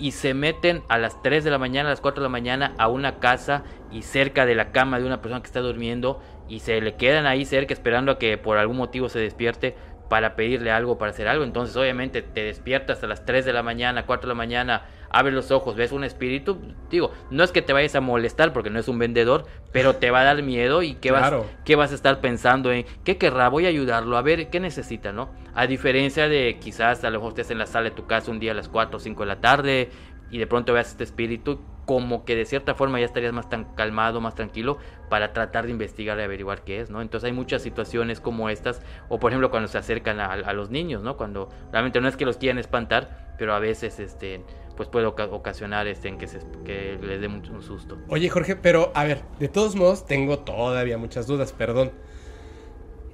y 0.00 0.12
se 0.12 0.32
meten 0.34 0.82
a 0.88 0.98
las 0.98 1.22
3 1.22 1.44
de 1.44 1.50
la 1.50 1.58
mañana, 1.58 1.90
a 1.90 1.92
las 1.92 2.00
4 2.00 2.22
de 2.22 2.24
la 2.24 2.30
mañana 2.30 2.74
a 2.78 2.88
una 2.88 3.18
casa 3.18 3.62
y 3.92 4.02
cerca 4.02 4.46
de 4.46 4.54
la 4.54 4.72
cama 4.72 4.98
de 4.98 5.04
una 5.04 5.20
persona 5.20 5.42
que 5.42 5.46
está 5.46 5.60
durmiendo 5.60 6.20
y 6.48 6.60
se 6.60 6.80
le 6.80 6.96
quedan 6.96 7.26
ahí 7.26 7.44
cerca 7.44 7.74
esperando 7.74 8.12
a 8.12 8.18
que 8.18 8.38
por 8.38 8.56
algún 8.56 8.78
motivo 8.78 9.08
se 9.08 9.20
despierte 9.20 9.76
para 10.10 10.34
pedirle 10.34 10.72
algo, 10.72 10.98
para 10.98 11.12
hacer 11.12 11.28
algo. 11.28 11.44
Entonces 11.44 11.74
obviamente 11.76 12.20
te 12.20 12.42
despiertas 12.42 13.02
a 13.02 13.06
las 13.06 13.24
3 13.24 13.44
de 13.46 13.52
la 13.54 13.62
mañana, 13.62 14.04
4 14.04 14.26
de 14.26 14.34
la 14.34 14.36
mañana 14.36 14.82
abres 15.08 15.34
los 15.34 15.50
ojos, 15.50 15.76
ves 15.76 15.92
un 15.92 16.04
espíritu, 16.04 16.58
digo, 16.90 17.12
no 17.30 17.42
es 17.42 17.52
que 17.52 17.62
te 17.62 17.72
vayas 17.72 17.94
a 17.94 18.00
molestar 18.00 18.52
porque 18.52 18.70
no 18.70 18.78
es 18.78 18.88
un 18.88 18.98
vendedor, 18.98 19.44
pero 19.72 19.96
te 19.96 20.10
va 20.10 20.20
a 20.20 20.24
dar 20.24 20.42
miedo 20.42 20.82
y 20.82 20.94
qué, 20.94 21.10
vas, 21.10 21.32
qué 21.64 21.76
vas 21.76 21.92
a 21.92 21.94
estar 21.94 22.20
pensando 22.20 22.72
en 22.72 22.86
qué 23.04 23.18
querrá, 23.18 23.48
voy 23.48 23.66
a 23.66 23.68
ayudarlo, 23.68 24.16
a 24.16 24.22
ver 24.22 24.50
qué 24.50 24.60
necesita, 24.60 25.12
¿no? 25.12 25.30
A 25.54 25.66
diferencia 25.66 26.28
de 26.28 26.58
quizás 26.60 27.02
a 27.04 27.10
lo 27.10 27.18
mejor 27.18 27.30
estés 27.30 27.50
en 27.50 27.58
la 27.58 27.66
sala 27.66 27.90
de 27.90 27.96
tu 27.96 28.06
casa 28.06 28.30
un 28.30 28.38
día 28.38 28.52
a 28.52 28.54
las 28.54 28.68
4 28.68 28.96
o 28.96 29.00
5 29.00 29.22
de 29.22 29.26
la 29.26 29.40
tarde 29.40 29.90
y 30.30 30.38
de 30.38 30.46
pronto 30.46 30.72
veas 30.72 30.90
este 30.90 31.04
espíritu, 31.04 31.60
como 31.90 32.24
que 32.24 32.36
de 32.36 32.44
cierta 32.44 32.76
forma 32.76 33.00
ya 33.00 33.04
estarías 33.04 33.32
más 33.32 33.48
tan 33.48 33.64
calmado, 33.74 34.20
más 34.20 34.36
tranquilo 34.36 34.78
para 35.08 35.32
tratar 35.32 35.64
de 35.64 35.72
investigar 35.72 36.16
y 36.20 36.22
averiguar 36.22 36.62
qué 36.62 36.80
es, 36.80 36.88
¿no? 36.88 37.02
Entonces 37.02 37.26
hay 37.26 37.32
muchas 37.32 37.62
situaciones 37.62 38.20
como 38.20 38.48
estas, 38.48 38.80
o 39.08 39.18
por 39.18 39.32
ejemplo 39.32 39.50
cuando 39.50 39.66
se 39.66 39.76
acercan 39.76 40.20
a, 40.20 40.52
los 40.52 40.70
niños, 40.70 41.02
¿no? 41.02 41.16
Cuando 41.16 41.48
realmente 41.72 42.00
no 42.00 42.06
es 42.06 42.16
que 42.16 42.24
los 42.24 42.36
quieran 42.36 42.58
espantar, 42.58 43.34
pero 43.38 43.54
a 43.54 43.58
veces 43.58 43.98
este 43.98 44.44
pues 44.76 44.88
puede 44.88 45.06
ocasionar 45.06 45.88
este 45.88 46.06
en 46.06 46.18
que, 46.18 46.96
les 47.02 47.20
dé 47.20 47.26
mucho 47.26 47.60
susto. 47.60 47.98
Oye 48.06 48.28
Jorge, 48.28 48.54
pero 48.54 48.92
a 48.94 49.02
ver, 49.02 49.22
de 49.40 49.48
todos 49.48 49.74
modos 49.74 50.06
tengo 50.06 50.38
todavía 50.38 50.96
muchas 50.96 51.26
dudas, 51.26 51.52
perdón. 51.52 51.90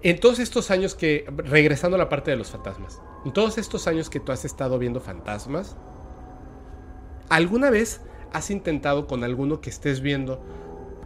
En 0.03 0.21
todos 0.21 0.39
estos 0.39 0.71
años 0.71 0.95
que, 0.95 1.25
regresando 1.35 1.95
a 1.95 1.99
la 1.99 2.11
parte 2.11 2.31
de 2.31 2.37
los 2.37 2.51
fantasmas, 2.51 3.01
en 3.25 3.33
todos 3.33 3.57
estos 3.57 3.87
años 3.87 4.11
que 4.11 4.21
tú 4.21 4.33
has 4.33 4.45
estado 4.45 4.79
viendo 4.79 5.01
fantasmas, 5.01 5.79
¿alguna 7.31 7.71
vez 7.71 8.03
has 8.37 8.51
intentado 8.51 9.07
con 9.07 9.25
alguno 9.25 9.61
que 9.61 9.71
estés 9.71 10.01
viendo 10.01 10.43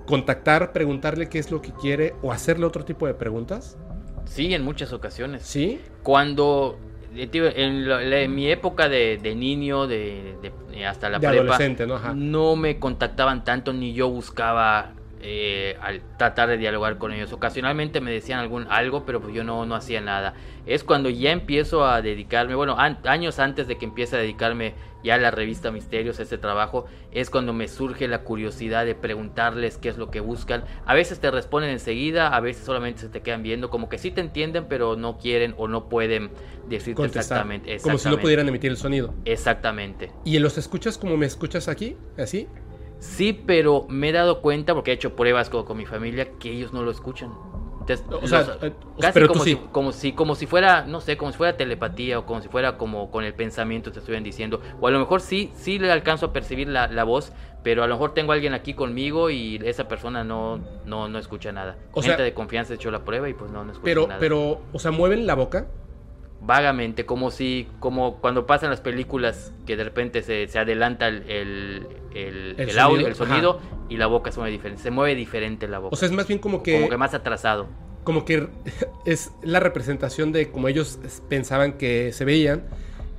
contactar, 0.07 0.73
preguntarle 0.73 1.29
qué 1.29 1.39
es 1.39 1.51
lo 1.51 1.63
que 1.63 1.73
quiere 1.73 2.15
o 2.23 2.33
hacerle 2.33 2.67
otro 2.67 2.85
tipo 2.85 3.07
de 3.07 3.15
preguntas? 3.15 3.79
Sí, 4.25 4.53
en 4.55 4.65
muchas 4.65 4.93
ocasiones. 4.93 5.43
¿Sí? 5.43 5.81
Cuando 6.03 6.79
en, 7.15 8.35
mi 8.35 8.51
época 8.51 8.89
de, 8.89 9.19
niño, 9.37 9.87
de, 9.87 10.37
hasta 10.87 11.09
la 11.09 11.19
de 11.19 11.27
adolescente, 11.27 11.87
¿no? 11.87 11.99
no 12.15 12.57
me 12.57 12.79
contactaban 12.79 13.45
tanto 13.45 13.73
ni 13.73 13.93
yo 13.93 14.09
buscaba 14.11 14.93
eh, 15.23 15.77
al 15.83 16.01
tratar 16.17 16.49
de 16.49 16.57
dialogar 16.57 16.99
con 16.99 17.13
ellos. 17.13 17.33
Ocasionalmente 17.33 18.01
me 18.01 18.11
decían 18.11 18.41
algún 18.41 18.67
algo, 18.71 19.05
pero 19.05 19.21
pues 19.21 19.35
yo 19.35 19.45
no, 19.45 19.67
no 19.67 19.75
hacía 19.75 20.01
nada. 20.01 20.35
Es 20.67 20.83
cuando 20.85 21.11
ya 21.11 21.31
empiezo 21.31 21.85
a 21.85 22.01
dedicarme, 22.01 22.55
bueno, 22.55 22.77
años 22.79 23.39
antes 23.39 23.69
de 23.69 23.77
que 23.77 23.85
empiece 23.85 24.17
a 24.17 24.19
dedicarme 24.19 24.75
ya 25.03 25.15
a 25.15 25.19
la 25.19 25.31
revista 25.31 25.71
Misterios, 25.71 26.19
a 26.21 26.23
este 26.23 26.39
trabajo, 26.39 26.87
es 27.13 27.31
cuando 27.31 27.53
me 27.53 27.69
surge 27.69 28.09
la 28.09 28.23
curiosidad 28.23 28.85
de 28.85 28.95
preguntarles 28.95 29.79
qué 29.79 29.89
es 29.89 29.99
lo 29.99 30.11
que 30.11 30.21
buscan. 30.21 30.65
A 30.87 30.95
veces 30.95 31.21
te 31.21 31.31
responden 31.31 31.71
enseguida, 31.71 32.29
a 32.29 32.41
veces 32.41 32.65
solamente 32.65 33.01
se 33.01 33.09
te 33.09 33.21
quedan 33.21 33.43
viendo, 33.43 33.71
como 33.71 33.89
que 33.89 33.99
sí 33.99 34.11
te 34.11 34.21
entienden, 34.21 34.67
pero 34.69 34.97
no 34.97 35.19
quieren 35.19 35.55
o 35.59 35.69
no 35.69 35.89
pueden 35.89 36.31
decirte 36.69 37.05
exactamente, 37.05 37.79
Como 37.81 37.99
si 37.99 38.09
no 38.09 38.19
pudieran 38.19 38.49
emitir 38.49 38.71
el 38.71 38.77
sonido. 38.77 39.15
Exactamente. 39.25 40.13
¿Y 40.25 40.39
los 40.39 40.59
escuchas 40.59 40.99
como 40.99 41.17
me 41.17 41.27
escuchas 41.27 41.69
aquí? 41.69 41.97
¿Así? 42.17 42.47
Sí, 43.01 43.33
pero 43.33 43.87
me 43.89 44.11
he 44.11 44.13
dado 44.13 44.43
cuenta, 44.43 44.75
porque 44.75 44.91
he 44.91 44.95
hecho 44.95 45.17
pruebas 45.17 45.49
con, 45.51 45.77
mi 45.77 45.87
familia, 45.87 46.33
que 46.39 46.53
ellos 46.53 46.73
no 46.73 46.83
lo 46.83 46.91
escuchan. 46.91 47.31
o 47.31 48.27
sea, 48.29 48.59
eh, 48.61 48.73
casi 49.01 49.15
pero 49.15 49.29
como, 49.29 49.43
si, 49.43 49.57
como, 49.57 49.93
si, 49.93 50.13
como 50.13 50.35
si 50.35 50.47
fuera, 50.47 50.85
no 50.85 51.01
sé, 51.01 51.17
como 51.17 51.33
si 51.33 51.39
fuera 51.39 51.57
telepatía 51.57 52.19
o 52.19 52.27
como 52.27 52.43
si 52.43 52.49
fuera 52.49 52.77
como 52.77 53.11
con 53.11 53.25
el 53.25 53.33
pensamiento 53.35 53.91
te 53.91 54.01
estuvieran 54.01 54.23
diciendo. 54.23 54.61
O 54.81 54.87
a 54.87 54.91
lo 54.91 54.99
mejor 54.99 55.23
sí, 55.23 55.51
sí 55.57 55.79
le 55.79 55.91
alcanzo 55.91 56.27
a 56.27 56.33
percibir 56.35 56.69
la, 56.69 57.05
voz, 57.05 57.33
pero 57.63 57.83
a 57.83 57.87
lo 57.87 57.95
mejor 57.95 58.13
tengo 58.13 58.33
a 58.33 58.35
alguien 58.35 58.53
aquí 58.53 58.75
conmigo 58.75 59.31
y 59.31 59.59
esa 59.65 59.89
persona 59.89 60.23
no, 60.23 60.61
no, 60.85 61.09
no 61.09 61.19
escucha 61.19 61.53
nada. 61.53 61.79
O 61.93 62.03
Gente 62.03 62.23
de 62.23 62.35
confianza 62.35 62.75
he 62.75 62.77
hecho 62.77 62.91
la 62.91 63.03
prueba 63.03 63.31
y 63.31 63.33
pues 63.33 63.51
no, 63.51 63.65
no 63.65 63.73
escucha 63.73 63.85
pero, 63.85 64.07
nada. 64.09 64.21
Pero, 64.21 64.61
o 64.75 64.79
sea, 64.79 64.91
mueven 64.91 65.27
la 65.27 65.35
boca 65.35 65.69
vagamente, 66.41 67.05
como 67.05 67.31
si, 67.31 67.69
como 67.79 68.17
cuando 68.17 68.47
pasan 68.47 68.71
las 68.71 68.81
películas 68.81 69.53
que 69.67 69.77
de 69.77 69.85
repente 69.85 70.23
se, 70.23 70.49
se 70.49 70.59
adelanta 70.59 71.09
el, 71.09 71.25
el, 72.15 72.55
el, 72.59 72.79
audio, 72.79 73.07
el 73.07 73.15
sonido 73.15 73.61
y 73.89 73.97
la 73.97 74.07
boca 74.07 74.33
se 74.33 74.41
mueve 74.41 74.53
diferente, 74.53 74.83
se 74.83 74.91
mueve 74.91 75.15
diferente 75.15 75.69
la 75.69 75.79
boca. 75.79 75.95
O 75.95 75.97
sea, 75.97 76.07
es 76.07 76.13
más 76.13 76.27
bien 76.27 76.39
como 76.39 76.63
que... 76.63 76.75
Como 76.75 76.89
que 76.89 76.97
más 76.97 77.15
atrasado. 77.15 77.69
Como 78.05 78.25
que 78.25 78.49
es 79.05 79.33
la 79.43 79.61
representación 79.61 80.33
de 80.33 80.51
como 80.51 80.69
ellos 80.69 80.99
pensaban 81.29 81.75
que 81.75 82.13
se 82.13 82.25
veían 82.25 82.65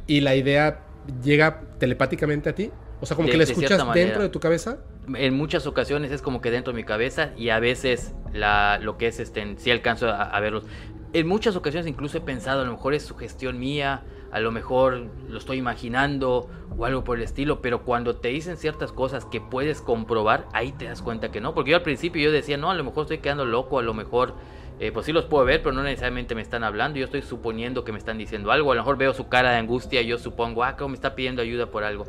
y 0.07 0.21
la 0.21 0.35
idea 0.35 0.81
llega 1.23 1.61
telepáticamente 1.79 2.49
a 2.49 2.55
ti. 2.55 2.71
O 3.01 3.05
sea, 3.05 3.15
como 3.15 3.29
que 3.29 3.37
la 3.37 3.43
escuchas 3.43 3.93
dentro 3.93 4.21
de 4.21 4.29
tu 4.29 4.39
cabeza. 4.39 4.77
En 5.15 5.35
muchas 5.35 5.65
ocasiones 5.65 6.11
es 6.11 6.21
como 6.21 6.39
que 6.39 6.51
dentro 6.51 6.71
de 6.71 6.77
mi 6.77 6.83
cabeza 6.83 7.31
y 7.35 7.49
a 7.49 7.59
veces 7.59 8.13
la, 8.31 8.79
lo 8.79 8.97
que 8.97 9.07
es 9.07 9.19
este, 9.19 9.55
sí 9.57 9.71
alcanzo 9.71 10.09
a, 10.09 10.21
a 10.21 10.39
verlos 10.39 10.65
en 11.13 11.27
muchas 11.27 11.55
ocasiones 11.55 11.87
incluso 11.87 12.17
he 12.17 12.21
pensado, 12.21 12.61
a 12.61 12.65
lo 12.65 12.71
mejor 12.71 12.93
es 12.93 13.03
sugestión 13.03 13.59
mía, 13.59 14.03
a 14.31 14.39
lo 14.39 14.51
mejor 14.51 15.07
lo 15.27 15.37
estoy 15.37 15.57
imaginando 15.57 16.49
o 16.77 16.85
algo 16.85 17.03
por 17.03 17.17
el 17.17 17.23
estilo, 17.23 17.61
pero 17.61 17.83
cuando 17.83 18.15
te 18.15 18.29
dicen 18.29 18.55
ciertas 18.55 18.91
cosas 18.93 19.25
que 19.25 19.41
puedes 19.41 19.81
comprobar, 19.81 20.47
ahí 20.53 20.71
te 20.71 20.85
das 20.85 21.01
cuenta 21.01 21.31
que 21.31 21.41
no, 21.41 21.53
porque 21.53 21.71
yo 21.71 21.77
al 21.77 21.83
principio 21.83 22.23
yo 22.23 22.31
decía, 22.31 22.57
no, 22.57 22.71
a 22.71 22.75
lo 22.75 22.83
mejor 22.83 23.03
estoy 23.03 23.17
quedando 23.17 23.45
loco, 23.45 23.77
a 23.77 23.81
lo 23.81 23.93
mejor, 23.93 24.35
eh, 24.79 24.91
pues 24.93 25.05
sí 25.05 25.11
los 25.11 25.25
puedo 25.25 25.43
ver, 25.43 25.61
pero 25.61 25.75
no 25.75 25.83
necesariamente 25.83 26.33
me 26.33 26.41
están 26.41 26.63
hablando, 26.63 26.97
yo 26.97 27.05
estoy 27.05 27.21
suponiendo 27.21 27.83
que 27.83 27.91
me 27.91 27.97
están 27.97 28.17
diciendo 28.17 28.51
algo, 28.51 28.71
a 28.71 28.75
lo 28.75 28.81
mejor 28.81 28.97
veo 28.97 29.13
su 29.13 29.27
cara 29.27 29.51
de 29.51 29.57
angustia, 29.57 30.01
yo 30.01 30.17
supongo, 30.17 30.63
ah, 30.63 30.77
como 30.77 30.89
me 30.89 30.95
está 30.95 31.13
pidiendo 31.13 31.41
ayuda 31.41 31.65
por 31.65 31.83
algo, 31.83 32.05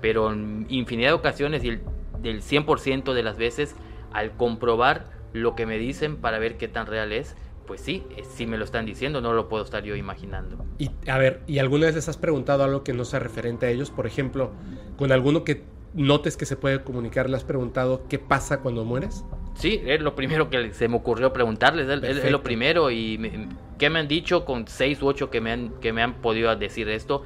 pero 0.00 0.32
en 0.32 0.66
infinidad 0.68 1.08
de 1.08 1.14
ocasiones 1.14 1.64
y 1.64 1.70
el, 1.70 1.82
del 2.20 2.40
100% 2.40 3.14
de 3.14 3.22
las 3.24 3.36
veces, 3.36 3.74
al 4.12 4.36
comprobar 4.36 5.06
lo 5.32 5.56
que 5.56 5.66
me 5.66 5.76
dicen 5.76 6.16
para 6.16 6.38
ver 6.38 6.56
qué 6.56 6.68
tan 6.68 6.86
real 6.86 7.12
es, 7.12 7.36
pues 7.66 7.80
sí, 7.80 8.04
eh, 8.16 8.22
si 8.28 8.46
me 8.46 8.58
lo 8.58 8.64
están 8.64 8.86
diciendo, 8.86 9.20
no 9.20 9.32
lo 9.32 9.48
puedo 9.48 9.64
estar 9.64 9.82
yo 9.82 9.96
imaginando. 9.96 10.64
Y 10.78 10.90
a 11.08 11.18
ver, 11.18 11.42
¿y 11.46 11.58
alguna 11.58 11.86
vez 11.86 11.94
les 11.94 12.08
has 12.08 12.16
preguntado 12.16 12.64
algo 12.64 12.84
que 12.84 12.92
no 12.92 13.04
sea 13.04 13.20
referente 13.20 13.66
a 13.66 13.70
ellos? 13.70 13.90
Por 13.90 14.06
ejemplo, 14.06 14.52
con 14.96 15.12
alguno 15.12 15.44
que 15.44 15.62
notes 15.94 16.36
que 16.36 16.46
se 16.46 16.56
puede 16.56 16.82
comunicar, 16.82 17.30
¿le 17.30 17.36
has 17.36 17.44
preguntado 17.44 18.02
qué 18.08 18.18
pasa 18.18 18.60
cuando 18.60 18.84
mueres? 18.84 19.24
Sí, 19.54 19.80
es 19.86 20.00
lo 20.00 20.14
primero 20.16 20.50
que 20.50 20.72
se 20.72 20.88
me 20.88 20.96
ocurrió 20.96 21.32
preguntarles, 21.32 21.88
es, 22.02 22.30
lo 22.30 22.42
primero. 22.42 22.90
¿Y 22.90 23.48
qué 23.78 23.90
me 23.90 24.00
han 24.00 24.08
dicho 24.08 24.44
con 24.44 24.66
seis 24.66 25.00
u 25.00 25.06
ocho 25.06 25.30
que 25.30 25.40
me, 25.40 25.52
han, 25.52 25.70
que 25.80 25.92
me 25.92 26.02
han 26.02 26.14
podido 26.14 26.54
decir 26.56 26.88
esto? 26.88 27.22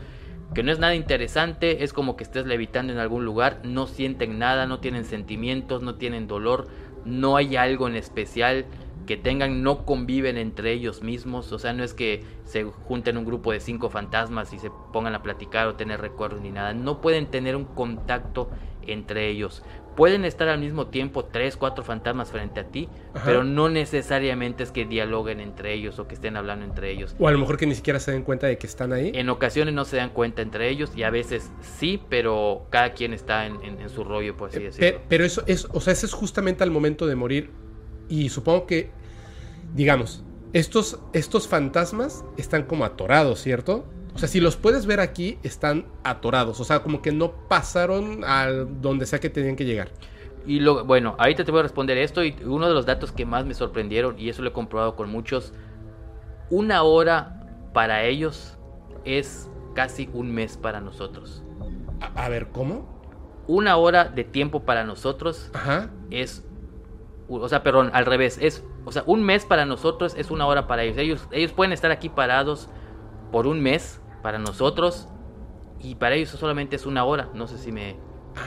Que 0.55 0.63
no 0.63 0.73
es 0.73 0.79
nada 0.79 0.95
interesante, 0.95 1.85
es 1.85 1.93
como 1.93 2.17
que 2.17 2.25
estés 2.25 2.47
levitando 2.47 2.93
en 2.93 2.99
algún 2.99 3.25
lugar, 3.25 3.61
no 3.65 3.87
sienten 3.87 4.39
nada, 4.39 4.67
no 4.67 4.81
tienen 4.81 5.05
sentimientos, 5.05 5.83
no 5.83 5.97
tienen 5.97 6.27
dolor, 6.27 6.69
no 7.05 7.37
hay 7.37 7.57
algo 7.57 7.87
en 7.87 7.97
especial 7.97 8.67
que 9.09 9.17
tengan 9.17 9.63
no 9.63 9.87
conviven 9.87 10.37
entre 10.37 10.71
ellos 10.71 11.03
mismos, 11.03 11.51
o 11.51 11.59
sea, 11.59 11.73
no 11.73 11.83
es 11.83 11.95
que 11.95 12.25
se 12.45 12.65
junten 12.65 13.17
un 13.17 13.25
grupo 13.25 13.53
de 13.53 13.59
cinco 13.59 13.89
fantasmas 13.89 14.53
y 14.53 14.59
se 14.59 14.71
pongan 14.93 15.15
a 15.15 15.23
platicar 15.23 15.67
o 15.67 15.77
tener 15.77 16.03
recuerdos 16.03 16.43
ni 16.43 16.51
nada, 16.51 16.75
no 16.75 17.01
pueden 17.01 17.25
tener 17.29 17.57
un 17.57 17.65
contacto 17.65 18.51
entre 18.87 19.31
ellos. 19.31 19.63
Pueden 19.97 20.27
estar 20.27 20.47
al 20.49 20.61
mismo 20.61 20.89
tiempo 20.89 21.25
tres, 21.25 21.57
cuatro 21.57 21.83
fantasmas 21.85 22.31
frente 22.31 22.61
a 22.61 22.65
ti, 22.65 22.87
pero 23.25 23.45
no 23.45 23.71
necesariamente 23.71 24.63
es 24.63 24.73
que 24.73 24.85
dialoguen 24.85 25.41
entre 25.41 25.73
ellos 25.73 25.99
o 25.99 26.07
que 26.07 26.15
estén 26.15 26.37
hablando 26.37 26.67
entre 26.67 26.91
ellos. 26.91 27.17
O 27.19 27.29
a 27.29 27.33
lo 27.33 27.39
mejor 27.39 27.57
que 27.57 27.67
ni 27.67 27.75
siquiera 27.75 27.99
se 28.01 28.13
den 28.13 28.25
cuenta 28.25 28.47
de 28.47 28.59
que 28.59 28.67
están 28.67 28.93
ahí. 28.93 29.11
En 29.15 29.31
ocasiones 29.31 29.73
no 29.73 29.87
se 29.87 29.97
dan 29.97 30.11
cuenta 30.11 30.43
entre 30.43 30.69
ellos 30.69 30.93
y 30.95 31.03
a 31.03 31.11
veces 31.11 31.51
sí, 31.63 31.99
pero 32.11 32.67
cada 32.69 32.93
quien 32.93 33.15
está 33.15 33.47
en, 33.47 33.89
su 33.89 34.05
rollo, 34.05 34.37
por 34.37 34.51
así 34.51 34.59
eh, 34.59 34.65
decirlo. 34.65 35.01
Pero, 35.09 35.25
eso 35.25 35.43
es, 35.47 35.67
o 35.73 35.81
sea, 35.81 35.95
ese 35.95 36.05
es 36.05 36.13
justamente 36.13 36.63
al 36.63 36.71
momento 36.71 37.07
de 37.07 37.17
morir 37.17 37.51
y 38.09 38.29
supongo 38.29 38.67
que 38.67 38.91
digamos, 39.75 40.23
estos, 40.53 40.99
estos 41.13 41.49
fantasmas 41.49 42.25
están 42.37 42.65
como 42.65 42.85
atorados, 42.85 43.41
¿cierto? 43.41 43.85
O 44.15 44.19
sea, 44.19 44.29
si 44.29 44.41
los 44.41 44.57
puedes 44.57 44.87
ver 44.87 45.01
aquí, 45.01 45.39
están 45.43 45.87
atorados. 46.03 46.61
O 46.61 46.65
sea, 46.65 46.83
como 46.83 47.03
que 47.03 47.13
no 47.13 47.33
pasaron 47.49 48.25
a 48.25 48.49
donde 48.49 49.07
sea 49.07 49.21
que 49.21 49.31
tenían 49.31 49.57
que 49.57 49.65
llegar. 49.65 49.91
Y 50.47 50.61
lo, 50.61 50.85
bueno, 50.85 51.15
ahorita 51.19 51.45
te 51.45 51.53
voy 51.53 51.61
a 51.61 51.63
responder 51.63 51.99
esto. 51.99 52.25
Y 52.25 52.35
uno 52.45 52.67
de 52.67 52.75
los 52.75 52.87
datos 52.87 53.13
que 53.13 53.27
más 53.27 53.45
me 53.45 53.55
sorprendieron, 53.55 54.19
y 54.19 54.29
eso 54.29 54.43
lo 54.43 54.49
he 54.49 54.53
comprobado 54.53 54.97
con 54.97 55.09
muchos, 55.11 55.53
una 56.51 56.83
hora 56.83 57.47
para 57.73 58.05
ellos 58.05 58.57
es 59.05 59.49
casi 59.75 60.09
un 60.13 60.33
mes 60.33 60.57
para 60.57 60.81
nosotros. 60.81 61.45
A, 62.17 62.29
ver, 62.29 62.49
¿cómo? 62.49 62.99
Una 63.47 63.77
hora 63.77 64.07
de 64.07 64.25
tiempo 64.25 64.65
para 64.65 64.85
nosotros 64.85 65.51
es 66.11 66.48
o 67.29 67.49
sea, 67.49 67.63
perdón, 67.63 67.91
al 67.93 68.07
revés, 68.07 68.39
es, 68.41 68.65
o 68.85 68.93
sea, 68.93 69.03
un 69.07 69.23
mes 69.23 69.45
para 69.45 69.67
nosotros 69.67 70.15
es 70.17 70.31
una 70.31 70.47
hora 70.47 70.67
para 70.67 70.83
ellos. 70.83 70.97
Ellos, 70.97 71.29
ellos 71.31 71.53
pueden 71.53 71.73
estar 71.73 71.91
aquí 71.91 72.09
parados 72.09 72.69
por 73.31 73.47
un 73.47 73.61
mes 73.61 74.01
para 74.23 74.39
nosotros 74.39 75.09
y 75.81 75.97
para 75.97 76.15
ellos 76.15 76.31
solamente 76.31 76.77
es 76.77 76.87
una 76.87 77.05
hora. 77.05 77.29
No 77.35 77.47
sé 77.47 77.59
si 77.59 77.71
me, 77.71 77.97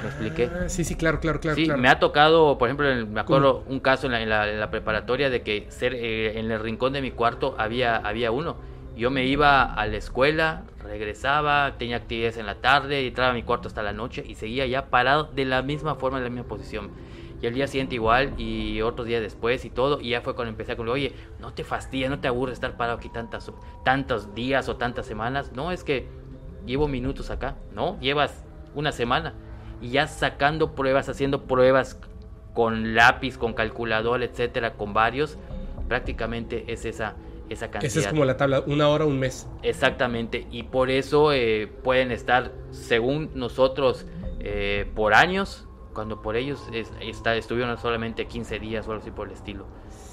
me 0.02 0.08
expliqué. 0.10 0.50
Ah, 0.52 0.68
sí, 0.68 0.84
sí, 0.84 0.96
claro, 0.96 1.20
claro, 1.20 1.40
claro. 1.40 1.56
Sí, 1.56 1.70
me 1.78 1.90
ha 1.90 2.00
tocado, 2.00 2.58
por 2.58 2.70
ejemplo, 2.70 2.88
me 3.06 3.20
acuerdo 3.20 3.64
un 3.68 3.80
caso 3.80 4.12
en 4.12 4.30
la, 4.30 4.72
preparatoria 4.72 5.30
de 5.30 5.44
que 5.44 5.68
ser, 5.70 5.94
eh, 5.94 6.40
en 6.40 6.50
el 6.50 6.60
rincón 6.60 6.94
de 6.94 7.02
mi 7.02 7.12
cuarto 7.12 7.56
había, 7.60 7.98
había 7.98 8.32
uno. 8.32 8.58
Yo 8.98 9.10
me 9.10 9.26
iba 9.26 9.64
a 9.64 9.88
la 9.88 9.98
escuela, 9.98 10.64
regresaba, 10.84 11.76
tenía 11.78 11.98
actividades 11.98 12.38
en 12.38 12.46
la 12.46 12.56
tarde, 12.56 13.08
entraba 13.08 13.32
a 13.32 13.34
mi 13.34 13.44
cuarto 13.44 13.68
hasta 13.68 13.84
la 13.84 13.94
noche 13.94 14.24
y 14.28 14.36
seguía 14.36 14.66
ya 14.66 14.90
parado 14.90 15.26
de 15.26 15.46
la 15.46 15.62
misma 15.62 15.96
forma, 15.96 16.18
en 16.18 16.26
la 16.26 16.30
misma 16.30 16.48
posición 16.48 16.90
y 17.42 17.48
el 17.48 17.54
día 17.54 17.68
siguiente 17.68 17.96
igual 17.96 18.34
y 18.38 18.82
otros 18.82 19.08
días 19.08 19.22
después 19.22 19.66
y 19.66 19.70
todo 19.70 20.00
y 20.00 20.10
ya 20.10 20.22
fue 20.22 20.36
cuando 20.36 20.50
empecé 20.50 20.74
a 20.74 20.78
con 20.78 20.88
oye 20.90 21.14
no 21.40 21.54
te 21.54 21.64
fastidia 21.64 22.10
no 22.10 22.20
te 22.20 22.28
aburre 22.28 22.54
estar 22.54 22.78
parado 22.78 22.98
aquí 22.98 23.10
tantas 23.10 23.52
tantos 23.84 24.36
días 24.36 24.70
o 24.70 24.76
tantas 24.76 25.06
semanas 25.06 25.52
no 25.54 25.72
es 25.72 25.84
que 25.84 26.08
llevo 26.66 26.88
minutos 26.88 27.32
acá 27.32 27.56
no 27.74 28.00
llevas 28.00 28.44
una 28.76 28.92
semana. 28.92 29.34
Y 29.82 29.92
ya 29.92 30.08
sacando 30.08 30.76
pruebas, 30.76 31.10
haciendo 31.10 31.44
pruebas 31.44 32.00
con 32.54 32.96
lápiz, 32.96 33.38
con 33.38 33.54
calculador, 33.54 34.22
etcétera, 34.24 34.74
con 34.74 34.94
varios, 34.94 35.38
prácticamente 35.88 36.66
es 36.68 36.86
esa, 36.86 37.16
esa 37.50 37.72
cantidad. 37.72 37.92
Esa 37.92 38.00
es 38.02 38.08
como 38.08 38.26
la 38.26 38.38
tabla, 38.38 38.62
una 38.68 38.90
hora, 38.90 39.06
un 39.06 39.20
mes. 39.20 39.48
Exactamente, 39.64 40.48
y 40.52 40.64
por 40.64 40.90
eso 40.90 41.32
eh, 41.34 41.68
pueden 41.84 42.12
estar, 42.12 42.52
según 42.72 43.32
nosotros, 43.34 44.06
eh, 44.40 44.90
por 44.96 45.14
años, 45.14 45.68
cuando 45.94 46.22
por 46.22 46.36
ellos 46.36 46.62
está, 47.02 47.36
estuvieron 47.36 47.78
solamente 47.78 48.26
15 48.26 48.60
días 48.60 48.88
o 48.88 48.92
algo 48.92 49.02
así 49.02 49.12
por 49.12 49.28
el 49.28 49.34
estilo. 49.34 49.66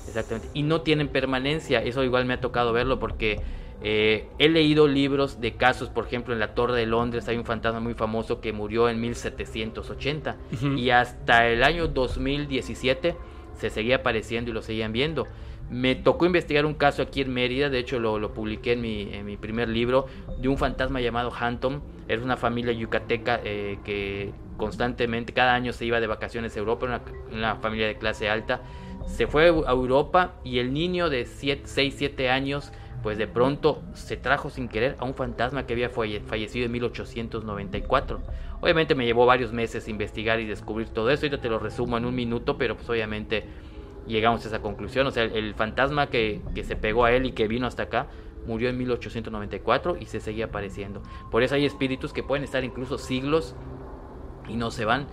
Exactamente. 0.06 0.48
Y 0.54 0.62
no 0.62 0.80
tienen 0.80 1.08
permanencia, 1.08 1.82
eso 1.82 2.02
igual 2.02 2.24
me 2.24 2.34
ha 2.34 2.40
tocado 2.40 2.72
verlo 2.72 2.98
porque 2.98 3.40
eh, 3.80 4.28
he 4.38 4.48
leído 4.48 4.88
libros 4.88 5.40
de 5.40 5.54
casos, 5.54 5.88
por 5.88 6.06
ejemplo, 6.06 6.34
en 6.34 6.40
la 6.40 6.54
Torre 6.54 6.76
de 6.76 6.86
Londres 6.86 7.28
hay 7.28 7.36
un 7.36 7.44
fantasma 7.44 7.80
muy 7.80 7.94
famoso 7.94 8.40
que 8.40 8.52
murió 8.52 8.88
en 8.88 9.00
1780 9.00 10.36
y 10.76 10.90
hasta 10.90 11.46
el 11.46 11.62
año 11.62 11.86
2017 11.86 13.14
se 13.56 13.70
seguía 13.70 13.96
apareciendo 13.96 14.50
y 14.50 14.54
lo 14.54 14.62
seguían 14.62 14.92
viendo. 14.92 15.26
Me 15.70 15.94
tocó 15.94 16.24
investigar 16.24 16.64
un 16.64 16.74
caso 16.74 17.02
aquí 17.02 17.20
en 17.20 17.32
Mérida, 17.32 17.68
de 17.68 17.78
hecho 17.78 17.98
lo, 17.98 18.32
publiqué 18.32 18.72
en 18.72 18.80
mi, 18.80 19.36
primer 19.36 19.68
libro, 19.68 20.06
de 20.38 20.48
un 20.48 20.56
fantasma 20.56 21.00
llamado 21.00 21.32
Hantom. 21.32 21.80
Era 22.08 22.22
una 22.22 22.36
familia 22.36 22.72
yucateca 22.72 23.40
eh, 23.44 23.78
que 23.84 24.32
constantemente, 24.56 25.32
cada 25.32 25.54
año 25.54 25.72
se 25.72 25.84
iba 25.84 26.00
de 26.00 26.06
vacaciones 26.06 26.56
a 26.56 26.58
Europa, 26.58 26.86
una, 26.86 27.02
una 27.32 27.56
familia 27.56 27.86
de 27.86 27.96
clase 27.96 28.30
alta. 28.30 28.62
Se 29.06 29.26
fue 29.26 29.44
a 29.44 29.70
Europa 29.72 30.34
y 30.44 30.58
el 30.58 30.72
niño 30.72 31.10
de 31.10 31.26
6, 31.26 31.62
7 31.64 32.30
años 32.30 32.72
pues 33.02 33.16
de 33.16 33.28
pronto 33.28 33.82
se 33.94 34.16
trajo 34.16 34.50
sin 34.50 34.68
querer 34.68 34.96
a 34.98 35.04
un 35.04 35.14
fantasma 35.14 35.66
que 35.66 35.72
había 35.72 35.90
fallecido 35.90 36.66
en 36.66 36.72
1894. 36.72 38.20
Obviamente 38.60 38.94
me 38.94 39.06
llevó 39.06 39.24
varios 39.24 39.52
meses 39.52 39.88
investigar 39.88 40.40
y 40.40 40.46
descubrir 40.46 40.88
todo 40.88 41.10
eso, 41.10 41.26
ahorita 41.26 41.40
te 41.40 41.48
lo 41.48 41.58
resumo 41.58 41.96
en 41.96 42.04
un 42.04 42.14
minuto, 42.14 42.58
pero 42.58 42.76
pues 42.76 42.88
obviamente 42.90 43.44
llegamos 44.08 44.44
a 44.44 44.48
esa 44.48 44.60
conclusión, 44.60 45.06
o 45.06 45.10
sea, 45.10 45.24
el, 45.24 45.54
fantasma 45.54 46.08
que, 46.08 46.42
que, 46.54 46.64
se 46.64 46.76
pegó 46.76 47.04
a 47.04 47.12
él 47.12 47.26
y 47.26 47.32
que 47.32 47.46
vino 47.46 47.66
hasta 47.66 47.84
acá 47.84 48.08
murió 48.46 48.68
en 48.70 48.78
1894 48.78 49.98
y 50.00 50.06
se 50.06 50.20
seguía 50.20 50.46
apareciendo. 50.46 51.02
Por 51.30 51.42
eso 51.42 51.54
hay 51.54 51.64
espíritus 51.64 52.12
que 52.12 52.22
pueden 52.22 52.44
estar 52.44 52.64
incluso 52.64 52.98
siglos 52.98 53.54
y 54.48 54.56
no 54.56 54.70
se 54.70 54.84
van 54.84 55.06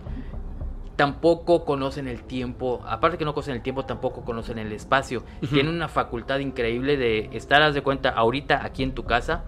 tampoco 0.96 1.66
conocen 1.66 2.08
el 2.08 2.24
tiempo, 2.24 2.82
aparte 2.88 3.18
que 3.18 3.26
no 3.26 3.34
conocen 3.34 3.56
el 3.56 3.62
tiempo, 3.62 3.86
tampoco 3.86 4.24
conocen 4.24 4.58
el 4.60 4.72
espacio. 4.72 5.24
Tienen 5.50 5.74
una 5.74 5.88
facultad 5.88 6.40
increíble 6.40 6.98
de 6.98 7.30
estar, 7.34 7.62
haz 7.62 7.74
de 7.74 7.82
cuenta, 7.82 8.10
ahorita 8.10 8.66
aquí 8.66 8.84
en 8.84 8.94
tu 8.94 9.04
casa 9.04 9.46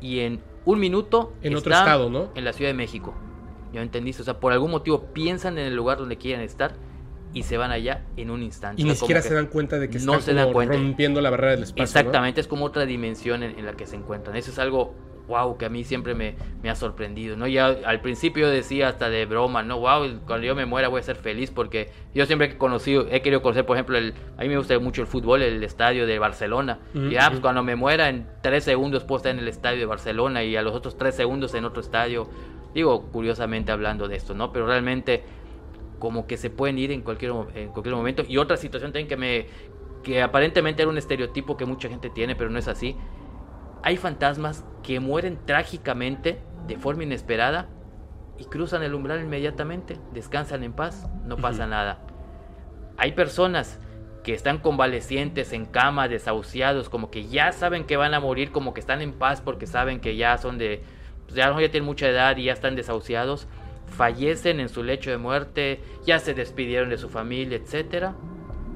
y 0.00 0.20
en 0.20 0.42
un 0.64 0.78
minuto 0.78 1.32
en 1.42 1.56
otro 1.56 1.72
estado, 1.72 2.10
¿no? 2.10 2.28
En 2.34 2.44
la 2.44 2.52
Ciudad 2.52 2.70
de 2.70 2.74
México. 2.74 3.14
¿Ya 3.72 3.82
entendiste? 3.82 4.22
O 4.22 4.24
sea, 4.24 4.38
por 4.38 4.52
algún 4.52 4.70
motivo 4.70 5.06
piensan 5.12 5.58
en 5.58 5.66
el 5.66 5.74
lugar 5.74 5.98
donde 5.98 6.16
quieren 6.16 6.42
estar 6.42 6.74
y 7.34 7.42
se 7.42 7.58
van 7.58 7.72
allá 7.72 8.02
en 8.16 8.30
un 8.30 8.42
instante. 8.42 8.80
Y 8.80 8.84
ni 8.84 8.94
siquiera 8.94 9.20
se 9.20 9.34
dan 9.34 9.48
cuenta 9.48 9.78
de 9.78 9.90
que 9.90 9.98
no 9.98 10.14
están 10.14 10.52
rompiendo 10.52 11.20
la 11.20 11.30
barrera 11.30 11.52
del 11.52 11.64
espacio. 11.64 11.82
Exactamente, 11.82 12.40
es 12.40 12.46
como 12.46 12.64
otra 12.64 12.86
dimensión 12.86 13.42
en, 13.42 13.66
la 13.66 13.74
que 13.74 13.86
se 13.86 13.96
encuentran. 13.96 14.36
Eso 14.36 14.52
es 14.52 14.58
algo 14.58 14.94
wow, 15.26 15.56
que 15.56 15.64
a 15.64 15.70
mí 15.70 15.84
siempre 15.84 16.14
me, 16.14 16.36
ha 16.68 16.74
sorprendido, 16.74 17.34
¿no? 17.36 17.46
Ya 17.46 17.66
al 17.66 18.02
principio 18.02 18.48
decía 18.48 18.88
hasta 18.88 19.08
de 19.08 19.24
broma, 19.24 19.62
¿no? 19.62 19.80
Wow, 19.80 20.20
cuando 20.26 20.46
yo 20.46 20.54
me 20.54 20.66
muera 20.66 20.88
voy 20.88 21.00
a 21.00 21.02
ser 21.02 21.16
feliz 21.16 21.50
porque 21.50 21.90
yo 22.14 22.26
siempre 22.26 22.48
he 22.48 22.58
conocido, 22.58 23.06
he 23.10 23.22
querido 23.22 23.42
conocer, 23.42 23.64
por 23.64 23.76
ejemplo, 23.76 23.96
el, 23.96 24.14
a 24.36 24.42
mí 24.42 24.48
me 24.48 24.58
gusta 24.58 24.78
mucho 24.78 25.00
el 25.00 25.08
fútbol, 25.08 25.42
el 25.42 25.64
estadio 25.64 26.06
de 26.06 26.18
Barcelona. 26.18 26.78
y 26.94 27.16
ah, 27.16 27.28
pues 27.30 27.40
cuando 27.40 27.62
me 27.62 27.74
muera 27.74 28.10
en 28.10 28.26
tres 28.42 28.64
segundos 28.64 29.04
puedo 29.04 29.16
estar 29.16 29.32
en 29.32 29.38
el 29.38 29.48
estadio 29.48 29.80
de 29.80 29.86
Barcelona 29.86 30.44
y 30.44 30.56
a 30.56 30.62
los 30.62 30.74
otros 30.74 30.96
tres 30.96 31.14
segundos 31.14 31.54
en 31.54 31.64
otro 31.64 31.80
estadio. 31.80 32.28
Digo, 32.74 33.06
curiosamente 33.10 33.72
hablando 33.72 34.08
de 34.08 34.16
esto, 34.16 34.34
¿no? 34.34 34.52
Pero 34.52 34.66
realmente 34.66 35.22
como 35.98 36.26
que 36.26 36.36
se 36.36 36.50
pueden 36.50 36.78
ir 36.78 36.92
en 36.92 37.02
cualquier, 37.02 37.32
en 37.54 37.68
cualquier 37.68 37.94
momento. 37.94 38.24
Y 38.26 38.38
otra 38.38 38.56
situación 38.56 38.92
también 38.92 39.08
que 39.08 39.16
me, 39.16 39.46
que 40.02 40.22
aparentemente 40.22 40.82
era 40.82 40.90
un 40.90 40.98
estereotipo 40.98 41.56
que 41.56 41.64
mucha 41.64 41.88
gente 41.88 42.10
tiene, 42.10 42.36
pero 42.36 42.50
no 42.50 42.58
es 42.58 42.68
así 42.68 42.96
hay 43.84 43.98
fantasmas 43.98 44.64
que 44.82 44.98
mueren 44.98 45.38
trágicamente 45.44 46.40
de 46.66 46.78
forma 46.78 47.02
inesperada 47.02 47.68
y 48.38 48.46
cruzan 48.46 48.82
el 48.82 48.94
umbral 48.94 49.20
inmediatamente, 49.20 49.98
descansan 50.14 50.64
en 50.64 50.72
paz, 50.72 51.06
no 51.26 51.36
pasa 51.36 51.66
nada. 51.66 51.98
Hay 52.96 53.12
personas 53.12 53.78
que 54.22 54.32
están 54.32 54.56
convalecientes 54.56 55.52
en 55.52 55.66
cama, 55.66 56.08
desahuciados, 56.08 56.88
como 56.88 57.10
que 57.10 57.28
ya 57.28 57.52
saben 57.52 57.84
que 57.84 57.98
van 57.98 58.14
a 58.14 58.20
morir, 58.20 58.52
como 58.52 58.72
que 58.72 58.80
están 58.80 59.02
en 59.02 59.12
paz 59.12 59.42
porque 59.42 59.66
saben 59.66 60.00
que 60.00 60.16
ya 60.16 60.38
son 60.38 60.56
de, 60.56 60.82
pues 61.26 61.34
ya, 61.34 61.50
ya 61.50 61.70
tienen 61.70 61.84
mucha 61.84 62.08
edad 62.08 62.38
y 62.38 62.44
ya 62.44 62.54
están 62.54 62.76
desahuciados, 62.76 63.48
fallecen 63.86 64.60
en 64.60 64.68
su 64.68 64.82
lecho 64.82 65.10
de 65.10 65.18
muerte, 65.18 65.80
ya 66.04 66.18
se 66.18 66.34
despidieron 66.34 66.90
de 66.90 66.98
su 66.98 67.08
familia, 67.08 67.56
etcétera, 67.56 68.14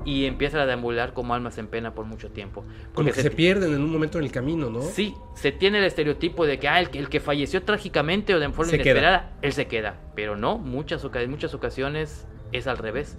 y 0.05 0.25
empiezan 0.25 0.61
a 0.61 0.67
deambular 0.67 1.13
como 1.13 1.35
almas 1.35 1.59
en 1.59 1.67
pena 1.67 1.95
por 1.95 2.07
mucho 2.07 2.31
tiempo. 2.31 2.65
Porque 2.95 3.13
se, 3.13 3.31
pierden 3.31 3.75
en 3.75 3.83
un 3.83 3.93
momento 3.93 4.19
en 4.19 4.25
el 4.25 4.33
camino, 4.33 4.71
¿no? 4.71 4.81
Sí, 4.81 5.15
se 5.35 5.53
tiene 5.53 5.79
el 5.79 5.85
estereotipo 5.85 6.47
de 6.47 6.59
que 6.59 6.69
ah, 6.69 6.81
el, 6.81 7.09
que 7.09 7.21
falleció 7.21 7.63
trágicamente 7.63 8.35
o 8.35 8.41
de 8.41 8.49
forma 8.51 8.75
inesperada, 8.75 9.37
él 9.43 9.53
se 9.53 9.67
queda. 9.67 10.01
Pero 10.15 10.37
no, 10.37 10.57
muchas, 10.57 11.05
en 11.05 11.31
muchas 11.31 11.53
ocasiones 11.53 12.27
es 12.53 12.67
al 12.67 12.79
revés. 12.79 13.19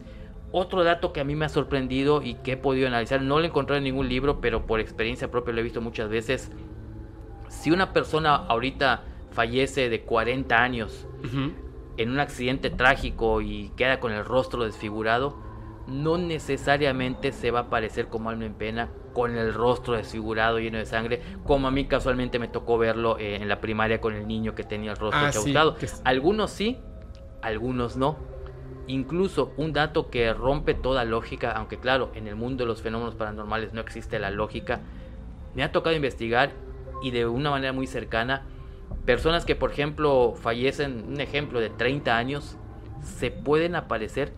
Otro 0.52 0.84
dato 0.84 1.14
que 1.14 1.20
a 1.20 1.24
mí 1.24 1.36
me 1.36 1.46
ha 1.46 1.50
sorprendido 1.50 2.24
y 2.24 2.34
que 2.36 2.54
he 2.54 2.58
podido 2.58 2.88
analizar, 2.88 3.22
no 3.22 3.38
lo 3.38 3.44
he 3.44 3.48
encontrado 3.50 3.78
en 3.78 3.84
ningún 3.84 4.10
libro, 4.10 4.42
pero 4.42 4.66
por 4.66 4.80
experiencia 4.80 5.30
propia 5.30 5.54
lo 5.54 5.60
he 5.60 5.64
visto 5.64 5.82
muchas 5.82 6.10
veces. 6.10 6.50
Si 7.50 7.70
una 7.70 7.94
persona 7.94 8.36
ahorita 8.36 9.04
fallece 9.32 9.90
de 9.90 10.02
40 10.02 10.60
años 10.60 11.06
en 12.00 12.12
un 12.12 12.20
accidente 12.22 12.70
trágico 12.70 13.42
y 13.42 13.72
queda 13.76 14.00
con 14.00 14.14
el 14.14 14.24
rostro 14.24 14.64
desfigurado, 14.64 15.36
no 15.86 16.18
necesariamente 16.18 17.34
se 17.34 17.52
va 17.52 17.60
a 17.60 17.62
aparecer 17.64 18.08
como 18.08 18.30
alma 18.30 18.46
en 18.46 18.54
pena 18.54 18.90
con 19.14 19.36
el 19.36 19.54
rostro 19.54 19.96
desfigurado 19.96 20.60
lleno 20.60 20.78
de 20.78 20.86
sangre, 20.86 21.22
como 21.44 21.68
a 21.68 21.72
mí 21.72 21.88
casualmente 21.88 22.40
me 22.40 22.48
tocó 22.48 22.78
verlo 22.78 23.18
eh, 23.20 23.36
en 23.36 23.50
la 23.50 23.60
primaria 23.60 24.00
con 24.00 24.16
el 24.16 24.28
niño 24.28 24.56
que 24.56 24.64
tenía 24.64 24.92
el 24.92 24.98
rostro 24.98 25.20
ah, 25.20 25.32
Algunos 26.06 26.52
sí, 26.52 26.78
algunos 27.42 27.98
no. 27.98 28.18
Incluso 28.88 29.52
un 29.58 29.74
dato 29.74 30.10
que 30.10 30.34
rompe 30.34 30.76
toda 30.76 31.04
lógica, 31.04 31.52
aunque 31.52 31.80
claro, 31.80 32.12
en 32.16 32.28
el 32.28 32.38
mundo 32.38 32.64
de 32.64 32.68
los 32.68 32.82
fenómenos 32.82 33.16
paranormales 33.16 33.74
no 33.74 33.82
existe 33.82 34.20
la 34.20 34.32
lógica, 34.32 34.80
me 35.54 35.64
ha 35.64 35.74
tocado 35.74 35.98
investigar 35.98 36.52
y 37.04 37.12
de 37.12 37.28
una 37.28 37.50
manera 37.50 37.74
muy 37.74 37.88
cercana, 37.88 38.46
personas 39.06 39.46
que 39.46 39.56
por 39.56 39.72
ejemplo 39.72 40.36
fallecen, 40.40 41.06
un 41.08 41.22
ejemplo 41.22 41.60
de 41.60 41.70
30 41.70 42.18
años, 42.18 42.58
se 43.02 43.32
pueden 43.32 43.76
aparecer 43.76 44.34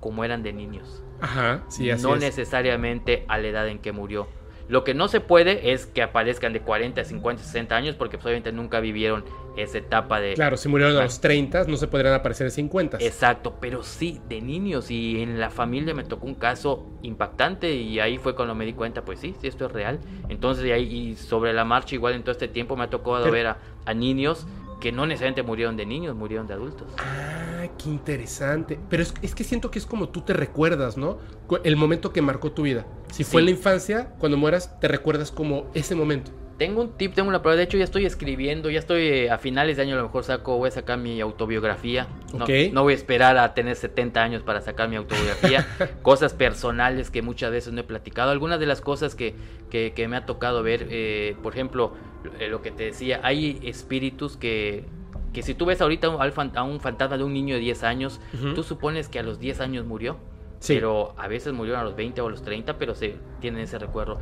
como 0.00 0.24
eran 0.24 0.42
de 0.42 0.52
niños. 0.52 1.02
Ajá, 1.20 1.64
sí, 1.68 1.90
así 1.90 2.02
No 2.02 2.16
necesariamente 2.16 3.24
a 3.28 3.38
la 3.38 3.48
edad 3.48 3.68
en 3.68 3.78
que 3.78 3.92
murió. 3.92 4.28
Lo 4.68 4.82
que 4.82 4.94
no 4.94 5.08
se 5.08 5.20
puede 5.20 5.72
es 5.72 5.86
que 5.86 6.02
aparezcan 6.02 6.52
de 6.52 6.60
40, 6.60 7.04
50, 7.04 7.42
60 7.42 7.76
años 7.76 7.96
porque 7.96 8.16
pues, 8.16 8.26
obviamente 8.26 8.52
nunca 8.52 8.80
vivieron 8.80 9.24
esa 9.56 9.78
etapa 9.78 10.20
de... 10.20 10.34
Claro, 10.34 10.56
si 10.56 10.68
murieron 10.68 10.96
a 10.96 11.04
los 11.04 11.20
30 11.20 11.64
no 11.64 11.76
se 11.76 11.86
podrían 11.86 12.14
aparecer 12.14 12.46
de 12.46 12.50
50. 12.50 12.98
Exacto, 13.00 13.54
pero 13.60 13.82
sí 13.82 14.20
de 14.28 14.40
niños 14.40 14.90
y 14.90 15.22
en 15.22 15.38
la 15.38 15.50
familia 15.50 15.94
me 15.94 16.04
tocó 16.04 16.26
un 16.26 16.34
caso 16.34 16.86
impactante 17.02 17.74
y 17.74 18.00
ahí 18.00 18.18
fue 18.18 18.34
cuando 18.34 18.54
me 18.54 18.64
di 18.64 18.72
cuenta, 18.72 19.04
pues 19.04 19.20
sí, 19.20 19.34
sí, 19.40 19.46
esto 19.46 19.66
es 19.66 19.72
real. 19.72 20.00
Entonces 20.28 20.64
y, 20.64 20.72
ahí, 20.72 20.82
y 20.84 21.16
sobre 21.16 21.52
la 21.52 21.64
marcha 21.64 21.94
igual 21.94 22.14
en 22.14 22.22
todo 22.22 22.32
este 22.32 22.48
tiempo 22.48 22.76
me 22.76 22.84
ha 22.84 22.90
tocado 22.90 23.30
ver 23.30 23.46
a, 23.48 23.58
a 23.84 23.94
niños 23.94 24.46
que 24.84 24.92
no 24.92 25.06
necesariamente 25.06 25.42
murieron 25.42 25.78
de 25.78 25.86
niños, 25.86 26.14
murieron 26.14 26.46
de 26.46 26.52
adultos. 26.52 26.86
Ah, 26.98 27.66
qué 27.82 27.88
interesante. 27.88 28.78
Pero 28.90 29.02
es, 29.02 29.34
que 29.34 29.42
siento 29.42 29.70
que 29.70 29.78
es 29.78 29.86
como 29.86 30.10
tú 30.10 30.20
te 30.20 30.34
recuerdas, 30.34 30.98
¿no? 30.98 31.20
El 31.62 31.76
momento 31.76 32.12
que 32.12 32.20
marcó 32.20 32.52
tu 32.52 32.64
vida. 32.64 32.84
Si 33.10 33.24
fue 33.24 33.40
en 33.40 33.46
la 33.46 33.52
infancia, 33.52 34.10
cuando 34.18 34.36
mueras, 34.36 34.78
te 34.80 34.88
recuerdas 34.88 35.30
como 35.30 35.70
ese 35.72 35.94
momento. 35.94 36.32
Tengo 36.58 36.82
un 36.82 36.92
tip, 36.92 37.14
tengo 37.14 37.28
una 37.28 37.42
prueba. 37.42 37.56
De 37.56 37.64
hecho, 37.64 37.76
ya 37.76 37.84
estoy 37.84 38.06
escribiendo, 38.06 38.70
ya 38.70 38.78
estoy 38.78 39.02
eh, 39.02 39.30
a 39.30 39.38
finales 39.38 39.76
de 39.76 39.82
año. 39.82 39.94
A 39.94 39.98
lo 39.98 40.04
mejor 40.04 40.22
saco, 40.22 40.56
voy 40.56 40.68
a 40.68 40.70
sacar 40.70 40.98
mi 40.98 41.20
autobiografía. 41.20 42.06
No, 42.32 42.46
no 42.72 42.82
voy 42.82 42.92
a 42.92 42.96
esperar 42.96 43.36
a 43.38 43.54
tener 43.54 43.74
70 43.74 44.22
años 44.22 44.42
para 44.42 44.60
sacar 44.60 44.88
mi 44.88 44.96
autobiografía. 44.96 45.66
cosas 46.02 46.32
personales 46.32 47.10
que 47.10 47.22
muchas 47.22 47.50
veces 47.50 47.72
no 47.72 47.80
he 47.80 47.84
platicado. 47.84 48.30
Algunas 48.30 48.60
de 48.60 48.66
las 48.66 48.80
cosas 48.80 49.14
que, 49.14 49.34
que, 49.70 50.08
me 50.08 50.16
ha 50.16 50.26
tocado 50.26 50.62
ver, 50.62 50.86
eh, 50.90 51.36
por 51.42 51.54
ejemplo, 51.54 51.94
eh, 52.38 52.48
lo 52.48 52.62
que 52.62 52.70
te 52.70 52.84
decía, 52.84 53.20
hay 53.24 53.60
espíritus 53.64 54.36
que, 54.36 54.84
que 55.32 55.42
si 55.42 55.54
tú 55.54 55.66
ves 55.66 55.80
ahorita 55.80 56.06
a 56.54 56.62
un 56.62 56.80
fantasma 56.80 57.18
de 57.18 57.24
un 57.24 57.32
niño 57.32 57.56
de 57.56 57.60
10 57.60 57.82
años, 57.82 58.20
tú 58.54 58.62
supones 58.62 59.08
que 59.08 59.18
a 59.18 59.22
los 59.24 59.40
10 59.40 59.60
años 59.60 59.86
murió. 59.86 60.18
Pero 60.66 61.14
a 61.16 61.28
veces 61.28 61.52
murieron 61.52 61.80
a 61.80 61.84
los 61.84 61.96
20 61.96 62.20
o 62.20 62.26
a 62.26 62.30
los 62.30 62.42
30, 62.42 62.78
pero 62.78 62.94
se 62.94 63.16
tienen 63.40 63.62
ese 63.62 63.78
recuerdo. 63.78 64.18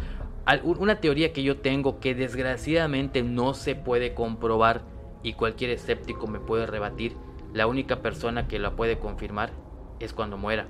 Una 0.65 1.01
teoría 1.01 1.33
que 1.33 1.43
yo 1.43 1.59
tengo 1.59 2.01
que 2.01 2.15
desgraciadamente 2.15 3.23
no 3.23 3.55
se 3.55 3.75
puede 3.75 4.15
comprobar 4.15 4.83
y 5.23 5.35
cualquier 5.35 5.71
escéptico 5.71 6.27
me 6.27 6.41
puede 6.41 6.67
rebatir, 6.67 7.17
la 7.53 7.67
única 7.67 8.03
persona 8.03 8.49
que 8.49 8.59
la 8.59 8.75
puede 8.75 8.99
confirmar 8.99 9.51
es 10.01 10.13
cuando 10.13 10.37
muera. 10.37 10.67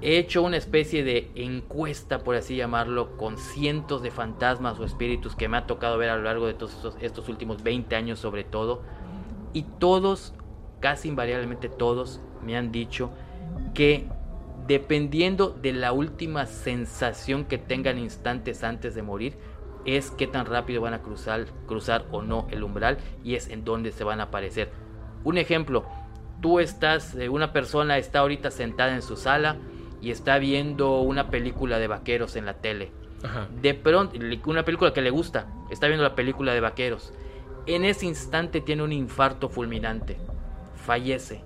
He 0.00 0.18
hecho 0.18 0.42
una 0.42 0.58
especie 0.58 1.02
de 1.02 1.30
encuesta, 1.34 2.24
por 2.24 2.36
así 2.36 2.56
llamarlo, 2.56 3.16
con 3.16 3.38
cientos 3.38 4.02
de 4.02 4.10
fantasmas 4.10 4.78
o 4.78 4.84
espíritus 4.84 5.34
que 5.34 5.48
me 5.48 5.56
ha 5.56 5.66
tocado 5.66 5.96
ver 5.96 6.10
a 6.10 6.16
lo 6.16 6.22
largo 6.24 6.46
de 6.46 6.54
todos 6.54 6.96
estos, 7.00 7.28
últimos 7.28 7.62
20 7.62 7.96
años 7.96 8.18
sobre 8.18 8.44
todo. 8.44 8.82
Y 9.54 9.62
todos, 9.62 10.34
casi 10.80 11.08
invariablemente 11.08 11.68
todos, 11.68 12.20
me 12.44 12.56
han 12.56 12.70
dicho 12.70 13.10
que 13.74 14.06
dependiendo 14.66 15.50
de 15.50 15.72
la 15.72 15.92
última 15.92 16.46
sensación 16.46 17.44
que 17.44 17.58
tengan 17.58 17.98
instantes 17.98 18.64
antes 18.64 18.94
de 18.94 19.02
morir, 19.02 19.36
es 19.84 20.10
qué 20.10 20.26
tan 20.26 20.46
rápido 20.46 20.80
van 20.80 20.94
a 20.94 21.02
cruzar, 21.02 21.46
cruzar 21.66 22.06
o 22.10 22.22
no 22.22 22.46
el 22.50 22.62
umbral 22.62 22.98
y 23.22 23.34
es 23.34 23.48
en 23.48 23.64
dónde 23.64 23.92
se 23.92 24.04
van 24.04 24.20
a 24.20 24.24
aparecer. 24.24 24.70
Un 25.24 25.38
ejemplo, 25.38 25.84
tú 26.40 26.60
estás, 26.60 27.14
eh, 27.14 27.28
una 27.28 27.52
persona 27.52 27.98
está 27.98 28.20
ahorita 28.20 28.50
sentada 28.50 28.94
en 28.94 29.02
su 29.02 29.16
sala 29.16 29.56
y 30.00 30.10
está 30.10 30.38
viendo 30.38 31.00
una 31.00 31.30
película 31.30 31.78
de 31.78 31.86
vaqueros 31.86 32.36
en 32.36 32.46
la 32.46 32.54
tele. 32.54 32.92
De 33.62 33.72
pronto, 33.72 34.18
una 34.46 34.66
película 34.66 34.92
que 34.92 35.00
le 35.00 35.08
gusta, 35.08 35.46
está 35.70 35.86
viendo 35.86 36.04
la 36.04 36.14
película 36.14 36.52
de 36.52 36.60
vaqueros. 36.60 37.14
En 37.64 37.86
ese 37.86 38.04
instante 38.04 38.60
tiene 38.60 38.82
un 38.82 38.92
infarto 38.92 39.48
fulminante, 39.48 40.18
fallece. 40.76 41.42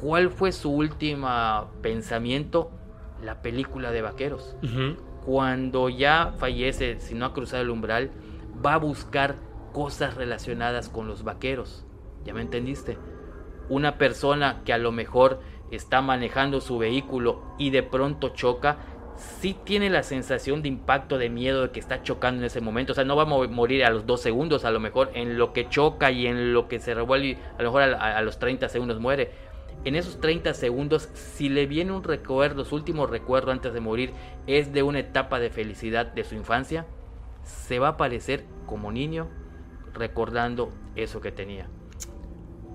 ¿Cuál 0.00 0.30
fue 0.30 0.52
su 0.52 0.70
último 0.70 1.70
pensamiento? 1.82 2.70
La 3.22 3.42
película 3.42 3.90
de 3.90 4.02
vaqueros. 4.02 4.56
Cuando 5.24 5.88
ya 5.90 6.34
fallece, 6.38 7.00
si 7.00 7.14
no 7.14 7.26
ha 7.26 7.34
cruzado 7.34 7.62
el 7.62 7.70
umbral, 7.70 8.10
va 8.64 8.74
a 8.74 8.78
buscar 8.78 9.36
cosas 9.72 10.14
relacionadas 10.14 10.88
con 10.88 11.06
los 11.06 11.22
vaqueros. 11.22 11.84
¿Ya 12.24 12.32
me 12.32 12.40
entendiste? 12.40 12.98
Una 13.68 13.98
persona 13.98 14.62
que 14.64 14.72
a 14.72 14.78
lo 14.78 14.90
mejor 14.90 15.40
está 15.70 16.00
manejando 16.00 16.60
su 16.60 16.78
vehículo 16.78 17.42
y 17.58 17.70
de 17.70 17.82
pronto 17.82 18.30
choca, 18.30 18.78
sí 19.16 19.56
tiene 19.64 19.90
la 19.90 20.02
sensación 20.02 20.62
de 20.62 20.68
impacto, 20.68 21.18
de 21.18 21.28
miedo 21.28 21.62
de 21.62 21.70
que 21.70 21.80
está 21.80 22.02
chocando 22.02 22.40
en 22.40 22.46
ese 22.46 22.60
momento. 22.60 22.92
O 22.92 22.94
sea, 22.94 23.04
no 23.04 23.16
va 23.16 23.22
a 23.24 23.26
morir 23.26 23.84
a 23.84 23.90
los 23.90 24.06
dos 24.06 24.20
segundos, 24.20 24.64
a 24.64 24.70
lo 24.70 24.80
mejor 24.80 25.10
en 25.14 25.38
lo 25.38 25.52
que 25.52 25.68
choca 25.68 26.10
y 26.10 26.26
en 26.26 26.52
lo 26.52 26.68
que 26.68 26.80
se 26.80 26.94
revuelve, 26.94 27.38
a 27.58 27.62
lo 27.62 27.68
mejor 27.68 27.82
a, 27.82 28.20
los 28.22 28.38
30 28.38 28.68
segundos 28.68 28.98
muere. 28.98 29.49
En 29.84 29.94
esos 29.96 30.20
30 30.20 30.52
segundos, 30.54 31.08
si 31.14 31.48
le 31.48 31.66
viene 31.66 31.92
un 31.92 32.04
recuerdo, 32.04 32.64
su 32.64 32.74
último 32.74 33.06
recuerdo 33.06 33.50
antes 33.50 33.72
de 33.72 33.80
morir 33.80 34.12
es 34.46 34.72
de 34.72 34.82
una 34.82 34.98
etapa 34.98 35.40
de 35.40 35.50
felicidad 35.50 36.06
de 36.06 36.24
su 36.24 36.34
infancia, 36.34 36.86
se 37.44 37.78
va 37.78 37.88
a 37.88 37.90
aparecer 37.92 38.44
como 38.66 38.92
niño 38.92 39.28
recordando 39.94 40.70
eso 40.96 41.20
que 41.20 41.32
tenía 41.32 41.68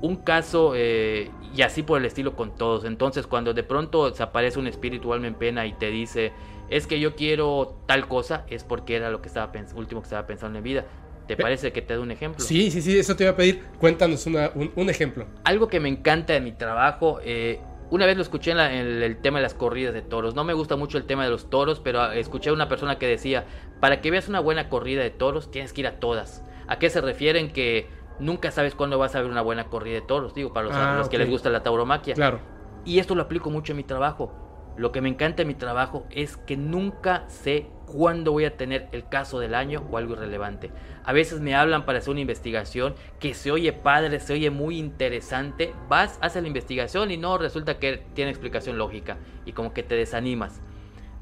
un 0.02 0.18
caso 0.18 0.74
eh, 0.76 1.32
y 1.56 1.62
así 1.62 1.84
por 1.84 2.00
el 2.00 2.06
estilo 2.06 2.36
con 2.36 2.56
todos. 2.56 2.86
Entonces 2.86 3.28
cuando 3.28 3.54
de 3.54 3.64
pronto 3.64 4.14
se 4.14 4.24
aparece 4.24 4.60
un 4.60 4.68
espíritu 4.68 5.14
alma 5.14 5.28
en 5.28 5.36
pena 5.36 5.66
y 5.66 5.74
te 5.74 5.90
dice, 5.90 6.32
es 6.70 6.88
que 6.88 7.00
yo 7.00 7.16
quiero 7.16 7.78
tal 7.86 8.08
cosa, 8.08 8.46
es 8.50 8.64
porque 8.64 8.96
era 8.96 9.10
lo 9.10 9.22
que 9.22 9.28
estaba 9.28 9.52
último 9.76 10.02
que 10.02 10.06
estaba 10.06 10.28
pensando 10.28 10.58
en 10.58 10.64
vida. 10.64 10.86
¿Te 11.28 11.36
parece 11.36 11.72
que 11.72 11.82
te 11.82 11.96
dé 11.96 12.00
un 12.00 12.12
ejemplo? 12.12 12.44
Sí, 12.44 12.70
sí, 12.72 12.82
sí, 12.82 12.98
eso 12.98 13.16
te 13.16 13.24
iba 13.24 13.32
a 13.32 13.36
pedir. 13.36 13.64
Cuéntanos 13.80 14.26
un, 14.28 14.90
ejemplo. 14.90 15.26
Algo 15.44 15.68
que 15.68 15.80
me 15.80 15.90
encanta 15.90 16.34
de 16.34 16.42
mi 16.42 16.52
trabajo, 16.52 17.20
eh, 17.24 17.60
una 17.90 18.06
vez 18.06 18.16
lo 18.16 18.24
escuché 18.24 18.52
en, 18.52 18.60
el 18.60 19.18
tema 19.18 19.40
de 19.40 19.44
las 19.44 19.54
corridas 19.54 19.94
de 19.94 20.02
toros. 20.02 20.36
No 20.36 20.44
me 20.44 20.54
gusta 20.54 20.76
mucho 20.76 20.98
el 20.98 21.06
tema 21.06 21.24
de 21.24 21.30
los 21.30 21.50
toros, 21.50 21.80
pero 21.80 22.12
escuché 22.12 22.50
a 22.50 22.54
una 22.54 22.68
persona 22.68 23.00
que 23.00 23.08
decía, 23.08 23.46
para 23.80 24.02
que 24.02 24.12
veas 24.12 24.28
una 24.28 24.40
buena 24.40 24.70
corrida 24.70 25.02
de 25.02 25.12
toros, 25.12 25.52
tienes 25.52 25.74
que 25.74 25.82
ir 25.82 25.88
a 25.88 26.00
todas. 26.00 26.44
¿A 26.68 26.80
qué 26.80 26.90
se 26.90 27.02
refieren? 27.02 27.52
Que 27.52 27.88
nunca 28.20 28.52
sabes 28.52 28.76
cuándo 28.76 28.98
vas 28.98 29.16
a 29.16 29.22
ver 29.22 29.30
una 29.30 29.42
buena 29.42 29.66
corrida 29.66 29.96
de 29.96 30.02
toros, 30.02 30.34
digo, 30.34 30.54
para 30.54 30.68
los, 30.68 30.76
ah, 30.76 31.08
que 31.10 31.18
les 31.18 31.30
gusta 31.30 31.50
la 31.50 31.64
tauromaquia. 31.64 32.14
Claro. 32.14 32.40
Y 32.86 33.00
esto 33.00 33.16
lo 33.16 33.24
aplico 33.24 33.50
mucho 33.50 33.74
en 33.74 33.78
mi 33.78 33.84
trabajo. 33.84 34.32
Lo 34.78 34.92
que 34.92 35.02
me 35.02 35.10
encanta 35.10 35.42
en 35.42 35.48
mi 35.48 35.56
trabajo 35.56 36.06
es 36.12 36.38
que 36.38 36.58
nunca 36.58 37.24
sé 37.28 37.68
cuándo 37.86 38.32
voy 38.32 38.46
a 38.46 38.58
tener 38.58 38.88
el 38.92 39.08
caso 39.08 39.40
del 39.40 39.56
año 39.56 39.86
o 39.92 39.98
algo 39.98 40.14
irrelevante. 40.14 40.72
A 41.04 41.14
veces 41.14 41.40
me 41.40 41.56
hablan 41.56 41.86
para 41.86 42.00
hacer 42.00 42.12
una 42.12 42.22
investigación 42.22 42.96
que 43.20 43.34
se 43.34 43.52
oye 43.52 43.74
padre, 43.74 44.20
se 44.20 44.34
oye 44.34 44.50
muy 44.50 44.78
interesante. 44.78 45.74
Vas, 45.88 46.18
haces 46.22 46.42
la 46.42 46.48
investigación 46.48 47.12
y 47.12 47.18
no 47.18 47.38
resulta 47.38 47.80
que 47.80 48.04
tiene 48.14 48.32
explicación 48.32 48.78
lógica 48.78 49.18
y 49.46 49.54
como 49.54 49.74
que 49.74 49.84
te 49.84 49.96
desanimas. 49.96 50.62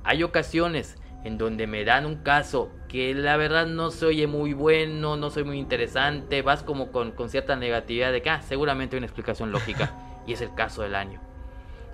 Hay 0.03 0.23
ocasiones 0.23 0.98
en 1.23 1.38
donde 1.38 1.68
me 1.68 1.85
dan 1.85 2.06
un 2.06 2.18
caso 2.18 2.69
que 2.88 3.14
la 3.14 3.38
verdad 3.38 3.65
no 3.65 3.91
se 3.91 4.06
oye 4.06 4.27
muy 4.27 4.53
bueno, 4.53 5.15
no 5.15 5.30
soy 5.30 5.44
muy 5.44 5.57
interesante, 5.57 6.41
vas 6.41 6.64
como 6.64 6.91
con, 6.91 7.14
cierta 7.30 7.56
negatividad 7.56 8.11
de 8.11 8.22
que 8.22 8.30
ah, 8.30 8.41
seguramente 8.41 8.95
hay 8.95 8.99
una 8.99 9.07
explicación 9.07 9.52
lógica 9.52 9.94
y 10.27 10.34
es 10.34 10.41
el 10.41 10.53
caso 10.53 10.81
del 10.81 10.95
año. 10.95 11.22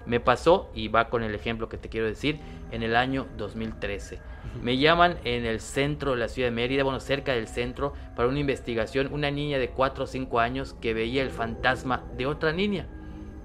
Me 0.05 0.19
pasó, 0.19 0.71
y 0.73 0.87
va 0.87 1.09
con 1.09 1.21
el 1.23 1.35
ejemplo 1.35 1.69
que 1.69 1.77
te 1.77 1.89
quiero 1.89 2.07
decir, 2.07 2.39
en 2.71 2.81
el 2.81 2.95
año 2.95 3.27
2013. 3.37 4.19
Me 4.61 4.77
llaman 4.77 5.17
en 5.23 5.45
el 5.45 5.59
centro 5.59 6.11
de 6.11 6.17
la 6.17 6.27
ciudad 6.27 6.47
de 6.47 6.55
Mérida, 6.55 6.83
bueno, 6.83 6.99
cerca 6.99 7.33
del 7.33 7.47
centro, 7.47 7.93
para 8.15 8.27
una 8.27 8.39
investigación, 8.39 9.13
una 9.13 9.31
niña 9.31 9.57
de 9.57 9.69
4 9.69 10.03
o 10.03 10.07
5 10.07 10.39
años 10.39 10.75
que 10.81 10.93
veía 10.93 11.21
el 11.21 11.29
fantasma 11.29 12.03
de 12.17 12.25
otra 12.25 12.51
niña. 12.51 12.87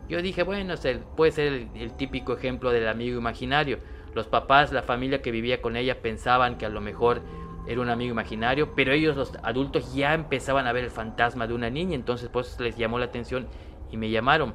Yo 0.09 0.21
dije, 0.21 0.43
bueno, 0.43 0.75
puede 1.17 1.33
ser 1.33 1.69
el 1.75 1.93
típico 1.97 2.35
ejemplo 2.35 2.71
del 2.71 2.89
amigo 2.89 3.19
imaginario 3.19 3.79
los 4.15 4.29
papás, 4.29 4.73
la 4.73 4.83
familia 4.83 5.21
que 5.21 5.31
vivía 5.31 5.61
con 5.61 5.77
ella 5.77 6.01
pensaban 6.01 6.57
que 6.57 6.67
a 6.67 6.69
lo 6.69 6.81
mejor 6.81 7.21
era 7.67 7.81
un 7.81 7.89
amigo 7.89 8.13
imaginario, 8.13 8.75
pero 8.75 8.93
ellos 8.93 9.17
los 9.17 9.33
adultos 9.43 9.95
ya 9.95 10.15
empezaban 10.15 10.67
a 10.67 10.73
ver 10.73 10.85
el 10.85 10.91
fantasma 10.91 11.47
de 11.47 11.55
una 11.55 11.71
niña, 11.71 11.95
entonces 11.95 12.29
pues 12.33 12.59
les 12.61 12.77
llamó 12.77 12.99
la 12.99 13.07
atención 13.07 13.49
y 13.91 13.97
me 13.97 14.11
llamaron. 14.11 14.55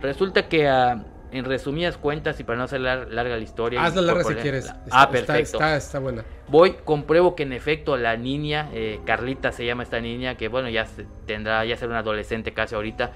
Resulta 0.00 0.48
que 0.48 0.66
ah, 0.66 1.04
en 1.32 1.44
resumidas 1.44 1.96
cuentas 1.96 2.38
y 2.40 2.44
para 2.44 2.58
no 2.58 2.64
hacer 2.64 2.80
larga 2.80 3.36
la 3.36 3.38
historia, 3.38 3.84
hazla 3.84 4.02
larga 4.02 4.24
si 4.24 4.34
quieres. 4.34 4.72
ah, 4.90 5.10
perfecto. 5.10 5.62
Está, 5.62 5.98
buena. 5.98 6.24
Voy, 6.48 6.76
compruebo 6.84 7.34
que 7.34 7.42
en 7.42 7.52
efecto 7.52 7.96
la 7.96 8.16
niña, 8.16 8.70
eh, 8.72 9.00
Carlita 9.04 9.52
se 9.52 9.66
llama 9.66 9.82
esta 9.82 10.00
niña, 10.00 10.36
que 10.36 10.48
bueno 10.48 10.68
ya 10.68 10.86
tendrá 11.26 11.64
ya 11.64 11.76
ser 11.76 11.88
una 11.88 11.98
adolescente 11.98 12.52
casi 12.52 12.74
ahorita, 12.74 13.12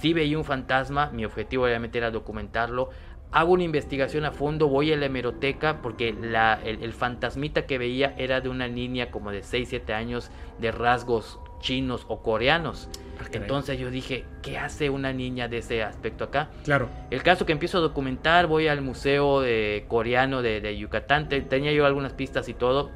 sí 0.00 0.12
veía 0.12 0.38
un 0.38 0.44
fantasma. 0.44 1.10
Mi 1.12 1.24
objetivo 1.24 1.64
obviamente 1.64 1.98
era 1.98 2.10
documentarlo 2.10 2.90
hago 3.32 3.52
una 3.52 3.64
investigación 3.64 4.24
a 4.24 4.32
fondo, 4.32 4.68
voy 4.68 4.92
a 4.92 4.96
la 4.96 5.06
hemeroteca 5.06 5.82
porque 5.82 6.12
la, 6.12 6.58
el, 6.64 6.92
fantasmita 6.92 7.66
que 7.66 7.78
veía 7.78 8.14
era 8.16 8.40
de 8.40 8.48
una 8.48 8.68
niña 8.68 9.10
como 9.10 9.30
de 9.30 9.42
6, 9.42 9.68
7 9.68 9.92
años 9.92 10.30
de 10.58 10.72
rasgos 10.72 11.38
chinos 11.60 12.06
o 12.08 12.22
coreanos. 12.22 12.88
Entonces 13.32 13.78
yo 13.78 13.90
dije, 13.90 14.24
¿qué 14.42 14.58
hace 14.58 14.90
una 14.90 15.12
niña 15.12 15.48
de 15.48 15.58
ese 15.58 15.82
aspecto 15.82 16.24
acá? 16.24 16.50
Claro. 16.64 16.88
El 17.10 17.22
caso 17.22 17.46
que 17.46 17.52
empiezo 17.52 17.78
a 17.78 17.80
documentar, 17.80 18.46
voy 18.46 18.68
al 18.68 18.82
museo 18.82 19.40
de, 19.40 19.84
coreano 19.88 20.42
de, 20.42 20.60
de 20.60 20.76
Yucatán, 20.76 21.28
tenía 21.28 21.72
yo 21.72 21.86
algunas 21.86 22.12
pistas 22.12 22.48
y 22.48 22.54
todo. 22.54 22.90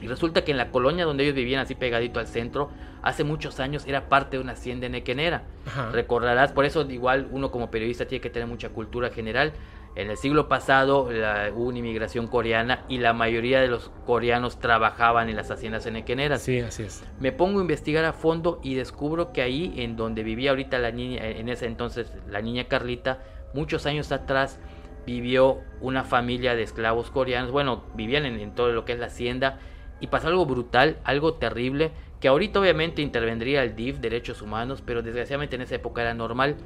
Y 0.00 0.08
resulta 0.08 0.42
que 0.42 0.50
en 0.50 0.56
la 0.56 0.70
colonia 0.70 1.04
donde 1.04 1.22
ellos 1.22 1.36
vivían, 1.36 1.60
así 1.60 1.76
pegadito 1.76 2.18
al 2.18 2.26
centro, 2.26 2.70
hace 3.02 3.22
muchos 3.22 3.60
años 3.60 3.84
era 3.86 4.08
parte 4.08 4.36
de 4.36 4.42
una 4.42 4.52
hacienda 4.52 4.88
nequenera. 4.88 5.44
Recordarás, 5.92 6.52
por 6.52 6.64
eso 6.64 6.82
igual 6.90 7.28
uno 7.30 7.52
como 7.52 7.70
periodista 7.70 8.06
tiene 8.06 8.20
que 8.20 8.30
tener 8.30 8.48
mucha 8.48 8.70
cultura 8.70 9.10
general. 9.10 9.52
En 9.94 10.10
el 10.10 10.16
siglo 10.16 10.48
pasado 10.48 11.08
hubo 11.54 11.64
una 11.64 11.78
inmigración 11.78 12.26
coreana 12.26 12.84
y 12.88 12.98
la 12.98 13.12
mayoría 13.12 13.60
de 13.60 13.68
los 13.68 13.90
coreanos 14.06 14.58
trabajaban 14.58 15.28
en 15.28 15.36
las 15.36 15.50
haciendas 15.50 15.84
nequeneras. 15.90 16.42
Sí, 16.42 16.60
así 16.60 16.84
es. 16.84 17.04
Me 17.20 17.30
pongo 17.30 17.58
a 17.58 17.62
investigar 17.62 18.04
a 18.04 18.12
fondo 18.12 18.58
y 18.62 18.74
descubro 18.74 19.32
que 19.32 19.42
ahí, 19.42 19.74
en 19.76 19.96
donde 19.96 20.22
vivía 20.22 20.50
ahorita 20.50 20.78
la 20.78 20.92
niña, 20.92 21.26
en 21.26 21.48
ese 21.48 21.66
entonces 21.66 22.10
la 22.28 22.40
niña 22.40 22.64
Carlita, 22.64 23.18
muchos 23.52 23.84
años 23.84 24.12
atrás 24.12 24.58
vivió 25.04 25.58
una 25.80 26.04
familia 26.04 26.54
de 26.54 26.62
esclavos 26.62 27.10
coreanos. 27.10 27.50
Bueno, 27.50 27.84
vivían 27.94 28.24
en, 28.24 28.40
en 28.40 28.54
todo 28.54 28.72
lo 28.72 28.86
que 28.86 28.92
es 28.92 28.98
la 28.98 29.06
hacienda 29.06 29.58
y 30.00 30.06
pasó 30.06 30.28
algo 30.28 30.46
brutal, 30.46 30.96
algo 31.04 31.34
terrible 31.34 31.92
que 32.22 32.28
ahorita 32.28 32.60
obviamente 32.60 33.02
intervendría 33.02 33.64
el 33.64 33.74
DIF, 33.74 33.98
Derechos 33.98 34.42
Humanos, 34.42 34.80
pero 34.86 35.02
desgraciadamente 35.02 35.56
en 35.56 35.62
esa 35.62 35.74
época 35.74 36.02
era 36.02 36.14
normal. 36.14 36.56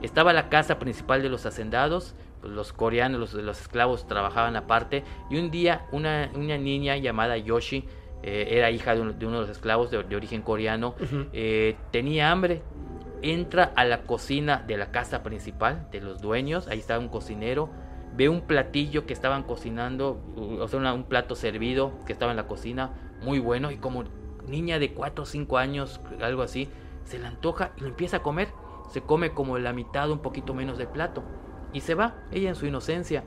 Estaba 0.00 0.32
la 0.32 0.48
casa 0.48 0.78
principal 0.78 1.20
de 1.22 1.28
los 1.28 1.44
hacendados, 1.44 2.14
los 2.46 2.72
coreanos, 2.72 3.20
los, 3.20 3.34
los, 3.34 3.60
esclavos 3.60 4.06
trabajaban 4.06 4.56
aparte, 4.56 5.04
y 5.30 5.38
un 5.38 5.50
día 5.50 5.86
una, 5.92 6.30
una 6.34 6.58
niña 6.58 6.96
llamada 6.96 7.36
Yoshi, 7.36 7.84
eh, 8.22 8.48
era 8.50 8.70
hija 8.70 8.94
de, 8.94 9.00
uno 9.02 9.12
de 9.12 9.40
los 9.46 9.50
esclavos 9.50 9.90
de, 9.90 9.98
origen 9.98 10.42
coreano, 10.42 10.94
eh, 11.32 11.76
tenía 11.90 12.30
hambre, 12.30 12.62
entra 13.22 13.72
a 13.76 13.84
la 13.84 14.02
cocina 14.02 14.62
de 14.66 14.76
la 14.76 14.90
casa 14.90 15.22
principal 15.22 15.88
de 15.90 16.00
los 16.00 16.20
dueños, 16.20 16.68
ahí 16.68 16.78
estaba 16.78 17.00
un 17.00 17.08
cocinero, 17.08 17.70
ve 18.16 18.28
un 18.28 18.42
platillo 18.42 19.06
que 19.06 19.12
estaban 19.12 19.42
cocinando, 19.42 20.20
o 20.36 20.68
sea, 20.68 20.92
un 20.92 21.04
plato 21.04 21.34
servido 21.34 21.98
que 22.06 22.12
estaba 22.12 22.32
en 22.32 22.36
la 22.36 22.46
cocina, 22.46 22.92
muy 23.22 23.38
bueno, 23.38 23.70
y 23.70 23.76
como 23.76 24.04
niña 24.46 24.78
de 24.78 24.92
4 24.92 25.22
o 25.22 25.26
5 25.26 25.58
años, 25.58 26.00
algo 26.20 26.42
así, 26.42 26.68
se 27.04 27.18
la 27.18 27.28
antoja 27.28 27.72
y 27.76 27.82
lo 27.82 27.88
empieza 27.88 28.18
a 28.18 28.22
comer. 28.22 28.48
Se 28.90 29.00
come 29.00 29.32
como 29.32 29.58
la 29.58 29.72
mitad, 29.72 30.10
un 30.10 30.20
poquito 30.20 30.54
menos 30.54 30.78
del 30.78 30.88
plato. 30.88 31.22
Y 31.74 31.80
se 31.80 31.94
va, 31.94 32.14
ella 32.32 32.48
en 32.48 32.54
su 32.54 32.64
inocencia. 32.66 33.24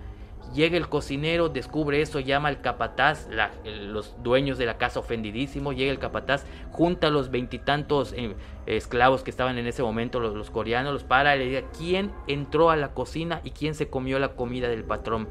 Llega 0.56 0.78
el 0.78 0.88
cocinero, 0.88 1.50
descubre 1.50 2.02
eso, 2.02 2.22
llama 2.22 2.48
al 2.48 2.62
capataz, 2.62 3.28
los 3.66 4.16
dueños 4.24 4.58
de 4.58 4.66
la 4.66 4.78
casa 4.78 5.02
ofendidísimo, 5.02 5.74
llega 5.74 5.92
el 5.92 6.00
capataz, 6.00 6.46
junta 6.72 7.08
a 7.08 7.10
los 7.10 7.30
veintitantos 7.30 8.14
eh, 8.14 8.34
esclavos 8.66 9.24
que 9.24 9.30
estaban 9.30 9.58
en 9.58 9.68
ese 9.68 9.84
momento, 9.84 10.22
los, 10.22 10.34
los 10.34 10.50
coreanos, 10.50 10.94
los 10.94 11.04
para 11.04 11.36
y 11.36 11.40
le 11.40 11.46
dice, 11.48 11.66
¿quién 11.78 12.14
entró 12.28 12.70
a 12.70 12.78
la 12.78 12.94
cocina 12.94 13.42
y 13.44 13.52
quién 13.52 13.76
se 13.76 13.90
comió 13.90 14.20
la 14.20 14.30
comida 14.30 14.70
del 14.70 14.86
patrón? 14.86 15.28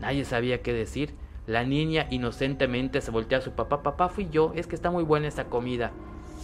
Nadie 0.00 0.26
sabía 0.26 0.60
qué 0.60 0.74
decir. 0.74 1.14
La 1.46 1.64
niña 1.64 2.06
inocentemente 2.10 3.00
se 3.00 3.10
voltea 3.10 3.38
a 3.38 3.40
su 3.40 3.52
papá, 3.52 3.82
papá 3.82 4.10
fui 4.10 4.28
yo, 4.30 4.52
es 4.54 4.66
que 4.66 4.74
está 4.74 4.90
muy 4.90 5.02
buena 5.02 5.28
esta 5.28 5.44
comida. 5.44 5.92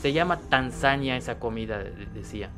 Se 0.01 0.15
llama 0.15 0.41
Tanzania 0.49 1.19
esa 1.19 1.39
comida, 1.39 1.79
de- 1.79 2.07
decía. 2.07 2.49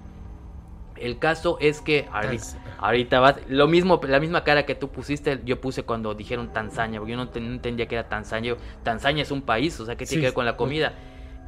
El 1.01 1.19
caso 1.19 1.59
es 1.61 1.81
que 1.81 2.07
ahorita, 2.13 2.45
ahorita 2.79 3.21
vas, 3.21 3.37
lo 3.49 3.67
mismo, 3.69 4.01
la 4.07 4.21
misma 4.21 4.45
cara 4.45 4.65
que 4.67 4.75
tú 4.75 4.89
pusiste, 4.89 5.41
yo 5.45 5.61
puse 5.61 5.83
cuando 5.85 6.15
dijeron 6.15 6.53
Tanzania, 6.53 6.99
porque 7.01 7.13
yo 7.13 7.17
no, 7.19 7.29
te- 7.29 7.41
no 7.41 7.53
entendía 7.53 7.87
que 7.87 7.95
era 7.97 8.09
Tanzania. 8.09 8.57
Tanzania 8.83 9.23
es 9.23 9.31
un 9.31 9.43
país, 9.43 9.79
o 9.81 9.87
sea, 9.87 9.97
¿qué 9.97 10.07
tiene 10.07 10.17
Sí, 10.17 10.21
que 10.21 10.27
ver 10.29 10.35
con 10.35 10.45
la 10.47 10.57
comida? 10.57 10.93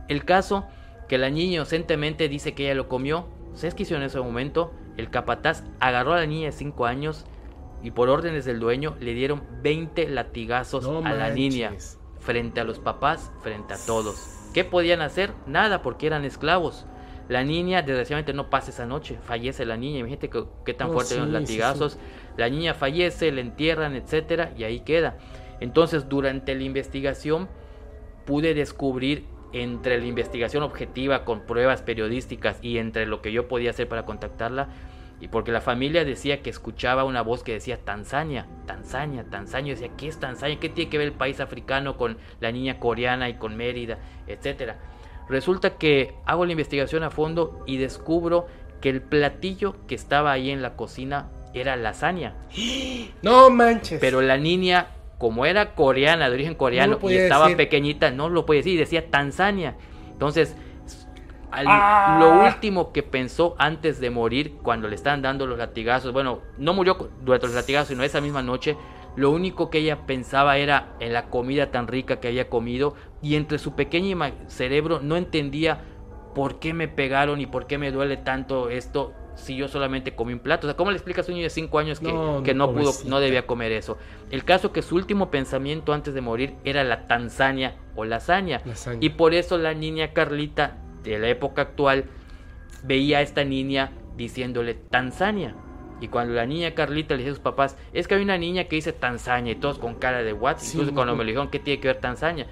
El 0.09 0.25
caso 0.25 0.67
que 1.09 1.19
la 1.19 1.31
niña 1.31 1.55
inocentemente 1.55 2.29
dice 2.29 2.55
que 2.55 2.65
ella 2.67 2.75
lo 2.75 2.89
comió. 2.89 3.27
¿Sabes 3.55 3.75
qué 3.75 3.83
hizo 3.85 3.97
en 3.97 4.03
ese 4.03 4.21
momento? 4.21 4.73
El 4.97 5.11
capataz 5.11 5.65
agarró 5.81 6.13
a 6.13 6.19
la 6.19 6.27
niña 6.27 6.47
de 6.47 6.53
5 6.53 6.87
años 6.87 7.25
y 7.83 7.91
por 7.93 8.09
órdenes 8.09 8.45
del 8.45 8.59
dueño 8.61 8.97
le 9.01 9.15
dieron 9.15 9.43
20 9.63 10.09
latigazos 10.09 10.85
No 10.85 10.99
a 11.07 11.13
la 11.15 11.31
niña 11.31 11.73
frente 12.19 12.61
a 12.61 12.65
los 12.65 12.79
papás, 12.79 13.31
frente 13.43 13.75
a 13.75 13.77
todos. 13.87 14.35
¿Qué 14.53 14.65
podían 14.65 15.01
hacer? 15.01 15.33
Nada, 15.47 15.83
porque 15.83 16.07
eran 16.07 16.25
esclavos. 16.25 16.87
La 17.29 17.45
niña, 17.45 17.83
desgraciadamente, 17.83 18.33
no 18.33 18.49
pasa 18.51 18.71
esa 18.71 18.87
noche. 18.87 19.19
Fallece 19.25 19.65
la 19.67 19.77
niña. 19.77 19.99
Imagínate 20.01 20.31
qué, 20.31 20.45
qué 20.65 20.75
tan 20.75 20.89
Oh, 20.89 20.93
fuertes 20.93 21.13
sí, 21.13 21.19
los 21.19 21.27
sí, 21.27 21.33
sí. 21.33 21.41
latigazos. 21.41 21.99
La 22.37 22.49
niña 22.49 22.75
fallece, 22.75 23.31
la 23.33 23.41
entierran, 23.43 23.95
etcétera, 23.95 24.53
y 24.57 24.65
ahí 24.65 24.81
queda. 24.81 25.19
Entonces, 25.61 26.09
durante 26.09 26.55
la 26.55 26.63
investigación, 26.63 27.49
pude 28.25 28.55
descubrir 28.55 29.25
entre 29.53 29.99
la 29.99 30.07
investigación 30.07 30.63
objetiva 30.63 31.25
con 31.25 31.47
pruebas 31.47 31.83
periodísticas 31.83 32.59
y 32.63 32.79
entre 32.79 33.07
lo 33.07 33.23
que 33.23 33.33
yo 33.33 33.49
podía 33.49 33.71
hacer 33.71 33.89
para 33.89 34.05
contactarla, 34.05 34.69
y 35.21 35.29
porque 35.29 35.51
la 35.51 35.61
familia 35.61 36.05
decía 36.05 36.43
que 36.43 36.51
escuchaba 36.51 37.05
una 37.05 37.23
voz 37.23 37.43
que 37.43 37.53
decía 37.55 37.79
Tanzania, 37.85 38.47
Tanzania, 38.67 39.25
Tanzania, 39.29 39.73
decía, 39.75 39.91
¿qué 39.97 40.07
es 40.07 40.21
Tanzania? 40.21 40.61
¿Qué 40.61 40.69
tiene 40.69 40.91
que 40.91 40.99
ver 40.99 41.09
el 41.09 41.15
país 41.15 41.41
africano 41.41 41.97
con 41.97 42.19
la 42.41 42.53
niña 42.53 42.79
coreana 42.79 43.29
y 43.29 43.35
con 43.35 43.57
Mérida, 43.57 43.99
etcétera? 44.29 44.79
Resulta 45.29 45.77
que 45.77 46.15
hago 46.27 46.45
la 46.47 46.53
investigación 46.53 47.03
a 47.03 47.11
fondo 47.11 47.63
y 47.67 47.77
descubro 47.77 48.47
que 48.81 48.89
el 48.89 49.03
platillo 49.03 49.75
que 49.87 49.95
estaba 49.95 50.33
ahí 50.33 50.51
en 50.51 50.63
la 50.63 50.77
cocina 50.77 51.29
era 51.55 51.77
lasaña. 51.77 52.35
No 53.23 53.51
manches. 53.51 54.01
Pero 54.01 54.21
la 54.21 54.37
niña, 54.37 54.89
como 55.19 55.45
era 55.47 55.75
coreana, 55.75 56.29
de 56.29 56.35
origen 56.35 56.55
coreano, 56.55 56.95
y 56.95 56.99
podía 57.01 57.23
estaba 57.25 57.45
decir. 57.47 57.57
pequeñita, 57.57 58.11
no 58.11 58.29
lo 58.29 58.47
podía 58.47 58.61
decir, 58.61 58.75
y 58.75 58.79
decía 58.79 59.11
Tanzania. 59.11 59.77
Entonces, 60.13 60.55
al- 61.51 61.67
Ah. 61.69 62.19
lo 62.21 62.45
último 62.45 62.93
que 62.93 63.03
pensó 63.03 63.57
antes 63.59 64.01
de 64.01 64.11
morir, 64.11 64.55
cuando 64.63 64.87
le 64.89 64.95
estaban 64.95 65.23
dando 65.23 65.47
los 65.47 65.59
latigazos, 65.59 66.13
bueno, 66.13 66.43
no 66.59 66.75
murió 66.75 67.11
durante 67.23 67.47
los 67.47 67.57
latigazos, 67.57 67.89
sino 67.89 68.03
esa 68.05 68.21
misma 68.21 68.43
noche, 68.43 68.77
lo 69.19 69.33
único 69.33 69.69
que 69.69 69.79
ella 69.79 70.07
pensaba 70.07 70.59
era 70.59 70.95
en 71.01 71.13
la 71.13 71.29
comida 71.29 71.73
tan 71.73 71.89
rica 71.89 72.21
que 72.21 72.29
había 72.29 72.49
comido, 72.49 72.95
y 73.21 73.35
entre 73.35 73.59
su 73.59 73.75
pequeño 73.75 74.17
cerebro 74.47 75.01
no 75.03 75.17
entendía 75.17 75.81
por 76.37 76.61
qué 76.61 76.73
me 76.73 76.87
pegaron 76.87 77.41
y 77.41 77.47
por 77.47 77.67
qué 77.67 77.79
me 77.79 77.91
duele 77.91 78.17
tanto 78.17 78.71
esto 78.71 79.13
si 79.35 79.57
yo 79.57 79.67
solamente 79.67 80.15
comí 80.15 80.35
un 80.35 80.39
plato. 80.39 80.69
O 80.69 80.71
sea, 80.71 80.77
¿cómo 80.77 80.93
le 80.93 80.97
explicas 80.97 81.27
a 81.27 81.33
un 81.33 81.35
niño 81.35 81.47
de 81.47 81.51
5 81.51 81.79
años 81.81 81.99
que 81.99 82.13
No, 82.13 82.45
que 82.45 82.55
no, 82.55 82.69
no 82.69 82.73
pudo, 82.75 82.93
no 83.07 83.19
debía 83.19 83.45
comer 83.45 83.73
eso? 83.73 83.99
El 84.31 84.45
caso 84.45 84.71
que 84.71 84.83
su 84.83 84.95
último 84.95 85.33
pensamiento 85.33 85.93
antes 85.93 86.15
de 86.15 86.21
morir 86.21 86.55
era 86.65 86.85
la 86.85 87.09
Tanzania 87.09 87.75
o 87.97 88.05
lasaña. 88.05 88.63
Lasaña. 88.65 88.99
Y 89.01 89.11
por 89.11 89.35
eso 89.35 89.59
la 89.59 89.75
niña 89.75 90.13
Carlita 90.13 90.77
de 91.03 91.19
la 91.19 91.29
época 91.29 91.63
actual 91.63 92.05
veía 92.85 93.19
a 93.19 93.23
esta 93.23 93.43
niña 93.43 93.91
diciéndole 94.17 94.75
Tanzania. 94.75 95.57
Y 96.01 96.09
cuando 96.09 96.35
la 96.35 96.47
niña 96.47 96.75
Carlita 96.75 97.15
le 97.15 97.19
dice 97.19 97.31
a 97.31 97.35
sus 97.35 97.43
papás, 97.43 97.77
es 97.93 98.07
que 98.07 98.15
hay 98.15 98.23
una 98.23 98.39
niña 98.39 98.65
que 98.65 98.77
dice 98.77 98.93
Tanzania 98.93 99.53
y 99.53 99.57
todos 99.57 99.79
con 99.79 99.95
cara 99.95 100.23
de 100.23 100.33
what. 100.33 100.59
Sí, 100.59 100.77
Incluso 100.77 100.95
cuando 100.95 101.15
me 101.15 101.25
lo 101.25 101.29
dijeron, 101.29 101.51
¿qué 101.51 101.59
tiene 101.59 101.81
que 101.81 101.89
ver 101.89 101.99
Tanzania? 101.99 102.47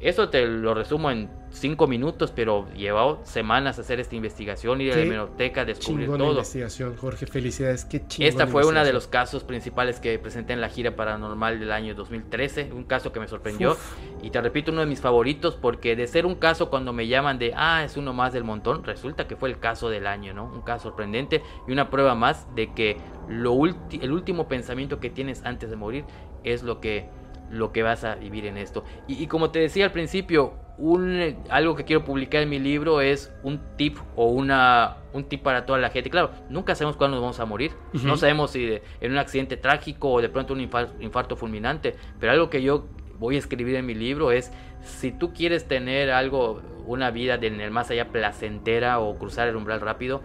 Eso 0.00 0.28
te 0.28 0.46
lo 0.46 0.74
resumo 0.74 1.10
en 1.10 1.28
cinco 1.50 1.88
minutos, 1.88 2.32
pero 2.34 2.68
llevó 2.74 3.20
semanas 3.24 3.78
hacer 3.78 3.98
esta 3.98 4.14
investigación, 4.14 4.80
ir 4.80 4.92
a 4.92 4.96
la 4.96 5.02
hemeroteca, 5.02 5.64
descubrir 5.64 6.08
todo. 6.08 6.30
investigación, 6.30 6.96
Jorge. 6.96 7.26
Felicidades. 7.26 7.84
Qué 7.84 8.06
chingona 8.06 8.28
Esta 8.28 8.46
fue 8.46 8.64
uno 8.64 8.84
de 8.84 8.92
los 8.92 9.08
casos 9.08 9.42
principales 9.42 9.98
que 9.98 10.18
presenté 10.18 10.52
en 10.52 10.60
la 10.60 10.68
gira 10.68 10.94
paranormal 10.94 11.58
del 11.58 11.72
año 11.72 11.94
2013, 11.94 12.70
un 12.72 12.84
caso 12.84 13.12
que 13.12 13.18
me 13.18 13.26
sorprendió 13.26 13.72
Uf. 13.72 13.96
y 14.22 14.30
te 14.30 14.40
repito 14.40 14.70
uno 14.70 14.82
de 14.82 14.86
mis 14.86 15.00
favoritos 15.00 15.56
porque 15.56 15.96
de 15.96 16.06
ser 16.06 16.26
un 16.26 16.36
caso 16.36 16.70
cuando 16.70 16.92
me 16.92 17.08
llaman 17.08 17.38
de 17.38 17.52
ah 17.56 17.82
es 17.84 17.96
uno 17.96 18.12
más 18.12 18.32
del 18.32 18.44
montón, 18.44 18.84
resulta 18.84 19.26
que 19.26 19.36
fue 19.36 19.48
el 19.48 19.58
caso 19.58 19.90
del 19.90 20.06
año, 20.06 20.32
¿no? 20.32 20.44
Un 20.44 20.62
caso 20.62 20.84
sorprendente 20.84 21.42
y 21.66 21.72
una 21.72 21.90
prueba 21.90 22.14
más 22.14 22.46
de 22.54 22.72
que 22.72 22.98
lo 23.28 23.58
el 23.66 24.12
último 24.12 24.48
pensamiento 24.48 25.00
que 25.00 25.10
tienes 25.10 25.42
antes 25.44 25.70
de 25.70 25.76
morir 25.76 26.04
es 26.44 26.62
lo 26.62 26.80
que 26.80 27.08
lo 27.50 27.72
que 27.72 27.82
vas 27.82 28.04
a 28.04 28.14
vivir 28.16 28.46
en 28.46 28.56
esto. 28.58 28.84
Y, 29.06 29.22
y 29.22 29.26
como 29.26 29.50
te 29.50 29.58
decía 29.58 29.84
al 29.84 29.92
principio, 29.92 30.54
un, 30.78 31.36
algo 31.50 31.74
que 31.74 31.84
quiero 31.84 32.04
publicar 32.04 32.42
en 32.42 32.48
mi 32.50 32.58
libro 32.60 33.00
es 33.00 33.32
un 33.42 33.60
tip 33.76 33.98
o 34.14 34.26
una, 34.26 34.98
un 35.12 35.24
tip 35.24 35.42
para 35.42 35.66
toda 35.66 35.78
la 35.78 35.90
gente. 35.90 36.08
Claro, 36.10 36.30
nunca 36.50 36.74
sabemos 36.74 36.96
cuándo 36.96 37.16
nos 37.16 37.22
vamos 37.22 37.40
a 37.40 37.44
morir. 37.46 37.72
No 38.04 38.16
sabemos 38.16 38.52
si 38.52 38.64
de- 38.64 38.82
en 39.00 39.12
un 39.12 39.18
accidente 39.18 39.56
trágico 39.56 40.10
o 40.12 40.20
de 40.20 40.28
pronto 40.28 40.52
un 40.54 40.60
infar- 40.60 40.90
infarto 41.00 41.34
fulminante. 41.36 41.94
Pero 42.20 42.32
algo 42.32 42.48
que 42.48 42.62
yo 42.62 42.86
voy 43.18 43.34
a 43.36 43.38
escribir 43.40 43.74
en 43.74 43.86
mi 43.86 43.94
libro 43.94 44.30
es, 44.30 44.52
si 44.82 45.10
tú 45.10 45.32
quieres 45.32 45.66
tener 45.66 46.12
algo, 46.12 46.62
una 46.86 47.10
vida 47.10 47.34
en 47.42 47.60
el 47.60 47.72
más 47.72 47.90
allá 47.90 48.08
placentera 48.12 49.00
o 49.00 49.18
cruzar 49.18 49.48
el 49.48 49.56
umbral 49.56 49.80
rápido, 49.80 50.22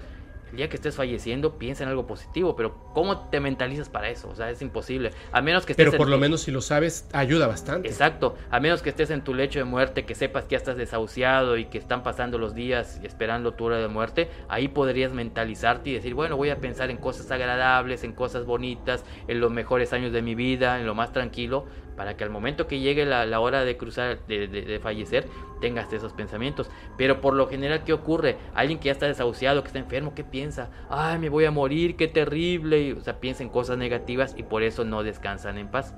el 0.54 0.58
día 0.58 0.70
que 0.70 0.76
estés 0.76 0.96
falleciendo, 0.96 1.58
piensa 1.58 1.84
en 1.84 1.90
algo 1.90 2.06
positivo. 2.06 2.56
Pero 2.56 2.76
¿cómo 2.94 3.28
te 3.30 3.40
mentalizas 3.40 3.90
para 3.90 4.10
eso? 4.10 4.30
O 4.30 4.36
sea, 4.36 4.52
es 4.52 4.62
imposible. 4.62 5.10
A 5.32 5.42
menos 5.42 5.66
que 5.66 5.74
estés 5.74 5.86
Pero 5.86 5.96
en 5.96 5.98
por 5.98 6.08
lo 6.10 6.20
menos 6.20 6.42
si 6.42 6.52
lo 6.52 6.62
sabes, 6.62 7.10
ayuda 7.12 7.48
bastante. 7.48 7.88
Exacto, 7.88 8.36
a 8.52 8.60
menos 8.60 8.84
que 8.84 8.90
estés 8.90 9.10
en 9.10 9.24
tu 9.24 9.34
lecho 9.34 9.58
de 9.58 9.66
muerte, 9.66 10.06
que 10.06 10.14
sepas 10.14 10.44
que 10.46 10.52
ya 10.52 10.58
estás 10.58 10.78
desahuciado 10.78 11.58
y 11.58 11.66
que 11.66 11.80
están 11.80 12.04
pasando 12.04 12.38
los 12.38 12.54
días 12.54 13.00
esperando 13.02 13.56
tu 13.56 13.66
hora 13.66 13.80
de 13.80 13.88
muerte, 13.88 14.30
ahí 14.48 14.68
podrías 14.68 15.12
mentalizarte 15.12 15.90
y 15.90 15.94
decir, 15.94 16.14
bueno, 16.14 16.38
voy 16.38 16.52
a 16.52 16.60
pensar 16.60 16.92
en 16.92 16.98
cosas 16.98 17.32
agradables, 17.32 18.04
en 18.04 18.14
cosas 18.14 18.46
bonitas, 18.46 19.04
en 19.28 19.40
los 19.40 19.52
mejores 19.52 19.92
años 19.92 20.14
de 20.14 20.22
mi 20.22 20.36
vida, 20.36 20.80
en 20.80 20.86
lo 20.86 20.94
más 20.94 21.12
tranquilo, 21.12 21.66
para 21.96 22.18
que 22.18 22.24
al 22.24 22.30
momento 22.30 22.68
que 22.68 22.80
llegue 22.80 23.06
la, 23.06 23.40
hora 23.40 23.64
de 23.64 23.78
cruzar, 23.78 24.20
de, 24.28 24.80
fallecer, 24.82 25.28
tengas 25.62 25.92
esos 25.94 26.14
pensamientos. 26.14 26.70
Pero 26.98 27.22
por 27.22 27.36
lo 27.36 27.48
general, 27.48 27.84
¿qué 27.84 27.94
ocurre? 27.94 28.38
Alguien 28.54 28.80
que 28.80 28.86
ya 28.86 28.92
está 28.92 29.08
desahuciado, 29.08 29.62
que 29.62 29.68
está 29.68 29.80
enfermo, 29.80 30.14
¿qué 30.16 30.24
piensa? 30.24 30.70
Ay, 30.90 31.20
me 31.20 31.30
voy 31.30 31.46
a 31.46 31.52
morir, 31.52 31.96
qué 31.96 32.08
terrible. 32.08 32.82
Y, 32.82 32.92
o 32.94 33.02
sea, 33.02 33.20
piensa 33.20 33.44
en 33.44 33.50
cosas 33.50 33.78
negativas 33.78 34.36
y 34.38 34.44
por 34.44 34.64
eso 34.64 34.84
no 34.84 35.04
descansan 35.04 35.58
en 35.58 35.70
paz. 35.70 35.96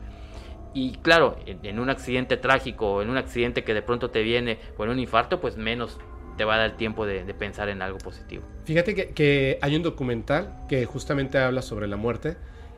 Y 0.73 0.97
claro, 0.97 1.37
en, 1.45 1.79
un 1.79 1.89
accidente 1.89 2.35
trágico, 2.35 3.01
en 3.01 3.09
un 3.09 3.17
accidente 3.17 3.63
que 3.63 3.73
de 3.73 3.81
pronto 3.81 4.09
te 4.09 4.21
viene, 4.23 4.59
o 4.77 4.83
en 4.83 4.89
un 4.89 4.99
infarto, 4.99 5.39
pues 5.39 5.55
menos 5.55 5.97
te 6.35 6.43
va 6.43 6.55
a 6.55 6.57
dar 6.57 6.75
tiempo 6.75 7.05
de, 7.05 7.21
pensar 7.33 7.69
en 7.69 7.81
algo 7.81 7.97
positivo. 7.97 8.43
Fíjate 8.65 9.13
que 9.13 9.57
hay 9.61 9.75
un 9.77 9.83
documental 9.83 10.65
que 10.67 10.85
justamente 10.85 11.37
habla 11.37 11.61
sobre 11.61 11.87
la 11.87 11.95
muerte. 11.95 12.35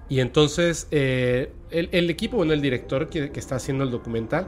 Y 0.09 0.19
entonces 0.19 0.87
eh, 0.91 1.51
el, 1.69 2.09
equipo, 2.09 2.37
bueno, 2.37 2.53
el 2.53 2.61
director 2.61 3.09
que, 3.09 3.31
está 3.35 3.55
haciendo 3.55 3.83
el 3.83 3.91
documental, 3.91 4.47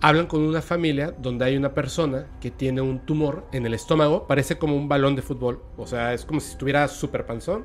hablan 0.00 0.26
con 0.26 0.42
una 0.42 0.62
familia 0.62 1.12
donde 1.18 1.44
hay 1.44 1.56
una 1.56 1.74
persona 1.74 2.26
que 2.40 2.50
tiene 2.50 2.80
un 2.82 3.00
tumor 3.00 3.46
en 3.52 3.66
el 3.66 3.74
estómago, 3.74 4.26
parece 4.26 4.58
como 4.58 4.76
un 4.76 4.88
balón 4.88 5.16
de 5.16 5.22
fútbol, 5.22 5.62
o 5.76 5.86
sea, 5.86 6.12
es 6.14 6.24
como 6.24 6.38
si 6.40 6.52
estuviera 6.52 6.86
súper 6.86 7.26
panzón, 7.26 7.64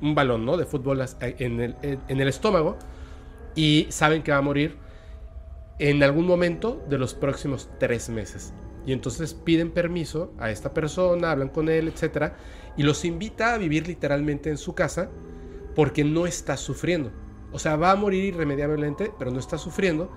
un 0.00 0.14
balón, 0.14 0.44
¿no? 0.44 0.56
De 0.56 0.64
fútbol 0.64 1.02
as- 1.02 1.16
en 1.20 1.60
el, 1.60 1.76
en 1.82 2.20
el 2.20 2.28
estómago, 2.28 2.78
y 3.54 3.86
saben 3.90 4.22
que 4.22 4.32
va 4.32 4.38
a 4.38 4.42
morir 4.42 4.76
en 5.78 6.02
algún 6.02 6.26
momento 6.26 6.82
de 6.88 6.98
los 6.98 7.14
próximos 7.14 7.68
tres 7.78 8.08
meses. 8.08 8.52
Y 8.86 8.92
entonces 8.92 9.34
piden 9.34 9.72
permiso 9.72 10.32
a 10.38 10.50
esta 10.50 10.72
persona, 10.72 11.32
hablan 11.32 11.48
con 11.48 11.68
él, 11.68 11.88
etc. 11.88 12.32
Y 12.76 12.84
los 12.84 13.04
invita 13.04 13.54
a 13.54 13.58
vivir 13.58 13.88
literalmente 13.88 14.48
en 14.48 14.58
su 14.58 14.74
casa 14.74 15.10
porque 15.76 16.02
no 16.02 16.26
está 16.26 16.56
sufriendo. 16.56 17.12
O 17.52 17.60
sea, 17.60 17.76
va 17.76 17.92
a 17.92 17.96
morir 17.96 18.24
irremediablemente, 18.24 19.12
pero 19.18 19.30
no 19.30 19.38
está 19.38 19.58
sufriendo. 19.58 20.10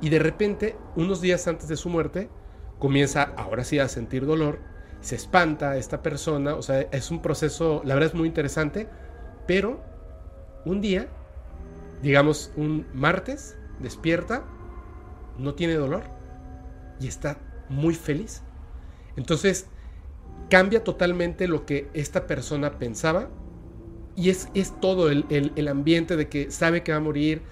Y 0.00 0.08
de 0.08 0.20
repente, 0.20 0.76
unos 0.94 1.20
días 1.20 1.46
antes 1.48 1.68
de 1.68 1.76
su 1.76 1.90
muerte, 1.90 2.30
comienza 2.78 3.34
ahora 3.36 3.64
sí 3.64 3.78
a 3.78 3.88
sentir 3.88 4.24
dolor. 4.24 4.60
Se 5.00 5.16
espanta 5.16 5.76
esta 5.76 6.02
persona. 6.02 6.54
O 6.54 6.62
sea, 6.62 6.80
es 6.80 7.10
un 7.10 7.20
proceso, 7.20 7.82
la 7.84 7.94
verdad 7.94 8.10
es 8.10 8.14
muy 8.14 8.28
interesante. 8.28 8.88
Pero 9.46 9.82
un 10.64 10.80
día, 10.80 11.08
digamos 12.00 12.52
un 12.56 12.86
martes, 12.94 13.58
despierta, 13.80 14.44
no 15.36 15.54
tiene 15.54 15.74
dolor 15.74 16.04
y 17.00 17.08
está 17.08 17.38
muy 17.68 17.94
feliz. 17.94 18.42
Entonces, 19.16 19.66
cambia 20.48 20.84
totalmente 20.84 21.48
lo 21.48 21.66
que 21.66 21.90
esta 21.92 22.26
persona 22.26 22.78
pensaba 22.78 23.28
y 24.16 24.30
es, 24.30 24.48
es 24.54 24.80
todo 24.80 25.10
el, 25.10 25.26
el- 25.30 25.52
el 25.56 25.68
ambiente 25.68 26.16
de 26.16 26.28
que 26.28 26.50
sabe 26.50 26.82
que 26.82 26.92
va 26.92 26.98
a 26.98 27.00
morir. 27.00 27.42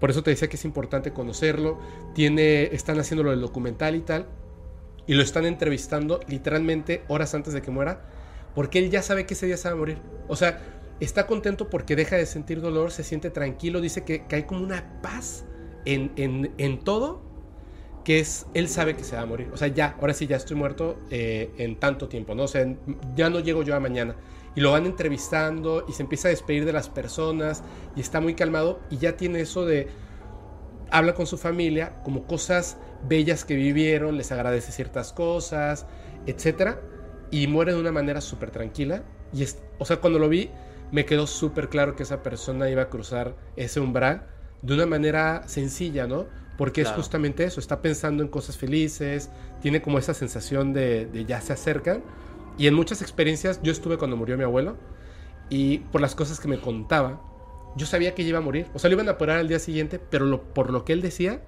Por 0.00 0.10
eso 0.10 0.22
te 0.22 0.30
decía 0.30 0.48
que 0.48 0.56
es 0.56 0.64
importante 0.64 1.12
conocerlo. 1.12 1.78
Tiene, 2.14 2.64
están 2.74 2.98
haciendo 3.00 3.28
del 3.30 3.40
documental 3.40 3.96
y 3.96 4.02
tal. 4.02 4.26
Y 5.06 5.14
lo 5.14 5.22
están 5.22 5.46
entrevistando 5.46 6.20
literalmente 6.28 7.04
horas 7.08 7.34
antes 7.34 7.54
de 7.54 7.62
que 7.62 7.70
muera. 7.70 8.04
Porque 8.54 8.78
él 8.78 8.90
ya 8.90 9.02
sabe 9.02 9.26
que 9.26 9.34
ese 9.34 9.46
día 9.46 9.56
se 9.56 9.68
va 9.68 9.74
a 9.74 9.78
morir. 9.78 9.98
O 10.28 10.36
sea, 10.36 10.60
está 11.00 11.26
contento 11.26 11.70
porque 11.70 11.96
deja 11.96 12.16
de 12.16 12.26
sentir 12.26 12.60
dolor, 12.60 12.90
se 12.90 13.04
siente 13.04 13.30
tranquilo. 13.30 13.80
Dice 13.80 14.04
que, 14.04 14.26
que 14.26 14.36
hay 14.36 14.42
como 14.44 14.62
una 14.64 15.00
paz 15.02 15.46
en, 15.84 16.12
en, 16.16 16.52
en 16.58 16.80
todo 16.84 17.22
que 18.04 18.20
es, 18.20 18.46
él 18.54 18.68
sabe 18.68 18.96
que 18.96 19.04
se 19.04 19.16
va 19.16 19.22
a 19.22 19.26
morir. 19.26 19.50
O 19.52 19.56
sea, 19.56 19.68
ya, 19.68 19.96
ahora 20.00 20.14
sí, 20.14 20.26
ya 20.26 20.36
estoy 20.36 20.56
muerto 20.56 20.98
eh, 21.10 21.50
en 21.58 21.78
tanto 21.78 22.08
tiempo, 22.08 22.34
¿no? 22.34 22.44
O 22.44 22.48
sea, 22.48 22.66
ya 23.14 23.28
no 23.30 23.40
llego 23.40 23.62
yo 23.62 23.74
a 23.76 23.80
mañana. 23.80 24.16
Y 24.54 24.60
lo 24.60 24.72
van 24.72 24.86
entrevistando 24.86 25.84
y 25.88 25.92
se 25.92 26.02
empieza 26.02 26.28
a 26.28 26.30
despedir 26.30 26.64
de 26.64 26.72
las 26.72 26.88
personas 26.88 27.62
y 27.94 28.00
está 28.00 28.20
muy 28.20 28.34
calmado 28.34 28.80
y 28.90 28.98
ya 28.98 29.16
tiene 29.16 29.40
eso 29.40 29.64
de, 29.64 29.88
habla 30.90 31.14
con 31.14 31.26
su 31.26 31.38
familia 31.38 32.00
como 32.02 32.26
cosas 32.26 32.76
bellas 33.06 33.44
que 33.44 33.54
vivieron, 33.54 34.16
les 34.16 34.32
agradece 34.32 34.72
ciertas 34.72 35.12
cosas, 35.12 35.86
etcétera, 36.26 36.80
y 37.30 37.46
muere 37.46 37.72
de 37.72 37.80
una 37.80 37.92
manera 37.92 38.20
súper 38.20 38.50
tranquila. 38.50 39.04
Y 39.32 39.42
es, 39.42 39.58
o 39.78 39.84
sea, 39.84 39.98
cuando 39.98 40.18
lo 40.18 40.28
vi, 40.28 40.50
me 40.90 41.04
quedó 41.04 41.26
súper 41.26 41.68
claro 41.68 41.94
que 41.96 42.02
esa 42.02 42.22
persona 42.22 42.68
iba 42.70 42.82
a 42.82 42.88
cruzar 42.88 43.36
ese 43.56 43.80
umbral 43.80 44.26
de 44.62 44.74
una 44.74 44.86
manera 44.86 45.46
sencilla, 45.46 46.06
¿no? 46.06 46.26
Porque 46.56 46.80
es 46.80 46.88
justamente 46.88 47.44
eso, 47.44 47.60
está 47.60 47.80
pensando 47.80 48.24
en 48.24 48.28
cosas 48.28 48.56
felices, 48.56 49.30
tiene 49.60 49.80
como 49.80 49.96
esa 49.96 50.12
sensación 50.12 50.72
de, 50.72 51.06
de, 51.06 51.24
ya 51.24 51.40
se 51.40 51.52
acercan. 51.52 52.02
Y 52.58 52.66
en 52.66 52.74
muchas 52.74 53.00
experiencias, 53.00 53.60
yo 53.62 53.72
estuve 53.72 53.96
cuando 53.96 54.16
murió 54.16 54.36
mi 54.36 54.44
abuelo, 54.44 54.76
y 55.48 55.78
por 55.78 56.00
las 56.00 56.14
cosas 56.14 56.40
que 56.40 56.48
me 56.48 56.60
contaba, 56.60 57.22
yo 57.76 57.86
sabía 57.86 58.14
que 58.14 58.22
iba 58.22 58.38
a 58.38 58.42
morir. 58.42 58.66
O 58.74 58.78
sea, 58.78 58.90
lo 58.90 58.94
iban 58.94 59.08
a 59.08 59.12
operar 59.12 59.38
al 59.38 59.48
día 59.48 59.58
siguiente, 59.58 59.98
pero 59.98 60.42
por 60.52 60.70
lo 60.70 60.84
que 60.84 60.92
él 60.92 61.00
decía, 61.00 61.40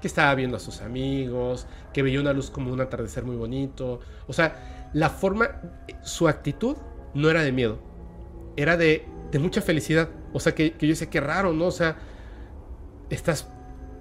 que 0.00 0.08
estaba 0.08 0.34
viendo 0.34 0.56
a 0.56 0.60
sus 0.60 0.80
amigos, 0.80 1.66
que 1.92 2.02
veía 2.02 2.20
una 2.20 2.32
luz 2.32 2.50
como 2.50 2.72
un 2.72 2.80
atardecer 2.80 3.24
muy 3.24 3.36
bonito. 3.36 4.00
O 4.26 4.32
sea, 4.32 4.90
la 4.94 5.10
forma, 5.10 5.60
su 6.02 6.28
actitud 6.28 6.76
no 7.14 7.28
era 7.28 7.42
de 7.42 7.52
miedo, 7.52 7.78
era 8.56 8.76
de, 8.76 9.04
de 9.30 9.38
mucha 9.38 9.60
felicidad. 9.60 10.08
O 10.32 10.40
sea, 10.40 10.54
que, 10.54 10.72
que 10.72 10.86
yo 10.86 10.92
decía, 10.92 11.10
qué 11.10 11.20
raro, 11.20 11.52
¿no? 11.52 11.66
O 11.66 11.72
sea, 11.72 11.96
estás 13.10 13.48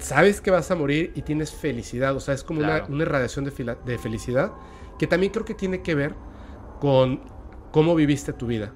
sabes 0.02 0.42
que 0.42 0.50
vas 0.50 0.72
a 0.72 0.76
morir 0.76 1.12
y 1.16 1.22
tienes 1.22 1.52
felicidad. 1.52 2.16
O 2.16 2.20
sea, 2.20 2.34
es 2.34 2.44
como 2.44 2.60
una, 2.60 2.86
una, 2.90 3.04
irradiación 3.04 3.46
de, 3.46 3.78
de, 3.86 3.98
felicidad 3.98 4.52
que 4.98 5.08
también 5.08 5.32
creo 5.32 5.46
que 5.46 5.54
tiene 5.54 5.82
que 5.82 5.96
ver 5.96 6.16
con 6.82 7.22
cómo 7.72 7.94
viviste 7.94 8.34
tu 8.34 8.48
vida. 8.48 8.74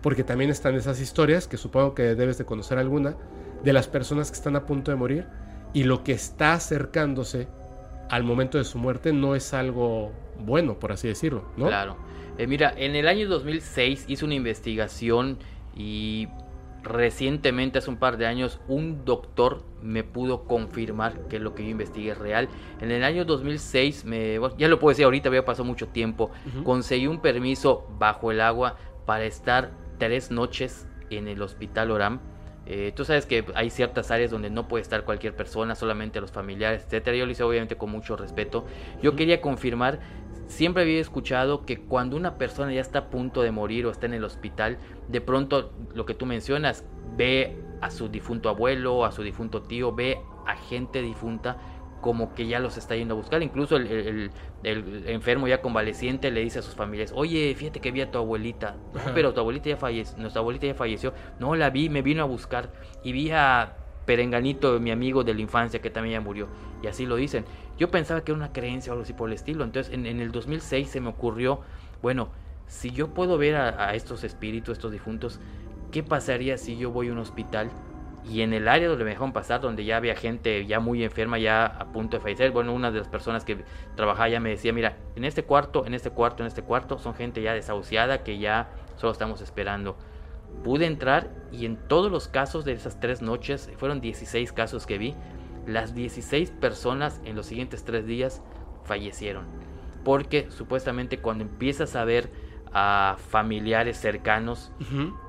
Porque 0.00 0.22
también 0.22 0.48
están 0.48 0.76
esas 0.76 1.00
historias, 1.00 1.48
que 1.48 1.56
supongo 1.56 1.92
que 1.92 2.14
debes 2.14 2.38
de 2.38 2.44
conocer 2.44 2.78
alguna, 2.78 3.16
de 3.64 3.72
las 3.72 3.88
personas 3.88 4.30
que 4.30 4.36
están 4.36 4.54
a 4.54 4.64
punto 4.64 4.92
de 4.92 4.96
morir 4.96 5.26
y 5.74 5.82
lo 5.82 6.04
que 6.04 6.12
está 6.12 6.52
acercándose 6.54 7.48
al 8.08 8.22
momento 8.22 8.58
de 8.58 8.64
su 8.64 8.78
muerte 8.78 9.12
no 9.12 9.34
es 9.34 9.52
algo 9.52 10.12
bueno, 10.38 10.78
por 10.78 10.92
así 10.92 11.08
decirlo, 11.08 11.50
¿no? 11.56 11.66
Claro. 11.66 11.96
Eh, 12.38 12.46
mira, 12.46 12.72
en 12.76 12.94
el 12.94 13.08
año 13.08 13.28
2006 13.28 14.04
hice 14.06 14.24
una 14.24 14.34
investigación 14.34 15.38
y 15.76 16.28
recientemente, 16.82 17.78
hace 17.78 17.90
un 17.90 17.96
par 17.96 18.16
de 18.16 18.26
años, 18.26 18.60
un 18.68 19.04
doctor 19.04 19.64
me 19.82 20.04
pudo 20.04 20.44
confirmar 20.44 21.28
que 21.28 21.38
lo 21.38 21.54
que 21.54 21.64
yo 21.64 21.70
investigué 21.70 22.12
es 22.12 22.18
real. 22.18 22.48
En 22.80 22.90
el 22.90 23.04
año 23.04 23.24
2006, 23.24 24.04
me, 24.04 24.38
ya 24.56 24.68
lo 24.68 24.78
puedo 24.78 24.90
decir 24.90 25.04
ahorita, 25.04 25.28
había 25.28 25.44
pasado 25.44 25.64
mucho 25.64 25.88
tiempo, 25.88 26.30
conseguí 26.64 27.06
un 27.06 27.20
permiso 27.20 27.86
bajo 27.98 28.30
el 28.30 28.40
agua 28.40 28.76
para 29.06 29.24
estar 29.24 29.70
tres 29.98 30.30
noches 30.30 30.86
en 31.10 31.28
el 31.28 31.42
hospital 31.42 31.90
Oram. 31.90 32.20
Eh, 32.70 32.92
tú 32.94 33.06
sabes 33.06 33.24
que 33.24 33.46
hay 33.54 33.70
ciertas 33.70 34.10
áreas 34.10 34.30
donde 34.30 34.50
no 34.50 34.68
puede 34.68 34.82
estar 34.82 35.04
cualquier 35.04 35.34
persona, 35.34 35.74
solamente 35.74 36.20
los 36.20 36.32
familiares, 36.32 36.84
etcétera. 36.84 37.16
Yo 37.16 37.24
lo 37.24 37.32
hice 37.32 37.42
obviamente 37.42 37.76
con 37.76 37.90
mucho 37.90 38.14
respeto. 38.14 38.66
Yo 39.02 39.16
quería 39.16 39.40
confirmar, 39.40 40.00
siempre 40.48 40.82
había 40.82 41.00
escuchado 41.00 41.64
que 41.64 41.78
cuando 41.78 42.16
una 42.16 42.36
persona 42.36 42.72
ya 42.72 42.80
está 42.80 42.98
a 42.98 43.10
punto 43.10 43.42
de 43.42 43.52
morir 43.52 43.86
o 43.86 43.90
está 43.90 44.06
en 44.06 44.14
el 44.14 44.24
hospital, 44.24 44.78
de 45.08 45.20
pronto 45.20 45.72
lo 45.94 46.04
que 46.04 46.14
tú 46.14 46.26
mencionas, 46.26 46.84
ve 47.16 47.56
a 47.80 47.90
su 47.90 48.08
difunto 48.08 48.48
abuelo, 48.48 49.04
a 49.04 49.12
su 49.12 49.22
difunto 49.22 49.62
tío, 49.62 49.94
ve 49.94 50.18
a 50.46 50.56
gente 50.56 51.02
difunta 51.02 51.58
como 52.00 52.34
que 52.34 52.46
ya 52.46 52.60
los 52.60 52.76
está 52.76 52.96
yendo 52.96 53.14
a 53.14 53.16
buscar. 53.16 53.42
Incluso 53.42 53.76
el, 53.76 54.30
enfermo 54.62 55.48
ya 55.48 55.60
convaleciente 55.60 56.30
le 56.30 56.40
dice 56.40 56.60
a 56.60 56.62
sus 56.62 56.74
familias, 56.74 57.12
oye, 57.14 57.54
fíjate 57.56 57.80
que 57.80 57.90
vi 57.90 58.00
a 58.00 58.10
tu 58.10 58.18
abuelita. 58.18 58.76
pero 59.14 59.34
tu 59.34 59.40
abuelita 59.40 59.68
ya 59.68 59.76
falleció, 59.76 60.16
nuestra 60.18 60.40
abuelita 60.40 60.66
ya 60.66 60.74
falleció. 60.74 61.12
No, 61.38 61.54
la 61.54 61.70
vi, 61.70 61.88
me 61.88 62.02
vino 62.02 62.22
a 62.22 62.26
buscar. 62.26 62.72
Y 63.02 63.12
vi 63.12 63.30
a 63.30 63.76
Perenganito, 64.06 64.80
mi 64.80 64.90
amigo 64.90 65.24
de 65.24 65.34
la 65.34 65.40
infancia, 65.40 65.80
que 65.80 65.90
también 65.90 66.14
ya 66.14 66.20
murió. 66.20 66.48
Y 66.82 66.86
así 66.86 67.04
lo 67.04 67.16
dicen. 67.16 67.44
Yo 67.78 67.90
pensaba 67.90 68.22
que 68.22 68.32
era 68.32 68.36
una 68.36 68.52
creencia 68.52 68.92
o 68.92 68.94
algo 68.94 69.04
así 69.04 69.12
por 69.12 69.28
el 69.28 69.34
estilo. 69.34 69.64
Entonces, 69.64 69.92
en, 69.92 70.06
el 70.06 70.32
2006 70.32 70.88
se 70.88 71.00
me 71.00 71.08
ocurrió, 71.08 71.60
bueno, 72.02 72.28
si 72.66 72.90
yo 72.90 73.14
puedo 73.14 73.38
ver 73.38 73.56
a, 73.56 73.88
a 73.88 73.94
estos 73.94 74.24
espíritus, 74.24 74.74
estos 74.74 74.92
difuntos, 74.92 75.40
¿qué 75.92 76.02
pasaría 76.02 76.58
si 76.58 76.76
yo 76.76 76.90
voy 76.90 77.08
a 77.08 77.12
un 77.12 77.18
hospital 77.18 77.70
y 78.24 78.42
en 78.42 78.52
el 78.52 78.68
área 78.68 78.88
donde 78.88 79.04
me 79.04 79.10
dejaron 79.10 79.32
pasar, 79.32 79.60
donde 79.60 79.84
ya 79.84 79.96
había 79.96 80.14
gente 80.14 80.66
ya 80.66 80.80
muy 80.80 81.02
enferma, 81.02 81.38
ya 81.38 81.64
a 81.66 81.92
punto 81.92 82.18
de 82.18 82.22
fallecer, 82.22 82.50
bueno, 82.50 82.74
una 82.74 82.90
de 82.90 82.98
las 82.98 83.08
personas 83.08 83.44
que 83.44 83.64
trabajaba 83.96 84.28
ya 84.28 84.40
me 84.40 84.50
decía, 84.50 84.72
mira, 84.72 84.96
en 85.16 85.24
este 85.24 85.44
cuarto, 85.44 85.86
en 85.86 85.94
este 85.94 86.10
cuarto, 86.10 86.42
en 86.42 86.48
este 86.48 86.62
cuarto, 86.62 86.98
son 86.98 87.14
gente 87.14 87.40
ya 87.40 87.54
desahuciada 87.54 88.22
que 88.24 88.38
ya 88.38 88.68
solo 88.96 89.12
estamos 89.12 89.40
esperando. 89.40 89.96
Pude 90.62 90.86
entrar 90.86 91.30
y 91.52 91.64
en 91.64 91.76
todos 91.76 92.10
los 92.10 92.28
casos 92.28 92.64
de 92.64 92.72
esas 92.72 93.00
tres 93.00 93.22
noches, 93.22 93.70
fueron 93.78 94.00
16 94.00 94.52
casos 94.52 94.86
que 94.86 94.98
vi, 94.98 95.14
las 95.68 95.94
16 95.94 96.50
personas 96.50 97.20
en 97.24 97.36
los 97.36 97.46
siguientes 97.46 97.84
tres 97.84 98.06
días 98.06 98.42
fallecieron. 98.84 99.44
Porque 100.04 100.50
supuestamente 100.50 101.18
cuando 101.18 101.44
empiezas 101.44 101.94
a 101.94 102.04
ver 102.04 102.30
a 102.72 103.16
familiares 103.30 103.98
cercanos. 103.98 104.72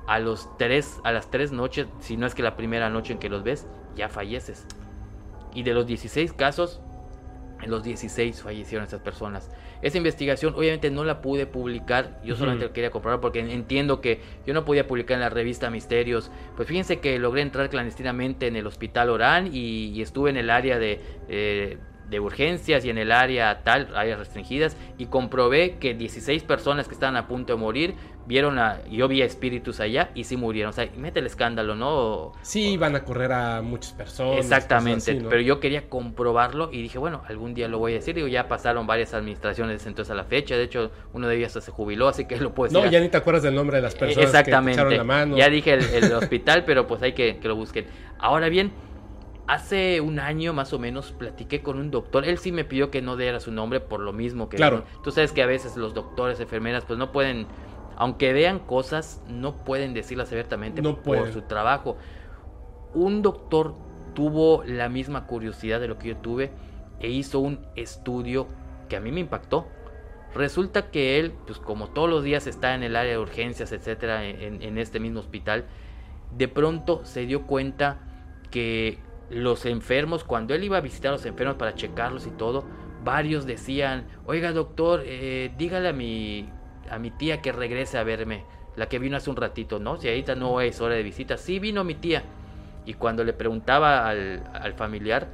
A 0.06 0.18
los 0.18 0.48
tres, 0.58 0.98
a 1.04 1.12
las 1.12 1.30
tres 1.30 1.52
noches, 1.52 1.86
si 2.00 2.16
no 2.16 2.26
es 2.26 2.34
que 2.34 2.42
la 2.42 2.56
primera 2.56 2.90
noche 2.90 3.12
en 3.12 3.18
que 3.18 3.28
los 3.28 3.42
ves, 3.42 3.66
ya 3.94 4.08
falleces. 4.08 4.66
Y 5.54 5.62
de 5.62 5.74
los 5.74 5.86
16 5.86 6.32
casos, 6.32 6.80
en 7.62 7.70
los 7.70 7.82
16 7.82 8.42
fallecieron 8.42 8.84
estas 8.84 9.00
personas. 9.00 9.50
Esa 9.82 9.98
investigación 9.98 10.54
obviamente 10.54 10.90
no 10.90 11.04
la 11.04 11.20
pude 11.20 11.46
publicar, 11.46 12.20
yo 12.24 12.36
solamente 12.36 12.70
quería 12.70 12.90
comprobar 12.90 13.20
porque 13.20 13.40
entiendo 13.40 14.00
que 14.00 14.20
yo 14.46 14.54
no 14.54 14.64
podía 14.64 14.86
publicar 14.86 15.14
en 15.14 15.20
la 15.20 15.30
revista 15.30 15.70
Misterios. 15.70 16.30
Pues 16.56 16.68
fíjense 16.68 17.00
que 17.00 17.18
logré 17.18 17.42
entrar 17.42 17.70
clandestinamente 17.70 18.46
en 18.46 18.56
el 18.56 18.66
hospital 18.66 19.10
Orán 19.10 19.50
y, 19.52 20.00
estuve 20.00 20.30
en 20.30 20.36
el 20.36 20.50
área 20.50 20.78
de... 20.78 21.00
Eh, 21.28 21.78
de 22.10 22.20
urgencias 22.20 22.84
y 22.84 22.90
en 22.90 22.98
el 22.98 23.12
área 23.12 23.62
tal, 23.62 23.94
áreas 23.96 24.18
restringidas, 24.18 24.76
y 24.98 25.06
comprobé 25.06 25.76
que 25.78 25.94
16 25.94 26.42
personas 26.42 26.88
que 26.88 26.94
estaban 26.94 27.16
a 27.16 27.28
punto 27.28 27.54
de 27.54 27.58
morir 27.58 27.94
vieron 28.26 28.58
a, 28.58 28.80
yo 28.88 29.08
vi 29.08 29.22
a 29.22 29.24
espíritus 29.24 29.80
allá 29.80 30.10
y 30.14 30.24
sí 30.24 30.36
murieron. 30.36 30.70
O 30.70 30.72
sea, 30.72 30.88
mete 30.96 31.20
el 31.20 31.26
escándalo, 31.26 31.74
¿no? 31.74 32.32
Sí, 32.42 32.72
iban 32.72 32.94
a 32.94 33.04
correr 33.04 33.32
a 33.32 33.60
muchas 33.62 33.92
personas. 33.92 34.38
Exactamente, 34.38 35.20
pero 35.28 35.40
yo 35.40 35.58
quería 35.58 35.88
comprobarlo 35.88 36.70
y 36.72 36.82
dije, 36.82 36.98
bueno, 36.98 37.22
algún 37.28 37.54
día 37.54 37.66
lo 37.66 37.78
voy 37.78 37.92
a 37.92 37.94
decir. 37.96 38.14
Digo, 38.14 38.28
ya 38.28 38.46
pasaron 38.46 38.86
varias 38.86 39.14
administraciones 39.14 39.84
entonces 39.86 40.12
a 40.12 40.14
la 40.14 40.24
fecha. 40.24 40.56
De 40.56 40.62
hecho, 40.62 40.92
uno 41.12 41.26
de 41.26 41.36
ellos 41.36 41.52
se 41.52 41.70
jubiló, 41.72 42.08
así 42.08 42.26
que 42.26 42.36
lo 42.40 42.54
puedo 42.54 42.68
decir. 42.68 42.84
No, 42.84 42.90
ya 42.90 43.00
ni 43.00 43.08
te 43.08 43.16
acuerdas 43.16 43.42
del 43.42 43.54
nombre 43.54 43.76
de 43.76 43.82
las 43.82 43.94
personas 43.94 44.26
Exactamente. 44.26 44.84
que 44.88 44.96
la 44.96 45.04
mano. 45.04 45.36
Ya 45.36 45.48
dije 45.48 45.74
el, 45.74 45.84
el 45.84 46.12
hospital, 46.12 46.64
pero 46.64 46.86
pues 46.86 47.02
hay 47.02 47.14
que, 47.14 47.38
que 47.38 47.48
lo 47.48 47.56
busquen. 47.56 47.86
Ahora 48.18 48.48
bien, 48.48 48.70
Hace 49.50 50.00
un 50.00 50.20
año 50.20 50.52
más 50.52 50.72
o 50.72 50.78
menos 50.78 51.10
platiqué 51.10 51.60
con 51.60 51.76
un 51.76 51.90
doctor. 51.90 52.24
Él 52.24 52.38
sí 52.38 52.52
me 52.52 52.64
pidió 52.64 52.92
que 52.92 53.02
no 53.02 53.16
diera 53.16 53.40
su 53.40 53.50
nombre 53.50 53.80
por 53.80 53.98
lo 53.98 54.12
mismo 54.12 54.48
que. 54.48 54.56
Claro. 54.56 54.84
Tú 55.02 55.10
sabes 55.10 55.32
que 55.32 55.42
a 55.42 55.46
veces 55.46 55.76
los 55.76 55.92
doctores, 55.92 56.38
enfermeras, 56.38 56.84
pues 56.84 57.00
no 57.00 57.10
pueden. 57.10 57.48
Aunque 57.96 58.32
vean 58.32 58.60
cosas, 58.60 59.20
no 59.26 59.64
pueden 59.64 59.92
decirlas 59.92 60.30
abiertamente 60.30 60.80
por 60.82 61.32
su 61.32 61.42
trabajo. 61.42 61.96
Un 62.94 63.22
doctor 63.22 63.74
tuvo 64.14 64.62
la 64.64 64.88
misma 64.88 65.26
curiosidad 65.26 65.80
de 65.80 65.88
lo 65.88 65.98
que 65.98 66.10
yo 66.10 66.16
tuve 66.18 66.52
e 67.00 67.10
hizo 67.10 67.40
un 67.40 67.66
estudio 67.74 68.46
que 68.88 68.94
a 68.94 69.00
mí 69.00 69.10
me 69.10 69.18
impactó. 69.18 69.66
Resulta 70.32 70.92
que 70.92 71.18
él, 71.18 71.34
pues 71.48 71.58
como 71.58 71.88
todos 71.88 72.08
los 72.08 72.22
días 72.22 72.46
está 72.46 72.76
en 72.76 72.84
el 72.84 72.94
área 72.94 73.14
de 73.14 73.18
urgencias, 73.18 73.72
etcétera, 73.72 74.24
en, 74.26 74.62
en 74.62 74.78
este 74.78 75.00
mismo 75.00 75.18
hospital, 75.18 75.64
de 76.36 76.46
pronto 76.46 77.04
se 77.04 77.26
dio 77.26 77.48
cuenta 77.48 77.98
que 78.52 79.09
los 79.30 79.64
enfermos, 79.64 80.24
cuando 80.24 80.54
él 80.54 80.64
iba 80.64 80.76
a 80.76 80.80
visitar 80.80 81.10
a 81.10 81.12
los 81.12 81.26
enfermos 81.26 81.56
para 81.56 81.74
checarlos 81.74 82.26
y 82.26 82.30
todo, 82.30 82.64
varios 83.04 83.46
decían, 83.46 84.06
oiga 84.26 84.52
doctor, 84.52 85.02
eh, 85.04 85.52
dígale 85.56 85.88
a 85.88 85.92
mi, 85.92 86.48
a 86.90 86.98
mi 86.98 87.10
tía 87.10 87.40
que 87.40 87.52
regrese 87.52 87.96
a 87.96 88.04
verme, 88.04 88.44
la 88.76 88.88
que 88.88 88.98
vino 88.98 89.16
hace 89.16 89.30
un 89.30 89.36
ratito, 89.36 89.78
¿no? 89.78 89.96
Si 89.96 90.08
ahorita 90.08 90.34
no 90.34 90.60
es 90.60 90.80
hora 90.80 90.94
de 90.94 91.02
visita, 91.02 91.36
sí 91.36 91.58
vino 91.58 91.84
mi 91.84 91.94
tía. 91.94 92.24
Y 92.84 92.94
cuando 92.94 93.24
le 93.24 93.32
preguntaba 93.32 94.08
al, 94.08 94.42
al 94.52 94.74
familiar, 94.74 95.28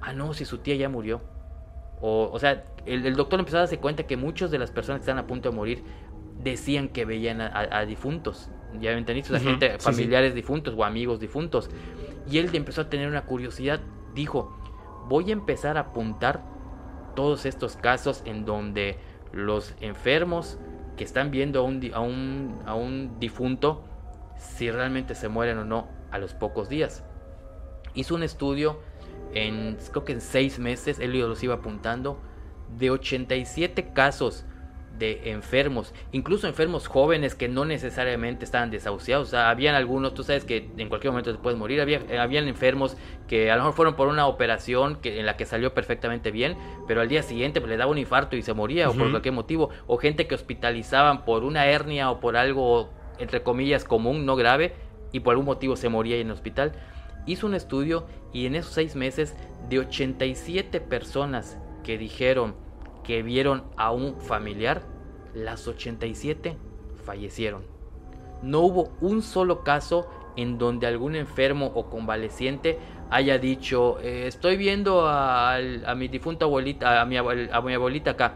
ah, 0.00 0.12
no, 0.12 0.34
si 0.34 0.44
su 0.44 0.58
tía 0.58 0.76
ya 0.76 0.88
murió. 0.88 1.20
O, 2.00 2.30
o 2.32 2.38
sea, 2.38 2.64
el, 2.86 3.16
doctor 3.16 3.40
empezó 3.40 3.56
a 3.58 3.60
darse 3.60 3.78
cuenta 3.78 4.04
que 4.04 4.16
muchas 4.16 4.50
de 4.50 4.58
las 4.58 4.70
personas 4.70 5.00
que 5.00 5.02
están 5.02 5.18
a 5.18 5.26
punto 5.26 5.50
de 5.50 5.56
morir 5.56 5.82
decían 6.42 6.88
que 6.88 7.04
veían 7.04 7.40
a, 7.40 7.84
difuntos. 7.84 8.50
Ya 8.80 8.92
me 8.92 8.98
entendiste, 8.98 9.32
la 9.32 9.40
gente, 9.40 9.78
familiares 9.78 10.34
difuntos 10.34 10.74
o 10.76 10.84
amigos 10.84 11.20
difuntos. 11.20 11.70
Y 12.30 12.38
él 12.38 12.50
empezó 12.52 12.82
a 12.82 12.88
tener 12.88 13.08
una 13.08 13.24
curiosidad. 13.24 13.80
Dijo, 14.14 14.56
voy 15.08 15.30
a 15.30 15.32
empezar 15.32 15.76
a 15.76 15.80
apuntar 15.80 16.42
todos 17.14 17.46
estos 17.46 17.76
casos 17.76 18.22
en 18.24 18.44
donde 18.44 18.98
los 19.32 19.74
enfermos 19.80 20.58
que 20.96 21.04
están 21.04 21.30
viendo 21.30 21.60
a 21.60 21.62
un, 21.62 21.90
a 21.92 22.00
un, 22.00 22.58
a 22.66 22.74
un 22.74 23.18
difunto, 23.20 23.84
si 24.38 24.70
realmente 24.70 25.14
se 25.14 25.28
mueren 25.28 25.58
o 25.58 25.64
no 25.64 25.88
a 26.10 26.18
los 26.18 26.34
pocos 26.34 26.68
días. 26.68 27.04
Hizo 27.94 28.14
un 28.14 28.22
estudio 28.22 28.80
en 29.34 29.76
creo 29.90 30.04
que 30.04 30.12
en 30.12 30.20
seis 30.20 30.58
meses, 30.58 30.98
él 30.98 31.18
los 31.18 31.42
iba 31.42 31.54
apuntando, 31.54 32.20
de 32.78 32.90
87 32.90 33.92
casos 33.92 34.44
de 34.98 35.30
enfermos, 35.30 35.92
incluso 36.12 36.46
enfermos 36.46 36.86
jóvenes 36.86 37.34
que 37.34 37.48
no 37.48 37.64
necesariamente 37.64 38.44
estaban 38.44 38.70
desahuciados. 38.70 39.28
O 39.28 39.30
sea, 39.30 39.50
habían 39.50 39.74
algunos, 39.74 40.14
tú 40.14 40.22
sabes 40.22 40.44
que 40.44 40.70
en 40.76 40.88
cualquier 40.88 41.12
momento 41.12 41.32
se 41.32 41.38
puede 41.38 41.56
morir. 41.56 41.80
Había, 41.80 42.00
eh, 42.08 42.18
habían 42.18 42.48
enfermos 42.48 42.96
que 43.28 43.50
a 43.50 43.56
lo 43.56 43.62
mejor 43.62 43.74
fueron 43.74 43.96
por 43.96 44.08
una 44.08 44.26
operación 44.26 44.96
que, 44.96 45.20
en 45.20 45.26
la 45.26 45.36
que 45.36 45.44
salió 45.44 45.74
perfectamente 45.74 46.30
bien, 46.30 46.56
pero 46.86 47.00
al 47.00 47.08
día 47.08 47.22
siguiente 47.22 47.60
pues, 47.60 47.70
le 47.70 47.76
daba 47.76 47.90
un 47.90 47.98
infarto 47.98 48.36
y 48.36 48.42
se 48.42 48.54
moría, 48.54 48.88
o 48.88 48.94
por 48.94 49.10
cualquier 49.10 49.34
motivo. 49.34 49.70
O 49.86 49.98
gente 49.98 50.26
que 50.26 50.34
hospitalizaban 50.34 51.24
por 51.24 51.44
una 51.44 51.66
hernia 51.66 52.10
o 52.10 52.20
por 52.20 52.36
algo, 52.36 52.90
entre 53.18 53.42
comillas, 53.42 53.84
común, 53.84 54.24
no 54.24 54.36
grave, 54.36 54.74
y 55.12 55.20
por 55.20 55.32
algún 55.32 55.46
motivo 55.46 55.76
se 55.76 55.88
moría 55.88 56.16
en 56.16 56.28
el 56.28 56.32
hospital. 56.32 56.72
Hizo 57.26 57.46
un 57.46 57.54
estudio 57.54 58.06
y 58.32 58.46
en 58.46 58.54
esos 58.54 58.72
seis 58.72 58.94
meses, 58.96 59.34
de 59.68 59.80
87 59.80 60.80
personas 60.80 61.58
que 61.82 61.98
dijeron 61.98 62.54
que 63.06 63.22
vieron 63.22 63.64
a 63.76 63.92
un 63.92 64.20
familiar, 64.20 64.82
las 65.34 65.68
87 65.68 66.56
fallecieron. 67.04 67.62
No 68.42 68.60
hubo 68.60 68.92
un 69.00 69.22
solo 69.22 69.62
caso 69.62 70.08
en 70.36 70.58
donde 70.58 70.86
algún 70.86 71.14
enfermo 71.14 71.72
o 71.74 71.88
convaleciente 71.88 72.78
haya 73.10 73.38
dicho, 73.38 73.98
eh, 74.00 74.26
estoy 74.26 74.56
viendo 74.56 75.06
a, 75.06 75.58
mi 75.96 76.08
difunta 76.08 76.44
abuelita, 76.44 77.00
a 77.00 77.06
mi, 77.06 77.16
a 77.16 77.60
mi 77.62 77.74
abuelita 77.74 78.12
acá, 78.12 78.34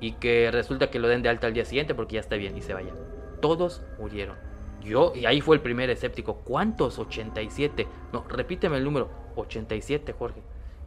y 0.00 0.12
que 0.12 0.50
resulta 0.52 0.90
que 0.90 0.98
lo 0.98 1.08
den 1.08 1.22
de 1.22 1.30
alta 1.30 1.46
al 1.46 1.54
día 1.54 1.64
siguiente 1.64 1.94
porque 1.94 2.14
ya 2.14 2.20
está 2.20 2.36
bien 2.36 2.56
y 2.56 2.60
se 2.60 2.74
vaya. 2.74 2.92
Todos 3.40 3.82
murieron. 3.98 4.36
Yo, 4.82 5.12
y 5.14 5.24
ahí 5.24 5.40
fue 5.40 5.56
el 5.56 5.62
primer 5.62 5.88
escéptico, 5.88 6.42
¿cuántos? 6.44 6.98
87. 6.98 7.88
No, 8.12 8.24
repíteme 8.28 8.76
el 8.76 8.84
número, 8.84 9.08
87, 9.36 10.12
Jorge. 10.12 10.42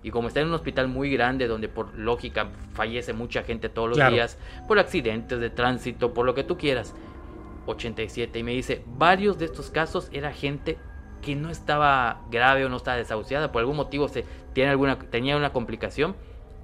Y 0.07 0.09
como 0.09 0.29
está 0.29 0.39
en 0.39 0.47
un 0.47 0.53
hospital 0.53 0.87
muy 0.87 1.11
grande 1.11 1.47
donde 1.49 1.67
por 1.67 1.93
lógica 1.93 2.47
fallece 2.71 3.11
mucha 3.11 3.43
gente 3.43 3.67
todos 3.67 3.89
los 3.89 4.09
días, 4.09 4.37
por 4.65 4.79
accidentes 4.79 5.37
de 5.37 5.49
tránsito, 5.49 6.13
por 6.13 6.25
lo 6.25 6.33
que 6.33 6.45
tú 6.45 6.57
quieras, 6.57 6.95
87. 7.65 8.39
Y 8.39 8.43
me 8.43 8.53
dice, 8.53 8.85
varios 8.87 9.37
de 9.37 9.43
estos 9.43 9.69
casos 9.69 10.07
era 10.13 10.31
gente 10.31 10.77
que 11.21 11.35
no 11.35 11.49
estaba 11.49 12.21
grave 12.31 12.63
o 12.63 12.69
no 12.69 12.77
estaba 12.77 12.95
desahuciada, 12.95 13.51
por 13.51 13.59
algún 13.59 13.75
motivo 13.75 14.07
se, 14.07 14.23
tiene 14.53 14.71
alguna, 14.71 14.97
tenía 14.97 15.35
una 15.35 15.51
complicación 15.51 16.15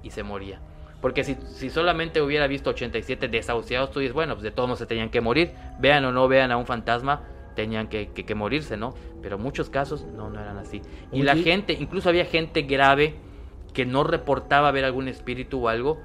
y 0.02 0.08
se 0.08 0.22
moría. 0.22 0.62
Porque 1.02 1.22
si, 1.22 1.34
si 1.34 1.68
solamente 1.68 2.22
hubiera 2.22 2.46
visto 2.46 2.70
87 2.70 3.28
desahuciados, 3.28 3.90
tú 3.90 4.00
dices, 4.00 4.14
bueno, 4.14 4.36
pues 4.36 4.44
de 4.44 4.52
todos 4.52 4.70
modos 4.70 4.78
se 4.78 4.86
tenían 4.86 5.10
que 5.10 5.20
morir, 5.20 5.52
vean 5.78 6.02
o 6.06 6.12
no 6.12 6.28
vean 6.28 6.50
a 6.50 6.56
un 6.56 6.64
fantasma, 6.64 7.24
tenían 7.54 7.88
que, 7.88 8.08
que, 8.08 8.34
morirse, 8.34 8.78
¿no? 8.78 8.94
Pero 9.20 9.36
muchos 9.36 9.68
casos 9.68 10.02
no, 10.16 10.30
no 10.30 10.40
eran 10.40 10.56
así. 10.56 10.80
Y 11.12 11.24
la 11.24 11.36
gente, 11.36 11.74
incluso 11.74 12.08
había 12.08 12.24
gente 12.24 12.62
grave 12.62 13.33
que 13.74 13.84
no 13.84 14.04
reportaba 14.04 14.70
ver 14.70 14.84
algún 14.84 15.08
espíritu 15.08 15.66
o 15.66 15.68
algo 15.68 16.00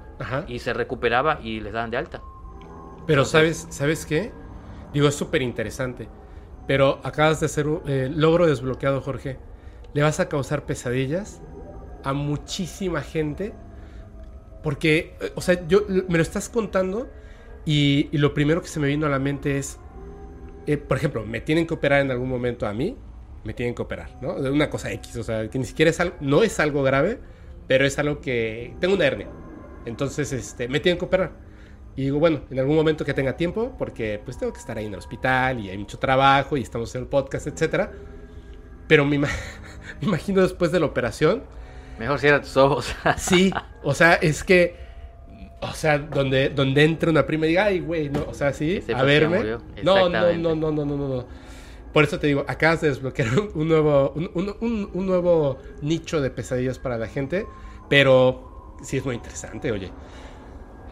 y 0.46 0.58
se 0.58 0.74
recuperaba 0.74 1.40
y 1.42 1.60
les 1.60 1.72
daban 1.72 1.90
de 1.90 1.96
alta. 1.96 2.20
Pero 3.06 3.24
sabes, 3.24 3.66
¿sabes 3.70 4.04
qué? 4.04 4.32
Digo, 4.92 5.08
es 5.08 5.14
súper 5.14 5.40
interesante. 5.40 6.08
Pero 6.66 7.00
acabas 7.02 7.40
de 7.40 7.46
hacer 7.46 7.66
un 7.66 7.82
eh, 7.86 8.10
logro 8.12 8.46
desbloqueado, 8.46 9.00
Jorge. 9.00 9.38
Le 9.94 10.02
vas 10.02 10.20
a 10.20 10.28
causar 10.28 10.66
pesadillas 10.66 11.40
a 12.04 12.12
muchísima 12.12 13.00
gente. 13.00 13.54
Porque, 14.62 15.16
eh, 15.20 15.32
o 15.34 15.40
sea, 15.40 15.66
yo 15.66 15.86
me 15.88 16.18
lo 16.18 16.22
estás 16.22 16.48
contando 16.48 17.08
y, 17.64 18.08
lo 18.16 18.34
primero 18.34 18.62
que 18.62 18.68
se 18.68 18.80
me 18.80 18.88
vino 18.88 19.06
a 19.06 19.08
la 19.08 19.18
mente 19.18 19.58
es, 19.58 19.78
eh, 20.66 20.76
por 20.76 20.96
ejemplo, 20.96 21.24
me 21.24 21.40
tienen 21.40 21.66
que 21.66 21.74
operar 21.74 22.00
en 22.00 22.10
algún 22.10 22.28
momento 22.28 22.66
a 22.66 22.72
mí, 22.72 22.96
me 23.44 23.54
tienen 23.54 23.74
que 23.74 23.82
operar, 23.82 24.18
¿no? 24.20 24.40
De 24.40 24.50
una 24.50 24.68
cosa 24.68 24.92
X, 24.92 25.16
o 25.16 25.22
sea, 25.22 25.48
que 25.48 25.58
ni 25.58 25.64
siquiera 25.64 25.90
es 25.90 25.98
algo, 26.00 26.16
no 26.20 26.42
es 26.42 26.60
algo 26.60 26.82
grave, 26.82 27.20
pero 27.70 27.86
es 27.86 27.96
algo 28.00 28.20
que 28.20 28.74
tengo 28.80 28.96
una 28.96 29.06
hernia. 29.06 29.28
Entonces, 29.86 30.32
este, 30.32 30.66
me 30.66 30.80
tienen 30.80 30.98
que 30.98 31.04
operar. 31.04 31.30
Y 31.94 32.02
digo, 32.02 32.18
bueno, 32.18 32.40
en 32.50 32.58
algún 32.58 32.74
momento 32.74 33.04
que 33.04 33.14
tenga 33.14 33.36
tiempo, 33.36 33.76
porque 33.78 34.20
pues 34.24 34.36
tengo 34.36 34.52
que 34.52 34.58
estar 34.58 34.76
ahí 34.76 34.86
en 34.86 34.92
el 34.92 34.98
hospital 34.98 35.60
y 35.60 35.70
hay 35.70 35.78
mucho 35.78 35.96
trabajo 35.96 36.56
y 36.56 36.62
estamos 36.62 36.92
en 36.96 37.02
el 37.02 37.06
podcast, 37.06 37.46
etcétera. 37.46 37.92
Pero 38.88 39.04
me, 39.04 39.20
imagino 40.00 40.42
después 40.42 40.72
de 40.72 40.80
la 40.80 40.86
operación. 40.86 41.44
Mejor 41.96 42.18
cierra 42.18 42.40
tus 42.40 42.56
ojos. 42.56 42.92
sí, 43.18 43.52
o 43.84 43.94
sea, 43.94 44.14
es 44.14 44.42
que, 44.42 44.74
o 45.60 45.72
sea, 45.72 45.96
donde, 45.98 46.48
donde 46.48 46.82
entra 46.82 47.08
una 47.08 47.24
prima 47.24 47.46
y 47.46 47.50
diga, 47.50 47.66
ay, 47.66 47.78
güey, 47.78 48.08
no, 48.08 48.24
o 48.28 48.34
sea, 48.34 48.52
sí, 48.52 48.82
a 48.92 49.04
verme. 49.04 49.44
No, 49.84 50.08
no, 50.08 50.32
no, 50.32 50.56
no, 50.56 50.72
no, 50.72 50.84
no, 50.84 50.96
no. 50.96 51.26
Por 51.92 52.04
eso 52.04 52.20
te 52.20 52.28
digo, 52.28 52.44
acabas 52.46 52.80
de 52.80 52.88
desbloquear 52.88 53.28
un, 53.54 53.68
nuevo, 53.68 54.12
un, 54.12 55.06
nuevo 55.06 55.58
nicho 55.82 56.20
de 56.20 56.30
pesadillas 56.30 56.78
para 56.78 56.98
la 56.98 57.08
gente, 57.08 57.46
pero 57.88 58.76
sí 58.82 58.96
es 58.96 59.04
muy 59.04 59.16
interesante, 59.16 59.72
oye. 59.72 59.90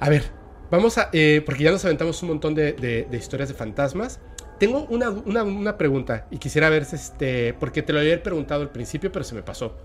A 0.01 0.09
ver, 0.09 0.25
vamos 0.70 0.99
a, 0.99 1.11
eh, 1.12 1.43
porque 1.45 1.65
ya 1.65 1.70
nos 1.70 1.85
aventamos 1.85 2.23
un 2.23 2.29
montón 2.31 2.55
de, 2.55 3.09
historias 3.12 3.49
de 3.49 3.55
fantasmas. 3.55 4.20
Tengo 4.59 4.87
una, 4.91 5.79
pregunta 5.79 6.27
y 6.33 6.39
quisiera 6.39 6.69
ver, 6.69 6.83
este, 6.83 7.55
porque 7.55 7.83
te 7.83 7.93
lo 7.93 8.01
había 8.01 8.20
preguntado 8.23 8.62
al 8.62 8.70
principio, 8.70 9.12
pero 9.12 9.25
se 9.25 9.37
me 9.37 9.43
pasó. 9.43 9.77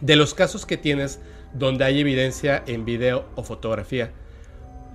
De 0.00 0.14
los 0.14 0.34
casos 0.34 0.66
que 0.66 0.76
tienes 0.76 1.20
donde 1.52 1.84
hay 1.84 2.00
evidencia 2.00 2.62
en 2.66 2.84
video 2.84 3.24
o 3.34 3.42
fotografía, 3.42 4.12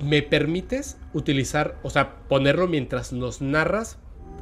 ¿me 0.02 0.22
permites 0.22 0.98
utilizar, 1.14 1.76
o 1.84 1.90
sea, 1.90 2.20
ponerlo 2.30 2.68
mientras 2.68 3.12
nos 3.12 3.42
narras 3.42 3.98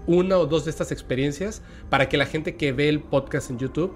una 0.10 0.40
o 0.40 0.48
dos 0.48 0.65
de 0.65 0.72
estas 0.72 0.91
experiencias 0.91 1.61
para 1.91 2.10
que 2.10 2.18
la 2.18 2.26
gente 2.26 2.56
que 2.56 2.72
ve 2.72 2.90
el 2.90 2.99
podcast 2.99 3.52
en 3.52 3.60
YouTube 3.60 3.94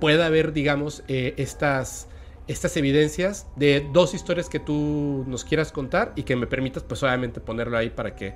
pueda 0.00 0.30
ver, 0.30 0.54
digamos, 0.54 1.04
eh, 1.08 1.34
estas, 1.36 2.08
estas 2.48 2.74
evidencias 2.78 3.46
de 3.56 3.86
dos 3.92 4.14
historias 4.14 4.48
que 4.48 4.58
tú 4.58 5.24
nos 5.28 5.44
quieras 5.44 5.70
contar 5.70 6.14
y 6.16 6.22
que 6.22 6.36
me 6.36 6.46
permitas, 6.46 6.82
pues 6.82 7.02
obviamente, 7.02 7.40
ponerlo 7.40 7.76
ahí 7.76 7.90
para 7.90 8.16
que, 8.16 8.34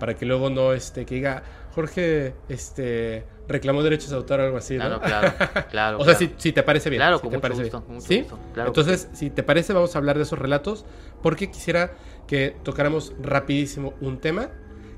para 0.00 0.14
que 0.14 0.26
luego 0.26 0.50
no, 0.50 0.72
este, 0.72 1.06
que 1.06 1.14
diga, 1.14 1.44
Jorge, 1.72 2.34
este, 2.48 3.24
reclamó 3.46 3.84
derechos 3.84 4.10
de 4.10 4.16
autor 4.16 4.40
o 4.40 4.42
algo 4.42 4.56
así, 4.56 4.76
¿no? 4.76 5.00
Claro, 5.00 5.32
claro, 5.70 5.98
o 6.00 6.04
sea, 6.04 6.16
Si, 6.16 6.50
te 6.50 6.64
parece 6.64 6.90
bien. 6.90 6.98
Claro, 6.98 7.20
si 7.20 7.28
te 7.28 7.38
parece 7.38 7.62
bien. 7.62 8.00
¿Sí? 8.00 8.26
Entonces, 8.56 9.08
si 9.12 9.30
te 9.30 9.44
parece, 9.44 9.72
vamos 9.72 9.94
a 9.94 9.98
hablar 9.98 10.16
de 10.16 10.24
esos 10.24 10.38
relatos 10.38 10.84
porque 11.22 11.48
quisiera 11.48 11.92
que 12.26 12.56
tocáramos 12.64 13.12
rapidísimo 13.22 13.94
un 14.00 14.18
tema 14.18 14.50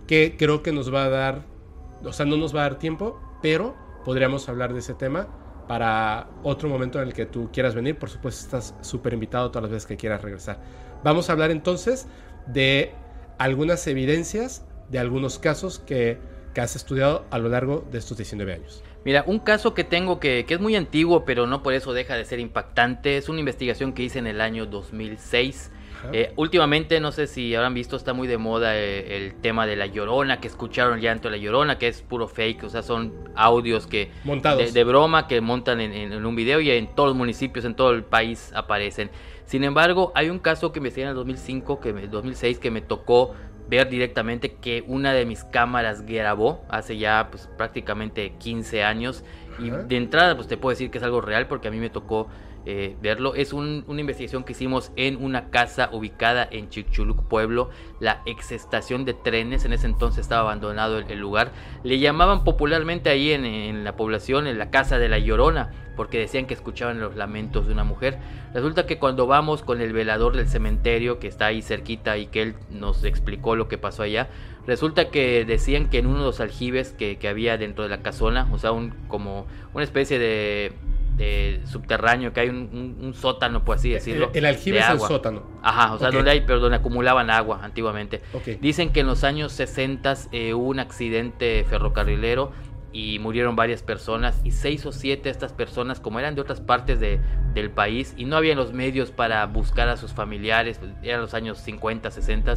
que 0.07 0.37
creo 0.39 0.63
que 0.63 0.73
nos 0.73 0.93
va 0.93 1.05
a 1.05 1.09
dar 1.11 1.58
o 2.05 2.13
sea, 2.13 2.27
no 2.27 2.37
nos 2.37 2.55
va 2.55 2.61
a 2.61 2.63
dar 2.71 2.79
tiempo, 2.79 3.21
pero 3.43 3.75
podríamos 4.05 4.49
hablar 4.49 4.73
de 4.73 4.81
ese 4.81 4.95
tema 4.95 5.29
para 5.69 6.29
otro 6.43 6.69
momento 6.69 7.01
en 7.01 7.09
el 7.09 7.15
que 7.15 7.27
tú 7.27 7.51
quieras 7.53 7.75
venir. 7.75 7.99
Por 7.99 8.11
supuesto, 8.11 8.45
estás 8.45 8.75
súper 8.81 9.13
invitado 9.13 9.51
todas 9.51 9.65
las 9.65 9.71
veces 9.71 9.87
que 9.87 9.97
quieras 9.97 10.23
regresar. 10.23 10.61
Vamos 11.05 11.29
a 11.29 11.33
hablar 11.33 11.51
entonces 11.51 12.09
de 12.47 12.93
algunas 13.39 13.87
evidencias 13.87 14.65
de 14.89 14.99
algunos 14.99 15.39
casos 15.39 15.79
que, 15.79 16.19
que 16.55 16.61
has 16.61 16.75
estudiado 16.75 17.27
a 17.31 17.39
lo 17.39 17.49
largo 17.49 17.87
de 17.91 17.99
estos 17.99 18.17
19 18.17 18.53
años. 18.53 18.83
Mira, 19.05 19.23
un 19.27 19.39
caso 19.39 19.75
que 19.75 19.85
tengo 19.85 20.19
que, 20.19 20.45
que, 20.47 20.55
es 20.55 20.61
muy 20.61 20.75
antiguo, 20.75 21.25
pero 21.25 21.47
no 21.47 21.63
por 21.63 21.75
eso 21.75 21.93
deja 21.93 22.17
de 22.17 22.25
ser 22.25 22.41
impactante, 22.41 23.17
es 23.17 23.29
una 23.29 23.41
investigación 23.41 23.93
que 23.93 24.03
hice 24.03 24.19
en 24.19 24.27
el 24.27 24.41
año 24.41 24.67
2006 24.67 25.71
eh, 26.13 26.33
últimamente, 26.37 27.01
no 27.01 27.13
sé 27.13 27.27
si 27.27 27.55
habrán 27.55 27.75
visto, 27.75 27.97
está 27.97 28.13
muy 28.13 28.29
de 28.29 28.39
moda 28.39 28.77
eh, 28.77 29.17
el 29.17 29.35
tema 29.35 29.67
de 29.67 29.77
la 29.77 29.87
llorona, 29.87 30.41
que 30.41 30.49
escucharon 30.49 30.95
el 30.95 31.01
llanto 31.01 31.29
de 31.31 31.37
la 31.37 31.43
llorona, 31.43 31.79
que 31.79 31.89
es 31.89 32.03
puro 32.03 32.29
fake, 32.29 32.65
o 32.65 32.69
sea, 32.69 32.83
son 32.83 33.13
audios 33.35 33.87
que 33.87 34.11
Montados. 34.25 34.73
De, 34.73 34.85
broma 34.85 35.27
que 35.27 35.41
montan 35.41 35.81
en, 35.81 36.25
un 36.25 36.37
video 36.37 36.61
y 36.61 36.71
en 36.71 36.95
todos 36.95 37.11
los 37.11 37.17
municipios, 37.17 37.65
en 37.65 37.75
todo 37.75 37.91
el 37.91 38.05
país 38.05 38.53
aparecen. 38.55 39.11
Sin 39.45 39.65
embargo, 39.65 40.13
hay 40.15 40.31
un 40.31 40.39
caso 40.39 40.73
que 40.73 40.81
me 40.81 40.89
investigué 40.89 41.05
en 41.05 41.11
el 41.11 41.17
2005, 41.17 41.81
que 41.81 41.93
me, 41.93 42.07
2006, 42.07 42.59
que 42.59 42.71
me 42.71 42.81
tocó 42.81 43.35
ver 43.69 43.89
directamente 43.89 44.55
que 44.55 44.83
una 44.87 45.13
de 45.13 45.27
mis 45.27 45.45
cámaras 45.45 46.03
grabó 46.03 46.65
hace 46.69 46.97
ya 46.97 47.29
pues, 47.31 47.49
prácticamente 47.57 48.33
15 48.39 48.83
años. 48.83 49.25
Y 49.59 49.71
de 49.71 49.97
entrada, 49.97 50.37
pues 50.37 50.47
te 50.47 50.57
puedo 50.57 50.71
decir 50.71 50.91
que 50.91 50.99
es 50.99 51.05
algo 51.05 51.21
real 51.21 51.49
porque 51.49 51.69
a 51.69 51.71
mí 51.71 51.79
me 51.79 51.91
tocó 51.91 52.29
eh, 52.71 52.99
verlo. 53.01 53.35
Es 53.35 53.55
una 53.55 53.83
investigación 53.99 54.45
que 54.45 54.53
hicimos 54.53 54.93
en 54.95 55.25
una 55.25 55.49
casa 55.49 55.89
ubicada 55.91 56.47
en 56.51 56.69
Chichuluc, 56.69 57.23
pueblo, 57.23 57.71
la 57.99 58.21
ex 58.27 58.53
estación 58.53 59.07
de 59.07 59.15
trenes. 59.15 59.65
En 59.65 59.73
ese 59.73 59.87
entonces 59.87 60.21
estaba 60.21 60.43
abandonado 60.43 60.99
el, 60.99 61.19
lugar. 61.19 61.51
Le 61.83 61.99
llamaban 61.99 62.45
popularmente 62.45 63.09
ahí 63.09 63.33
en, 63.33 63.47
en, 63.47 63.85
la 63.85 63.97
población, 63.97 64.47
en 64.47 64.59
la 64.59 64.69
casa 64.69 64.99
de 64.99 65.09
la 65.09 65.19
Llorona, 65.19 65.71
porque 65.97 66.19
decían 66.19 66.45
que 66.45 66.53
escuchaban 66.53 67.01
los 67.01 67.17
lamentos 67.17 67.67
de 67.67 67.73
una 67.73 67.85
mujer. 67.85 68.19
Resulta 68.53 68.85
que 68.85 68.99
cuando 68.99 69.27
vamos 69.27 69.63
con 69.63 69.81
el 69.81 69.95
velador 69.95 70.37
del 70.37 70.47
cementerio, 70.47 71.19
que 71.21 71.29
está 71.29 71.47
ahí 71.47 71.63
cerquita 71.63 72.19
y 72.19 72.27
que 72.27 72.43
él 72.43 72.55
nos 72.69 73.03
explicó 73.05 73.57
lo 73.57 73.69
que 73.69 73.79
pasó 73.79 74.03
allá, 74.03 74.29
resulta 74.67 75.09
que 75.09 75.47
decían 75.47 75.89
que 75.89 76.01
en 76.01 76.07
uno 76.07 76.19
de 76.19 76.25
los 76.27 76.41
aljibes 76.41 76.93
que, 76.93 77.17
que 77.17 77.29
había 77.29 77.57
dentro 77.57 77.85
de 77.85 77.89
la 77.89 78.03
casona, 78.03 78.47
o 78.53 78.59
sea, 78.59 78.73
un, 78.73 78.91
como 79.09 79.47
una 79.73 79.85
especie 79.85 80.19
de 80.19 80.75
de 81.19 81.61
subterráneo, 81.67 82.33
que 82.33 82.41
hay 82.41 82.49
un, 82.49 83.13
sótano, 83.15 83.65
por 83.65 83.77
así 83.77 83.91
decirlo. 83.91 84.31
El, 84.33 84.47
aljibe 84.47 84.79
es 84.79 84.89
el 84.89 85.01
sótano. 85.01 85.43
Ajá, 85.63 85.95
o 85.95 85.99
sea, 85.99 86.11
donde 86.11 86.31
hay, 86.31 86.41
pero 86.43 86.61
donde 86.61 86.77
acumulaban 86.77 87.29
agua 87.31 87.61
antiguamente. 87.63 88.23
Dicen 88.61 88.93
que 88.93 89.01
en 89.01 89.07
los 89.07 89.25
años 89.25 89.53
60 89.53 90.15
eh, 90.33 90.55
hubo 90.55 90.69
un 90.69 90.79
accidente 90.79 91.65
ferrocarrilero 91.69 92.53
y 92.93 93.19
murieron 93.19 93.57
varias 93.57 93.83
personas 93.83 94.41
y 94.45 94.51
seis 94.51 94.87
o 94.87 94.93
siete 94.93 95.25
de 95.25 95.31
estas 95.31 95.53
personas 95.53 96.01
como 96.01 96.19
eran 96.19 96.35
de 96.35 96.41
otras 96.41 96.61
partes 96.61 97.01
de, 97.01 97.21
del 97.55 97.71
país 97.71 98.15
y 98.17 98.25
no 98.25 98.37
había 98.37 98.55
los 98.55 98.73
medios 98.73 99.11
para 99.11 99.45
buscar 99.47 99.89
a 99.89 99.97
sus 99.97 100.13
familiares, 100.13 100.81
eran 101.03 101.21
los 101.21 101.35
años 101.35 101.59
50, 101.59 102.11
60 102.11 102.55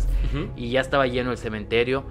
y 0.55 0.71
ya 0.71 0.81
estaba 0.81 1.07
lleno 1.07 1.31
el 1.31 1.37
cementerio, 1.37 2.05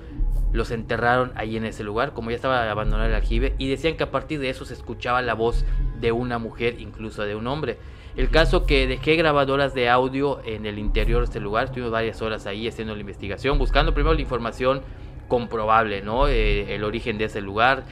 los 0.52 0.70
enterraron 0.70 1.32
ahí 1.36 1.56
en 1.56 1.64
ese 1.64 1.84
lugar, 1.84 2.12
como 2.12 2.30
ya 2.30 2.36
estaba 2.36 2.70
abandonado 2.70 3.08
el 3.08 3.14
aljibe 3.14 3.54
y 3.58 3.68
decían 3.68 3.96
que 3.96 4.04
a 4.04 4.10
partir 4.10 4.40
de 4.40 4.50
eso 4.50 4.64
se 4.64 4.74
escuchaba 4.74 5.22
la 5.22 5.34
voz 5.34 5.64
de 6.00 6.12
una 6.12 6.38
mujer, 6.38 6.80
incluso 6.80 7.22
de 7.22 7.34
un 7.34 7.46
hombre. 7.46 7.78
El 8.16 8.28
caso 8.28 8.66
que 8.66 8.88
dejé 8.88 9.14
grabadoras 9.14 9.72
de 9.72 9.88
audio 9.88 10.40
en 10.44 10.66
el 10.66 10.78
interior 10.78 11.20
de 11.20 11.26
este 11.26 11.40
lugar, 11.40 11.66
estuvimos 11.66 11.92
varias 11.92 12.20
horas 12.22 12.46
ahí 12.46 12.66
haciendo 12.66 12.94
la 12.94 13.00
investigación, 13.00 13.56
buscando 13.56 13.94
primero 13.94 14.14
la 14.14 14.20
información 14.20 14.82
comprobable, 15.28 16.02
¿no? 16.02 16.26
Eh, 16.26 16.74
el 16.74 16.82
origen 16.82 17.16
de 17.16 17.26
ese 17.26 17.40
lugar, 17.40 17.84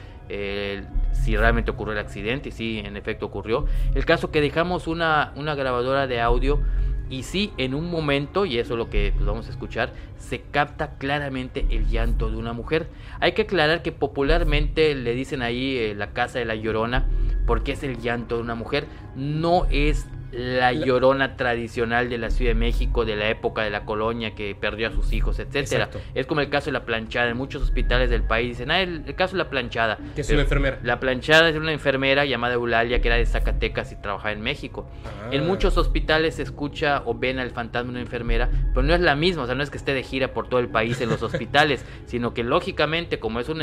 si 1.11 1.35
realmente 1.35 1.71
ocurrió 1.71 1.93
el 1.93 1.99
accidente 1.99 2.49
y 2.49 2.51
si 2.51 2.79
en 2.79 2.95
efecto 2.97 3.25
ocurrió. 3.25 3.65
El 3.95 4.05
caso 4.05 4.31
que 4.31 4.41
dejamos 4.41 4.87
una, 4.87 5.33
una 5.35 5.55
grabadora 5.55 6.07
de 6.07 6.21
audio 6.21 6.61
y 7.09 7.23
sí, 7.23 7.51
en 7.57 7.73
un 7.73 7.89
momento, 7.89 8.45
y 8.45 8.59
eso 8.59 8.73
es 8.73 8.77
lo 8.77 8.89
que 8.89 9.11
pues, 9.13 9.25
vamos 9.25 9.47
a 9.47 9.49
escuchar, 9.49 9.93
se 10.17 10.41
capta 10.41 10.97
claramente 10.97 11.65
el 11.71 11.87
llanto 11.87 12.29
de 12.29 12.37
una 12.37 12.53
mujer. 12.53 12.87
Hay 13.19 13.31
que 13.31 13.43
aclarar 13.43 13.81
que 13.81 13.91
popularmente 13.91 14.93
le 14.93 15.13
dicen 15.15 15.41
ahí 15.41 15.77
eh, 15.77 15.95
la 15.95 16.11
casa 16.11 16.37
de 16.37 16.45
la 16.45 16.53
llorona, 16.53 17.07
porque 17.47 17.71
es 17.71 17.81
el 17.81 17.97
llanto 17.97 18.37
de 18.37 18.43
una 18.43 18.53
mujer. 18.53 18.85
No 19.15 19.65
es 19.71 20.05
la 20.31 20.73
llorona 20.73 21.35
tradicional 21.35 22.09
de 22.09 22.17
la 22.17 22.29
Ciudad 22.29 22.51
de 22.51 22.55
México 22.55 23.05
de 23.05 23.15
la 23.15 23.29
época 23.29 23.63
de 23.63 23.69
la 23.69 23.85
colonia 23.85 24.35
que 24.35 24.55
perdió 24.55 24.87
a 24.87 24.91
sus 24.91 25.11
hijos, 25.11 25.39
etcétera. 25.39 25.89
Es 26.13 26.27
como 26.27 26.41
el 26.41 26.49
caso 26.49 26.67
de 26.67 26.73
la 26.73 26.85
planchada. 26.85 27.29
En 27.29 27.37
muchos 27.37 27.63
hospitales 27.63 28.09
del 28.09 28.23
país 28.23 28.49
dicen, 28.49 28.71
ah, 28.71 28.81
el, 28.81 29.15
caso 29.15 29.33
de 29.33 29.43
la 29.43 29.49
planchada. 29.49 29.97
Que 30.15 30.21
es 30.21 30.29
una 30.29 30.41
enfermera. 30.41 30.79
La 30.83 30.99
planchada 30.99 31.49
es 31.49 31.55
una 31.55 31.71
enfermera 31.71 32.25
llamada 32.25 32.53
Eulalia 32.53 33.01
que 33.01 33.07
era 33.07 33.17
de 33.17 33.25
Zacatecas 33.25 33.91
y 33.91 33.95
trabajaba 33.95 34.31
en 34.31 34.41
México. 34.41 34.87
Ah. 35.05 35.29
En 35.31 35.47
muchos 35.47 35.77
hospitales 35.77 36.35
se 36.35 36.43
escucha 36.43 37.03
o 37.05 37.15
ven 37.15 37.39
al 37.39 37.51
fantasma 37.51 37.91
de 37.91 37.97
una 37.97 38.01
enfermera, 38.01 38.49
pero 38.73 38.83
no 38.83 38.93
es 38.93 39.01
la 39.01 39.15
misma, 39.15 39.43
o 39.43 39.45
sea, 39.45 39.55
no 39.55 39.63
es 39.63 39.69
que 39.69 39.77
esté 39.77 39.93
de 39.93 40.03
gira 40.03 40.33
por 40.33 40.47
todo 40.47 40.59
el 40.59 40.69
país 40.69 41.01
en 41.01 41.09
los 41.09 41.21
hospitales, 41.23 41.83
sino 42.05 42.33
que 42.33 42.43
lógicamente 42.43 43.19
como 43.19 43.39
es 43.39 43.49
un 43.49 43.59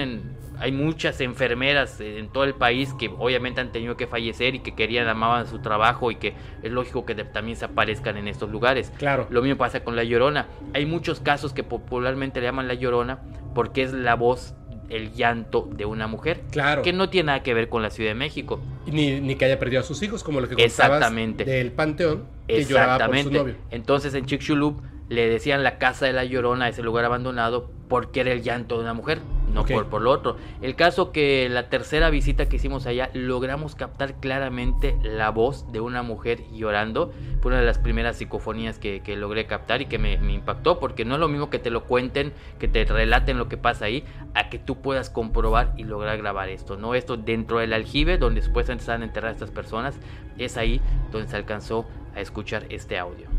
hay 0.58 0.72
muchas 0.72 1.20
enfermeras 1.20 2.00
en 2.00 2.28
todo 2.28 2.44
el 2.44 2.54
país 2.54 2.94
que 2.94 3.08
obviamente 3.08 3.60
han 3.60 3.72
tenido 3.72 3.96
que 3.96 4.06
fallecer 4.06 4.54
y 4.54 4.60
que 4.60 4.74
querían 4.74 5.06
amaban 5.08 5.46
su 5.46 5.58
trabajo 5.58 6.10
y 6.10 6.16
que 6.16 6.34
es 6.66 6.72
lógico 6.72 7.04
que 7.04 7.14
también 7.14 7.56
se 7.56 7.64
aparezcan 7.64 8.16
en 8.16 8.28
estos 8.28 8.50
lugares. 8.50 8.92
Claro. 8.98 9.26
Lo 9.30 9.42
mismo 9.42 9.56
pasa 9.56 9.84
con 9.84 9.96
la 9.96 10.04
Llorona. 10.04 10.46
Hay 10.74 10.86
muchos 10.86 11.20
casos 11.20 11.52
que 11.52 11.62
popularmente 11.62 12.40
le 12.40 12.46
llaman 12.46 12.68
la 12.68 12.74
Llorona 12.74 13.20
porque 13.54 13.82
es 13.82 13.92
la 13.92 14.14
voz, 14.14 14.54
el 14.88 15.12
llanto 15.12 15.68
de 15.72 15.84
una 15.84 16.06
mujer. 16.06 16.42
Claro. 16.50 16.82
Que 16.82 16.92
no 16.92 17.08
tiene 17.08 17.26
nada 17.26 17.42
que 17.42 17.54
ver 17.54 17.68
con 17.68 17.82
la 17.82 17.90
Ciudad 17.90 18.10
de 18.10 18.14
México. 18.14 18.60
Ni, 18.86 19.20
ni 19.20 19.34
que 19.36 19.46
haya 19.46 19.58
perdido 19.58 19.80
a 19.80 19.84
sus 19.84 20.02
hijos, 20.02 20.22
como 20.22 20.40
lo 20.40 20.48
que 20.48 20.54
contabas 20.54 20.72
Exactamente. 20.72 21.44
del 21.44 21.72
Panteón, 21.72 22.24
que 22.46 22.58
Exactamente. 22.58 23.30
por 23.30 23.32
su 23.32 23.38
novio. 23.38 23.54
Entonces 23.70 24.14
en 24.14 24.26
Chicxulub 24.26 24.82
le 25.08 25.28
decían 25.28 25.62
la 25.62 25.78
casa 25.78 26.06
de 26.06 26.12
la 26.12 26.24
Llorona, 26.24 26.68
ese 26.68 26.82
lugar 26.82 27.04
abandonado, 27.04 27.70
porque 27.88 28.20
era 28.20 28.32
el 28.32 28.42
llanto 28.42 28.76
de 28.76 28.82
una 28.82 28.94
mujer 28.94 29.20
no 29.52 29.64
por, 29.64 29.86
por 29.86 30.02
lo 30.02 30.10
otro. 30.10 30.36
El 30.60 30.76
caso 30.76 31.12
que 31.12 31.48
la 31.48 31.68
tercera 31.68 32.10
visita 32.10 32.48
que 32.48 32.56
hicimos 32.56 32.86
allá 32.86 33.10
logramos 33.14 33.74
captar 33.74 34.14
claramente 34.14 34.96
la 35.02 35.30
voz 35.30 35.70
de 35.72 35.80
una 35.80 36.02
mujer 36.02 36.40
llorando. 36.52 37.12
Fue 37.40 37.50
una 37.50 37.60
de 37.60 37.66
las 37.66 37.78
primeras 37.78 38.16
psicofonías 38.16 38.78
que, 38.78 39.00
logré 39.16 39.46
captar 39.46 39.80
y 39.80 39.86
que 39.86 39.98
me, 39.98 40.14
impactó 40.14 40.78
porque 40.78 41.04
no 41.04 41.14
es 41.14 41.20
lo 41.20 41.28
mismo 41.28 41.48
que 41.48 41.58
te 41.58 41.70
lo 41.70 41.84
cuenten, 41.84 42.32
que 42.58 42.68
te 42.68 42.84
relaten 42.84 43.38
lo 43.38 43.48
que 43.48 43.56
pasa 43.56 43.86
ahí, 43.86 44.04
a 44.34 44.48
que 44.50 44.58
tú 44.58 44.80
puedas 44.82 45.10
comprobar 45.10 45.72
y 45.76 45.84
lograr 45.84 46.18
grabar 46.18 46.48
esto. 46.48 46.76
No 46.76 46.94
esto 46.94 47.16
dentro 47.16 47.58
del 47.58 47.72
aljibe 47.72 48.18
donde 48.18 48.42
supuestamente 48.42 48.82
están 48.82 49.02
enterradas 49.02 49.36
estas 49.36 49.50
personas, 49.50 49.98
es 50.38 50.56
ahí 50.56 50.80
donde 51.12 51.28
se 51.28 51.36
alcanzó 51.36 51.86
a 52.14 52.20
escuchar 52.20 52.66
este 52.68 52.98
audio. 52.98 53.35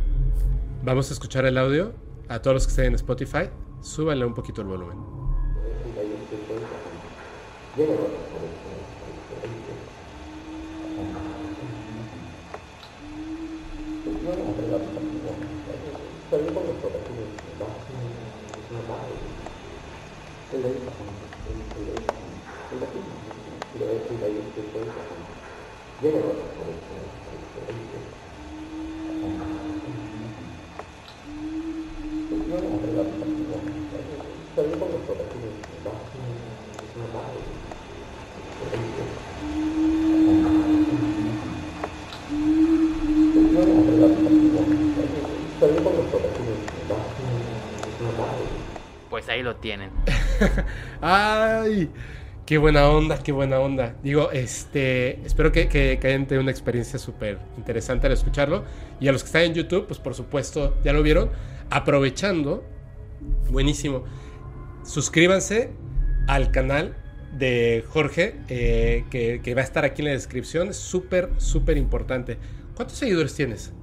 Vamos 0.88 1.10
a 1.10 1.14
escuchar 1.14 1.46
el 1.46 1.58
audio. 1.58 1.92
A 2.30 2.42
todos 2.42 2.54
los 2.54 2.66
que 2.66 2.70
estén 2.70 2.86
en 2.86 2.96
Spotify, 2.96 3.50
súbanle 3.82 4.26
un 4.26 4.34
poquito 4.34 4.62
el 4.62 4.68
volumen. 4.68 4.98
Pues 49.10 49.30
ahí 49.30 49.42
lo 49.42 49.56
tienen. 49.56 49.90
Ay, 51.02 51.90
qué 52.46 52.58
buena 52.60 52.88
onda, 52.90 53.18
qué 53.24 53.32
buena 53.32 53.60
onda. 53.60 53.96
Digo, 54.04 54.30
este, 54.32 55.26
espero 55.26 55.52
que, 55.52 55.68
que, 55.68 56.00
hayan 56.04 56.28
tenido 56.28 56.42
una 56.42 56.52
experiencia 56.52 57.00
súper 57.00 57.40
interesante 57.58 58.08
al 58.08 58.14
escucharlo. 58.14 58.66
Y 59.00 59.08
a 59.08 59.12
los 59.12 59.24
que 59.24 59.28
están 59.28 59.42
en 59.44 59.54
YouTube, 59.56 59.88
pues 59.88 60.00
por 60.00 60.14
supuesto, 60.14 60.76
ya 60.84 60.94
lo 60.94 61.02
vieron. 61.02 61.32
Aprovechando, 61.72 62.64
buenísimo. 63.50 64.04
Suscríbanse 64.84 65.72
al 66.28 66.52
canal 66.52 66.96
de 67.34 67.84
Jorge, 67.90 68.36
eh, 68.50 69.06
que, 69.10 69.54
va 69.56 69.62
a 69.62 69.64
estar 69.64 69.86
aquí 69.86 70.02
en 70.02 70.08
la 70.08 70.14
descripción. 70.14 70.70
Es 70.70 70.78
súper, 70.78 71.30
súper 71.38 71.78
importante. 71.78 72.38
¿Cuántos 72.76 72.98
seguidores 72.98 73.34
tienes? 73.36 73.74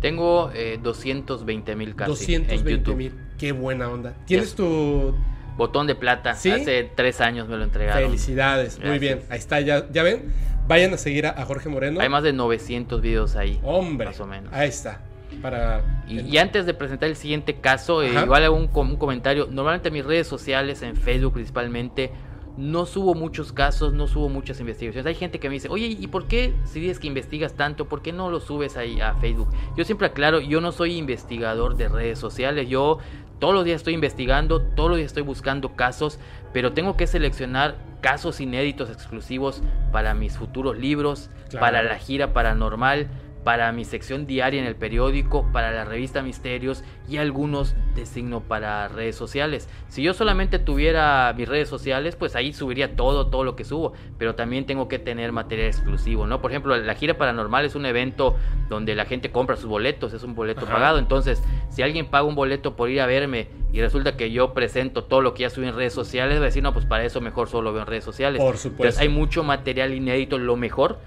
Tengo 0.00 0.50
220 0.82 1.72
eh, 1.72 1.76
mil 1.76 1.94
casi 1.94 2.10
220 2.10 2.94
mil. 2.94 3.14
Qué 3.38 3.52
buena 3.52 3.88
onda. 3.88 4.14
¿Tienes 4.26 4.54
tu 4.54 5.14
botón 5.56 5.86
de 5.86 5.94
plata? 5.94 6.30
Hace 6.30 6.90
tres 6.94 7.20
años 7.20 7.48
me 7.48 7.56
lo 7.56 7.64
entregaron. 7.64 8.10
Felicidades. 8.10 8.80
Muy 8.82 8.98
bien. 8.98 9.20
Ahí 9.30 9.38
está. 9.38 9.60
Ya, 9.60 9.88
ya 9.90 10.02
ven. 10.02 10.32
Vayan 10.66 10.94
a 10.94 10.96
seguir 10.96 11.26
a, 11.26 11.44
Jorge 11.44 11.68
Moreno. 11.68 12.00
Hay 12.00 12.08
más 12.08 12.22
de 12.22 12.32
900 12.32 13.00
videos 13.00 13.36
ahí. 13.36 13.58
Hombre. 13.62 14.06
Más 14.06 14.20
o 14.20 14.26
menos. 14.26 14.52
Ahí 14.52 14.68
está. 14.68 15.00
Para 15.40 15.82
y, 16.06 16.36
antes 16.36 16.66
de 16.66 16.74
presentar 16.74 17.08
el 17.08 17.16
siguiente 17.16 17.56
caso, 17.56 18.02
eh, 18.02 18.12
igual 18.22 18.44
hago 18.44 18.56
un, 18.56 18.70
un 18.72 18.96
comentario. 18.96 19.48
Normalmente 19.50 19.88
en 19.88 19.94
mis 19.94 20.04
redes 20.04 20.26
sociales, 20.26 20.82
en 20.82 20.94
Facebook 20.94 21.34
principalmente, 21.34 22.10
no 22.56 22.86
subo 22.86 23.14
muchos 23.14 23.52
casos, 23.52 23.92
no 23.92 24.06
subo 24.06 24.28
muchas 24.28 24.60
investigaciones. 24.60 25.06
Hay 25.06 25.14
gente 25.14 25.40
que 25.40 25.48
me 25.48 25.54
dice, 25.54 25.68
oye, 25.68 25.86
¿y 25.86 26.06
por 26.06 26.26
qué 26.26 26.54
si 26.64 26.80
dices 26.80 26.98
que 26.98 27.06
investigas 27.06 27.54
tanto, 27.54 27.88
por 27.88 28.02
qué 28.02 28.12
no 28.12 28.30
lo 28.30 28.40
subes 28.40 28.76
ahí 28.76 29.00
a 29.00 29.14
Facebook? 29.14 29.48
Yo 29.76 29.84
siempre 29.84 30.08
aclaro, 30.08 30.40
yo 30.40 30.60
no 30.60 30.72
soy 30.72 30.96
investigador 30.96 31.76
de 31.76 31.88
redes 31.88 32.18
sociales, 32.18 32.68
yo 32.68 32.98
todos 33.38 33.54
los 33.54 33.64
días 33.64 33.76
estoy 33.76 33.94
investigando, 33.94 34.62
todos 34.62 34.90
los 34.90 34.98
días 34.98 35.08
estoy 35.08 35.24
buscando 35.24 35.74
casos, 35.74 36.18
pero 36.52 36.72
tengo 36.72 36.96
que 36.96 37.06
seleccionar 37.06 37.76
casos 38.00 38.40
inéditos 38.40 38.90
exclusivos 38.90 39.62
para 39.90 40.14
mis 40.14 40.36
futuros 40.36 40.78
libros, 40.78 41.30
para 41.58 41.82
la 41.82 41.98
gira 41.98 42.32
paranormal, 42.32 43.08
para 43.44 43.72
mi 43.72 43.84
sección 43.84 44.26
diaria 44.26 44.60
en 44.60 44.66
el 44.66 44.76
periódico, 44.76 45.50
para 45.52 45.72
la 45.72 45.84
revista 45.84 46.22
Misterios 46.22 46.84
y 47.08 47.16
algunos 47.16 47.74
de 47.94 48.06
signo 48.06 48.40
para 48.40 48.88
redes 48.88 49.16
sociales. 49.16 49.68
Si 49.88 50.02
yo 50.02 50.14
solamente 50.14 50.58
tuviera 50.58 51.32
mis 51.36 51.48
redes 51.48 51.68
sociales, 51.68 52.16
pues 52.16 52.36
ahí 52.36 52.52
subiría 52.52 52.94
todo, 52.94 53.26
todo 53.26 53.44
lo 53.44 53.56
que 53.56 53.64
subo, 53.64 53.92
pero 54.18 54.34
también 54.34 54.66
tengo 54.66 54.88
que 54.88 54.98
tener 54.98 55.32
material 55.32 55.66
exclusivo, 55.68 56.26
¿no? 56.26 56.40
Por 56.40 56.52
ejemplo, 56.52 56.76
la 56.76 56.94
gira 56.94 57.18
paranormal 57.18 57.64
es 57.64 57.74
un 57.74 57.86
evento 57.86 58.36
donde 58.68 58.94
la 58.94 59.04
gente 59.04 59.30
compra 59.30 59.56
sus 59.56 59.66
boletos, 59.66 60.12
es 60.12 60.22
un 60.22 60.34
boleto 60.34 60.66
pagado, 60.66 60.98
entonces 60.98 61.42
si 61.70 61.82
alguien 61.82 62.06
paga 62.06 62.24
un 62.24 62.34
boleto 62.34 62.76
por 62.76 62.90
ir 62.90 63.00
a 63.00 63.06
verme 63.06 63.48
y 63.72 63.80
resulta 63.80 64.16
que 64.16 64.30
yo 64.30 64.52
presento 64.52 65.04
todo 65.04 65.22
lo 65.22 65.34
que 65.34 65.42
ya 65.42 65.50
subí 65.50 65.66
en 65.66 65.74
redes 65.74 65.94
sociales, 65.94 66.38
va 66.38 66.42
a 66.42 66.46
decir, 66.46 66.62
no, 66.62 66.72
pues 66.72 66.84
para 66.84 67.04
eso 67.04 67.20
mejor 67.20 67.48
solo 67.48 67.72
veo 67.72 67.82
en 67.82 67.88
redes 67.88 68.04
sociales. 68.04 68.40
Por 68.40 68.58
supuesto. 68.58 69.00
hay 69.00 69.08
mucho 69.08 69.42
material 69.42 69.94
inédito, 69.94 70.38
lo 70.38 70.56
mejor 70.56 70.98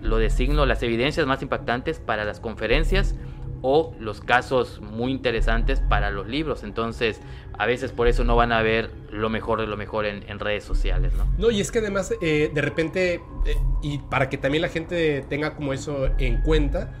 lo 0.00 0.18
designo 0.18 0.66
las 0.66 0.82
evidencias 0.82 1.26
más 1.26 1.42
impactantes 1.42 1.98
para 2.00 2.24
las 2.24 2.40
conferencias 2.40 3.14
o 3.62 3.94
los 3.98 4.20
casos 4.20 4.80
muy 4.80 5.10
interesantes 5.10 5.80
para 5.80 6.10
los 6.10 6.28
libros. 6.28 6.62
Entonces, 6.62 7.20
a 7.58 7.66
veces 7.66 7.90
por 7.92 8.06
eso 8.06 8.22
no 8.24 8.36
van 8.36 8.52
a 8.52 8.62
ver 8.62 8.90
lo 9.10 9.28
mejor 9.28 9.60
de 9.60 9.66
lo 9.66 9.76
mejor 9.76 10.06
en, 10.06 10.38
redes 10.38 10.64
sociales, 10.64 11.14
¿no? 11.14 11.26
No, 11.38 11.50
y 11.50 11.60
es 11.60 11.72
que 11.72 11.78
además, 11.78 12.14
eh, 12.20 12.50
de 12.52 12.60
repente, 12.60 13.14
eh, 13.14 13.56
y 13.82 13.98
para 13.98 14.28
que 14.28 14.38
también 14.38 14.62
la 14.62 14.68
gente 14.68 15.24
tenga 15.28 15.54
como 15.54 15.72
eso 15.72 16.10
en 16.18 16.42
cuenta, 16.42 16.92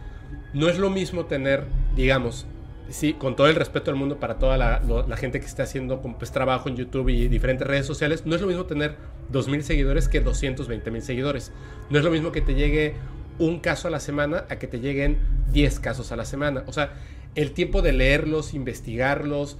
no 0.54 0.68
es 0.68 0.78
lo 0.78 0.90
mismo 0.90 1.26
tener, 1.26 1.66
digamos, 1.94 2.46
sí, 2.88 3.14
con 3.14 3.36
todo 3.36 3.48
el 3.48 3.54
respeto 3.54 3.90
del 3.90 3.98
mundo 3.98 4.18
para 4.18 4.38
toda 4.38 4.56
la, 4.56 4.80
lo- 4.80 5.06
la 5.06 5.16
gente 5.16 5.40
que 5.40 5.46
está 5.46 5.64
haciendo 5.64 6.00
pues, 6.00 6.30
trabajo 6.32 6.68
en 6.68 6.76
YouTube 6.76 7.08
y 7.08 7.28
diferentes 7.28 7.66
redes 7.66 7.86
sociales, 7.86 8.24
no 8.26 8.34
es 8.34 8.40
lo 8.40 8.46
mismo 8.46 8.64
tener 8.64 8.96
2.000 9.32 9.60
seguidores 9.62 10.08
que 10.08 10.24
220.000 10.24 11.00
seguidores. 11.00 11.52
No 11.90 11.98
es 11.98 12.04
lo 12.04 12.10
mismo 12.10 12.32
que 12.32 12.40
te 12.40 12.54
llegue 12.54 12.94
un 13.38 13.60
caso 13.60 13.88
a 13.88 13.90
la 13.90 14.00
semana 14.00 14.44
a 14.48 14.56
que 14.56 14.66
te 14.66 14.80
lleguen 14.80 15.18
10 15.52 15.80
casos 15.80 16.12
a 16.12 16.16
la 16.16 16.24
semana. 16.24 16.64
O 16.66 16.72
sea, 16.72 16.92
el 17.34 17.52
tiempo 17.52 17.82
de 17.82 17.92
leerlos, 17.92 18.54
investigarlos, 18.54 19.58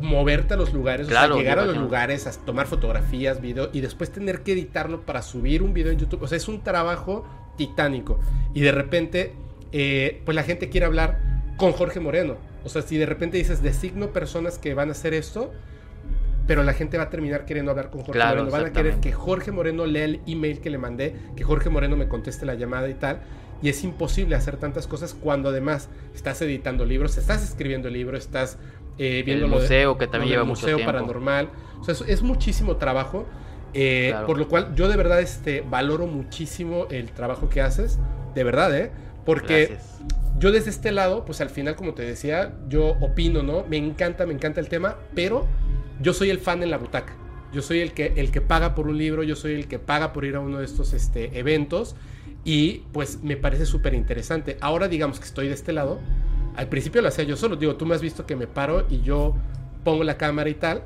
moverte 0.00 0.54
a 0.54 0.56
los 0.56 0.72
lugares, 0.72 1.06
o 1.06 1.10
sea, 1.10 1.28
llegar 1.38 1.58
a 1.58 1.62
los 1.66 1.76
lugares, 1.84 2.26
a 2.26 2.32
tomar 2.44 2.66
fotografías, 2.66 3.40
video 3.40 3.68
y 3.72 3.80
después 3.82 4.10
tener 4.10 4.40
que 4.42 4.52
editarlo 4.52 5.02
para 5.02 5.22
subir 5.22 5.62
un 5.62 5.72
video 5.74 5.92
en 5.92 5.98
YouTube. 5.98 6.22
O 6.22 6.26
sea, 6.26 6.36
es 6.36 6.48
un 6.48 6.62
trabajo 6.62 7.24
titánico. 7.56 8.18
Y 8.54 8.60
de 8.62 8.72
repente, 8.72 9.34
eh, 9.72 10.22
pues 10.24 10.34
la 10.34 10.42
gente 10.42 10.68
quiere 10.70 10.86
hablar 10.86 11.20
con 11.58 11.72
Jorge 11.72 12.00
Moreno. 12.00 12.36
O 12.66 12.68
sea, 12.68 12.82
si 12.82 12.98
de 12.98 13.06
repente 13.06 13.38
dices, 13.38 13.62
designo 13.62 14.10
personas 14.12 14.58
que 14.58 14.74
van 14.74 14.88
a 14.88 14.92
hacer 14.92 15.14
esto, 15.14 15.52
pero 16.46 16.62
la 16.62 16.74
gente 16.74 16.96
va 16.98 17.04
a 17.04 17.10
terminar 17.10 17.44
queriendo 17.44 17.70
hablar 17.70 17.90
con 17.90 18.00
Jorge 18.02 18.12
Claro, 18.12 18.44
Moreno. 18.44 18.50
Van 18.52 18.66
a 18.66 18.72
querer 18.72 18.94
que 19.00 19.12
Jorge 19.12 19.50
Moreno 19.52 19.86
lea 19.86 20.04
el 20.04 20.20
email 20.26 20.60
que 20.60 20.70
le 20.70 20.78
mandé, 20.78 21.16
que 21.36 21.44
Jorge 21.44 21.70
Moreno 21.70 21.96
me 21.96 22.08
conteste 22.08 22.44
la 22.46 22.54
llamada 22.54 22.88
y 22.88 22.94
tal. 22.94 23.20
Y 23.62 23.68
es 23.70 23.82
imposible 23.84 24.36
hacer 24.36 24.56
tantas 24.58 24.86
cosas 24.86 25.14
cuando 25.14 25.48
además 25.48 25.88
estás 26.14 26.42
editando 26.42 26.84
libros, 26.84 27.16
estás 27.16 27.42
escribiendo 27.42 27.88
el 27.88 27.94
libro, 27.94 28.16
estás 28.16 28.58
eh, 28.98 29.22
viendo 29.24 29.46
El 29.46 29.50
de- 29.52 29.56
museo, 29.58 29.96
que 29.98 30.06
también 30.06 30.32
lleva 30.32 30.44
mucho 30.44 30.60
museo 30.62 30.76
tiempo. 30.76 30.92
paranormal. 30.92 31.48
O 31.80 31.84
sea, 31.84 31.94
es, 31.94 32.02
es 32.06 32.22
muchísimo 32.22 32.76
trabajo. 32.76 33.26
eh, 33.74 34.08
Claro. 34.10 34.26
Por 34.26 34.38
lo 34.38 34.48
cual 34.48 34.74
yo 34.74 34.88
de 34.88 34.96
verdad 34.96 35.20
este, 35.20 35.62
valoro 35.68 36.06
muchísimo 36.06 36.86
el 36.90 37.10
trabajo 37.12 37.48
que 37.48 37.60
haces. 37.60 37.98
De 38.34 38.44
verdad, 38.44 38.76
¿eh? 38.76 38.90
Porque 39.24 39.66
Gracias. 39.68 40.00
Yo 40.38 40.52
desde 40.52 40.70
este 40.70 40.92
lado, 40.92 41.24
pues 41.24 41.40
al 41.40 41.50
final, 41.50 41.76
como 41.76 41.94
te 41.94 42.02
decía, 42.02 42.54
yo 42.68 42.96
opino, 43.00 43.42
¿no? 43.42 43.64
Me 43.68 43.76
encanta, 43.76 44.26
me 44.26 44.34
encanta 44.34 44.60
el 44.60 44.68
tema, 44.68 44.96
pero 45.14 45.46
yo 46.00 46.12
soy 46.12 46.30
el 46.30 46.38
fan 46.38 46.62
en 46.62 46.70
la 46.70 46.78
butaca. 46.78 47.14
Yo 47.52 47.62
soy 47.62 47.80
el 47.80 47.92
que, 47.92 48.12
el 48.16 48.30
que 48.30 48.40
paga 48.40 48.74
por 48.74 48.88
un 48.88 48.98
libro, 48.98 49.22
yo 49.22 49.34
soy 49.34 49.54
el 49.54 49.66
que 49.66 49.78
paga 49.78 50.12
por 50.12 50.24
ir 50.24 50.36
a 50.36 50.40
uno 50.40 50.58
de 50.58 50.64
estos 50.64 50.92
este, 50.92 51.38
eventos 51.38 51.96
y 52.44 52.82
pues 52.92 53.22
me 53.22 53.36
parece 53.36 53.64
súper 53.64 53.94
interesante. 53.94 54.58
Ahora 54.60 54.88
digamos 54.88 55.18
que 55.18 55.24
estoy 55.24 55.48
de 55.48 55.54
este 55.54 55.72
lado. 55.72 56.00
Al 56.54 56.68
principio 56.68 57.02
lo 57.02 57.08
hacía 57.08 57.24
yo 57.24 57.36
solo, 57.36 57.56
digo, 57.56 57.76
tú 57.76 57.86
me 57.86 57.94
has 57.94 58.02
visto 58.02 58.26
que 58.26 58.36
me 58.36 58.46
paro 58.46 58.86
y 58.90 59.00
yo 59.00 59.34
pongo 59.84 60.04
la 60.04 60.16
cámara 60.16 60.50
y 60.50 60.54
tal, 60.54 60.84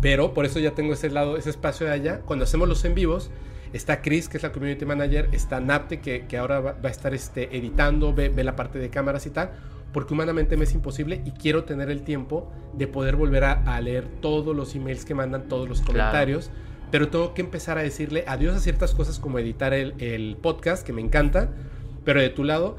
pero 0.00 0.34
por 0.34 0.44
eso 0.44 0.58
ya 0.60 0.74
tengo 0.74 0.92
ese 0.92 1.10
lado, 1.10 1.36
ese 1.36 1.50
espacio 1.50 1.86
de 1.86 1.92
allá. 1.92 2.20
Cuando 2.20 2.44
hacemos 2.44 2.68
los 2.68 2.84
en 2.84 2.94
vivos, 2.94 3.30
está 3.72 4.00
Chris, 4.02 4.28
que 4.28 4.36
es 4.36 4.42
la 4.42 4.52
community 4.52 4.84
manager, 4.84 5.28
está 5.32 5.60
Napte, 5.60 6.00
que, 6.00 6.26
que 6.26 6.38
ahora 6.38 6.60
va, 6.60 6.72
va 6.72 6.88
a 6.88 6.92
estar 6.92 7.14
este, 7.14 7.56
editando, 7.56 8.14
ve, 8.14 8.28
ve 8.28 8.44
la 8.44 8.56
parte 8.56 8.78
de 8.78 8.90
cámaras 8.90 9.26
y 9.26 9.30
tal, 9.30 9.50
porque 9.92 10.14
humanamente 10.14 10.56
me 10.56 10.64
es 10.64 10.74
imposible 10.74 11.22
y 11.24 11.32
quiero 11.32 11.64
tener 11.64 11.90
el 11.90 12.02
tiempo 12.02 12.50
de 12.74 12.86
poder 12.86 13.16
volver 13.16 13.44
a, 13.44 13.52
a 13.74 13.80
leer 13.80 14.06
todos 14.20 14.54
los 14.54 14.74
emails 14.74 15.04
que 15.04 15.14
mandan, 15.14 15.48
todos 15.48 15.68
los 15.68 15.80
comentarios. 15.80 16.50
Pero 16.90 17.08
tengo 17.08 17.34
que 17.34 17.42
empezar 17.42 17.76
a 17.76 17.82
decirle 17.82 18.24
adiós 18.26 18.56
a 18.56 18.60
ciertas 18.60 18.94
cosas 18.94 19.18
como 19.18 19.38
editar 19.38 19.74
el, 19.74 19.94
el 19.98 20.36
podcast, 20.40 20.86
que 20.86 20.92
me 20.92 21.02
encanta, 21.02 21.50
pero 22.04 22.20
de 22.20 22.30
tu 22.30 22.44
lado, 22.44 22.76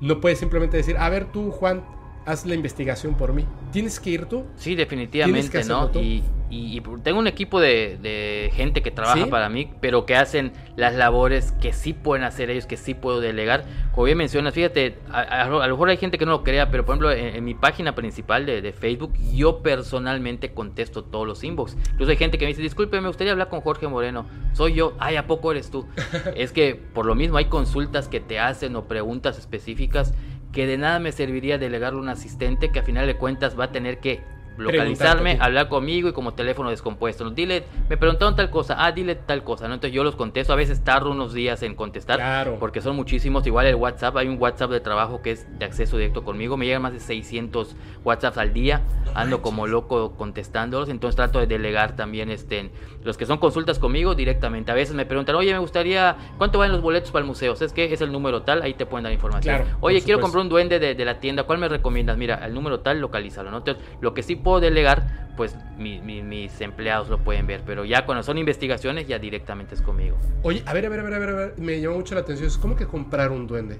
no 0.00 0.20
puedes 0.20 0.38
simplemente 0.38 0.76
decir, 0.76 0.96
a 0.96 1.08
ver 1.08 1.32
tú, 1.32 1.50
Juan, 1.50 1.82
haz 2.28 2.44
la 2.46 2.54
investigación 2.54 3.14
por 3.14 3.32
mí. 3.32 3.44
Tienes 3.72 3.98
que 3.98 4.10
ir 4.10 4.26
tú. 4.26 4.44
Sí, 4.56 4.74
definitivamente, 4.74 5.64
¿no? 5.64 5.90
Y, 5.94 6.22
y- 6.50 6.78
y 6.78 6.82
tengo 7.02 7.18
un 7.18 7.26
equipo 7.26 7.60
de, 7.60 7.98
de 8.00 8.50
gente 8.54 8.80
que 8.82 8.90
trabaja 8.90 9.24
¿Sí? 9.24 9.30
para 9.30 9.48
mí, 9.50 9.70
pero 9.80 10.06
que 10.06 10.16
hacen 10.16 10.52
las 10.76 10.94
labores 10.94 11.52
que 11.60 11.72
sí 11.74 11.92
pueden 11.92 12.24
hacer 12.24 12.48
ellos, 12.50 12.64
que 12.66 12.76
sí 12.78 12.94
puedo 12.94 13.20
delegar. 13.20 13.64
Como 13.92 14.04
bien 14.06 14.16
mencionas, 14.16 14.54
fíjate, 14.54 14.96
a, 15.10 15.20
a- 15.20 15.42
a 15.42 15.66
lo 15.66 15.74
mejor 15.74 15.90
hay 15.90 15.96
gente 15.98 16.16
que 16.18 16.24
no 16.24 16.32
lo 16.32 16.44
crea, 16.44 16.70
pero 16.70 16.84
por 16.86 16.94
ejemplo, 16.94 17.12
en, 17.12 17.36
en 17.36 17.44
mi 17.44 17.54
página 17.54 17.94
principal 17.94 18.46
de, 18.46 18.62
de 18.62 18.72
Facebook, 18.72 19.12
yo 19.34 19.62
personalmente 19.62 20.52
contesto 20.52 21.04
todos 21.04 21.26
los 21.26 21.44
inbox. 21.44 21.76
Incluso 21.92 22.10
hay 22.10 22.16
gente 22.16 22.38
que 22.38 22.44
me 22.44 22.48
dice, 22.50 22.62
disculpe, 22.62 23.00
me 23.00 23.08
gustaría 23.08 23.32
hablar 23.32 23.48
con 23.50 23.60
Jorge 23.60 23.88
Moreno. 23.88 24.26
Soy 24.54 24.74
yo. 24.74 24.94
Ay, 24.98 25.16
¿a 25.16 25.26
poco 25.26 25.50
eres 25.52 25.70
tú? 25.70 25.86
es 26.36 26.52
que 26.52 26.74
por 26.74 27.04
lo 27.06 27.14
mismo 27.14 27.36
hay 27.36 27.46
consultas 27.46 28.08
que 28.08 28.20
te 28.20 28.38
hacen 28.38 28.74
o 28.76 28.84
preguntas 28.88 29.38
específicas 29.38 30.14
que 30.52 30.66
de 30.66 30.78
nada 30.78 30.98
me 30.98 31.12
serviría 31.12 31.58
delegarle 31.58 31.98
a 31.98 32.02
un 32.02 32.08
asistente 32.08 32.70
que 32.70 32.78
a 32.78 32.82
final 32.82 33.06
de 33.06 33.16
cuentas 33.16 33.58
va 33.58 33.64
a 33.64 33.72
tener 33.72 33.98
que 33.98 34.22
localizarme, 34.58 35.38
hablar 35.40 35.68
conmigo 35.68 36.08
y 36.08 36.12
como 36.12 36.34
teléfono 36.34 36.70
descompuesto. 36.70 37.24
¿no? 37.24 37.30
Dile, 37.30 37.64
me 37.88 37.96
preguntaron 37.96 38.34
tal 38.36 38.50
cosa, 38.50 38.74
ah, 38.78 38.92
dile 38.92 39.14
tal 39.14 39.44
cosa, 39.44 39.68
¿no? 39.68 39.74
Entonces 39.74 39.94
yo 39.94 40.02
los 40.04 40.16
contesto, 40.16 40.52
a 40.52 40.56
veces 40.56 40.82
tardo 40.82 41.10
unos 41.10 41.32
días 41.32 41.62
en 41.62 41.74
contestar, 41.74 42.16
Claro. 42.16 42.56
porque 42.58 42.80
son 42.80 42.96
muchísimos. 42.96 43.46
Igual 43.46 43.66
el 43.66 43.76
WhatsApp, 43.76 44.16
hay 44.16 44.28
un 44.28 44.36
WhatsApp 44.40 44.70
de 44.70 44.80
trabajo 44.80 45.22
que 45.22 45.32
es 45.32 45.46
de 45.58 45.64
acceso 45.64 45.96
directo 45.96 46.24
conmigo, 46.24 46.56
me 46.56 46.66
llegan 46.66 46.82
más 46.82 46.92
de 46.92 47.00
600 47.00 47.76
WhatsApps 48.04 48.38
al 48.38 48.52
día, 48.52 48.82
ando 49.14 49.42
como 49.42 49.66
loco 49.66 50.14
contestándolos, 50.16 50.88
entonces 50.88 51.16
trato 51.16 51.38
de 51.38 51.46
delegar 51.46 51.94
también 51.96 52.30
este, 52.30 52.70
los 53.08 53.16
que 53.16 53.24
son 53.24 53.38
consultas 53.38 53.78
conmigo 53.78 54.14
directamente. 54.14 54.70
A 54.70 54.74
veces 54.74 54.94
me 54.94 55.06
preguntan, 55.06 55.34
oye, 55.34 55.50
me 55.50 55.58
gustaría, 55.58 56.14
¿cuánto 56.36 56.58
valen 56.58 56.72
los 56.74 56.82
boletos 56.82 57.10
para 57.10 57.22
el 57.22 57.26
museo? 57.26 57.56
¿Sabes 57.56 57.72
qué? 57.72 57.90
Es 57.90 58.02
el 58.02 58.12
número 58.12 58.42
tal, 58.42 58.60
ahí 58.60 58.74
te 58.74 58.84
pueden 58.84 59.04
dar 59.04 59.12
información. 59.14 59.56
Claro, 59.56 59.70
oye, 59.80 60.02
quiero 60.02 60.20
comprar 60.20 60.42
un 60.42 60.50
duende 60.50 60.78
de, 60.78 60.94
de 60.94 61.04
la 61.06 61.18
tienda, 61.18 61.44
¿cuál 61.44 61.58
me 61.58 61.68
recomiendas? 61.68 62.18
Mira, 62.18 62.34
el 62.44 62.52
número 62.52 62.80
tal, 62.80 63.00
localízalo, 63.00 63.50
¿no? 63.50 63.56
Entonces, 63.58 63.82
lo 64.02 64.12
que 64.12 64.22
sí 64.22 64.36
puedo 64.36 64.60
delegar, 64.60 65.30
pues 65.38 65.56
mi- 65.78 66.02
mi- 66.02 66.20
mis 66.22 66.60
empleados 66.60 67.08
lo 67.08 67.16
pueden 67.16 67.46
ver, 67.46 67.62
pero 67.64 67.86
ya 67.86 68.04
cuando 68.04 68.22
son 68.22 68.36
investigaciones, 68.36 69.08
ya 69.08 69.18
directamente 69.18 69.74
es 69.74 69.80
conmigo. 69.80 70.18
Oye, 70.42 70.62
a 70.66 70.74
ver, 70.74 70.84
a 70.84 70.90
ver, 70.90 71.00
a 71.00 71.02
ver, 71.04 71.14
a 71.14 71.18
ver, 71.18 71.28
a 71.30 71.32
ver, 71.34 71.54
me 71.56 71.80
llamó 71.80 71.96
mucho 71.96 72.14
la 72.14 72.20
atención. 72.20 72.46
Es 72.46 72.58
como 72.58 72.76
que 72.76 72.86
comprar 72.86 73.30
un 73.30 73.46
duende. 73.46 73.78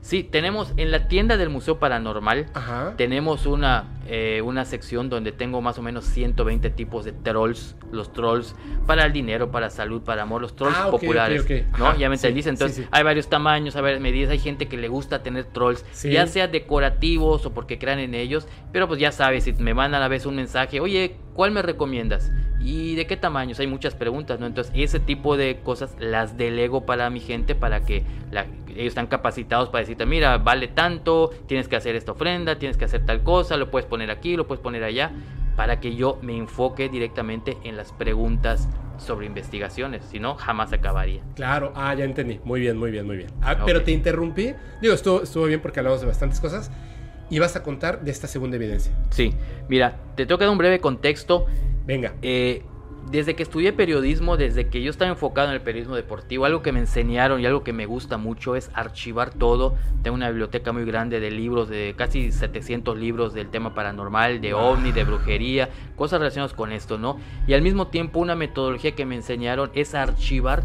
Sí, 0.00 0.22
tenemos 0.22 0.72
en 0.76 0.92
la 0.92 1.08
tienda 1.08 1.36
del 1.36 1.50
Museo 1.50 1.78
Paranormal, 1.80 2.46
Ajá. 2.54 2.94
tenemos 2.96 3.44
una, 3.46 3.84
eh, 4.12 4.42
una 4.42 4.64
sección 4.64 5.08
donde 5.08 5.30
tengo 5.30 5.60
más 5.62 5.78
o 5.78 5.82
menos 5.82 6.04
120 6.04 6.68
tipos 6.70 7.04
de 7.04 7.12
trolls. 7.12 7.76
Los 7.92 8.12
trolls 8.12 8.56
para 8.86 9.04
el 9.06 9.12
dinero, 9.12 9.50
para 9.52 9.70
salud, 9.70 10.02
para 10.02 10.22
amor, 10.22 10.42
los 10.42 10.56
trolls 10.56 10.76
Ah, 10.76 10.88
ok, 10.88 10.94
ok, 10.94 11.00
populares. 11.00 11.42
ok. 11.42 11.78
¿no? 11.78 11.86
Ajá, 11.88 11.96
ya 11.96 12.08
me 12.08 12.16
sí, 12.16 12.26
entendiste. 12.26 12.50
Entonces, 12.50 12.76
sí, 12.76 12.82
sí. 12.82 12.88
hay 12.90 13.02
varios 13.04 13.28
tamaños, 13.28 13.76
hay 13.76 13.82
varias 13.82 14.00
medidas. 14.00 14.30
Hay 14.32 14.38
gente 14.40 14.66
que 14.66 14.76
le 14.76 14.88
gusta 14.88 15.22
tener 15.22 15.44
trolls, 15.44 15.84
Sí. 15.92 16.10
ya 16.10 16.26
sea 16.26 16.48
decorativos 16.48 17.44
o 17.46 17.52
porque 17.54 17.78
crean 17.78 17.98
en 18.00 18.14
ellos. 18.14 18.46
Pero 18.72 18.88
pues 18.88 18.98
ya 19.00 19.12
sabes, 19.12 19.44
si 19.44 19.52
me 19.52 19.74
mandan 19.74 20.02
a 20.02 20.08
veces 20.08 20.26
un 20.26 20.36
mensaje, 20.36 20.80
oye, 20.80 21.16
¿cuál 21.34 21.50
me 21.52 21.62
recomiendas? 21.62 22.30
¿Y 22.62 22.94
de 22.94 23.06
qué 23.06 23.16
tamaños? 23.16 23.58
Hay 23.60 23.66
muchas 23.66 23.94
preguntas, 23.94 24.38
¿no? 24.40 24.46
Entonces, 24.46 24.72
ese 24.76 25.00
tipo 25.00 25.36
de 25.36 25.60
cosas 25.64 25.94
las 25.98 26.36
delego 26.36 26.84
para 26.84 27.08
mi 27.10 27.20
gente 27.20 27.54
para 27.54 27.84
que 27.86 28.04
la- 28.30 28.46
ellos 28.68 28.86
están 28.88 29.08
capacitados 29.08 29.68
para 29.68 29.80
decirte, 29.80 30.06
mira, 30.06 30.38
vale 30.38 30.68
tanto, 30.68 31.30
tienes 31.48 31.66
que 31.66 31.76
hacer 31.76 31.96
esta 31.96 32.12
ofrenda, 32.12 32.56
tienes 32.58 32.76
que 32.76 32.84
hacer 32.84 33.04
tal 33.04 33.22
cosa, 33.24 33.56
lo 33.56 33.70
puedes 33.70 33.86
poner 33.88 33.99
aquí, 34.08 34.36
lo 34.36 34.46
puedes 34.46 34.62
poner 34.62 34.82
allá, 34.84 35.10
para 35.56 35.80
que 35.80 35.94
yo 35.94 36.18
me 36.22 36.34
enfoque 36.36 36.88
directamente 36.88 37.58
en 37.64 37.76
las 37.76 37.92
preguntas 37.92 38.66
sobre 38.96 39.26
investigaciones, 39.26 40.04
si 40.10 40.20
no, 40.20 40.36
jamás 40.36 40.72
acabaría. 40.72 41.22
Claro, 41.34 41.72
ah, 41.74 41.92
ya 41.94 42.04
entendí. 42.04 42.40
Muy 42.44 42.60
bien, 42.60 42.78
muy 42.78 42.90
bien, 42.90 43.06
muy 43.06 43.16
bien. 43.16 43.30
Ah, 43.42 43.52
Ok. 43.52 43.62
Pero 43.66 43.82
te 43.82 43.90
interrumpí. 43.90 44.54
Digo, 44.80 44.94
estuvo, 44.94 45.22
estuvo 45.22 45.44
bien 45.46 45.60
porque 45.60 45.80
hablamos 45.80 46.00
de 46.00 46.06
bastantes 46.06 46.40
cosas. 46.40 46.70
Y 47.28 47.38
vas 47.38 47.54
a 47.56 47.62
contar 47.62 48.00
de 48.00 48.10
esta 48.10 48.26
segunda 48.26 48.56
evidencia. 48.56 48.92
Sí, 49.10 49.32
mira, 49.68 49.96
te 50.16 50.26
tengo 50.26 50.38
que 50.38 50.44
dar 50.44 50.52
un 50.52 50.58
breve 50.58 50.80
contexto. 50.80 51.46
Venga. 51.86 52.14
Eh, 52.22 52.62
desde 53.10 53.34
que 53.34 53.42
estudié 53.42 53.72
periodismo, 53.72 54.36
desde 54.36 54.68
que 54.68 54.82
yo 54.82 54.90
estaba 54.90 55.10
enfocado 55.10 55.48
en 55.48 55.54
el 55.54 55.60
periodismo 55.60 55.96
deportivo, 55.96 56.44
algo 56.44 56.62
que 56.62 56.70
me 56.70 56.78
enseñaron 56.78 57.40
y 57.40 57.46
algo 57.46 57.64
que 57.64 57.72
me 57.72 57.86
gusta 57.86 58.18
mucho 58.18 58.54
es 58.54 58.70
archivar 58.72 59.30
todo. 59.30 59.74
Tengo 60.02 60.14
una 60.14 60.28
biblioteca 60.28 60.72
muy 60.72 60.84
grande 60.84 61.18
de 61.18 61.32
libros, 61.32 61.68
de 61.68 61.94
casi 61.96 62.30
700 62.30 62.96
libros 62.96 63.34
del 63.34 63.48
tema 63.48 63.74
paranormal, 63.74 64.40
de 64.40 64.54
ovni, 64.54 64.92
de 64.92 65.02
brujería, 65.02 65.70
cosas 65.96 66.20
relacionadas 66.20 66.54
con 66.54 66.70
esto, 66.70 66.98
¿no? 66.98 67.18
Y 67.48 67.54
al 67.54 67.62
mismo 67.62 67.88
tiempo 67.88 68.20
una 68.20 68.36
metodología 68.36 68.94
que 68.94 69.06
me 69.06 69.16
enseñaron 69.16 69.72
es 69.74 69.96
archivar 69.96 70.62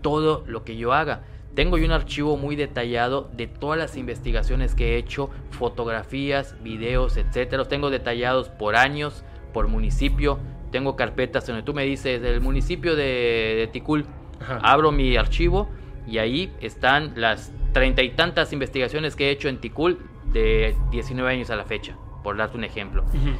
todo 0.00 0.44
lo 0.46 0.62
que 0.62 0.76
yo 0.76 0.92
haga. 0.92 1.22
Tengo 1.56 1.78
yo 1.78 1.86
un 1.86 1.92
archivo 1.92 2.36
muy 2.36 2.54
detallado 2.54 3.28
de 3.36 3.48
todas 3.48 3.76
las 3.76 3.96
investigaciones 3.96 4.76
que 4.76 4.94
he 4.94 4.98
hecho, 4.98 5.30
fotografías, 5.50 6.54
videos, 6.62 7.16
etcétera. 7.16 7.58
Los 7.58 7.68
tengo 7.68 7.90
detallados 7.90 8.50
por 8.50 8.76
años, 8.76 9.24
por 9.52 9.66
municipio. 9.66 10.38
Tengo 10.70 10.96
carpetas 10.96 11.46
donde 11.46 11.62
tú 11.62 11.74
me 11.74 11.84
dices 11.84 12.20
del 12.20 12.40
municipio 12.40 12.96
de, 12.96 13.54
de 13.58 13.68
Ticul. 13.72 14.06
Ajá. 14.40 14.60
Abro 14.62 14.92
mi 14.92 15.16
archivo 15.16 15.68
y 16.06 16.18
ahí 16.18 16.52
están 16.60 17.12
las 17.16 17.52
treinta 17.72 18.02
y 18.02 18.10
tantas 18.10 18.52
investigaciones 18.52 19.16
que 19.16 19.28
he 19.28 19.30
hecho 19.30 19.48
en 19.48 19.58
Ticul 19.58 19.98
de 20.32 20.74
19 20.90 21.30
años 21.30 21.50
a 21.50 21.56
la 21.56 21.64
fecha, 21.64 21.96
por 22.22 22.36
darte 22.36 22.56
un 22.56 22.64
ejemplo. 22.64 23.02
Ujú. 23.04 23.36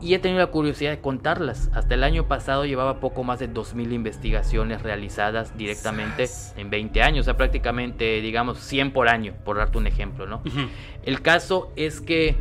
Y 0.00 0.14
he 0.14 0.20
tenido 0.20 0.38
la 0.40 0.46
curiosidad 0.46 0.92
de 0.92 1.00
contarlas. 1.00 1.70
Hasta 1.74 1.94
el 1.94 2.04
año 2.04 2.28
pasado 2.28 2.64
llevaba 2.64 3.00
poco 3.00 3.24
más 3.24 3.40
de 3.40 3.52
2.000 3.52 3.92
investigaciones 3.92 4.82
realizadas 4.82 5.58
directamente 5.58 6.28
Sas. 6.28 6.54
en 6.56 6.70
20 6.70 7.02
años, 7.02 7.22
o 7.22 7.24
sea, 7.24 7.36
prácticamente, 7.36 8.20
digamos, 8.20 8.58
100 8.60 8.92
por 8.92 9.08
año, 9.08 9.34
por 9.44 9.56
darte 9.56 9.76
un 9.76 9.88
ejemplo, 9.88 10.26
¿no? 10.26 10.36
Ujú. 10.36 10.68
El 11.02 11.20
caso 11.20 11.72
es 11.74 12.00
que, 12.00 12.36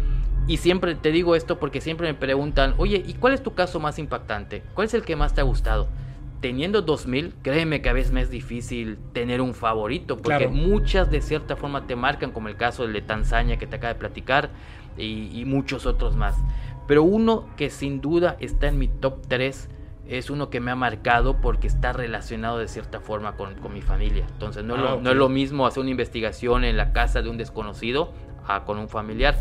y 0.47 0.57
siempre 0.57 0.95
te 0.95 1.11
digo 1.11 1.35
esto 1.35 1.59
porque 1.59 1.81
siempre 1.81 2.07
me 2.07 2.13
preguntan, 2.13 2.73
oye, 2.77 3.03
¿y 3.05 3.13
cuál 3.15 3.33
es 3.33 3.43
tu 3.43 3.53
caso 3.53 3.79
más 3.79 3.99
impactante? 3.99 4.63
¿Cuál 4.73 4.87
es 4.87 4.93
el 4.93 5.03
que 5.03 5.15
más 5.15 5.33
te 5.33 5.41
ha 5.41 5.43
gustado? 5.43 5.87
teniendo 6.41 6.81
2000, 6.81 7.33
créeme 7.41 7.81
que 7.81 7.89
a 7.89 7.93
veces 7.93 8.11
me 8.11 8.21
es 8.21 8.29
difícil 8.29 8.97
tener 9.13 9.41
un 9.41 9.53
favorito, 9.53 10.17
porque 10.17 10.47
muchas 10.47 11.09
de 11.09 11.21
cierta 11.21 11.55
forma 11.55 11.87
te 11.87 11.95
marcan, 11.95 12.31
como 12.31 12.47
el 12.47 12.55
caso 12.55 12.87
de 12.87 13.01
Tanzania 13.01 13.57
que 13.57 13.67
te 13.67 13.77
acaba 13.77 13.93
de 13.93 13.99
platicar, 13.99 14.49
y, 14.97 15.43
muchos 15.45 15.85
otros 15.85 16.15
más. 16.15 16.35
Pero 16.87 17.03
uno 17.03 17.47
que 17.55 17.69
sin 17.69 18.01
duda 18.01 18.35
está 18.39 18.67
en 18.67 18.79
mi 18.79 18.87
top 18.87 19.27
3 19.27 19.69
es 20.07 20.29
uno 20.29 20.49
que 20.49 20.59
me 20.59 20.71
ha 20.71 20.75
marcado 20.75 21.39
porque 21.41 21.67
está 21.67 21.91
relacionado 21.93 22.57
de 22.57 22.67
cierta 22.67 22.99
forma 22.99 23.35
con, 23.35 23.55
mi 23.71 23.81
familia. 23.81 24.25
Entonces 24.31 24.63
no, 24.63 24.75
es 24.75 24.81
lo, 24.81 24.89
ah, 24.89 24.99
no, 25.01 25.11
es 25.11 25.15
lo, 25.17 25.29
mismo 25.29 25.67
hacer 25.67 25.81
una 25.81 25.91
investigación 25.91 26.63
en 26.63 26.77
la 26.77 26.93
casa 26.93 27.21
de 27.21 27.29
un 27.29 27.37
desconocido 27.37 28.13
a 28.47 28.63
con 28.63 28.79
un 28.79 28.89
familiar. 28.89 29.37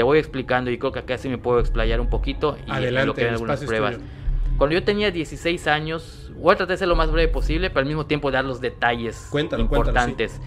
Te 0.00 0.04
voy 0.04 0.18
explicando 0.18 0.70
y 0.70 0.78
creo 0.78 0.92
que 0.92 1.00
acá 1.00 1.18
sí 1.18 1.28
me 1.28 1.36
puedo 1.36 1.60
explayar 1.60 2.00
un 2.00 2.08
poquito 2.08 2.56
y 2.66 2.70
Adelante, 2.70 3.06
lo 3.06 3.12
que 3.12 3.28
algunas 3.28 3.62
pruebas. 3.62 3.98
Cuando 4.56 4.72
yo 4.72 4.82
tenía 4.82 5.10
16 5.10 5.66
años, 5.66 6.32
voy 6.36 6.54
a 6.54 6.56
tratar 6.56 6.68
de 6.68 6.78
ser 6.78 6.88
lo 6.88 6.96
más 6.96 7.10
breve 7.10 7.28
posible, 7.30 7.68
pero 7.68 7.80
al 7.80 7.86
mismo 7.86 8.06
tiempo 8.06 8.30
dar 8.30 8.46
los 8.46 8.62
detalles 8.62 9.30
importantes. 9.58 10.40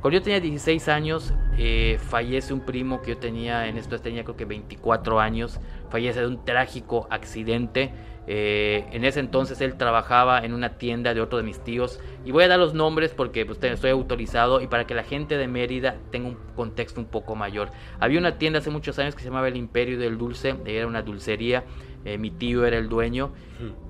Cuando 0.00 0.18
yo 0.18 0.22
tenía 0.22 0.38
16 0.38 0.86
años, 0.86 1.34
eh, 1.58 1.98
fallece 2.00 2.54
un 2.54 2.60
primo 2.60 3.02
que 3.02 3.10
yo 3.10 3.18
tenía, 3.18 3.66
en 3.66 3.76
esto 3.76 3.98
tenía 3.98 4.22
creo 4.22 4.36
que 4.36 4.44
24 4.44 5.18
años, 5.18 5.58
fallece 5.90 6.20
de 6.20 6.28
un 6.28 6.44
trágico 6.44 7.08
accidente. 7.10 7.90
Eh, 8.26 8.84
en 8.92 9.04
ese 9.04 9.20
entonces 9.20 9.60
él 9.60 9.76
trabajaba 9.76 10.44
en 10.44 10.54
una 10.54 10.78
tienda 10.78 11.14
de 11.14 11.20
otro 11.20 11.38
de 11.38 11.44
mis 11.44 11.62
tíos. 11.62 12.00
Y 12.24 12.30
voy 12.32 12.44
a 12.44 12.48
dar 12.48 12.58
los 12.58 12.74
nombres 12.74 13.12
porque 13.12 13.44
pues, 13.46 13.62
estoy 13.62 13.90
autorizado 13.90 14.60
y 14.60 14.66
para 14.66 14.86
que 14.86 14.94
la 14.94 15.02
gente 15.02 15.36
de 15.36 15.48
Mérida 15.48 15.96
tenga 16.10 16.28
un 16.28 16.38
contexto 16.54 17.00
un 17.00 17.06
poco 17.06 17.34
mayor. 17.34 17.70
Había 18.00 18.18
una 18.18 18.38
tienda 18.38 18.60
hace 18.60 18.70
muchos 18.70 18.98
años 18.98 19.14
que 19.14 19.22
se 19.22 19.28
llamaba 19.28 19.48
El 19.48 19.56
Imperio 19.56 19.98
del 19.98 20.18
Dulce, 20.18 20.56
era 20.64 20.86
una 20.86 21.02
dulcería 21.02 21.64
eh, 22.04 22.18
mi 22.18 22.32
tío 22.32 22.66
era 22.66 22.78
el 22.78 22.88
dueño 22.88 23.30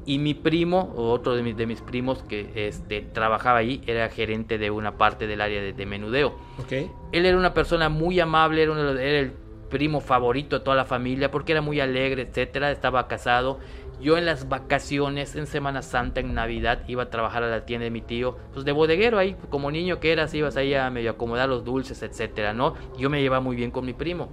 y 0.04 0.18
mi 0.18 0.34
primo, 0.34 0.92
otro 0.96 1.34
de 1.34 1.42
mis, 1.42 1.56
de 1.56 1.66
mis 1.66 1.80
primos 1.80 2.22
que 2.22 2.50
este, 2.54 3.00
trabajaba 3.00 3.58
ahí, 3.58 3.80
era 3.86 4.10
gerente 4.10 4.58
de 4.58 4.70
una 4.70 4.98
parte 4.98 5.26
del 5.26 5.40
área 5.40 5.62
de, 5.62 5.86
menudeo. 5.86 6.34
Él 6.70 7.24
era 7.24 7.38
una 7.38 7.54
persona 7.54 7.88
muy 7.88 8.20
amable, 8.20 8.64
era, 8.64 8.74
era, 9.02 9.18
el 9.18 9.32
primo 9.70 10.02
favorito 10.02 10.58
de 10.58 10.64
toda 10.64 10.76
la 10.76 10.84
familia 10.84 11.30
porque 11.30 11.52
era 11.52 11.62
muy 11.62 11.80
alegre, 11.80 12.22
etcétera, 12.22 12.70
estaba 12.70 13.08
casado. 13.08 13.60
Yo 14.02 14.18
en 14.18 14.26
las 14.26 14.48
vacaciones, 14.48 15.36
en 15.36 15.46
Semana 15.46 15.80
Santa, 15.80 16.20
en 16.20 16.34
Navidad, 16.34 16.80
iba 16.88 17.04
a 17.04 17.10
trabajar 17.10 17.44
a 17.44 17.48
la 17.48 17.64
tienda 17.64 17.84
de 17.84 17.90
mi 17.92 18.02
tío, 18.02 18.36
pues 18.52 18.64
de 18.64 18.72
bodeguero 18.72 19.16
ahí, 19.16 19.36
como 19.48 19.70
niño 19.70 20.00
que 20.00 20.10
eras, 20.10 20.34
ibas 20.34 20.56
ahí 20.56 20.74
a 20.74 20.90
medio 20.90 21.12
acomodar 21.12 21.48
los 21.48 21.64
dulces, 21.64 22.02
etcétera, 22.02 22.52
¿no? 22.52 22.74
Yo 22.98 23.08
me 23.10 23.22
llevaba 23.22 23.40
muy 23.40 23.54
bien 23.54 23.70
con 23.70 23.86
mi 23.86 23.92
primo. 23.92 24.30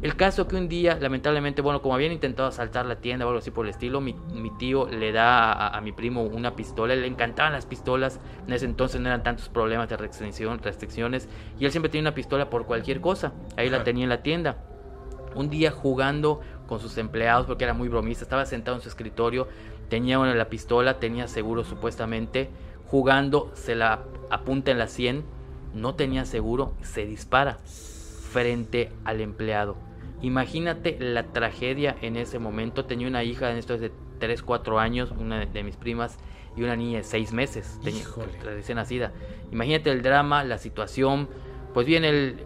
El 0.00 0.16
caso 0.16 0.48
que 0.48 0.56
un 0.56 0.70
día, 0.70 0.96
lamentablemente, 0.98 1.60
bueno, 1.60 1.82
como 1.82 1.94
habían 1.94 2.12
intentado 2.12 2.48
asaltar 2.48 2.86
la 2.86 2.96
tienda 2.96 3.26
o 3.26 3.28
algo 3.28 3.40
así 3.40 3.50
por 3.50 3.66
el 3.66 3.70
estilo, 3.70 4.00
mi, 4.00 4.14
tío 4.58 4.88
le 4.88 5.12
da 5.12 5.68
a, 5.68 5.78
mi 5.82 5.92
primo 5.92 6.22
una 6.22 6.56
pistola, 6.56 6.96
le 6.96 7.06
encantaban 7.06 7.52
las 7.52 7.66
pistolas, 7.66 8.18
en 8.46 8.54
ese 8.54 8.64
entonces 8.64 8.98
no 9.02 9.08
eran 9.08 9.22
tantos 9.22 9.50
problemas 9.50 9.90
de 9.90 9.98
restricción, 9.98 10.58
restricciones, 10.60 11.28
y 11.58 11.66
él 11.66 11.70
siempre 11.70 11.90
tenía 11.90 12.04
una 12.04 12.14
pistola 12.14 12.48
por 12.48 12.64
cualquier 12.64 13.02
cosa, 13.02 13.34
ahí 13.58 13.68
la 13.68 13.84
tenía 13.84 14.04
en 14.04 14.08
la 14.08 14.22
tienda. 14.22 14.56
Un 15.34 15.50
día 15.50 15.70
jugando 15.70 16.40
con 16.70 16.80
sus 16.80 16.96
empleados, 16.96 17.44
porque 17.46 17.64
era 17.64 17.74
muy 17.74 17.88
bromista, 17.88 18.24
estaba 18.24 18.46
sentado 18.46 18.78
en 18.78 18.82
su 18.82 18.88
escritorio, 18.88 19.46
tenía 19.90 20.18
una 20.18 20.34
la 20.34 20.48
pistola, 20.48 20.98
tenía 20.98 21.28
seguro 21.28 21.64
supuestamente, 21.64 22.48
jugando, 22.86 23.50
se 23.52 23.74
la 23.74 24.04
apunta 24.30 24.70
en 24.70 24.78
la 24.78 24.86
100, 24.86 25.22
no 25.74 25.94
tenía 25.96 26.24
seguro, 26.24 26.72
se 26.80 27.04
dispara 27.04 27.58
frente 28.32 28.90
al 29.04 29.20
empleado 29.20 29.90
Imagínate 30.22 30.98
la 31.00 31.24
tragedia 31.24 31.96
en 32.02 32.16
ese 32.16 32.38
momento. 32.38 32.84
Tenía 32.84 33.08
una 33.08 33.24
hija 33.24 33.50
en 33.50 33.56
esto 33.56 33.78
de 33.78 33.90
3, 34.18 34.42
4 34.42 34.78
años, 34.78 35.12
una 35.12 35.46
de 35.46 35.62
mis 35.62 35.76
primas, 35.76 36.18
y 36.56 36.62
una 36.62 36.76
niña 36.76 36.98
de 36.98 37.04
6 37.04 37.32
meses, 37.32 37.78
tenía, 37.82 38.04
recién 38.42 38.76
nacida. 38.76 39.12
Imagínate 39.50 39.90
el 39.90 40.02
drama, 40.02 40.44
la 40.44 40.58
situación, 40.58 41.28
pues 41.72 41.86
viene 41.86 42.08
el, 42.10 42.44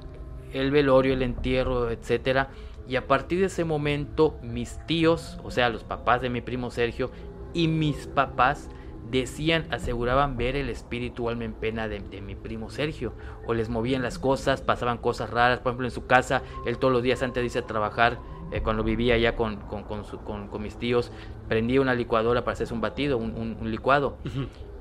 el 0.53 0.71
velorio, 0.71 1.15
el 1.15 1.23
entierro, 1.23 1.91
etcétera. 1.91 2.51
Y 2.87 2.97
a 2.97 3.07
partir 3.07 3.41
de 3.41 3.47
ese 3.47 3.65
momento, 3.65 4.39
mis 4.43 4.79
tíos, 4.87 5.39
o 5.43 5.51
sea, 5.51 5.69
los 5.71 5.85
papás 5.85 6.21
de 6.21 6.31
mi 6.31 6.41
primo 6.41 6.71
Sergio 6.71 7.11
y 7.55 7.69
mis 7.69 8.07
papás, 8.07 8.69
decían, 9.11 9.67
aseguraban 9.71 10.37
ver 10.37 10.57
el 10.57 10.69
espíritu 10.69 11.29
alma 11.29 11.45
en 11.45 11.53
pena 11.53 11.89
de, 11.89 12.01
mi 12.21 12.35
primo 12.35 12.71
Sergio, 12.71 13.13
o 13.47 13.55
les 13.55 13.69
movían 13.69 14.03
las 14.03 14.19
cosas, 14.19 14.63
pasaban 14.63 14.99
cosas 14.99 15.31
raras, 15.31 15.61
por 15.61 15.71
ejemplo 15.71 15.87
en 15.87 15.93
su 15.93 16.07
casa, 16.07 16.43
él 16.67 16.79
todos 16.79 16.93
los 16.93 17.03
días 17.03 17.23
antes 17.23 17.41
de 17.41 17.47
irse 17.47 17.59
a 17.59 17.67
trabajar, 17.67 18.19
eh, 18.51 18.63
cuando 18.63 18.83
vivía 18.83 19.17
ya 19.19 19.37
con, 19.37 19.57
con, 19.57 20.63
mis 20.63 20.77
tíos, 20.79 21.13
prendía 21.49 21.81
una 21.81 21.95
licuadora 21.95 22.45
para 22.45 22.55
hacerse 22.55 22.75
un 22.75 22.81
batido, 22.81 23.19
un, 23.19 23.57
licuado, 23.71 24.19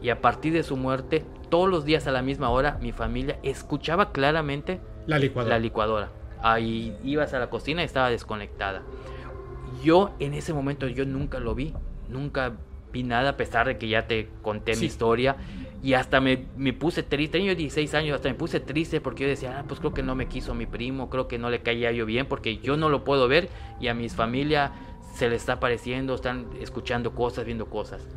y 0.02 0.10
a 0.10 0.22
partir 0.22 0.54
de 0.54 0.64
su 0.64 0.78
muerte, 0.78 1.26
todos 1.50 1.70
los 1.70 1.86
días 1.86 2.08
a 2.08 2.12
la 2.12 2.22
misma 2.22 2.50
hora, 2.50 2.78
mi 2.82 2.92
familia 2.92 3.40
escuchaba 3.44 4.12
claramente 4.12 4.82
la 5.06 5.20
licuadora. 5.20 5.56
La 5.56 5.60
licuadora. 5.60 6.23
Ahí 6.44 6.96
ibas 7.04 7.34
a 7.34 7.40
la 7.40 7.50
cocina 7.50 7.82
y 7.82 7.86
estaba 7.86 8.10
desconectada. 8.12 8.84
Yo 9.84 10.12
en 10.20 10.36
ese 10.36 10.54
momento 10.54 10.88
yo 10.88 11.06
nunca 11.06 11.40
lo 11.40 11.56
vi, 11.56 11.74
nunca 12.10 12.54
vi 12.92 13.04
nada 13.04 13.32
a 13.32 13.38
pesar 13.38 13.66
de 13.66 13.78
que 13.78 13.88
ya 13.88 14.08
te 14.08 14.30
conté 14.42 14.76
mi 14.76 14.86
historia. 14.86 15.38
Y 15.82 15.96
hasta 15.96 16.22
me, 16.22 16.46
me, 16.56 16.72
puse 16.72 17.04
triste, 17.04 17.40
tenía 17.40 17.56
16 17.56 17.94
años, 17.96 18.16
hasta 18.16 18.30
me 18.30 18.36
puse 18.36 18.60
triste 18.60 19.02
porque 19.02 19.24
yo 19.24 19.30
decía, 19.30 19.60
ah, 19.60 19.66
pues 19.68 19.80
creo 19.80 19.94
que 19.94 20.04
no 20.04 20.16
me 20.16 20.28
quiso 20.28 20.54
mi 20.54 20.66
primo, 20.66 21.10
creo 21.10 21.28
que 21.28 21.38
no 21.38 21.50
le 21.50 21.62
caía 21.62 21.92
yo 21.92 22.06
bien 22.06 22.26
porque 22.26 22.58
yo 22.60 22.78
no 22.78 22.88
lo 22.88 23.04
puedo 23.04 23.28
ver 23.28 23.50
y 23.82 23.88
a 23.88 23.94
mis 23.94 24.16
familia 24.16 24.72
se 25.14 25.30
le 25.30 25.36
está 25.36 25.54
apareciendo, 25.54 26.16
están 26.16 26.48
escuchando 26.60 27.14
cosas, 27.14 27.46
viendo 27.46 27.68
cosas. 27.68 28.08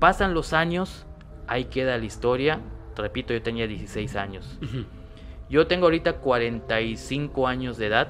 Pasan 0.00 0.34
los 0.34 0.52
años, 0.52 1.06
ahí 1.46 1.66
queda 1.66 1.98
la 1.98 2.04
historia, 2.04 2.60
repito, 2.96 3.32
yo 3.32 3.42
tenía 3.42 3.66
16 3.66 4.16
años. 4.16 4.58
Yo 5.52 5.66
tengo 5.66 5.84
ahorita 5.84 6.14
45 6.14 7.46
años 7.46 7.76
de 7.76 7.88
edad, 7.88 8.08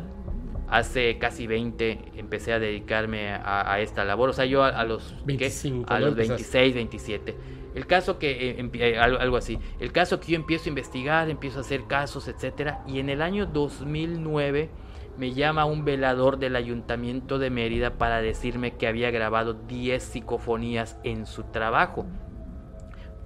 hace 0.68 1.18
casi 1.18 1.48
20 1.48 2.12
empecé 2.14 2.52
a 2.52 2.60
dedicarme 2.60 3.32
a, 3.32 3.80
esta 3.80 4.04
labor. 4.04 4.30
O 4.30 4.32
sea, 4.32 4.44
yo 4.44 4.62
a, 4.62 4.84
los, 4.84 5.16
25, 5.26 5.92
a 5.92 5.98
los 5.98 6.14
26, 6.14 6.72
27. 6.72 7.36
El 7.74 7.86
caso 7.88 8.20
que, 8.20 8.50
eh, 8.50 8.70
eh, 8.74 8.96
algo 8.96 9.36
así, 9.36 9.58
el 9.80 9.90
caso 9.90 10.20
que 10.20 10.30
yo 10.30 10.36
empiezo 10.36 10.66
a 10.66 10.68
investigar, 10.68 11.28
empiezo 11.30 11.58
a 11.58 11.62
hacer 11.62 11.88
casos, 11.88 12.28
etcétera, 12.28 12.84
y 12.86 13.00
en 13.00 13.08
el 13.08 13.20
año 13.20 13.46
2009 13.46 14.70
me 15.18 15.34
llama 15.34 15.64
un 15.64 15.84
velador 15.84 16.38
del 16.38 16.54
ayuntamiento 16.54 17.40
de 17.40 17.50
Mérida 17.50 17.98
para 17.98 18.22
decirme 18.22 18.76
que 18.76 18.86
había 18.86 19.10
grabado 19.10 19.54
10 19.54 20.00
psicofonías 20.00 20.96
en 21.02 21.26
su 21.26 21.42
trabajo. 21.42 22.06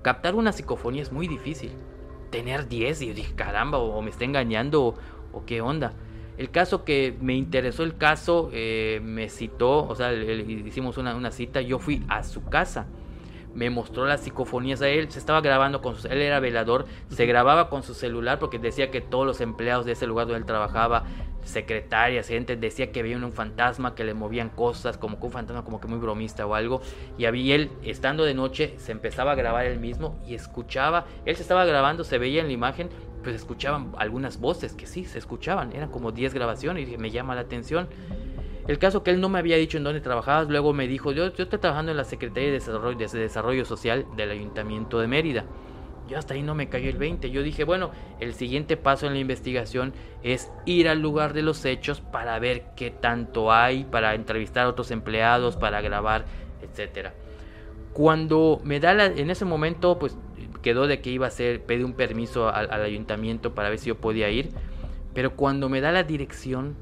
Captar 0.01 0.37
una 0.37 0.53
psicofonía 0.53 1.03
es 1.03 1.13
muy 1.13 1.29
difícil. 1.29 1.73
Tener 2.37 2.69
10 2.69 3.01
y 3.01 3.13
dije, 3.15 3.33
caramba, 3.35 3.79
o, 3.79 4.03
me 4.03 4.11
está 4.11 4.27
engañando 4.27 4.95
o 5.33 5.47
qué 5.47 5.63
onda. 5.63 5.95
El 6.37 6.51
caso 6.51 6.85
que 6.85 7.17
me 7.19 7.35
interesó 7.35 7.83
el 7.83 7.97
caso, 7.97 8.51
eh, 8.53 9.01
me 9.03 9.31
citó, 9.31 9.89
o 9.89 9.95
sea, 9.95 10.13
hicimos 10.13 10.99
una, 10.99 11.17
una, 11.17 11.31
cita, 11.31 11.63
yo 11.63 11.79
fui 11.79 12.05
a 12.09 12.23
su 12.25 12.45
casa, 12.45 12.89
me 13.57 13.71
mostró 13.71 14.05
las 14.05 14.21
psicofonías 14.21 14.83
a 14.83 14.89
él, 14.89 15.11
se 15.11 15.19
estaba 15.19 15.41
grabando 15.41 15.81
con 15.81 15.97
su, 15.97 16.07
él 16.09 16.21
era 16.21 16.41
velador, 16.41 16.85
se 17.09 17.25
grababa 17.25 17.71
con 17.71 17.83
su 17.83 17.95
celular 17.95 18.39
porque 18.39 18.59
decía 18.59 18.91
que 18.91 19.01
todos 19.01 19.27
los 19.27 19.41
empleados 19.41 19.87
de 19.87 19.93
ese 19.93 20.07
lugar 20.07 20.27
donde 20.27 20.41
él 20.41 20.47
trabajaba, 20.47 21.05
secretarias, 21.43 22.29
gente, 22.29 22.57
decía 22.57 22.93
que 22.93 23.01
había 23.01 23.17
un 23.17 23.33
fantasma 23.33 23.95
que 23.95 24.05
le 24.05 24.13
movían 24.13 24.51
cosas, 24.51 24.99
como 24.99 25.19
que 25.19 25.27
un 25.27 25.33
fantasma 25.33 25.65
como 25.65 25.81
que 25.81 25.89
muy 25.89 25.99
bromista 25.99 26.45
o 26.45 26.55
algo, 26.55 26.83
y 27.17 27.25
había 27.25 27.55
él, 27.55 27.71
estando 27.83 28.25
de 28.25 28.35
noche, 28.35 28.75
se 28.77 28.93
empezaba 28.93 29.33
a 29.33 29.35
grabar 29.37 29.65
él 29.65 29.79
mismo 29.79 30.21
y 30.27 30.35
escuchaba, 30.35 31.07
él 31.25 31.35
se 31.35 31.43
estaba 31.43 31.65
grabando, 31.65 32.05
se 32.05 32.19
veía 32.19 32.43
en 32.43 32.49
la 32.49 32.53
imagen, 32.53 32.91
pues 33.23 33.35
escuchaban 33.37 33.93
algunas 33.97 34.39
voces 34.39 34.75
que 34.75 34.87
sí, 34.87 35.05
se 35.05 35.19
escuchaban, 35.19 35.73
eran 35.73 35.91
como 35.91 36.13
10 36.13 36.35
grabaciones 36.35 36.89
y 36.89 36.99
me 36.99 37.11
llama 37.11 37.35
la 37.35 37.41
atención. 37.41 37.89
El 38.69 38.79
caso 38.79 39.03
que 39.03 39.11
él 39.11 39.21
no 39.21 39.29
me 39.29 39.39
había 39.39 39.57
dicho 39.57 39.79
en 39.79 39.85
dónde 39.85 40.01
trabajabas, 40.01 40.49
luego 40.49 40.73
me 40.73 40.89
dijo, 40.89 41.13
yo, 41.13 41.33
yo 41.33 41.45
estoy 41.45 41.59
trabajando 41.59 41.93
en 41.93 41.97
la 41.97 42.05
Secretaría 42.05 42.49
de 42.49 42.55
Desarrollo, 42.55 42.99
de 42.99 43.19
Desarrollo 43.19 43.65
Social 43.65 44.07
del 44.17 44.31
Ayuntamiento 44.31 44.99
de 44.99 45.07
Mérida. 45.07 45.45
Yo 46.09 46.19
hasta 46.19 46.35
ahí 46.35 46.43
no 46.43 46.55
me 46.55 46.69
cayó 46.69 46.89
el 46.89 46.99
20. 46.99 47.31
Yo 47.31 47.43
dije, 47.43 47.65
bueno, 47.65 47.91
el 48.21 48.35
siguiente 48.35 48.77
paso 48.77 49.07
en 49.07 49.15
la 49.15 49.19
investigación 49.19 49.93
es 50.23 50.51
ir 50.65 50.89
al 50.89 51.01
lugar 51.01 51.33
de 51.33 51.43
los 51.43 51.65
hechos 51.65 52.01
para 52.01 52.39
ver 52.39 52.65
qué 52.77 52.91
tanto 52.91 53.53
hay, 53.53 53.85
para 53.85 54.15
entrevistar 54.15 54.67
a 54.67 54.69
otros 54.69 54.91
empleados, 54.91 55.57
para 55.57 55.81
grabar, 55.81 56.25
etcétera. 56.63 57.15
Cuando 57.93 58.61
me 58.63 58.79
da 58.79 58.95
la, 58.95 59.07
en 59.07 59.31
ese 59.31 59.45
momento, 59.45 59.99
pues 59.99 60.17
quedó 60.63 60.87
de 60.87 61.01
que 61.01 61.11
iba 61.11 61.27
a 61.27 61.29
hacer, 61.29 61.63
pedí 61.63 61.83
un 61.83 61.95
permiso 61.95 62.49
al, 62.49 62.71
ayuntamiento 62.83 63.55
para 63.55 63.69
ver 63.69 63.79
si 63.79 63.87
yo 63.89 63.99
podía 63.99 64.29
ir, 64.31 64.51
pero 65.15 65.35
cuando 65.35 65.69
me 65.69 65.81
da 65.81 65.93
la 65.93 66.03
dirección, 66.03 66.77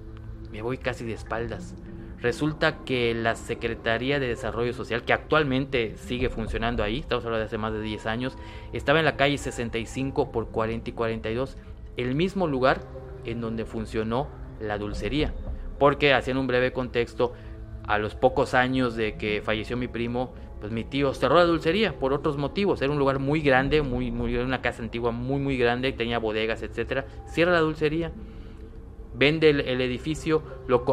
me 0.55 0.62
voy 0.62 0.78
casi 0.78 1.05
de 1.05 1.14
espaldas. 1.14 1.74
Resulta 2.20 2.85
que 2.85 3.12
la 3.12 3.35
Secretaría 3.35 4.20
de 4.20 4.28
Desarrollo 4.28 4.72
Social, 4.72 5.02
que 5.02 5.12
actualmente 5.12 5.97
sigue 5.97 6.31
funcionando 6.31 6.85
ahí, 6.85 7.01
estamos 7.01 7.24
hablando 7.24 7.40
de 7.40 7.47
hace 7.47 7.59
más 7.59 7.72
de 7.72 7.82
10 7.82 8.06
años, 8.06 8.39
estaba 8.72 9.01
en 9.01 9.05
la 9.05 9.16
calle 9.16 9.36
65 9.36 10.31
por 10.31 10.51
40 10.51 10.90
y 10.90 10.93
42, 10.93 11.56
el 11.97 12.14
mismo 12.14 12.47
lugar 12.47 12.82
en 13.24 13.40
donde 13.40 13.64
funcionó 13.64 14.28
la 14.60 14.78
dulcería. 14.78 15.35
Porque, 15.81 16.14
haciendo 16.14 16.40
un 16.40 16.47
breve 16.47 16.72
contexto, 16.72 17.32
a 17.82 17.98
los 17.98 18.14
pocos 18.14 18.55
años 18.55 18.94
de 18.94 19.16
que 19.16 19.43
falleció 19.44 19.76
mi 19.76 19.89
primo, 19.89 20.35
pues 20.60 20.72
mi 20.72 20.85
tío 20.85 21.12
cerró 21.14 21.35
la 21.35 21.44
dulcería 21.44 21.98
por 21.98 22.12
otros 22.12 22.36
motivos. 22.36 22.81
Era 22.81 22.93
un 22.93 22.98
lugar 22.98 23.18
muy 23.18 23.40
grande, 23.40 23.82
muy, 23.82 24.09
una 24.10 24.62
casa 24.62 24.85
antigua 24.85 25.10
muy, 25.10 25.40
muy 25.40 25.59
grande, 25.59 25.93
tenía 25.93 26.18
bodegas, 26.20 26.62
etcétera. 26.62 27.06
Cierra 27.26 27.52
la 27.52 27.60
dulcería, 27.60 28.12
vende 29.15 29.51
el, 29.51 29.81
edificio, 29.81 30.43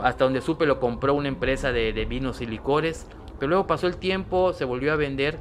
hasta 0.03 0.23
donde 0.23 0.41
supe 0.41 0.65
lo 0.65 0.80
compró 0.80 1.14
una 1.14 1.27
empresa 1.27 1.72
de, 1.72 2.06
vinos 2.06 2.41
y 2.41 2.45
licores, 2.45 3.07
pero 3.39 3.49
luego 3.49 3.68
pasó 3.68 3.88
el 3.88 3.98
tiempo, 3.98 4.53
se 4.53 4.65
volvió 4.65 4.93
a 4.93 4.95
vender 4.95 5.39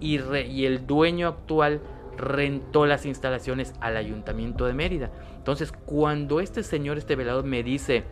y, 0.00 0.16
el 0.64 0.86
dueño 0.86 1.28
actual 1.28 1.80
rentó 2.16 2.86
las 2.86 3.06
instalaciones 3.06 3.74
al 3.80 3.96
ayuntamiento 3.96 4.66
de 4.66 4.72
Mérida. 4.72 5.10
Entonces, 5.36 5.72
cuando 5.72 6.40
este 6.40 6.62
señor, 6.62 6.98
este 6.98 7.16
velador, 7.16 7.44
me 7.44 7.62
dice 7.62 8.04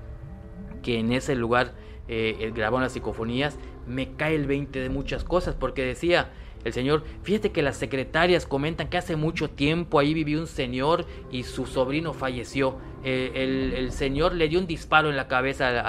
que 0.82 0.98
en 0.98 1.12
ese 1.12 1.34
lugar 1.34 1.72
eh, 2.08 2.52
grabó 2.54 2.80
las 2.80 2.92
psicofonías, 2.92 3.58
me 3.86 4.12
cae 4.14 4.34
el 4.34 4.46
20 4.46 4.80
de 4.80 4.88
muchas 4.88 5.24
cosas, 5.24 5.54
porque 5.54 5.84
decía 5.84 6.30
el 6.64 6.72
señor, 6.72 7.04
fíjate 7.22 7.52
que 7.52 7.62
las 7.62 7.76
secretarias 7.76 8.46
comentan 8.46 8.88
que 8.88 8.98
hace 8.98 9.16
mucho 9.16 9.48
tiempo 9.48 9.98
ahí 9.98 10.12
vivió 10.12 10.40
un 10.40 10.46
señor 10.46 11.06
y 11.30 11.44
su 11.44 11.66
sobrino 11.66 12.12
falleció. 12.12 12.76
Eh, 13.02 13.72
el, 13.76 13.92
señor 13.92 14.34
le 14.34 14.48
dio 14.48 14.58
un 14.58 14.66
disparo 14.66 15.08
en 15.08 15.16
la 15.16 15.26
cabeza 15.26 15.80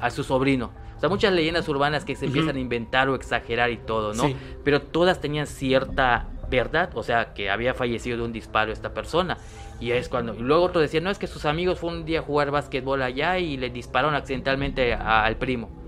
a, 0.00 0.10
su 0.10 0.22
sobrino. 0.22 0.72
O 0.96 1.00
sea, 1.00 1.08
muchas 1.08 1.32
leyendas 1.32 1.68
urbanas 1.68 2.04
que 2.04 2.14
se 2.14 2.26
empiezan 2.26 2.56
a 2.56 2.60
inventar 2.60 3.08
o 3.08 3.16
exagerar 3.16 3.70
y 3.70 3.76
todo, 3.78 4.14
¿no? 4.14 4.32
Pero 4.62 4.80
todas 4.80 5.20
tenían 5.20 5.48
cierta 5.48 6.28
verdad, 6.48 6.90
o 6.94 7.02
sea, 7.02 7.34
que 7.34 7.50
había 7.50 7.74
fallecido 7.74 8.18
de 8.18 8.22
un 8.22 8.32
disparo 8.32 8.72
esta 8.72 8.94
persona. 8.94 9.36
Y 9.80 9.90
es 9.90 10.08
cuando. 10.08 10.34
Y 10.34 10.38
luego 10.38 10.62
otro 10.62 10.80
decía, 10.80 11.00
no, 11.00 11.10
es 11.10 11.18
que 11.18 11.26
sus 11.26 11.44
amigos 11.44 11.80
fueron 11.80 12.00
un 12.00 12.04
día 12.06 12.20
a 12.20 12.22
jugar 12.22 12.52
básquetbol 12.52 13.02
allá 13.02 13.38
y 13.38 13.56
le 13.56 13.70
dispararon 13.70 14.14
accidentalmente 14.14 14.94
al 14.94 15.36
primo. 15.36 15.83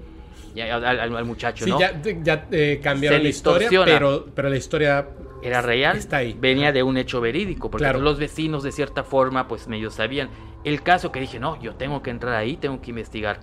Al, 0.61 1.25
muchacho, 1.25 1.65
sí, 1.65 1.73
ya, 1.79 2.01
ya 2.23 2.47
eh, 2.51 2.81
cambiaron 2.83 3.23
la 3.23 3.29
historia, 3.29 3.69
pero, 3.85 4.27
pero 4.35 4.49
la 4.49 4.57
historia 4.57 5.07
era 5.43 5.63
real, 5.63 5.97
está 5.97 6.19
ahí. 6.19 6.37
venía 6.39 6.73
de 6.73 6.83
un 6.83 6.97
hecho 6.97 7.21
verídico, 7.21 7.71
porque 7.71 7.93
los 7.93 8.19
vecinos 8.19 8.63
de 8.63 8.73
cierta 8.73 9.05
forma, 9.05 9.49
pues 9.49 9.69
ellos 9.71 9.95
sabían. 9.95 10.29
El 10.65 10.83
caso 10.83 11.13
que 11.13 11.21
dije, 11.21 11.39
no, 11.39 11.61
yo 11.61 11.77
tengo 11.77 12.03
que 12.03 12.11
entrar 12.11 12.35
ahí, 12.35 12.57
tengo 12.57 12.81
que 12.81 12.91
investigar. 12.91 13.41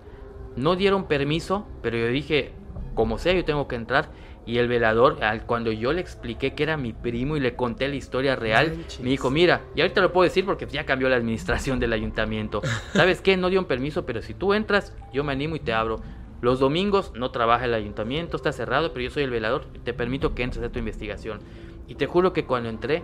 No 0.56 0.76
dieron 0.76 1.08
permiso, 1.08 1.66
pero 1.82 1.98
yo 1.98 2.08
dije, 2.08 2.52
como 2.94 3.18
sea, 3.18 3.34
yo 3.34 3.46
tengo 3.46 3.68
que 3.68 3.76
entrar. 3.76 4.10
Y 4.46 4.58
el 4.58 4.68
velador, 4.68 5.20
cuando 5.46 5.72
yo 5.72 5.94
le 5.94 6.02
expliqué 6.02 6.54
que 6.54 6.64
era 6.64 6.76
mi 6.76 6.92
primo 6.92 7.38
y 7.38 7.40
le 7.40 7.56
conté 7.56 7.88
la 7.88 7.96
historia 7.96 8.36
real, 8.36 8.76
me 9.02 9.10
dijo, 9.10 9.30
mira, 9.30 9.62
y 9.74 9.80
ahorita 9.80 10.02
lo 10.02 10.12
puedo 10.12 10.26
decir 10.26 10.46
porque 10.46 10.68
ya 10.68 10.86
cambió 10.86 11.08
la 11.08 11.16
administración 11.16 11.80
del 11.80 11.94
ayuntamiento. 11.94 12.62
¿Sabes 12.94 13.22
qué? 13.22 13.38
No 13.38 13.50
dio 13.50 13.62
un 13.62 13.66
permiso, 13.66 14.06
pero 14.06 14.22
si 14.22 14.34
tú 14.34 14.54
entras, 14.54 14.94
yo 15.14 15.24
me 15.24 15.32
animo 15.32 15.56
y 15.56 15.62
te 15.62 15.72
abro. 15.72 16.02
Los 16.44 16.60
domingos 16.60 17.14
no 17.16 17.32
trabaja 17.32 17.64
el 17.64 17.74
ayuntamiento, 17.74 18.36
está 18.36 18.52
cerrado, 18.52 18.92
pero 18.92 19.06
yo 19.06 19.12
soy 19.12 19.24
el 19.24 19.30
velador, 19.30 19.66
te 19.86 19.94
permito 19.94 20.36
que 20.36 20.44
entres 20.44 20.62
a 20.62 20.70
tu 20.70 20.78
investigación. 20.78 21.40
Y 21.88 21.96
te 21.96 22.06
juro 22.06 22.34
que 22.34 22.44
cuando 22.44 22.68
entré, 22.68 23.02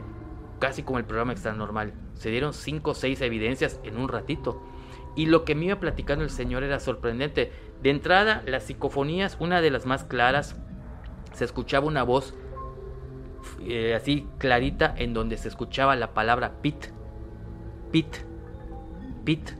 casi 0.59 0.83
como 0.83 0.99
el 0.99 1.05
programa 1.05 1.31
extra 1.31 1.53
normal, 1.53 1.93
se 2.15 2.31
dieron 2.31 2.51
cinco 2.51 2.91
o 2.91 2.93
seis 2.93 3.21
evidencias 3.21 3.79
en 3.85 3.95
un 3.95 4.09
ratito. 4.09 4.61
Y 5.15 5.27
lo 5.27 5.45
que 5.45 5.55
me 5.55 5.67
iba 5.67 5.79
platicando 5.79 6.25
el 6.25 6.31
señor 6.31 6.63
era 6.63 6.81
sorprendente. 6.81 7.53
De 7.81 7.91
entrada, 7.91 8.43
las 8.45 8.63
psicofonías, 8.63 9.37
una 9.39 9.61
de 9.61 9.71
las 9.71 9.85
más 9.85 10.03
claras, 10.03 10.57
se 11.31 11.45
escuchaba 11.45 11.87
una 11.87 12.03
voz 12.03 12.33
eh, 13.61 13.95
así 13.95 14.27
clarita 14.37 14.93
en 14.97 15.13
donde 15.13 15.37
se 15.37 15.47
escuchaba 15.47 15.95
la 15.95 16.13
palabra 16.13 16.61
pit, 16.61 16.87
pit, 17.89 18.17
pit. 19.23 19.58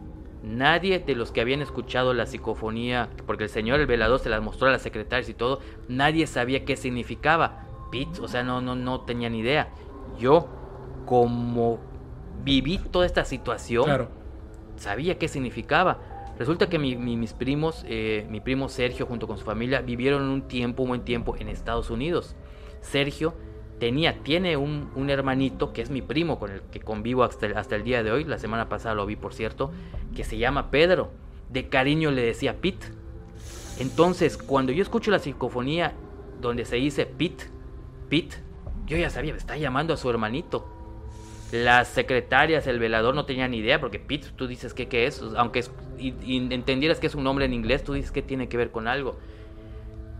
Nadie 0.49 0.97
de 0.97 1.13
los 1.13 1.31
que 1.31 1.41
habían 1.41 1.61
escuchado 1.61 2.15
la 2.15 2.25
psicofonía, 2.25 3.09
porque 3.27 3.43
el 3.43 3.49
señor 3.49 3.79
el 3.79 3.85
velador 3.85 4.19
se 4.19 4.29
las 4.29 4.41
mostró 4.41 4.67
a 4.67 4.71
las 4.71 4.81
secretarias 4.81 5.29
y 5.29 5.35
todo, 5.35 5.59
nadie 5.87 6.25
sabía 6.25 6.65
qué 6.65 6.75
significaba. 6.75 7.67
Pit, 7.91 8.17
o 8.19 8.27
sea, 8.27 8.41
no, 8.41 8.59
no, 8.59 8.75
no 8.75 9.01
tenía 9.01 9.29
ni 9.29 9.39
idea. 9.39 9.69
Yo, 10.17 10.47
como 11.05 11.79
viví 12.43 12.79
toda 12.79 13.05
esta 13.05 13.25
situación, 13.25 14.09
sabía 14.75 15.19
qué 15.19 15.27
significaba. 15.27 15.99
Resulta 16.39 16.67
que 16.67 16.79
mis 16.79 17.33
primos, 17.33 17.85
eh, 17.87 18.25
mi 18.29 18.41
primo 18.41 18.69
Sergio 18.69 19.05
junto 19.05 19.27
con 19.27 19.37
su 19.37 19.45
familia 19.45 19.81
vivieron 19.81 20.23
un 20.23 20.47
tiempo, 20.47 20.81
un 20.81 20.89
buen 20.89 21.01
tiempo 21.01 21.35
en 21.37 21.49
Estados 21.49 21.91
Unidos. 21.91 22.35
Sergio 22.81 23.35
tenía, 23.79 24.19
tiene 24.23 24.57
un, 24.57 25.09
hermanito 25.09 25.73
que 25.73 25.81
es 25.81 25.89
mi 25.89 26.01
primo 26.01 26.37
con 26.37 26.51
el 26.51 26.61
que 26.61 26.79
convivo 26.79 27.23
hasta 27.23 27.75
el, 27.75 27.83
día 27.83 28.03
de 28.03 28.11
hoy, 28.11 28.25
la 28.25 28.37
semana 28.37 28.69
pasada 28.69 28.95
lo 28.95 29.05
vi 29.05 29.15
por 29.15 29.33
cierto, 29.33 29.71
que 30.15 30.23
se 30.23 30.37
llama 30.37 30.69
Pedro. 30.69 31.11
De 31.49 31.67
cariño 31.69 32.11
le 32.11 32.21
decía 32.21 32.57
Pete. 32.61 32.87
Entonces, 33.79 34.37
cuando 34.37 34.71
yo 34.71 34.83
escucho 34.83 35.09
la 35.09 35.19
psicofonía 35.19 35.93
donde 36.41 36.65
se 36.65 36.75
dice 36.75 37.05
Pete, 37.05 37.45
Pete, 38.09 38.37
yo 38.85 38.97
ya 38.97 39.09
sabía, 39.09 39.35
está 39.35 39.57
llamando 39.57 39.93
a 39.93 39.97
su 39.97 40.09
hermanito. 40.09 40.67
Las 41.51 41.87
secretarias, 41.87 42.67
el 42.67 42.77
velador 42.77 43.15
no 43.15 43.25
tenían 43.25 43.51
ni 43.51 43.57
idea, 43.57 43.79
porque 43.79 43.97
Pete, 43.97 44.27
tú 44.35 44.47
dices 44.47 44.73
qué 44.75 45.07
es, 45.07 45.23
aunque 45.35 45.63
entendieras 45.99 46.99
que 46.99 47.07
es 47.07 47.15
un 47.15 47.23
nombre 47.23 47.45
en 47.45 47.53
inglés, 47.53 47.83
tú 47.83 47.93
dices 47.93 48.11
que 48.11 48.21
tiene 48.21 48.49
que 48.49 48.57
ver 48.57 48.69
con 48.71 48.87
algo. 48.87 49.17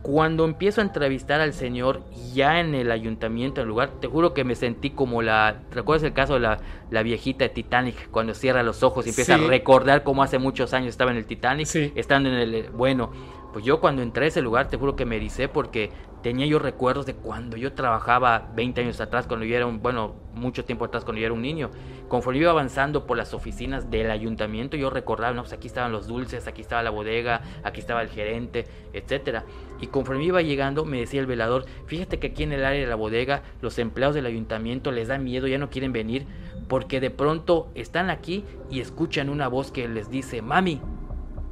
Cuando 0.02 0.46
empiezo 0.46 0.80
a 0.80 0.86
entrevistar 0.86 1.42
al 1.42 1.54
señor 1.54 2.02
ya 2.34 2.60
en 2.62 2.74
el 2.74 2.92
ayuntamiento, 2.92 3.60
en 3.60 3.66
el 3.66 3.70
lugar, 3.70 3.90
te 4.00 4.08
juro 4.08 4.34
que 4.34 4.44
me 4.44 4.56
sentí 4.56 4.92
como 4.92 5.22
la. 5.22 5.62
¿Recuerdas 5.72 6.04
el 6.04 6.14
caso 6.14 6.36
de 6.36 6.40
la, 6.40 6.60
la 6.90 7.04
viejita 7.04 7.44
de 7.44 7.50
Titanic? 7.50 8.10
Cuando 8.10 8.34
cierra 8.34 8.64
los 8.64 8.82
ojos 8.82 9.06
y 9.06 9.10
empieza 9.10 9.36
a 9.36 9.38
recordar 9.38 10.04
cómo 10.04 10.24
hace 10.24 10.40
muchos 10.40 10.74
años 10.74 10.90
estaba 10.90 11.12
en 11.12 11.18
el 11.18 11.26
Titanic, 11.26 11.68
estando 11.96 12.30
en 12.30 12.36
el. 12.36 12.70
Bueno, 12.70 13.12
pues 13.52 13.66
yo 13.66 13.80
cuando 13.80 14.02
entré 14.02 14.26
a 14.26 14.28
ese 14.30 14.42
lugar, 14.42 14.70
te 14.70 14.78
juro 14.78 14.96
que 14.96 15.06
me 15.06 15.18
ericé 15.18 15.50
porque 15.50 15.92
tenía 16.22 16.46
yo 16.46 16.60
recuerdos 16.60 17.06
de 17.06 17.16
cuando 17.16 17.58
yo 17.58 17.74
trabajaba 17.74 18.50
20 18.56 18.82
años 18.82 19.02
atrás, 19.02 19.26
cuando 19.28 19.46
yo 19.46 19.56
era 19.56 19.66
un, 19.66 19.82
bueno, 19.82 20.16
mucho 20.34 20.66
tiempo 20.66 20.86
atrás, 20.86 21.04
cuando 21.04 21.20
yo 21.20 21.26
era 21.26 21.34
un 21.34 21.42
niño. 21.42 21.72
Conforme 22.08 22.40
iba 22.40 22.52
avanzando 22.52 23.06
por 23.06 23.18
las 23.18 23.34
oficinas 23.34 23.90
del 23.90 24.12
ayuntamiento, 24.12 24.78
yo 24.78 24.90
recordaba, 24.90 25.34
no, 25.34 25.42
pues 25.44 25.54
aquí 25.54 25.68
estaban 25.68 25.92
los 25.92 26.08
dulces, 26.08 26.48
aquí 26.48 26.62
estaba 26.62 26.84
la 26.84 26.90
bodega, 26.90 27.42
aquí 27.64 27.80
estaba 27.80 28.02
el 28.02 28.10
gerente, 28.10 28.66
etcétera. 28.94 29.46
Y 29.82 29.88
conforme 29.88 30.26
iba 30.26 30.42
llegando, 30.42 30.86
me 30.86 31.00
decía 31.00 31.22
el 31.22 31.26
velador, 31.26 31.66
fíjate 31.86 32.20
que 32.20 32.28
aquí 32.28 32.44
en 32.44 32.52
el 32.52 32.66
área 32.66 32.82
de 32.82 32.88
la 32.88 32.96
bodega, 32.96 33.44
los 33.62 33.80
empleados 33.80 34.16
del 34.16 34.26
ayuntamiento 34.26 34.92
les 34.92 35.08
da 35.08 35.18
miedo, 35.18 35.48
ya 35.48 35.58
no 35.58 35.70
quieren 35.70 35.94
venir, 35.94 36.26
porque 36.68 37.00
de 37.00 37.10
pronto 37.10 37.70
están 37.76 38.10
aquí 38.10 38.44
y 38.70 38.82
escuchan 38.82 39.30
una 39.30 39.48
voz 39.48 39.72
que 39.72 39.88
les 39.88 40.10
dice, 40.10 40.42
mami, 40.42 40.82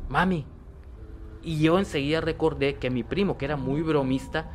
mami, 0.09 0.45
y 1.47 1.59
yo 1.59 1.79
enseguida 1.79 2.19
recordé 2.19 2.75
que 2.75 2.89
mi 2.89 3.03
primo, 3.03 3.37
que 3.37 3.45
era 3.45 3.55
muy 3.55 3.81
bromista, 3.81 4.51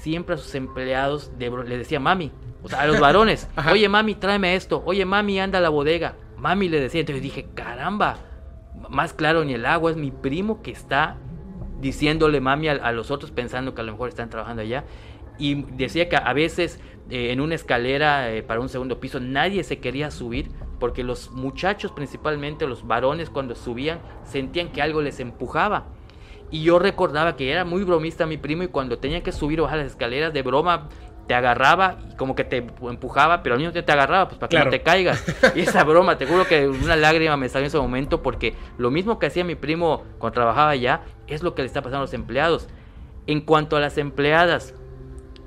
siempre 0.00 0.34
a 0.34 0.38
sus 0.38 0.54
empleados 0.54 1.30
le 1.38 1.76
decía 1.76 2.00
mami, 2.00 2.32
o 2.62 2.68
sea, 2.70 2.80
a 2.80 2.86
los 2.86 2.98
varones, 2.98 3.48
oye 3.70 3.86
mami, 3.88 4.14
tráeme 4.14 4.54
esto, 4.54 4.82
oye 4.86 5.04
mami, 5.04 5.38
anda 5.38 5.58
a 5.58 5.60
la 5.60 5.68
bodega, 5.68 6.14
mami 6.38 6.70
le 6.70 6.80
decía, 6.80 7.00
entonces 7.00 7.22
dije, 7.22 7.48
caramba, 7.54 8.16
más 8.88 9.12
claro 9.12 9.44
ni 9.44 9.52
el 9.52 9.66
agua, 9.66 9.90
es 9.90 9.98
mi 9.98 10.10
primo 10.10 10.62
que 10.62 10.70
está 10.70 11.18
diciéndole 11.82 12.40
mami 12.40 12.68
a, 12.68 12.92
los 12.92 13.10
otros 13.10 13.32
pensando 13.32 13.74
que 13.74 13.80
a 13.80 13.84
lo 13.84 13.92
mejor 13.92 14.08
están 14.08 14.30
trabajando 14.30 14.62
allá. 14.62 14.84
Y 15.36 15.64
decía 15.72 16.08
que 16.08 16.16
a 16.16 16.32
veces 16.32 16.78
eh, 17.10 17.32
en 17.32 17.40
una 17.40 17.56
escalera 17.56 18.32
eh, 18.32 18.42
para 18.42 18.60
un 18.60 18.68
segundo 18.68 19.00
piso 19.00 19.18
nadie 19.18 19.64
se 19.64 19.80
quería 19.80 20.10
subir 20.10 20.50
porque 20.78 21.02
los 21.02 21.32
muchachos 21.32 21.90
principalmente, 21.90 22.66
los 22.66 22.86
varones 22.86 23.30
cuando 23.30 23.56
subían 23.56 24.00
sentían 24.24 24.70
que 24.70 24.80
algo 24.80 25.02
les 25.02 25.18
empujaba. 25.20 25.86
Y 26.52 26.62
yo 26.62 26.78
recordaba 26.78 27.34
que 27.34 27.50
era 27.50 27.64
muy 27.64 27.82
bromista 27.82 28.26
mi 28.26 28.36
primo 28.36 28.62
y 28.62 28.68
cuando 28.68 28.98
tenía 28.98 29.22
que 29.22 29.32
subir 29.32 29.60
o 29.60 29.64
bajar 29.64 29.78
las 29.78 29.88
escaleras 29.88 30.32
de 30.32 30.42
broma 30.42 30.88
te 31.26 31.34
agarraba 31.34 31.98
y 32.10 32.16
como 32.16 32.34
que 32.34 32.44
te 32.44 32.58
empujaba, 32.58 33.42
pero 33.42 33.54
al 33.54 33.60
mismo 33.60 33.72
tiempo 33.72 33.86
te 33.86 33.92
agarraba 33.92 34.28
pues 34.28 34.38
para 34.38 34.48
que 34.48 34.58
no 34.58 34.70
te 34.70 34.82
caigas. 34.82 35.24
Y 35.54 35.60
esa 35.60 35.84
broma, 35.84 36.18
te 36.18 36.26
juro 36.26 36.46
que 36.46 36.68
una 36.68 36.96
lágrima 36.96 37.36
me 37.36 37.48
salió 37.48 37.64
en 37.64 37.68
ese 37.68 37.78
momento 37.78 38.22
porque 38.22 38.54
lo 38.78 38.90
mismo 38.90 39.18
que 39.18 39.26
hacía 39.26 39.44
mi 39.44 39.54
primo 39.54 40.04
cuando 40.18 40.34
trabajaba 40.34 40.70
allá 40.70 41.02
es 41.26 41.42
lo 41.42 41.54
que 41.54 41.62
le 41.62 41.66
está 41.66 41.80
pasando 41.80 41.98
a 41.98 42.02
los 42.02 42.14
empleados. 42.14 42.68
En 43.26 43.40
cuanto 43.40 43.76
a 43.76 43.80
las 43.80 43.98
empleadas, 43.98 44.74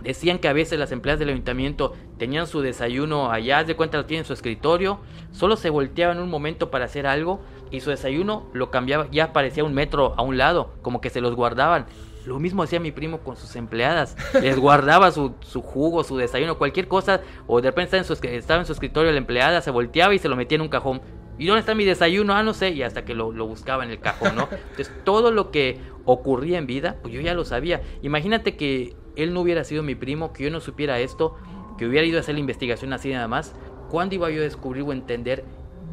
decían 0.02 0.40
que 0.40 0.48
a 0.48 0.54
veces 0.54 0.80
las 0.80 0.92
empleadas 0.92 1.20
del 1.20 1.30
ayuntamiento 1.30 1.94
tenían 2.18 2.48
su 2.48 2.62
desayuno 2.62 3.32
allá, 3.32 3.64
de 3.64 3.76
cuenta 3.76 3.98
lo 3.98 4.06
tienen 4.06 4.22
en 4.22 4.28
su 4.28 4.34
escritorio, 4.34 5.00
solo 5.32 5.58
se 5.58 5.70
volteaban 5.70 6.20
un 6.20 6.30
momento 6.30 6.72
para 6.72 6.86
hacer 6.86 7.08
algo 7.08 7.42
y 7.72 7.82
su 7.82 7.90
desayuno 7.90 8.48
lo 8.54 8.72
cambiaba, 8.72 9.08
ya 9.12 9.34
parecía 9.34 9.64
un 9.64 9.74
metro 9.74 10.14
a 10.18 10.22
un 10.22 10.38
lado, 10.38 10.74
como 10.82 11.02
que 11.02 11.10
se 11.10 11.22
los 11.22 11.36
guardaban. 11.36 11.88
Lo 12.26 12.40
mismo 12.40 12.64
hacía 12.64 12.80
mi 12.80 12.92
primo 12.92 13.20
con 13.20 13.36
sus 13.36 13.56
empleadas. 13.56 14.18
Les 14.42 14.58
guardaba 14.58 15.12
su, 15.12 15.34
su 15.42 15.62
jugo, 15.62 16.04
su 16.04 16.18
desayuno, 16.18 16.58
cualquier 16.58 16.88
cosa. 16.88 17.22
O 17.48 17.62
de 17.62 17.70
repente 17.70 17.98
estaba 17.98 18.02
en, 18.02 18.06
su, 18.06 18.28
estaba 18.28 18.60
en 18.62 18.66
su 18.66 18.74
escritorio 18.74 19.12
la 19.12 19.18
empleada, 19.18 19.62
se 19.62 19.72
volteaba 19.72 20.14
y 20.14 20.20
se 20.20 20.28
lo 20.28 20.36
metía 20.36 20.56
en 20.56 20.62
un 20.62 20.70
cajón. 20.70 21.02
¿Y 21.38 21.48
dónde 21.48 21.60
está 21.60 21.76
mi 21.76 21.86
desayuno? 21.86 22.34
Ah, 22.34 22.44
no 22.44 22.54
sé. 22.54 22.70
Y 22.70 22.84
hasta 22.84 23.06
que 23.06 23.14
lo, 23.14 23.32
lo, 23.32 23.46
buscaba 23.46 23.84
en 23.84 23.92
el 23.92 24.00
cajón, 24.00 24.36
¿no? 24.36 24.48
Entonces, 24.52 24.92
todo 25.04 25.32
lo 25.32 25.52
que 25.52 25.80
ocurría 26.06 26.58
en 26.58 26.66
vida, 26.66 26.98
pues 27.02 27.14
yo 27.14 27.22
ya 27.22 27.34
lo 27.34 27.46
sabía. 27.46 27.82
Imagínate 28.02 28.56
que 28.56 28.96
él 29.16 29.34
no 29.34 29.42
hubiera 29.42 29.64
sido 29.64 29.84
mi 29.84 29.96
primo, 29.96 30.34
que 30.34 30.46
yo 30.46 30.52
no 30.52 30.62
supiera 30.62 31.00
esto, 31.00 31.36
que 31.78 31.86
hubiera 31.86 32.08
ido 32.08 32.18
a 32.18 32.22
hacer 32.22 32.36
la 32.36 32.40
investigación 32.40 32.94
así 32.94 33.12
nada 33.12 33.28
más. 33.28 33.54
¿Cuándo 33.90 34.16
iba 34.16 34.30
yo 34.30 34.42
a 34.42 34.44
descubrir 34.44 34.84
o 34.84 34.94
entender 34.94 35.44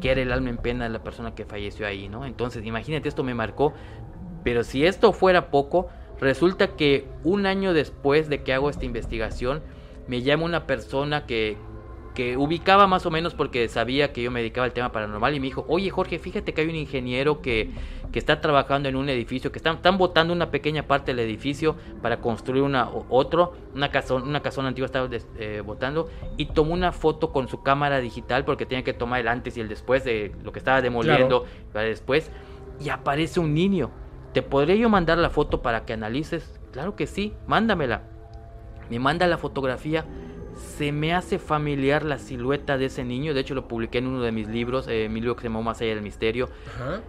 que 0.01 0.11
era 0.11 0.21
el 0.21 0.31
alma 0.31 0.49
en 0.49 0.57
pena 0.57 0.85
de 0.85 0.89
la 0.89 1.03
persona 1.03 1.35
que 1.35 1.45
falleció 1.45 1.85
ahí, 1.85 2.09
¿no? 2.09 2.25
Entonces, 2.25 2.65
imagínate, 2.65 3.07
esto 3.09 3.23
me 3.23 3.33
marcó. 3.33 3.73
Pero 4.43 4.63
si 4.63 4.85
esto 4.85 5.13
fuera 5.13 5.49
poco, 5.49 5.87
Resulta 6.23 6.77
que 6.77 7.05
un 7.25 7.45
año 7.45 7.73
después 7.73 8.29
de 8.29 8.43
que 8.43 8.53
hago 8.53 8.69
esta 8.69 8.85
investigación, 8.85 9.61
me 10.07 10.21
llama 10.21 10.45
una 10.45 10.65
persona 10.65 11.25
que, 11.25 11.57
que 12.15 12.37
ubicaba 12.37 12.87
más 12.87 13.05
o 13.05 13.11
menos 13.11 13.33
porque 13.33 13.67
sabía 13.67 14.13
que 14.13 14.23
yo 14.23 14.31
me 14.31 14.39
dedicaba 14.39 14.63
al 14.63 14.71
tema 14.71 14.93
paranormal 14.93 15.35
y 15.35 15.41
me 15.41 15.47
dijo, 15.47 15.65
oye 15.67 15.89
Jorge, 15.89 16.19
fíjate 16.19 16.53
que 16.53 16.61
hay 16.61 16.69
un 16.69 16.77
ingeniero 16.77 17.41
que, 17.41 17.71
que 18.13 18.19
está 18.19 18.39
trabajando 18.39 18.87
en 18.87 18.95
un 18.95 19.09
edificio, 19.09 19.51
que 19.51 19.59
están, 19.59 19.75
están 19.75 19.97
botando 19.97 20.31
una 20.31 20.49
pequeña 20.49 20.87
parte 20.87 21.13
del 21.13 21.19
edificio 21.19 21.75
para 22.01 22.21
construir 22.21 22.63
una, 22.63 22.89
otro, 23.09 23.51
una 23.75 23.91
casona, 23.91 24.23
una 24.23 24.41
casona 24.41 24.69
antigua 24.69 24.85
estaba 24.85 25.09
eh, 25.37 25.61
botando 25.65 26.09
y 26.37 26.45
tomó 26.45 26.73
una 26.73 26.93
foto 26.93 27.33
con 27.33 27.49
su 27.49 27.63
cámara 27.63 27.99
digital 27.99 28.45
porque 28.45 28.65
tenía 28.65 28.85
que 28.85 28.93
tomar 28.93 29.19
el 29.19 29.27
antes 29.27 29.57
y 29.57 29.59
el 29.59 29.67
después 29.67 30.05
de 30.05 30.33
lo 30.41 30.53
que 30.53 30.59
estaba 30.59 30.81
demoliendo 30.81 31.43
para 31.73 31.85
después 31.85 32.31
y 32.79 32.87
aparece 32.87 33.41
un 33.41 33.53
niño. 33.53 33.91
¿Te 34.33 34.41
podría 34.41 34.75
yo 34.75 34.89
mandar 34.89 35.17
la 35.17 35.29
foto 35.29 35.61
para 35.61 35.85
que 35.85 35.93
analices? 35.93 36.59
Claro 36.71 36.95
que 36.95 37.07
sí, 37.07 37.33
mándamela. 37.47 38.03
Me 38.89 38.99
manda 38.99 39.27
la 39.27 39.37
fotografía 39.37 40.05
se 40.55 40.91
me 40.91 41.13
hace 41.13 41.39
familiar 41.39 42.03
la 42.03 42.19
silueta 42.19 42.77
de 42.77 42.85
ese 42.85 43.03
niño. 43.03 43.33
De 43.33 43.41
hecho, 43.41 43.55
lo 43.55 43.67
publiqué 43.67 43.99
en 43.99 44.07
uno 44.07 44.21
de 44.21 44.31
mis 44.31 44.47
libros, 44.47 44.87
eh, 44.87 45.07
mi 45.09 45.19
libro 45.19 45.35
que 45.35 45.41
se 45.41 45.47
llamó 45.47 45.63
Más 45.63 45.81
allá 45.81 45.91
del 45.95 46.01
misterio. 46.01 46.49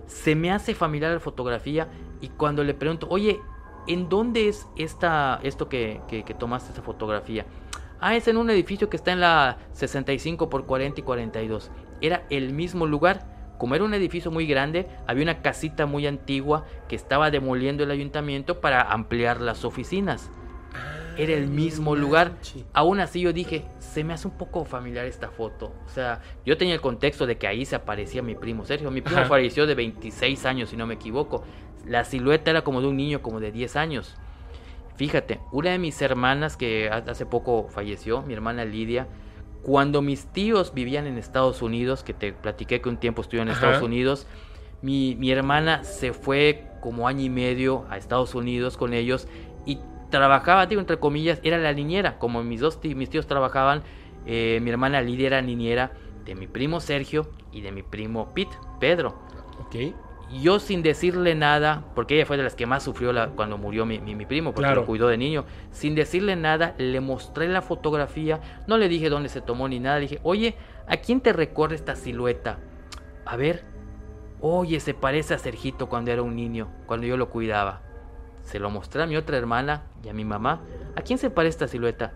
Se 0.07 0.35
me 0.35 0.51
hace 0.51 0.75
familiar 0.75 1.13
la 1.13 1.21
fotografía 1.21 1.89
y 2.21 2.29
cuando 2.29 2.65
le 2.65 2.75
pregunto, 2.75 3.07
oye, 3.11 3.41
¿en 3.87 4.09
dónde 4.09 4.49
es 4.49 4.67
esta, 4.77 5.41
esto 5.43 5.69
que, 5.69 6.01
que, 6.09 6.23
tomaste 6.35 6.73
esa 6.73 6.83
fotografía? 6.83 7.47
Ah, 8.01 8.17
es 8.17 8.29
en 8.29 8.37
un 8.37 8.51
edificio 8.51 8.91
que 8.91 8.97
está 8.97 9.13
en 9.13 9.21
la 9.21 9.59
65 9.73 10.51
por 10.51 10.67
40 10.67 11.01
y 11.01 11.05
42. 11.05 11.71
Era 12.01 12.27
el 12.31 12.53
mismo 12.53 12.87
lugar. 12.87 13.34
Como 13.65 13.77
era 13.77 13.85
un 13.85 13.95
edificio 13.95 14.31
muy 14.31 14.47
grande, 14.47 14.87
había 15.07 15.23
una 15.23 15.41
casita 15.41 15.87
muy 15.87 16.07
antigua 16.07 16.67
que 16.87 16.97
estaba 16.97 17.31
demoliendo 17.31 17.83
el 17.83 17.91
ayuntamiento 17.91 18.61
para 18.61 18.83
ampliar 18.83 19.41
las 19.41 19.65
oficinas 19.65 20.31
era 21.17 21.33
el 21.33 21.47
mismo 21.47 21.97
lugar. 21.97 22.33
Aún 22.75 23.01
así 23.01 23.23
yo 23.23 23.33
dije, 23.33 23.65
se 23.79 24.05
me 24.05 24.13
hace 24.13 24.29
un 24.29 24.37
poco 24.37 24.67
familiar 24.67 25.07
esta 25.07 25.31
foto. 25.31 25.73
O 25.87 25.89
sea, 25.89 26.21
yo 26.45 26.59
tenía 26.59 26.75
el 26.75 26.83
contexto 26.83 27.25
de 27.25 27.39
que 27.39 27.47
ahí 27.47 27.65
se 27.65 27.75
aparecía 27.75 28.21
mi 28.21 28.35
primo 28.35 28.67
Sergio. 28.67 28.91
Mi 28.91 29.01
primo 29.01 29.25
falleció 29.25 29.67
de 29.67 29.75
26 29.75 30.45
años, 30.45 30.69
si 30.69 30.77
no 30.77 30.87
me 30.87 30.95
equivoco. 30.95 31.43
La 31.87 32.05
silueta 32.05 32.51
era 32.51 32.65
como 32.65 32.83
de 32.83 32.89
un 32.89 32.99
niño 32.99 33.23
como 33.23 33.41
de 33.41 33.51
10 33.51 33.77
años. 33.77 34.15
Fíjate, 34.97 35.41
una 35.53 35.71
de 35.71 35.79
mis 35.79 36.03
hermanas 36.03 36.59
que 36.59 36.91
hace 36.91 37.25
poco 37.25 37.69
falleció, 37.71 38.21
mi 38.21 38.35
hermana 38.35 38.67
Lidia, 38.67 39.07
cuando 39.65 40.03
mis 40.03 40.27
tíos 40.27 40.75
vivían 40.75 41.07
en 41.07 41.17
Estados 41.17 41.63
Unidos, 41.63 42.05
que 42.05 42.13
te 42.13 42.33
platiqué 42.33 42.81
que 42.83 42.89
un 42.91 42.99
tiempo 42.99 43.23
estuve 43.23 43.41
en 43.41 43.49
Estados 43.49 43.83
Unidos, 43.83 44.27
mi, 44.83 45.17
mi 45.17 45.31
hermana 45.31 45.83
se 45.85 46.13
fue 46.13 46.67
como 46.81 47.09
año 47.09 47.23
y 47.23 47.31
medio 47.31 47.87
a 47.89 47.97
Estados 47.97 48.35
Unidos 48.35 48.77
con 48.77 48.93
ellos 48.93 49.27
y 49.65 49.79
trabajaba, 50.11 50.67
digo, 50.67 50.83
entre 50.83 50.99
comillas, 50.99 51.41
era 51.43 51.57
la 51.57 51.73
niñera. 51.73 52.19
Como 52.19 52.45
mis 52.45 52.61
dos 52.61 52.79
tíos, 52.79 52.95
mis 52.95 53.09
tíos 53.09 53.27
trabajaban, 53.27 53.83
eh, 54.27 54.61
mi 54.63 54.71
hermana 54.71 55.01
Lidia 55.01 55.29
era 55.29 55.41
niñera 55.41 55.93
de 56.27 56.35
mi 56.35 56.47
primo 56.47 56.81
Sergio 56.81 57.31
y 57.51 57.63
de 57.63 57.73
mi 57.73 57.83
primo 57.83 58.35
Pete, 58.35 58.55
Pedro. 58.79 59.15
Ok. 59.61 59.95
Yo 60.33 60.59
sin 60.59 60.83
decirle 60.83 61.35
nada, 61.35 61.85
porque 61.95 62.17
ella 62.17 62.27
fue 62.27 62.37
de 62.37 62.43
las 62.43 62.55
que 62.55 62.67
más 62.67 62.83
sufrió 62.83 63.13
la, 63.13 63.29
cuando 63.29 63.59
murió 63.59 63.87
mi, 63.87 63.99
mi, 64.01 64.27
primo, 64.27 64.53
porque 64.53 64.75
lo 64.75 64.87
cuidó 64.87 65.09
de 65.09 65.17
niño, 65.17 65.45
sin 65.71 65.95
decirle 65.95 66.35
nada, 66.35 66.75
le 66.79 67.01
mostré 67.01 67.49
la 67.49 67.63
fotografía, 67.63 68.41
no 68.67 68.79
le 68.79 68.89
dije 68.89 69.11
dónde 69.11 69.29
se 69.29 69.41
tomó 69.41 69.69
ni 69.69 69.81
nada, 69.81 69.97
le 69.97 70.03
dije, 70.03 70.21
oye, 70.23 70.57
¿a 70.89 70.97
quién 70.97 71.21
te 71.21 71.33
recuerda 71.33 71.75
esta 71.75 71.95
silueta? 71.95 72.59
A 73.27 73.37
ver, 73.37 73.65
oye, 74.41 74.81
se 74.81 74.95
parece 74.95 75.35
a 75.35 75.39
Sergito 75.39 75.89
cuando 75.89 76.11
era 76.11 76.23
un 76.23 76.37
niño, 76.37 76.69
cuando 76.87 77.07
yo 77.07 77.17
lo 77.17 77.31
cuidaba. 77.31 77.83
Se 78.43 78.59
lo 78.59 78.71
mostré 78.71 79.03
a 79.03 79.07
mi 79.07 79.17
otra 79.17 79.39
hermana 79.39 79.85
y 80.03 80.09
a 80.09 80.13
mi 80.13 80.25
mamá. 80.25 80.61
¿A 80.97 81.03
quién 81.03 81.19
se 81.19 81.31
parece 81.31 81.51
esta 81.51 81.69
silueta? 81.69 82.13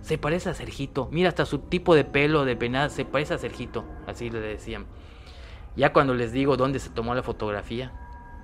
Se 0.00 0.18
parece 0.18 0.50
a 0.50 0.54
Sergito. 0.54 1.08
Mira, 1.12 1.28
hasta 1.28 1.46
su 1.46 1.58
tipo 1.58 1.94
de 1.94 2.04
pelo, 2.04 2.44
de 2.44 2.56
penada, 2.56 2.88
se 2.88 3.04
parece 3.04 3.34
a 3.34 3.38
Sergito. 3.38 3.84
Así 4.06 4.30
le 4.30 4.40
decían. 4.40 4.86
Ya 5.78 5.92
cuando 5.92 6.12
les 6.12 6.32
digo 6.32 6.56
dónde 6.56 6.80
se 6.80 6.90
tomó 6.90 7.14
la 7.14 7.22
fotografía, 7.22 7.92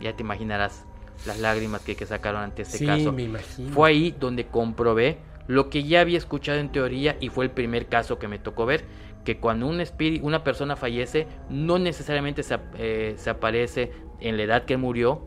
ya 0.01 0.15
te 0.15 0.23
imaginarás 0.23 0.87
las 1.27 1.41
lágrimas 1.41 1.83
que, 1.83 1.97
que 1.97 2.07
sacaron 2.07 2.43
ante 2.43 2.63
este 2.63 2.79
sí, 2.79 2.87
caso. 2.87 3.11
Me 3.13 3.25
imagino. 3.25 3.73
Fue 3.73 3.91
ahí 3.91 4.15
donde 4.19 4.47
comprobé 4.47 5.19
lo 5.49 5.69
que 5.69 5.83
ya 5.83 6.01
había 6.01 6.17
escuchado 6.17 6.59
en 6.59 6.71
teoría 6.71 7.17
y 7.21 7.31
fue 7.31 7.45
el 7.45 7.51
primer 7.51 7.89
caso 7.89 8.21
que 8.21 8.29
me 8.29 8.39
tocó 8.39 8.67
ver, 8.67 8.85
que 9.25 9.39
cuando 9.39 9.67
un 9.67 9.81
espíritu, 9.81 10.25
una 10.25 10.45
persona 10.45 10.77
fallece, 10.77 11.27
no 11.51 11.81
necesariamente 11.81 12.45
se, 12.45 12.57
eh, 12.79 13.15
se 13.17 13.31
aparece 13.31 13.91
en 14.21 14.37
la 14.37 14.45
edad 14.45 14.65
que 14.65 14.77
murió, 14.77 15.27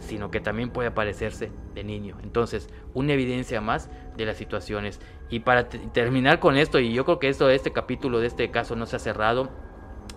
sino 0.00 0.30
que 0.30 0.40
también 0.40 0.68
puede 0.68 0.88
aparecerse 0.88 1.50
de 1.74 1.84
niño. 1.84 2.18
Entonces, 2.22 2.68
una 2.92 3.14
evidencia 3.14 3.62
más 3.62 3.88
de 4.18 4.26
las 4.26 4.36
situaciones. 4.36 5.00
Y 5.30 5.40
para 5.40 5.70
terminar 5.70 6.38
con 6.38 6.58
esto, 6.58 6.80
y 6.80 6.92
yo 6.92 7.06
creo 7.06 7.18
que 7.18 7.30
esto, 7.30 7.48
este 7.48 7.72
capítulo 7.72 8.20
de 8.20 8.26
este 8.26 8.50
caso 8.50 8.76
no 8.76 8.84
se 8.84 8.96
ha 8.96 8.98
cerrado, 8.98 9.63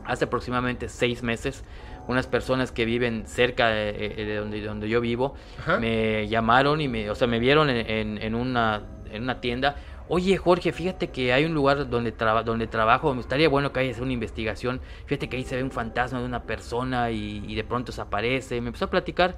hace 0.08 0.26
aproximadamente 0.26 0.90
seis 0.90 1.24
meses, 1.24 1.64
unas 2.08 2.28
personas 2.28 2.72
que 2.72 2.86
viven 2.86 3.28
cerca 3.28 3.68
de, 3.68 4.38
donde, 4.40 4.62
donde 4.62 4.90
yo 4.90 5.02
vivo 5.02 5.36
me 5.80 6.28
llamaron 6.28 6.80
y 6.80 6.88
me, 6.88 7.10
o 7.10 7.16
sea, 7.16 7.28
me 7.28 7.40
vieron 7.40 7.70
en, 7.70 8.36
una, 8.36 8.84
en 9.12 9.24
una 9.24 9.42
tienda. 9.42 9.76
Oye 10.10 10.38
Jorge, 10.38 10.72
fíjate 10.72 11.10
que 11.10 11.34
hay 11.34 11.44
un 11.44 11.54
lugar 11.54 11.90
donde, 11.90 12.14
donde 12.46 12.68
trabajo, 12.68 13.14
me 13.14 13.20
estaría 13.20 13.50
bueno 13.50 13.74
que 13.74 13.82
haya 13.82 14.02
una 14.02 14.14
investigación. 14.14 14.80
Fíjate 15.06 15.28
que 15.28 15.36
ahí 15.36 15.44
se 15.44 15.58
ve 15.58 15.64
un 15.64 15.72
fantasma 15.72 16.20
de 16.20 16.26
una 16.26 16.44
persona 16.44 17.12
y, 17.12 17.44
y 17.46 17.56
de 17.56 17.66
pronto 17.66 17.92
se 17.92 18.00
aparece. 18.00 18.62
Me 18.62 18.68
empezó 18.68 18.86
a 18.86 18.90
platicar 18.90 19.36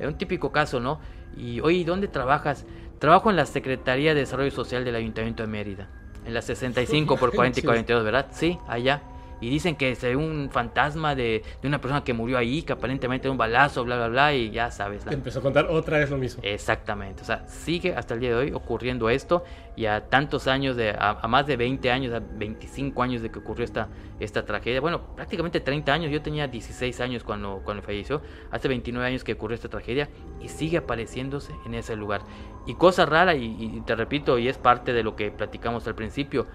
es 0.00 0.06
un 0.08 0.14
típico 0.14 0.50
caso, 0.50 0.80
¿no? 0.80 0.98
Y, 1.36 1.60
oye, 1.60 1.84
¿dónde 1.84 2.08
trabajas? 2.08 2.64
Trabajo 2.98 3.30
en 3.30 3.36
la 3.36 3.46
Secretaría 3.46 4.14
de 4.14 4.20
Desarrollo 4.20 4.50
Social 4.50 4.84
del 4.84 4.96
Ayuntamiento 4.96 5.42
de 5.42 5.46
Mérida. 5.46 5.88
En 6.24 6.34
la 6.34 6.42
65 6.42 7.16
por 7.16 7.34
40 7.34 7.60
y 7.60 7.62
42, 7.62 8.04
¿verdad? 8.04 8.26
Sí, 8.30 8.58
allá 8.66 9.02
y 9.40 9.50
dicen 9.50 9.76
que 9.76 9.94
se 9.94 10.08
ve 10.08 10.16
un 10.16 10.50
fantasma 10.50 11.14
de, 11.14 11.42
de, 11.60 11.68
una 11.68 11.80
persona 11.80 12.04
que 12.04 12.12
murió 12.12 12.38
ahí, 12.38 12.62
que 12.62 12.72
aparentemente 12.72 13.28
un 13.28 13.38
balazo, 13.38 13.84
bla, 13.84 13.96
bla, 13.96 14.08
bla, 14.08 14.34
y 14.34 14.50
ya 14.50 14.70
sabes. 14.70 15.04
Te 15.04 15.14
empezó 15.14 15.40
a 15.40 15.42
contar 15.42 15.66
otra 15.66 15.98
vez 15.98 16.10
lo 16.10 16.18
mismo. 16.18 16.42
Exactamente, 16.44 17.22
o 17.22 17.24
sea, 17.24 17.46
sigue 17.46 17.94
hasta 17.94 18.14
el 18.14 18.20
día 18.20 18.30
de 18.30 18.36
hoy 18.36 18.52
ocurriendo 18.52 19.08
esto 19.10 19.44
y 19.76 19.86
a 19.86 20.08
tantos 20.08 20.46
años, 20.46 20.76
de, 20.76 20.90
a, 20.90 21.26
más 21.26 21.46
de 21.46 21.56
20 21.56 21.90
años, 21.90 22.12
a 22.12 22.20
25 22.20 23.02
años 23.02 23.22
de 23.22 23.30
que 23.30 23.38
ocurrió 23.38 23.64
esta, 23.64 23.88
esta 24.18 24.44
tragedia, 24.44 24.80
bueno, 24.80 25.14
prácticamente 25.16 25.60
30 25.60 25.92
años, 25.92 26.10
yo 26.10 26.20
tenía 26.20 26.48
16 26.48 27.00
años 27.00 27.24
cuando, 27.24 27.62
cuando 27.64 27.82
falleció, 27.82 28.20
hace 28.50 28.68
29 28.68 29.06
años 29.06 29.24
que 29.24 29.32
ocurrió 29.32 29.54
esta 29.54 29.68
tragedia 29.68 30.10
y 30.40 30.48
sigue 30.48 30.76
apareciéndose 30.76 31.54
en 31.64 31.74
ese 31.74 31.96
lugar. 31.96 32.20
Y 32.66 32.74
cosa 32.74 33.06
rara, 33.06 33.34
y, 33.34 33.56
y 33.58 33.80
te 33.86 33.94
repito, 33.94 34.38
y 34.38 34.48
es 34.48 34.58
parte 34.58 34.92
de 34.92 35.02
lo 35.02 35.16
que 35.16 35.30
platicamos 35.30 35.86
al 35.86 35.94
principio, 35.94 36.46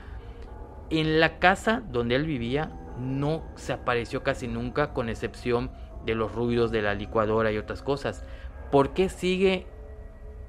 en 0.90 1.20
la 1.20 1.40
casa 1.40 1.84
donde 1.92 2.16
él 2.16 2.26
vivía 2.26 2.72
no 3.00 3.44
se 3.56 3.74
apareció 3.74 4.24
casi 4.24 4.48
nunca 4.48 4.94
con 4.94 5.10
excepción 5.10 5.72
de 6.06 6.16
los 6.16 6.34
ruidos 6.34 6.72
de 6.72 6.82
la 6.82 6.94
licuadora 6.94 7.52
y 7.52 7.58
otras 7.58 7.82
cosas. 7.82 8.24
¿Por 8.72 8.94
qué 8.94 9.10
sigue 9.10 9.68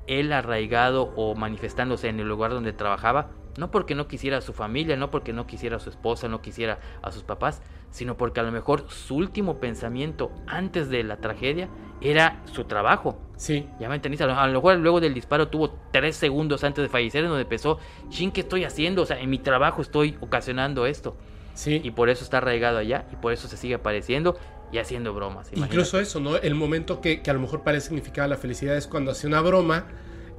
él 0.07 0.33
arraigado 0.33 1.13
o 1.17 1.35
manifestándose 1.35 2.09
en 2.09 2.21
el 2.21 2.29
lugar 2.29 2.53
donde 2.53 2.73
trabajaba? 2.73 3.31
No 3.59 3.71
porque 3.71 3.95
no 3.95 4.09
quisiera 4.09 4.39
a 4.39 4.41
su 4.41 4.53
familia, 4.53 4.97
no 4.97 5.11
porque 5.11 5.33
no 5.33 5.47
quisiera 5.47 5.77
a 5.77 5.81
su 5.81 5.91
esposa, 5.91 6.29
no 6.29 6.43
quisiera 6.43 6.79
a 7.03 7.11
sus 7.11 7.23
papás, 7.23 7.63
sino 7.91 8.17
porque 8.17 8.41
a 8.41 8.43
lo 8.43 8.53
mejor 8.53 8.87
su 8.89 9.17
último 9.17 9.59
pensamiento 9.59 10.31
antes 10.47 10.89
de 10.89 11.03
la 11.03 11.17
tragedia 11.19 11.69
era 12.01 12.43
su 12.53 12.65
trabajo. 12.65 13.19
Sí. 13.37 13.69
Ya 13.81 13.89
me 13.89 13.97
entendiste. 13.97 14.25
A 14.25 14.47
lo 14.47 14.53
mejor 14.53 14.77
luego 14.77 15.01
del 15.01 15.15
disparo 15.15 15.49
tuvo 15.49 15.79
tres 15.93 16.17
segundos 16.17 16.65
antes 16.65 16.83
de 16.83 16.89
fallecer 16.89 17.23
en 17.23 17.29
donde 17.29 17.43
empezó, 17.43 17.79
chin, 18.09 18.31
¿qué 18.31 18.43
estoy 18.43 18.65
haciendo? 18.65 19.03
O 19.03 19.07
sea, 19.07 19.19
en 19.21 19.31
mi 19.31 19.39
trabajo 19.39 19.83
estoy 19.83 20.17
ocasionando 20.21 20.87
esto. 20.87 21.17
Sí. 21.55 21.81
Y 21.83 21.91
por 21.91 22.11
eso 22.11 22.23
está 22.23 22.39
arraigado 22.39 22.79
allá 22.79 23.07
y 23.13 23.17
por 23.17 23.33
eso 23.33 23.49
se 23.49 23.57
sigue 23.57 23.75
apareciendo 23.75 24.37
y 24.73 24.79
haciendo 24.79 25.15
bromas. 25.15 25.51
Incluso 25.55 25.99
eso, 26.01 26.21
¿no? 26.21 26.37
El 26.37 26.55
momento 26.55 27.01
que, 27.01 27.23
que 27.23 27.31
a 27.31 27.35
lo 27.35 27.41
mejor 27.41 27.63
parece 27.63 27.89
significar 27.89 28.29
la 28.29 28.37
felicidad 28.37 28.77
es 28.77 28.87
cuando 28.87 29.13
hace 29.13 29.27
una 29.27 29.41
broma 29.41 29.87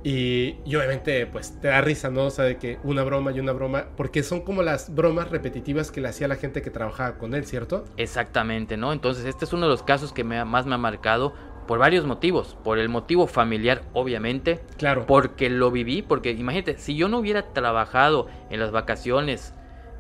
y, 0.03 0.55
obviamente, 0.67 1.25
pues 1.25 1.59
te 1.59 1.67
da 1.67 1.81
risa, 1.81 2.09
¿no? 2.09 2.25
O 2.25 2.29
sea, 2.29 2.45
de 2.45 2.57
que 2.57 2.77
una 2.83 3.03
broma 3.03 3.31
y 3.31 3.39
una 3.39 3.51
broma, 3.51 3.87
porque 3.97 4.23
son 4.23 4.41
como 4.41 4.63
las 4.63 4.93
bromas 4.93 5.29
repetitivas 5.29 5.91
que 5.91 6.01
le 6.01 6.07
hacía 6.07 6.27
la 6.27 6.35
gente 6.35 6.61
que 6.61 6.69
trabajaba 6.69 7.17
con 7.17 7.33
él, 7.33 7.45
¿cierto? 7.45 7.83
Exactamente, 7.97 8.77
¿no? 8.77 8.93
Entonces, 8.93 9.25
este 9.25 9.45
es 9.45 9.53
uno 9.53 9.65
de 9.65 9.71
los 9.71 9.83
casos 9.83 10.13
que 10.13 10.23
me, 10.23 10.43
más 10.45 10.65
me 10.65 10.75
ha 10.75 10.77
marcado 10.77 11.33
por 11.67 11.79
varios 11.79 12.05
motivos. 12.05 12.57
Por 12.63 12.79
el 12.79 12.89
motivo 12.89 13.27
familiar, 13.27 13.81
obviamente. 13.93 14.61
Claro. 14.77 15.05
Porque 15.05 15.49
lo 15.49 15.71
viví, 15.71 16.01
porque 16.01 16.31
imagínate, 16.31 16.77
si 16.77 16.95
yo 16.95 17.09
no 17.09 17.17
hubiera 17.19 17.53
trabajado 17.53 18.27
en 18.49 18.59
las 18.59 18.71
vacaciones 18.71 19.53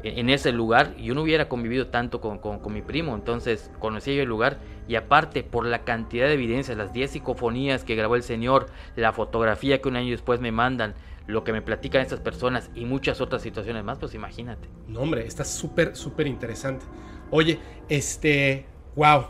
en 0.03 0.29
ese 0.29 0.51
lugar, 0.51 0.95
yo 0.97 1.13
no 1.15 1.23
hubiera 1.23 1.49
convivido 1.49 1.87
tanto 1.87 2.21
con, 2.21 2.37
con, 2.37 2.73
mi 2.73 2.81
primo, 2.81 3.15
entonces 3.15 3.71
conocí 3.79 4.15
yo 4.15 4.21
el 4.21 4.29
lugar 4.29 4.57
y 4.87 4.95
aparte 4.95 5.43
por 5.43 5.65
la 5.65 5.83
cantidad 5.83 6.27
de 6.27 6.33
evidencias, 6.33 6.77
las 6.77 6.93
10 6.93 7.11
psicofonías 7.11 7.83
que 7.83 7.95
grabó 7.95 8.15
el 8.15 8.23
señor, 8.23 8.67
la 8.95 9.13
fotografía 9.13 9.81
que 9.81 9.89
un 9.89 9.95
año 9.95 10.11
después 10.11 10.39
me 10.39 10.51
mandan, 10.51 10.95
lo 11.25 11.43
que 11.43 11.51
me 11.53 11.61
platican 11.61 12.01
estas 12.01 12.19
personas 12.21 12.69
y 12.73 12.85
muchas 12.85 13.19
otras 13.21 13.41
situaciones 13.41 13.83
más, 13.83 13.99
pues 13.99 14.13
imagínate. 14.13 14.69
No, 14.87 15.01
hombre, 15.01 15.25
está 15.27 15.43
súper, 15.43 15.95
súper 15.95 16.27
interesante. 16.27 16.85
Oye, 17.31 17.59
este, 17.89 18.65
wow, 18.95 19.25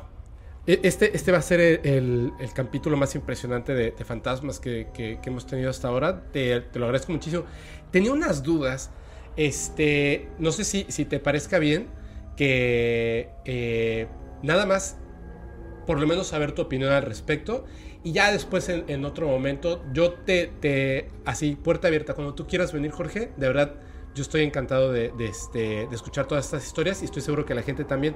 E- 0.67 0.81
Este, 0.83 1.15
este 1.15 1.31
va 1.31 1.37
a 1.37 1.41
ser 1.41 1.61
el, 1.61 2.33
el- 2.39 2.53
capítulo 2.53 2.97
más 2.97 3.15
impresionante 3.15 3.73
de, 3.73 3.91
fantasmas 4.05 4.59
que, 4.59 4.89
que- 4.93 5.19
hemos 5.29 5.45
tenido 5.47 5.69
hasta 5.69 5.87
ahora. 5.87 6.29
Te, 6.31 6.61
te 6.61 6.79
lo 6.79 6.85
agradezco 6.85 7.11
muchísimo. 7.13 7.45
Tenía 7.91 8.11
unas 8.11 8.43
dudas. 8.43 8.91
Este, 9.37 10.29
no 10.39 10.51
sé 10.51 10.63
si, 10.65 10.85
si 10.89 11.05
te 11.05 11.19
parezca 11.19 11.59
bien 11.59 11.87
que 12.35 13.29
eh, 13.45 14.07
nada 14.41 14.65
más, 14.65 14.97
por 15.87 15.99
lo 15.99 16.05
menos 16.05 16.27
saber 16.27 16.51
tu 16.51 16.61
opinión 16.61 16.91
al 16.91 17.01
respecto. 17.01 17.65
Y 18.03 18.11
ya 18.11 18.31
después 18.31 18.69
en, 18.69 18.83
en 18.87 19.05
otro 19.05 19.27
momento, 19.27 19.83
yo 19.91 20.13
te, 20.13 20.51
te, 20.59 21.09
así, 21.25 21.55
puerta 21.55 21.87
abierta, 21.87 22.13
cuando 22.13 22.35
tú 22.35 22.45
quieras 22.45 22.71
venir, 22.71 22.91
Jorge, 22.91 23.31
de 23.35 23.47
verdad, 23.47 23.73
yo 24.13 24.21
estoy 24.21 24.43
encantado 24.43 24.91
de, 24.91 25.11
de, 25.17 25.25
este, 25.25 25.87
de 25.87 25.95
escuchar 25.95 26.27
todas 26.27 26.45
estas 26.45 26.65
historias 26.65 27.01
y 27.01 27.05
estoy 27.05 27.23
seguro 27.23 27.45
que 27.45 27.55
la 27.55 27.63
gente 27.63 27.83
también. 27.83 28.15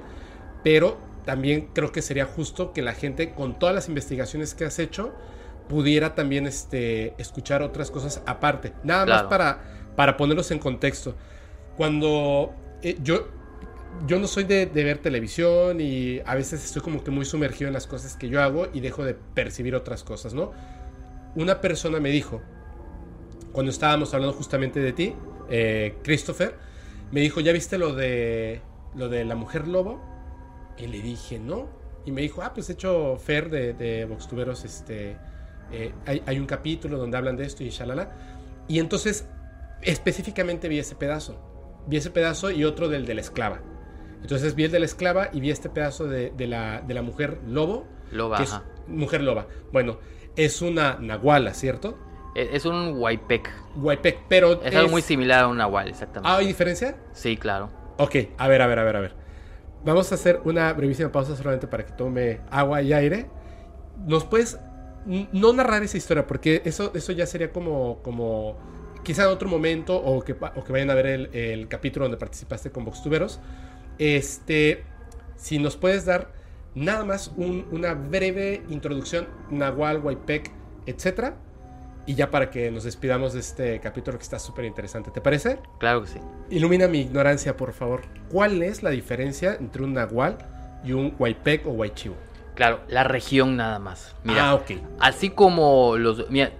Pero 0.62 0.98
también 1.24 1.70
creo 1.72 1.90
que 1.90 2.02
sería 2.02 2.26
justo 2.26 2.72
que 2.72 2.82
la 2.82 2.92
gente, 2.92 3.32
con 3.32 3.58
todas 3.58 3.74
las 3.74 3.88
investigaciones 3.88 4.54
que 4.54 4.64
has 4.64 4.78
hecho, 4.78 5.12
pudiera 5.68 6.14
también 6.14 6.46
este, 6.46 7.14
escuchar 7.18 7.62
otras 7.62 7.90
cosas 7.90 8.22
aparte. 8.26 8.72
Nada 8.84 9.06
más 9.06 9.22
para, 9.24 9.62
para 9.96 10.16
ponerlos 10.16 10.50
en 10.50 10.58
contexto. 10.58 11.16
Cuando 11.76 12.54
eh, 12.82 12.98
yo, 13.02 13.28
yo 14.06 14.18
no 14.18 14.26
soy 14.26 14.44
de, 14.44 14.66
de 14.66 14.84
ver 14.84 14.98
televisión 14.98 15.80
y 15.80 16.20
a 16.26 16.34
veces 16.34 16.64
estoy 16.64 16.82
como 16.82 17.04
que 17.04 17.10
muy 17.10 17.24
sumergido 17.24 17.68
en 17.68 17.74
las 17.74 17.86
cosas 17.86 18.16
que 18.16 18.28
yo 18.28 18.42
hago 18.42 18.68
y 18.72 18.80
dejo 18.80 19.04
de 19.04 19.14
percibir 19.14 19.74
otras 19.74 20.02
cosas, 20.02 20.34
¿no? 20.34 20.52
Una 21.34 21.60
persona 21.60 22.00
me 22.00 22.10
dijo, 22.10 22.42
cuando 23.52 23.70
estábamos 23.70 24.12
hablando 24.14 24.36
justamente 24.36 24.80
de 24.80 24.92
ti, 24.92 25.14
eh, 25.50 25.96
Christopher, 26.02 26.54
me 27.10 27.20
dijo, 27.20 27.40
¿ya 27.40 27.52
viste 27.52 27.78
lo 27.78 27.94
de, 27.94 28.60
lo 28.94 29.08
de 29.08 29.24
la 29.24 29.34
mujer 29.34 29.68
lobo? 29.68 30.00
Y 30.78 30.86
le 30.86 31.00
dije, 31.00 31.38
no. 31.38 31.68
Y 32.04 32.10
me 32.10 32.22
dijo, 32.22 32.42
ah, 32.42 32.52
pues 32.54 32.70
he 32.70 32.72
hecho 32.72 33.16
Fer 33.16 33.50
de, 33.50 33.74
de 33.74 34.04
Voxtuberos, 34.06 34.64
este, 34.64 35.16
eh, 35.70 35.92
hay, 36.06 36.22
hay 36.26 36.38
un 36.38 36.46
capítulo 36.46 36.98
donde 36.98 37.16
hablan 37.16 37.36
de 37.36 37.44
esto 37.44 37.62
y 37.62 37.70
shalala. 37.70 38.10
Y 38.68 38.78
entonces, 38.78 39.26
específicamente 39.82 40.68
vi 40.68 40.78
ese 40.78 40.94
pedazo. 40.94 41.38
Vi 41.86 41.98
ese 41.98 42.10
pedazo 42.10 42.50
y 42.50 42.64
otro 42.64 42.88
del 42.88 43.06
de 43.06 43.14
la 43.14 43.20
esclava. 43.20 43.60
Entonces 44.22 44.54
vi 44.54 44.64
el 44.64 44.70
de 44.72 44.78
la 44.78 44.86
esclava 44.86 45.28
y 45.32 45.40
vi 45.40 45.50
este 45.50 45.68
pedazo 45.68 46.06
de, 46.06 46.30
de 46.30 46.46
la, 46.46 46.80
de 46.80 46.94
la 46.94 47.02
mujer 47.02 47.38
lobo. 47.46 47.86
Loba, 48.10 48.38
que 48.38 48.44
es- 48.44 48.60
mujer 48.86 49.22
loba. 49.22 49.46
Bueno, 49.72 49.98
es 50.36 50.62
una 50.62 50.96
nahuala, 51.00 51.52
¿cierto? 51.54 51.98
Es, 52.34 52.48
es 52.52 52.64
un 52.64 52.94
Waipec. 52.98 53.50
Huaypec, 53.76 54.20
pero 54.28 54.62
Es 54.62 54.74
algo 54.74 54.90
muy 54.90 55.02
similar 55.02 55.44
a 55.44 55.48
un 55.48 55.56
Nahual, 55.58 55.88
exactamente. 55.88 56.28
¿Ah, 56.30 56.38
¿Hay 56.38 56.46
diferencia? 56.46 56.96
Sí, 57.12 57.36
claro. 57.36 57.68
Ok, 57.98 58.16
a 58.38 58.48
ver, 58.48 58.62
a 58.62 58.66
ver, 58.66 58.78
a 58.78 58.84
ver, 58.84 58.96
a 58.96 59.00
ver. 59.00 59.14
Vamos 59.84 60.10
a 60.12 60.14
hacer 60.14 60.40
una 60.44 60.72
brevísima 60.72 61.10
pausa 61.12 61.36
solamente 61.36 61.66
para 61.66 61.84
que 61.84 61.92
tome 61.92 62.40
agua 62.50 62.80
y 62.82 62.92
aire. 62.92 63.26
¿Nos 64.06 64.24
puedes 64.24 64.58
no 65.04 65.52
narrar 65.52 65.82
esa 65.82 65.96
historia? 65.96 66.26
Porque 66.26 66.62
eso, 66.64 66.92
eso 66.94 67.12
ya 67.12 67.26
sería 67.26 67.52
como, 67.52 67.98
como 68.02 68.56
quizá 69.02 69.24
en 69.24 69.28
otro 69.30 69.48
momento 69.48 69.96
o 69.96 70.22
que, 70.22 70.32
o 70.32 70.64
que 70.64 70.72
vayan 70.72 70.90
a 70.90 70.94
ver 70.94 71.06
el, 71.06 71.34
el 71.34 71.68
capítulo 71.68 72.04
donde 72.04 72.16
participaste 72.18 72.70
con 72.70 72.84
Voxtuberos. 72.84 73.40
Este, 73.98 74.84
si 75.36 75.58
nos 75.58 75.76
puedes 75.76 76.04
dar 76.04 76.32
nada 76.74 77.04
más 77.04 77.32
un- 77.36 77.66
una 77.70 77.94
breve 77.94 78.62
introducción, 78.68 79.28
Nahual, 79.50 79.98
Huaypec, 79.98 80.50
etcétera. 80.86 81.34
Y 82.04 82.14
ya 82.16 82.30
para 82.32 82.50
que 82.50 82.68
nos 82.72 82.82
despidamos 82.82 83.32
de 83.32 83.38
este 83.40 83.78
capítulo 83.78 84.18
que 84.18 84.24
está 84.24 84.38
súper 84.40 84.64
interesante. 84.64 85.12
¿Te 85.12 85.20
parece? 85.20 85.58
Claro 85.78 86.02
que 86.02 86.08
sí. 86.08 86.18
Ilumina 86.50 86.88
mi 86.88 87.00
ignorancia, 87.00 87.56
por 87.56 87.72
favor. 87.72 88.02
¿Cuál 88.28 88.62
es 88.62 88.82
la 88.82 88.90
diferencia 88.90 89.54
entre 89.54 89.84
un 89.84 89.92
nahual 89.94 90.36
y 90.84 90.92
un 90.92 91.14
huaypec 91.16 91.64
o 91.66 91.70
huaychivo? 91.70 92.16
Claro, 92.56 92.80
la 92.88 93.04
región 93.04 93.56
nada 93.56 93.78
más. 93.78 94.16
Mira, 94.24 94.50
ah, 94.50 94.54
ok. 94.56 94.72
Así 94.98 95.30
como 95.30 95.96
los... 95.96 96.28
Mira, 96.28 96.50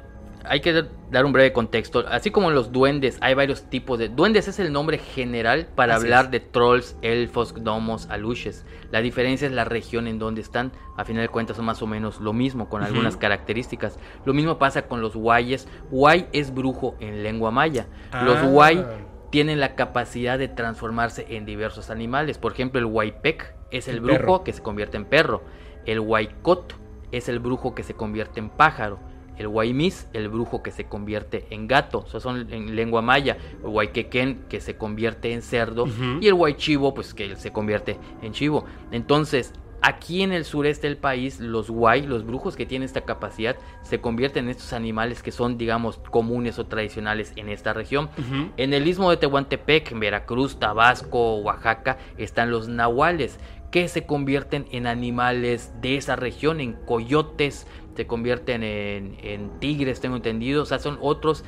hay 0.44 0.60
que 0.60 0.72
dar- 1.10 1.24
un 1.24 1.32
breve 1.32 1.52
contexto. 1.52 2.04
Así 2.08 2.30
como 2.30 2.50
los 2.50 2.72
duendes, 2.72 3.18
hay 3.20 3.34
varios 3.34 3.64
tipos 3.70 3.98
de... 3.98 4.08
Duendes 4.08 4.48
es 4.48 4.58
el 4.58 4.72
nombre 4.72 4.98
general 4.98 5.66
para 5.74 5.94
Así 5.96 6.04
hablar 6.04 6.24
es. 6.26 6.30
de 6.30 6.40
trolls, 6.40 6.96
elfos, 7.02 7.52
gnomos, 7.54 8.08
aluches. 8.10 8.64
La 8.90 9.00
diferencia 9.02 9.46
es 9.46 9.52
la 9.52 9.64
región 9.64 10.06
en 10.06 10.18
donde 10.18 10.40
están. 10.40 10.72
A 10.96 11.04
final 11.04 11.22
de 11.22 11.28
cuentas 11.28 11.56
son 11.56 11.64
más 11.66 11.82
o 11.82 11.86
menos 11.86 12.20
lo 12.20 12.32
mismo, 12.32 12.68
con 12.68 12.82
algunas 12.82 13.16
características. 13.16 13.98
Lo 14.24 14.34
mismo 14.34 14.58
pasa 14.58 14.82
con 14.88 15.00
los 15.00 15.14
guayes. 15.16 15.68
Guay 15.90 16.28
es 16.32 16.54
brujo 16.54 16.94
en 17.00 17.22
lengua 17.22 17.50
maya. 17.50 17.86
Los 18.24 18.38
Ah. 18.38 18.46
guay 18.46 18.84
tienen 19.30 19.60
la 19.60 19.74
capacidad 19.74 20.38
de 20.38 20.48
transformarse 20.48 21.26
en 21.30 21.46
diversos 21.46 21.88
animales. 21.90 22.36
Por 22.38 22.52
ejemplo, 22.52 22.78
el 22.78 22.86
huaypec 22.86 23.54
es 23.70 23.88
el, 23.88 23.96
El 23.96 24.00
brujo 24.02 24.18
perro. 24.18 24.44
que 24.44 24.52
se 24.52 24.62
convierte 24.62 24.96
en 24.98 25.04
perro. 25.06 25.42
El 25.86 26.00
huaycot 26.00 26.74
es 27.12 27.28
el 27.28 27.38
brujo 27.38 27.74
que 27.74 27.82
se 27.82 27.94
convierte 27.94 28.40
en 28.40 28.50
pájaro. 28.50 28.98
El 29.38 29.46
huaymis, 29.46 30.08
el 30.12 30.28
brujo 30.28 30.62
que 30.62 30.70
se 30.70 30.84
convierte 30.84 31.46
en 31.50 31.66
gato. 31.66 32.04
Esos 32.06 32.22
son 32.22 32.52
en 32.52 32.76
lengua 32.76 33.02
maya. 33.02 33.36
El 33.62 33.68
huayquequén, 33.68 34.44
que 34.48 34.60
se 34.60 34.76
convierte 34.76 35.32
en 35.32 35.42
cerdo. 35.42 35.86
Y 36.20 36.26
el 36.26 36.34
huaychivo, 36.34 36.94
pues 36.94 37.14
que 37.14 37.36
se 37.36 37.52
convierte 37.52 37.98
en 38.22 38.32
chivo. 38.32 38.64
Entonces, 38.90 39.52
aquí 39.82 40.22
en 40.22 40.32
el 40.32 40.44
sureste 40.44 40.86
del 40.86 40.96
país, 40.96 41.40
los 41.40 41.68
huay, 41.68 42.06
los 42.06 42.24
brujos 42.24 42.56
que 42.56 42.66
tienen 42.66 42.86
esta 42.86 43.00
capacidad, 43.00 43.56
se 43.82 44.00
convierten 44.00 44.44
en 44.44 44.50
estos 44.50 44.72
animales 44.72 45.22
que 45.22 45.32
son, 45.32 45.58
digamos, 45.58 45.98
comunes 45.98 46.58
o 46.58 46.66
tradicionales 46.66 47.32
en 47.36 47.48
esta 47.48 47.72
región. 47.72 48.08
En 48.56 48.72
el 48.74 48.86
istmo 48.86 49.10
de 49.10 49.16
Tehuantepec, 49.16 49.90
en 49.92 50.00
Veracruz, 50.00 50.58
Tabasco, 50.58 51.38
Oaxaca, 51.38 51.98
están 52.16 52.50
los 52.50 52.68
nahuales, 52.68 53.38
que 53.72 53.88
se 53.88 54.04
convierten 54.04 54.66
en 54.70 54.86
animales 54.86 55.72
de 55.80 55.96
esa 55.96 56.14
región, 56.14 56.60
en 56.60 56.74
coyotes, 56.74 57.66
se 57.94 58.06
convierten 58.06 58.62
en, 58.62 59.16
en 59.22 59.58
tigres, 59.60 60.00
tengo 60.00 60.16
entendido, 60.16 60.62
o 60.62 60.66
sea, 60.66 60.78
son 60.78 60.98
otros, 61.00 61.44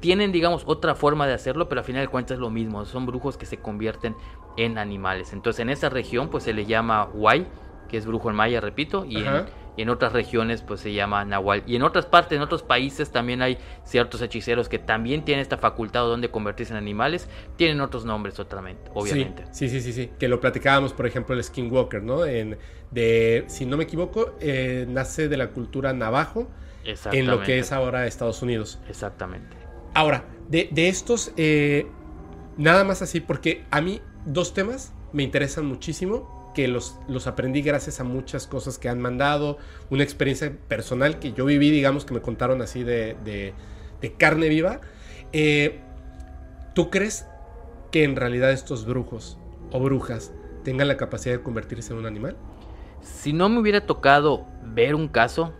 tienen, 0.00 0.32
digamos, 0.32 0.62
otra 0.66 0.94
forma 0.94 1.26
de 1.26 1.34
hacerlo, 1.34 1.68
pero 1.68 1.80
al 1.80 1.84
final 1.84 2.02
de 2.02 2.08
cuentas 2.08 2.36
es 2.36 2.40
lo 2.40 2.50
mismo, 2.50 2.84
son 2.84 3.06
brujos 3.06 3.36
que 3.36 3.46
se 3.46 3.58
convierten 3.58 4.16
en 4.56 4.78
animales. 4.78 5.32
Entonces, 5.32 5.60
en 5.60 5.70
esa 5.70 5.88
región, 5.88 6.28
pues 6.28 6.44
se 6.44 6.52
le 6.52 6.66
llama 6.66 7.08
Huay, 7.12 7.46
que 7.88 7.96
es 7.96 8.06
brujo 8.06 8.30
en 8.30 8.36
maya, 8.36 8.60
repito, 8.60 9.04
y 9.04 9.18
en, 9.18 9.46
en 9.76 9.88
otras 9.88 10.12
regiones 10.12 10.62
pues 10.62 10.80
se 10.80 10.92
llama 10.92 11.24
Nahual. 11.24 11.62
Y 11.66 11.76
en 11.76 11.82
otras 11.82 12.06
partes, 12.06 12.36
en 12.36 12.42
otros 12.42 12.62
países 12.62 13.10
también 13.10 13.42
hay 13.42 13.58
ciertos 13.84 14.22
hechiceros 14.22 14.68
que 14.68 14.78
también 14.78 15.24
tienen 15.24 15.42
esta 15.42 15.58
facultad 15.58 16.02
donde 16.02 16.30
convertirse 16.30 16.72
en 16.72 16.78
animales. 16.78 17.28
Tienen 17.56 17.80
otros 17.80 18.04
nombres 18.04 18.38
otramente, 18.38 18.90
obviamente. 18.94 19.44
Sí, 19.52 19.68
sí, 19.68 19.80
sí, 19.80 19.92
sí. 19.92 20.10
Que 20.18 20.28
lo 20.28 20.40
platicábamos, 20.40 20.92
por 20.92 21.06
ejemplo, 21.06 21.34
el 21.34 21.42
Skinwalker, 21.42 22.02
¿no? 22.02 22.24
En, 22.24 22.58
de, 22.90 23.44
si 23.48 23.66
no 23.66 23.76
me 23.76 23.84
equivoco, 23.84 24.34
eh, 24.40 24.86
nace 24.88 25.28
de 25.28 25.36
la 25.36 25.50
cultura 25.50 25.92
navajo 25.92 26.48
en 27.12 27.26
lo 27.26 27.42
que 27.42 27.58
es 27.58 27.72
ahora 27.72 28.06
Estados 28.06 28.42
Unidos. 28.42 28.80
Exactamente. 28.88 29.56
Ahora, 29.94 30.24
de, 30.48 30.68
de 30.70 30.88
estos, 30.88 31.32
eh, 31.36 31.86
nada 32.56 32.84
más 32.84 33.02
así, 33.02 33.20
porque 33.20 33.64
a 33.70 33.80
mí 33.80 34.00
dos 34.24 34.54
temas 34.54 34.92
me 35.12 35.22
interesan 35.22 35.66
muchísimo, 35.66 36.39
que 36.54 36.68
los, 36.68 36.96
los 37.08 37.26
aprendí 37.26 37.62
gracias 37.62 38.00
a 38.00 38.04
muchas 38.04 38.46
cosas 38.46 38.78
que 38.78 38.88
han 38.88 39.00
mandado, 39.00 39.58
una 39.90 40.02
experiencia 40.02 40.52
personal 40.68 41.18
que 41.18 41.32
yo 41.32 41.44
viví, 41.44 41.70
digamos, 41.70 42.04
que 42.04 42.14
me 42.14 42.20
contaron 42.20 42.62
así 42.62 42.82
de, 42.82 43.16
de- 43.24 43.54
carne 44.18 44.48
viva. 44.48 44.80
Eh, 45.32 45.80
¿Tú 46.74 46.90
crees 46.90 47.26
que 47.90 48.04
en 48.04 48.16
realidad 48.16 48.52
estos 48.52 48.86
brujos 48.86 49.38
o 49.70 49.80
brujas 49.80 50.32
tengan 50.64 50.88
la 50.88 50.96
capacidad 50.96 51.36
de 51.36 51.42
convertirse 51.42 51.92
en 51.92 51.98
un 51.98 52.06
animal? 52.06 52.36
Si 53.02 53.32
no 53.32 53.48
me 53.48 53.58
hubiera 53.60 53.86
tocado 53.86 54.46
ver 54.62 54.94
un 54.94 55.08
caso, 55.08 55.52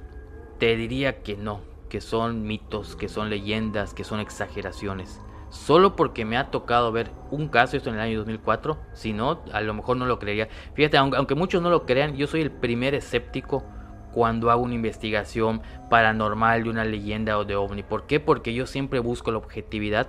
te 0.59 0.77
diría 0.77 1.23
que 1.23 1.37
no, 1.37 1.63
que 1.89 2.01
son 2.01 2.43
mitos, 2.45 2.97
que 2.97 3.09
son 3.09 3.31
leyendas, 3.31 3.95
que 3.95 4.05
son 4.05 4.21
exageraciones. 4.21 5.21
Solo 5.51 5.97
porque 5.97 6.25
me 6.25 6.37
ha 6.37 6.51
tocado 6.51 6.93
ver 6.93 7.11
un 7.31 7.49
caso, 7.49 7.77
esto 7.77 7.91
en 7.91 7.97
el 7.97 8.01
año 8.01 8.19
2004, 8.19 8.79
si 8.95 9.13
no, 9.13 9.43
a 9.53 9.61
lo 9.61 9.75
mejor 9.75 9.97
no 9.97 10.07
lo 10.07 10.19
creería. 10.19 10.49
Fíjate, 10.75 10.97
aunque, 10.97 11.17
aunque 11.17 11.35
muchos 11.35 11.61
no 11.61 11.71
lo 11.71 11.87
crean, 11.87 12.17
yo 12.17 12.27
soy 12.27 12.41
el 12.41 12.53
primer 12.53 12.95
escéptico 12.95 13.65
cuando 14.13 14.51
hago 14.51 14.63
una 14.63 14.75
investigación 14.75 15.63
paranormal 15.89 16.65
de 16.65 16.71
una 16.71 16.85
leyenda 16.85 17.37
o 17.39 17.45
de 17.45 17.57
ovni. 17.57 17.83
¿Por 17.83 18.07
qué? 18.07 18.21
Porque 18.21 18.55
yo 18.55 18.67
siempre 18.67 19.01
busco 19.01 19.31
la 19.31 19.39
objetividad. 19.39 20.09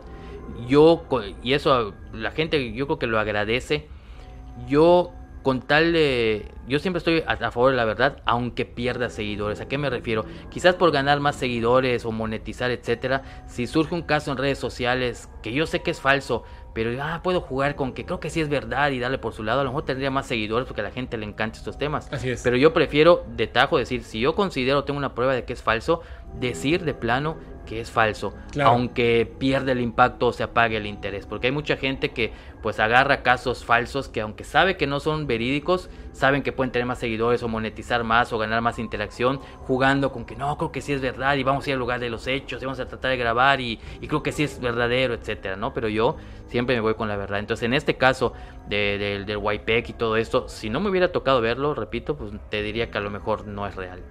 Yo, 0.67 1.05
y 1.43 1.53
eso 1.53 1.93
la 2.13 2.31
gente 2.31 2.73
yo 2.73 2.85
creo 2.85 2.99
que 2.99 3.07
lo 3.07 3.19
agradece. 3.19 3.87
Yo 4.67 5.11
con 5.41 5.61
tal 5.61 5.93
de... 5.93 6.51
Yo 6.67 6.79
siempre 6.79 6.99
estoy 6.99 7.23
a, 7.25 7.33
a 7.33 7.51
favor 7.51 7.71
de 7.71 7.77
la 7.77 7.85
verdad, 7.85 8.21
aunque 8.25 8.65
pierda 8.65 9.09
seguidores. 9.09 9.59
¿A 9.61 9.67
qué 9.67 9.77
me 9.77 9.89
refiero? 9.89 10.25
Quizás 10.49 10.75
por 10.75 10.91
ganar 10.91 11.19
más 11.19 11.35
seguidores 11.35 12.05
o 12.05 12.11
monetizar, 12.11 12.71
etcétera. 12.71 13.23
Si 13.47 13.67
surge 13.67 13.95
un 13.95 14.03
caso 14.03 14.31
en 14.31 14.37
redes 14.37 14.59
sociales 14.59 15.29
que 15.41 15.53
yo 15.53 15.65
sé 15.65 15.81
que 15.81 15.91
es 15.91 15.99
falso, 15.99 16.43
pero 16.73 16.91
ah, 17.03 17.21
puedo 17.23 17.41
jugar 17.41 17.75
con 17.75 17.93
que 17.93 18.05
creo 18.05 18.19
que 18.19 18.29
sí 18.29 18.39
es 18.39 18.49
verdad 18.49 18.91
y 18.91 18.99
darle 18.99 19.17
por 19.17 19.33
su 19.33 19.43
lado, 19.43 19.61
a 19.61 19.63
lo 19.63 19.71
mejor 19.71 19.85
tendría 19.85 20.09
más 20.11 20.27
seguidores 20.27 20.67
porque 20.67 20.81
a 20.81 20.85
la 20.85 20.91
gente 20.91 21.17
le 21.17 21.25
encanta 21.25 21.57
estos 21.57 21.77
temas. 21.77 22.11
Así 22.11 22.29
es. 22.29 22.41
Pero 22.43 22.55
yo 22.55 22.73
prefiero 22.73 23.25
de 23.35 23.47
tajo 23.47 23.77
decir, 23.77 24.03
si 24.03 24.19
yo 24.19 24.35
considero, 24.35 24.83
tengo 24.83 24.97
una 24.97 25.13
prueba 25.13 25.33
de 25.33 25.43
que 25.43 25.53
es 25.53 25.61
falso, 25.61 26.01
decir 26.39 26.85
de 26.85 26.93
plano 26.93 27.37
que 27.71 27.79
es 27.79 27.89
falso, 27.89 28.33
Claro. 28.51 28.71
aunque 28.71 29.25
pierde 29.39 29.71
el 29.71 29.79
impacto 29.79 30.27
o 30.27 30.33
se 30.33 30.43
apague 30.43 30.75
el 30.75 30.85
interés, 30.85 31.25
porque 31.25 31.47
hay 31.47 31.53
mucha 31.53 31.77
gente 31.77 32.09
que 32.11 32.33
pues 32.61 32.81
agarra 32.81 33.23
casos 33.23 33.63
falsos 33.63 34.09
que 34.09 34.19
aunque 34.19 34.43
sabe 34.43 34.75
que 34.75 34.87
no 34.87 34.99
son 34.99 35.25
verídicos, 35.25 35.89
saben 36.11 36.43
que 36.43 36.51
pueden 36.51 36.73
tener 36.73 36.85
más 36.85 36.99
seguidores 36.99 37.41
o 37.43 37.47
monetizar 37.47 38.03
más 38.03 38.33
o 38.33 38.37
ganar 38.37 38.59
más 38.61 38.77
interacción 38.77 39.39
jugando 39.61 40.11
con 40.11 40.25
que 40.25 40.35
no, 40.35 40.57
creo 40.57 40.73
que 40.73 40.81
sí 40.81 40.91
es 40.91 40.99
verdad 40.99 41.37
y 41.37 41.43
vamos 41.43 41.65
a 41.65 41.69
ir 41.69 41.75
al 41.75 41.79
lugar 41.79 42.01
de 42.01 42.09
los 42.09 42.27
hechos 42.27 42.61
y 42.61 42.65
vamos 42.65 42.81
a 42.81 42.87
tratar 42.89 43.11
de 43.11 43.15
grabar 43.17 43.61
y, 43.61 43.79
y 44.01 44.07
creo 44.09 44.21
que 44.21 44.33
sí 44.33 44.43
es 44.43 44.59
verdadero, 44.59 45.13
etcétera, 45.13 45.55
¿no? 45.55 45.73
Pero 45.73 45.87
yo 45.87 46.17
siempre 46.47 46.75
me 46.75 46.81
voy 46.81 46.95
con 46.95 47.07
la 47.07 47.15
verdad. 47.15 47.39
Entonces, 47.39 47.63
en 47.63 47.73
este 47.73 47.95
caso 47.95 48.33
de- 48.67 48.97
del 48.97 49.25
del 49.25 49.37
YPEC 49.41 49.89
y 49.91 49.93
todo 49.93 50.17
esto, 50.17 50.49
si 50.49 50.69
no 50.69 50.81
me 50.81 50.89
hubiera 50.89 51.13
tocado 51.13 51.39
verlo, 51.39 51.73
repito, 51.73 52.17
pues 52.17 52.33
te 52.49 52.61
diría 52.63 52.91
que 52.91 52.97
a 52.97 53.01
lo 53.01 53.09
mejor 53.11 53.47
no 53.47 53.65
es 53.65 53.75
real. 53.77 54.01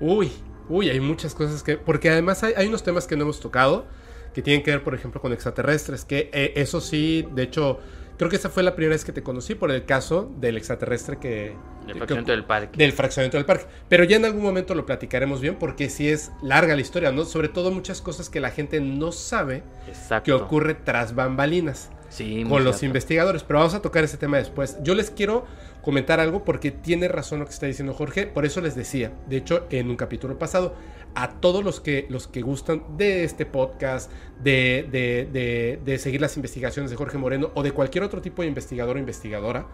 Uy, 0.00 0.30
uy, 0.68 0.88
hay 0.90 1.00
muchas 1.00 1.34
cosas 1.34 1.62
que... 1.62 1.76
Porque 1.76 2.10
además 2.10 2.42
hay, 2.42 2.54
hay 2.56 2.66
unos 2.68 2.82
temas 2.82 3.06
que 3.06 3.16
no 3.16 3.22
hemos 3.22 3.40
tocado, 3.40 3.86
que 4.34 4.42
tienen 4.42 4.62
que 4.62 4.70
ver, 4.70 4.82
por 4.82 4.94
ejemplo, 4.94 5.20
con 5.20 5.32
extraterrestres, 5.32 6.04
que 6.04 6.30
eh, 6.32 6.52
eso 6.56 6.80
sí, 6.80 7.26
de 7.34 7.42
hecho, 7.44 7.78
creo 8.18 8.28
que 8.28 8.36
esa 8.36 8.50
fue 8.50 8.62
la 8.62 8.74
primera 8.74 8.94
vez 8.94 9.04
que 9.04 9.12
te 9.12 9.22
conocí 9.22 9.54
por 9.54 9.70
el 9.70 9.84
caso 9.84 10.30
del 10.38 10.56
extraterrestre 10.56 11.18
que... 11.18 11.54
El 11.86 11.92
que- 11.92 11.98
fraccionamiento 11.98 12.32
del 12.32 12.44
parque. 12.44 12.76
del 12.76 12.92
fraccionamiento 12.92 13.36
del 13.36 13.46
parque. 13.46 13.66
Pero 13.88 14.02
ya 14.04 14.16
en 14.16 14.24
algún 14.24 14.42
momento 14.42 14.74
lo 14.74 14.84
platicaremos 14.86 15.40
bien 15.40 15.54
porque 15.54 15.88
sí 15.88 16.08
es 16.08 16.32
larga 16.42 16.74
la 16.74 16.80
historia, 16.80 17.12
¿no? 17.12 17.24
Sobre 17.24 17.48
todo 17.48 17.70
muchas 17.70 18.02
cosas 18.02 18.28
que 18.28 18.40
la 18.40 18.50
gente 18.50 18.80
no 18.80 19.12
sabe 19.12 19.62
Exacto. 19.86 20.24
que 20.24 20.32
ocurre 20.32 20.74
tras 20.74 21.14
bambalinas 21.14 21.90
Sí, 22.08 22.44
con 22.48 22.64
los 22.64 22.76
cierto. 22.76 22.86
investigadores. 22.86 23.42
Pero 23.44 23.60
vamos 23.60 23.74
a 23.74 23.82
tocar 23.82 24.02
ese 24.04 24.16
tema 24.16 24.36
después. 24.36 24.76
Yo 24.82 24.94
les 24.96 25.10
quiero 25.10 25.44
comentar 25.86 26.18
algo 26.18 26.42
porque 26.42 26.72
tiene 26.72 27.06
razón 27.06 27.38
lo 27.38 27.44
que 27.44 27.52
está 27.52 27.66
diciendo 27.66 27.94
Jorge. 27.94 28.26
Por 28.26 28.44
eso 28.44 28.60
les 28.60 28.74
decía, 28.74 29.12
de 29.28 29.36
hecho, 29.36 29.68
en 29.70 29.88
un 29.88 29.94
capítulo 29.94 30.36
pasado, 30.36 30.74
a 31.14 31.34
todos 31.38 31.62
los 31.62 31.78
que, 31.78 32.06
los 32.08 32.26
que 32.26 32.42
gustan 32.42 32.82
de 32.96 33.22
este 33.22 33.46
podcast, 33.46 34.10
de, 34.42 34.88
de, 34.90 35.28
de, 35.32 35.78
de 35.84 35.98
seguir 35.98 36.20
las 36.20 36.34
investigaciones 36.34 36.90
de 36.90 36.96
Jorge 36.96 37.18
Moreno 37.18 37.52
o 37.54 37.62
de 37.62 37.70
cualquier 37.70 38.02
otro 38.02 38.20
tipo 38.20 38.42
de 38.42 38.48
investigador 38.48 38.96
o 38.96 38.98
investigadora, 38.98 39.68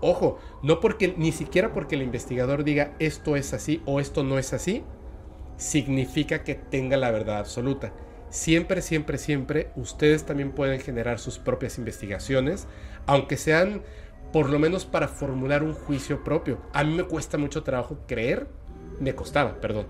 Ojo, 0.00 0.38
no 0.62 0.80
porque 0.80 1.14
ni 1.16 1.30
siquiera 1.30 1.74
porque 1.74 1.94
el 1.94 2.02
investigador 2.02 2.64
diga 2.64 2.94
esto 2.98 3.36
es 3.36 3.52
así 3.52 3.82
o 3.84 4.00
esto 4.00 4.24
no 4.24 4.38
es 4.38 4.54
así, 4.54 4.82
significa 5.58 6.42
que 6.42 6.54
tenga 6.54 6.96
la 6.96 7.10
verdad 7.10 7.38
absoluta. 7.38 7.92
Siempre, 8.30 8.80
siempre, 8.80 9.18
siempre 9.18 9.70
ustedes 9.76 10.24
también 10.24 10.52
pueden 10.52 10.80
generar 10.80 11.18
sus 11.18 11.38
propias 11.38 11.78
investigaciones, 11.78 12.66
aunque 13.06 13.36
sean 13.36 13.82
por 14.34 14.50
lo 14.50 14.58
menos 14.58 14.84
para 14.84 15.06
formular 15.06 15.62
un 15.62 15.74
juicio 15.74 16.24
propio. 16.24 16.58
A 16.72 16.82
mí 16.82 16.92
me 16.92 17.04
cuesta 17.04 17.38
mucho 17.38 17.62
trabajo 17.62 17.98
creer, 18.08 18.48
me 18.98 19.14
costaba, 19.14 19.60
perdón, 19.60 19.86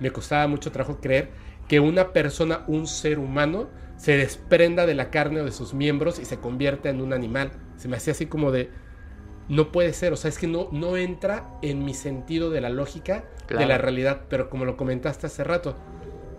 me 0.00 0.10
costaba 0.10 0.48
mucho 0.48 0.72
trabajo 0.72 0.98
creer 1.00 1.30
que 1.68 1.78
una 1.78 2.12
persona, 2.12 2.64
un 2.66 2.88
ser 2.88 3.20
humano, 3.20 3.68
se 3.96 4.16
desprenda 4.16 4.84
de 4.84 4.96
la 4.96 5.10
carne 5.12 5.42
o 5.42 5.44
de 5.44 5.52
sus 5.52 5.74
miembros 5.74 6.18
y 6.18 6.24
se 6.24 6.38
convierta 6.38 6.90
en 6.90 7.00
un 7.00 7.12
animal. 7.12 7.52
Se 7.76 7.86
me 7.86 7.96
hacía 7.96 8.14
así 8.14 8.26
como 8.26 8.50
de, 8.50 8.68
no 9.48 9.70
puede 9.70 9.92
ser, 9.92 10.12
o 10.12 10.16
sea, 10.16 10.28
es 10.28 10.38
que 10.38 10.48
no, 10.48 10.70
no 10.72 10.96
entra 10.96 11.48
en 11.62 11.84
mi 11.84 11.94
sentido 11.94 12.50
de 12.50 12.62
la 12.62 12.70
lógica 12.70 13.26
de 13.46 13.64
la 13.64 13.78
realidad, 13.78 14.22
pero 14.28 14.50
como 14.50 14.64
lo 14.64 14.76
comentaste 14.76 15.28
hace 15.28 15.44
rato, 15.44 15.76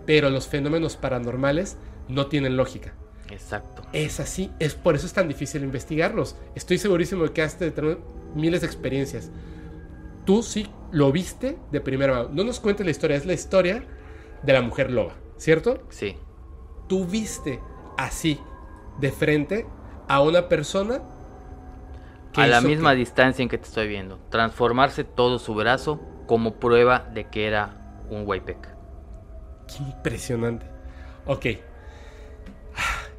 pero 0.04 0.28
los 0.28 0.46
fenómenos 0.46 0.98
paranormales 0.98 1.78
no 2.06 2.26
tienen 2.26 2.58
lógica. 2.58 2.92
Exacto. 3.30 3.82
Es 3.92 4.20
así, 4.20 4.50
es 4.58 4.74
por 4.74 4.94
eso 4.94 5.06
es 5.06 5.12
tan 5.12 5.28
difícil 5.28 5.62
investigarlos. 5.62 6.36
Estoy 6.54 6.78
segurísimo 6.78 7.24
de 7.24 7.32
que 7.32 7.42
has 7.42 7.58
de 7.58 7.70
tener 7.70 7.98
miles 8.34 8.60
de 8.60 8.66
experiencias. 8.66 9.30
Tú 10.24 10.42
sí 10.42 10.68
lo 10.92 11.12
viste 11.12 11.58
de 11.72 11.80
primera 11.80 12.12
mano. 12.14 12.28
No 12.32 12.44
nos 12.44 12.60
cuentes 12.60 12.84
la 12.84 12.90
historia, 12.90 13.16
es 13.16 13.26
la 13.26 13.32
historia 13.34 13.84
de 14.42 14.52
la 14.52 14.62
mujer 14.62 14.90
loba, 14.90 15.14
¿cierto? 15.36 15.78
Sí. 15.88 16.16
Tú 16.88 17.04
viste 17.04 17.60
así, 17.98 18.38
de 19.00 19.10
frente, 19.12 19.66
a 20.08 20.20
una 20.22 20.48
persona 20.48 21.02
que 22.32 22.42
A 22.42 22.46
la 22.46 22.60
misma 22.60 22.90
que- 22.92 22.96
distancia 22.98 23.42
en 23.42 23.48
que 23.48 23.58
te 23.58 23.64
estoy 23.64 23.88
viendo. 23.88 24.18
Transformarse 24.30 25.04
todo 25.04 25.38
su 25.38 25.54
brazo 25.54 26.00
como 26.26 26.54
prueba 26.56 27.08
de 27.14 27.24
que 27.28 27.46
era 27.46 28.02
un 28.10 28.26
Waypec. 28.26 28.68
Qué 29.66 29.82
impresionante. 29.82 30.66
Ok. 31.26 31.46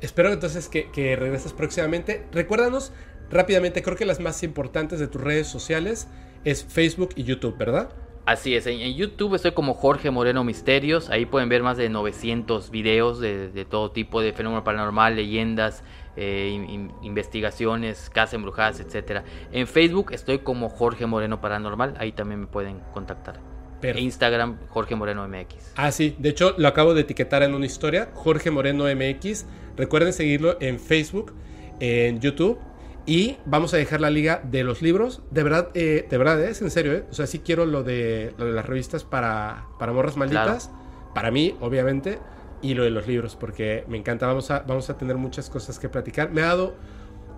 Espero 0.01 0.31
entonces 0.31 0.69
que, 0.69 0.91
que 0.91 1.15
regreses 1.15 1.53
próximamente. 1.53 2.25
Recuérdanos 2.31 2.91
rápidamente, 3.29 3.81
creo 3.81 3.97
que 3.97 4.05
las 4.05 4.19
más 4.19 4.43
importantes 4.43 4.99
de 4.99 5.07
tus 5.07 5.21
redes 5.21 5.47
sociales 5.47 6.07
es 6.43 6.63
Facebook 6.65 7.09
y 7.15 7.23
YouTube, 7.23 7.57
¿verdad? 7.57 7.89
Así 8.25 8.55
es, 8.55 8.67
en, 8.67 8.77
YouTube 8.93 9.35
estoy 9.35 9.53
como 9.53 9.73
Jorge 9.73 10.11
Moreno 10.11 10.43
Misterios, 10.43 11.09
ahí 11.09 11.25
pueden 11.25 11.47
ver 11.47 11.63
más 11.63 11.77
de 11.77 11.87
900 11.87 12.71
videos 12.71 13.21
de, 13.21 13.65
todo 13.69 13.91
tipo 13.91 14.19
de 14.21 14.33
fenómeno 14.33 14.65
paranormal, 14.65 15.15
leyendas, 15.15 15.81
eh, 16.17 16.51
in- 16.53 16.69
in- 16.69 16.91
investigaciones, 17.03 18.09
casas 18.09 18.33
embrujadas, 18.33 18.81
etc. 18.81 19.21
En 19.53 19.65
Facebook 19.65 20.11
estoy 20.11 20.39
como 20.39 20.67
Jorge 20.67 21.05
Moreno 21.05 21.39
Paranormal, 21.39 21.95
ahí 21.99 22.11
también 22.11 22.41
me 22.41 22.47
pueden 22.47 22.81
contactar. 22.93 23.39
Instagram 23.81 24.57
Jorge 24.69 24.95
Moreno 24.95 25.27
MX. 25.27 25.73
Ah, 25.75 25.91
sí, 25.91 26.15
de 26.19 26.29
hecho 26.29 26.55
lo 26.57 26.67
acabo 26.67 26.93
de 26.93 27.01
etiquetar 27.01 27.43
en 27.43 27.53
una 27.53 27.65
historia, 27.65 28.09
Jorge 28.13 28.51
Moreno 28.51 28.85
MX. 28.85 29.45
Recuerden 29.75 30.13
seguirlo 30.13 30.57
en 30.59 30.79
Facebook, 30.79 31.33
en 31.79 32.19
YouTube. 32.19 32.59
Y 33.05 33.37
vamos 33.45 33.73
a 33.73 33.77
dejar 33.77 34.01
la 34.01 34.09
liga 34.09 34.41
de 34.43 34.65
los 34.65 34.81
libros. 34.81 35.21
De 35.31 35.41
verdad, 35.41 35.69
eh, 35.75 36.05
de 36.09 36.17
verdad, 36.17 36.43
¿eh? 36.43 36.49
es 36.49 36.61
en 36.61 36.69
serio, 36.69 36.91
¿eh? 36.91 37.05
O 37.09 37.13
sea, 37.13 37.25
sí 37.25 37.39
quiero 37.39 37.65
lo 37.65 37.81
de, 37.81 38.33
lo 38.37 38.45
de 38.45 38.51
las 38.51 38.65
revistas 38.65 39.05
para, 39.05 39.67
para 39.79 39.93
morras 39.93 40.17
malditas. 40.17 40.71
Para 41.13 41.31
mí, 41.31 41.55
obviamente. 41.61 42.19
Y 42.61 42.73
lo 42.73 42.83
de 42.83 42.89
los 42.89 43.07
libros, 43.07 43.37
porque 43.37 43.85
me 43.87 43.97
encanta. 43.97 44.27
Vamos 44.27 44.51
a, 44.51 44.59
vamos 44.59 44.89
a 44.89 44.97
tener 44.97 45.15
muchas 45.15 45.49
cosas 45.49 45.79
que 45.79 45.87
platicar. 45.87 46.31
Me 46.31 46.41
ha 46.41 46.47
dado 46.47 46.75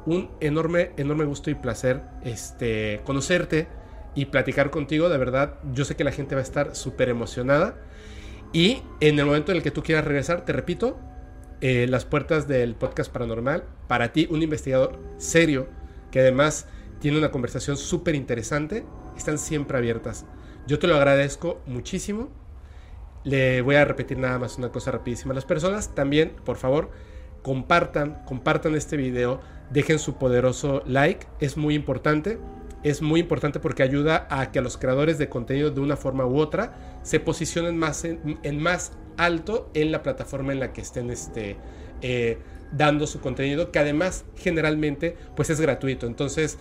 un 0.07 0.31
enorme, 0.39 0.91
enorme 0.97 1.25
gusto 1.25 1.51
y 1.51 1.55
placer 1.55 2.01
este, 2.23 3.01
conocerte 3.03 3.67
y 4.15 4.26
platicar 4.26 4.69
contigo. 4.69 5.10
De 5.10 5.18
verdad, 5.18 5.56
yo 5.73 5.86
sé 5.86 5.95
que 5.95 6.03
la 6.03 6.11
gente 6.11 6.36
va 6.36 6.41
a 6.41 6.44
estar 6.44 6.76
súper 6.76 7.10
emocionada. 7.10 7.76
Y 8.52 8.81
en 8.99 9.19
el 9.19 9.26
momento 9.26 9.52
en 9.52 9.57
el 9.57 9.64
que 9.64 9.72
tú 9.72 9.84
quieras 9.84 10.06
regresar, 10.06 10.45
te 10.45 10.53
repito, 10.53 10.98
eh, 11.61 11.88
las 11.90 12.06
puertas 12.06 12.48
del 12.48 12.76
podcast 12.76 13.11
paranormal, 13.11 13.64
para 13.88 14.11
ti, 14.11 14.27
un 14.31 14.41
investigador 14.41 14.99
serio, 15.18 15.68
que 16.11 16.22
además 16.22 16.68
tiene 16.99 17.18
una 17.18 17.31
conversación 17.31 17.77
súper 17.77 18.15
interesante, 18.15 18.86
están 19.18 19.38
siempre 19.38 19.77
abiertas. 19.77 20.26
Yo 20.68 20.80
te 20.80 20.88
lo 20.88 20.95
agradezco 20.95 21.61
muchísimo. 21.65 22.30
Le 23.23 23.61
voy 23.61 23.76
a 23.76 23.86
repetir 23.86 24.18
nada 24.18 24.40
más 24.40 24.57
una 24.57 24.72
cosa 24.72 24.91
rapidísima 24.91 25.34
las 25.34 25.45
personas. 25.45 25.94
También, 25.94 26.34
por 26.45 26.57
favor, 26.57 26.91
compartan, 27.41 28.23
compartan 28.26 28.76
este 28.76 28.98
video, 28.98 29.41
dejen 29.72 29.99
su 29.99 30.18
poderoso 30.18 30.81
like, 30.86 31.27
es 31.40 31.57
muy 31.57 31.76
importante. 31.76 32.40
Es 32.84 33.01
muy 33.01 33.19
importante 33.19 33.60
porque 33.60 33.84
ayuda 33.84 34.27
a 34.30 34.51
que 34.51 34.61
los 34.61 34.77
creadores 34.77 35.18
de 35.18 35.30
contenido 35.30 35.72
de 35.72 35.81
una 35.81 35.97
forma 35.97 36.26
u 36.26 36.38
otra 36.38 36.99
se 37.03 37.19
posicionen 37.19 37.77
más 37.77 38.06
en, 38.06 38.39
en 38.43 38.61
más 38.61 38.93
alto 39.18 39.69
en 39.73 39.91
la 39.91 40.01
plataforma 40.01 40.53
en 40.53 40.60
la 40.60 40.72
que 40.72 40.81
estén 40.81 41.10
este, 41.10 41.57
eh, 42.01 42.38
dando 42.72 43.07
su 43.07 43.19
contenido, 43.19 43.72
que 43.72 43.80
además 43.80 44.26
generalmente 44.38 45.18
pues 45.35 45.49
es 45.49 45.60
gratuito. 45.60 46.07
Entonces 46.07 46.57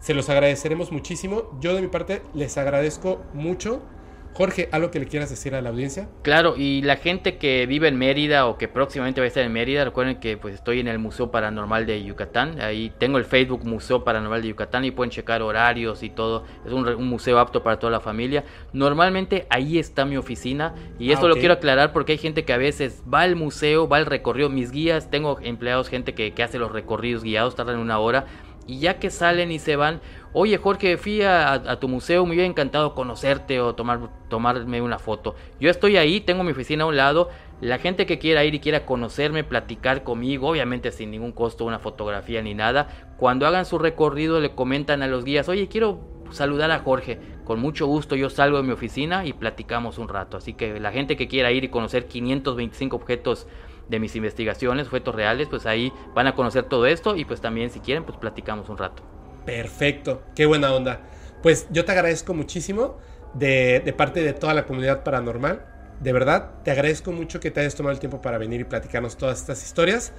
se 0.00 0.14
los 0.14 0.28
agradeceremos 0.28 0.92
muchísimo. 0.92 1.58
Yo 1.60 1.74
de 1.74 1.82
mi 1.82 1.88
parte 1.88 2.22
les 2.34 2.58
agradezco 2.58 3.22
mucho. 3.34 3.82
Jorge, 4.32 4.68
¿algo 4.72 4.90
que 4.90 5.00
le 5.00 5.06
quieras 5.06 5.28
decir 5.28 5.54
a 5.54 5.60
la 5.60 5.70
audiencia? 5.70 6.08
Claro, 6.22 6.54
y 6.56 6.82
la 6.82 6.96
gente 6.96 7.36
que 7.36 7.66
vive 7.66 7.88
en 7.88 7.96
Mérida 7.98 8.46
o 8.46 8.56
que 8.56 8.68
próximamente 8.68 9.20
va 9.20 9.24
a 9.24 9.28
estar 9.28 9.44
en 9.44 9.52
Mérida, 9.52 9.84
recuerden 9.84 10.20
que 10.20 10.36
pues 10.36 10.54
estoy 10.54 10.80
en 10.80 10.88
el 10.88 10.98
Museo 10.98 11.30
Paranormal 11.30 11.84
de 11.84 12.02
Yucatán. 12.04 12.60
Ahí 12.60 12.92
tengo 12.98 13.18
el 13.18 13.24
Facebook 13.24 13.64
Museo 13.64 14.04
Paranormal 14.04 14.40
de 14.42 14.48
Yucatán 14.48 14.84
y 14.84 14.92
pueden 14.92 15.10
checar 15.10 15.42
horarios 15.42 16.02
y 16.02 16.10
todo. 16.10 16.44
Es 16.64 16.72
un, 16.72 17.04
museo 17.04 17.38
apto 17.38 17.62
para 17.62 17.78
toda 17.78 17.90
la 17.90 18.00
familia. 18.00 18.44
Normalmente 18.72 19.46
ahí 19.50 19.78
está 19.78 20.04
mi 20.04 20.16
oficina 20.16 20.74
y 20.98 21.10
Ah, 21.10 21.14
esto 21.14 21.28
lo 21.28 21.36
quiero 21.36 21.54
aclarar 21.54 21.92
porque 21.92 22.12
hay 22.12 22.18
gente 22.18 22.44
que 22.44 22.52
a 22.52 22.56
veces 22.56 23.02
va 23.12 23.22
al 23.22 23.34
museo, 23.34 23.88
va 23.88 23.96
al 23.96 24.06
recorrido. 24.06 24.48
Mis 24.48 24.70
guías, 24.70 25.10
tengo 25.10 25.38
empleados, 25.42 25.88
gente 25.88 26.14
que, 26.14 26.32
que 26.32 26.42
hace 26.42 26.58
los 26.58 26.70
recorridos 26.70 27.24
guiados, 27.24 27.56
tardan 27.56 27.78
una 27.78 27.98
hora. 27.98 28.26
Y 28.66 28.78
ya 28.78 29.00
que 29.00 29.10
salen 29.10 29.50
y 29.50 29.58
se 29.58 29.74
van, 29.74 30.00
oye 30.32 30.56
Jorge, 30.58 30.96
fui 30.96 31.22
a, 31.22 31.78
tu 31.80 31.88
museo, 31.88 32.24
me 32.24 32.32
hubiera 32.32 32.46
encantado 32.46 32.94
conocerte 32.94 33.60
o 33.60 33.74
tomar, 33.74 34.10
tomarme 34.28 34.80
una 34.80 34.98
foto. 34.98 35.34
Yo 35.60 35.70
estoy 35.70 35.96
ahí, 35.96 36.20
tengo 36.20 36.44
mi 36.44 36.52
oficina 36.52 36.84
a 36.84 36.86
un 36.86 36.96
lado. 36.96 37.30
La 37.60 37.78
gente 37.78 38.06
que 38.06 38.18
quiera 38.18 38.44
ir 38.44 38.54
y 38.54 38.60
quiera 38.60 38.86
conocerme, 38.86 39.44
platicar 39.44 40.02
conmigo, 40.02 40.48
obviamente 40.48 40.92
sin 40.92 41.10
ningún 41.10 41.32
costo, 41.32 41.64
una 41.64 41.78
fotografía 41.78 42.40
ni 42.42 42.54
nada. 42.54 42.88
Cuando 43.18 43.46
hagan 43.46 43.66
su 43.66 43.78
recorrido 43.78 44.40
le 44.40 44.54
comentan 44.54 45.02
a 45.02 45.06
los 45.06 45.24
guías, 45.24 45.48
oye, 45.48 45.68
quiero 45.68 46.00
saludar 46.30 46.70
a 46.70 46.78
Jorge. 46.78 47.18
Con 47.44 47.60
mucho 47.60 47.86
gusto 47.86 48.16
yo 48.16 48.30
salgo 48.30 48.58
de 48.58 48.62
mi 48.62 48.72
oficina 48.72 49.26
y 49.26 49.32
platicamos 49.32 49.98
un 49.98 50.08
rato. 50.08 50.36
Así 50.36 50.54
que 50.54 50.80
la 50.80 50.92
gente 50.92 51.16
que 51.16 51.28
quiera 51.28 51.52
ir 51.52 51.64
y 51.64 51.68
conocer 51.68 52.06
525 52.06 52.96
objetos 52.96 53.46
de 53.88 53.98
mis 53.98 54.14
investigaciones, 54.14 54.86
objetos 54.86 55.14
reales, 55.14 55.48
pues 55.48 55.66
ahí 55.66 55.92
van 56.14 56.28
a 56.28 56.34
conocer 56.34 56.64
todo 56.64 56.86
esto 56.86 57.16
y 57.16 57.24
pues 57.24 57.40
también 57.40 57.70
si 57.70 57.80
quieren, 57.80 58.04
pues 58.04 58.16
platicamos 58.16 58.68
un 58.68 58.78
rato. 58.78 59.02
Perfecto, 59.44 60.22
qué 60.34 60.46
buena 60.46 60.72
onda. 60.72 61.00
Pues 61.42 61.66
yo 61.70 61.84
te 61.84 61.92
agradezco 61.92 62.34
muchísimo 62.34 62.98
de, 63.34 63.94
parte 63.96 64.22
de 64.22 64.32
toda 64.32 64.54
la 64.54 64.66
comunidad 64.66 65.02
paranormal. 65.02 65.66
de 66.00 66.12
verdad, 66.12 66.52
te 66.64 66.70
agradezco 66.70 67.12
mucho 67.12 67.40
que 67.40 67.50
te 67.50 67.60
hayas 67.60 67.74
tomado 67.74 67.92
el 67.92 68.00
tiempo 68.00 68.22
para 68.22 68.38
venir 68.38 68.60
y 68.60 68.64
platicarnos 68.64 69.16
todas 69.16 69.40
estas 69.40 69.62
historias. 69.64 70.12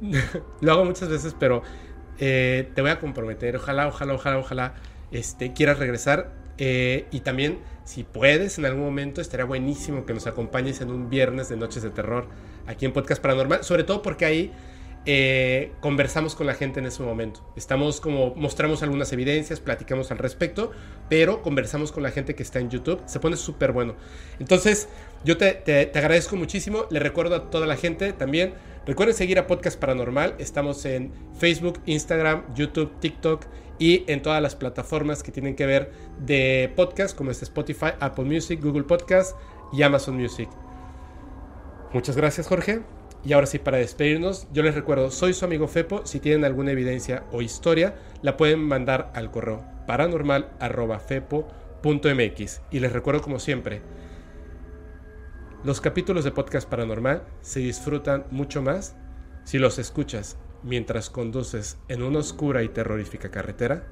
Lo 0.60 0.72
hago 0.72 0.84
muchas 0.84 1.08
veces, 1.08 1.34
pero 1.38 1.62
eh, 2.18 2.70
te 2.74 2.82
voy 2.82 2.90
a 2.90 2.98
comprometer. 2.98 3.56
Ojalá, 3.56 3.86
ojalá, 3.86 4.14
ojalá, 4.14 4.38
ojalá 4.38 4.74
este, 5.12 5.52
quieras 5.52 5.78
regresar. 5.78 6.32
Eh, 6.58 7.06
y 7.12 7.20
también, 7.20 7.60
si 7.84 8.02
puedes, 8.02 8.58
en 8.58 8.64
algún 8.64 8.84
momento 8.84 9.20
estaría 9.20 9.46
buenísimo 9.46 10.04
que 10.04 10.12
nos 10.12 10.26
acompañes 10.26 10.80
en 10.80 10.90
un 10.90 11.08
viernes 11.08 11.48
de 11.48 11.56
Noches 11.56 11.84
de 11.84 11.90
Terror 11.90 12.26
aquí 12.66 12.84
en 12.84 12.92
Podcast 12.92 13.22
Paranormal. 13.22 13.62
Sobre 13.62 13.84
todo 13.84 14.02
porque 14.02 14.24
ahí 14.24 14.52
eh, 15.10 15.72
conversamos 15.80 16.34
con 16.34 16.46
la 16.46 16.52
gente 16.52 16.80
en 16.80 16.86
ese 16.86 17.02
momento. 17.02 17.40
Estamos 17.56 17.98
como, 17.98 18.34
mostramos 18.34 18.82
algunas 18.82 19.10
evidencias, 19.10 19.58
platicamos 19.58 20.10
al 20.10 20.18
respecto, 20.18 20.70
pero 21.08 21.40
conversamos 21.40 21.92
con 21.92 22.02
la 22.02 22.10
gente 22.10 22.34
que 22.34 22.42
está 22.42 22.58
en 22.58 22.68
YouTube. 22.68 23.00
Se 23.06 23.18
pone 23.18 23.38
súper 23.38 23.72
bueno. 23.72 23.94
Entonces, 24.38 24.90
yo 25.24 25.38
te, 25.38 25.54
te, 25.54 25.98
agradezco 25.98 26.36
muchísimo. 26.36 26.84
Le 26.90 27.00
recuerdo 27.00 27.36
a 27.36 27.48
toda 27.48 27.66
la 27.66 27.76
gente 27.76 28.12
también. 28.12 28.52
Recuerden 28.84 29.16
seguir 29.16 29.38
a 29.38 29.46
Podcast 29.46 29.80
Paranormal. 29.80 30.34
Estamos 30.38 30.84
en 30.84 31.10
Facebook, 31.38 31.80
Instagram, 31.86 32.44
YouTube, 32.54 32.92
TikTok 33.00 33.46
y 33.78 34.04
en 34.08 34.20
todas 34.20 34.42
las 34.42 34.56
plataformas 34.56 35.22
que 35.22 35.32
tienen 35.32 35.56
que 35.56 35.64
ver 35.64 35.90
de 36.18 36.70
podcast, 36.76 37.16
como 37.16 37.30
es 37.30 37.42
Spotify, 37.42 37.92
Apple 37.98 38.26
Music, 38.26 38.62
Google 38.62 38.84
Podcast 38.84 39.34
y 39.72 39.80
Amazon 39.80 40.18
Music. 40.18 40.50
Muchas 41.94 42.14
gracias, 42.14 42.46
Jorge. 42.46 42.97
Y 43.24 43.32
ahora 43.32 43.46
sí, 43.46 43.58
para 43.58 43.78
despedirnos, 43.78 44.46
yo 44.52 44.62
les 44.62 44.74
recuerdo, 44.74 45.10
soy 45.10 45.34
su 45.34 45.44
amigo 45.44 45.68
Fepo. 45.68 46.06
Si 46.06 46.20
tienen 46.20 46.44
alguna 46.44 46.70
evidencia 46.70 47.24
o 47.32 47.42
historia, 47.42 47.96
la 48.22 48.36
pueden 48.36 48.60
mandar 48.60 49.10
al 49.14 49.30
correo 49.30 49.64
paranormal.fepo.mx. 49.86 52.60
Y 52.70 52.80
les 52.80 52.92
recuerdo, 52.92 53.20
como 53.20 53.38
siempre, 53.38 53.82
los 55.64 55.80
capítulos 55.80 56.24
de 56.24 56.30
Podcast 56.30 56.68
Paranormal 56.68 57.24
se 57.40 57.60
disfrutan 57.60 58.24
mucho 58.30 58.62
más 58.62 58.96
si 59.44 59.58
los 59.58 59.78
escuchas 59.78 60.38
mientras 60.62 61.10
conduces 61.10 61.78
en 61.88 62.02
una 62.02 62.20
oscura 62.20 62.62
y 62.62 62.68
terrorífica 62.68 63.30
carretera 63.30 63.86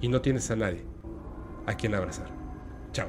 y 0.00 0.08
no 0.08 0.20
tienes 0.20 0.50
a 0.50 0.56
nadie 0.56 0.84
a 1.66 1.76
quien 1.76 1.94
abrazar. 1.94 2.26
Chao. 2.92 3.08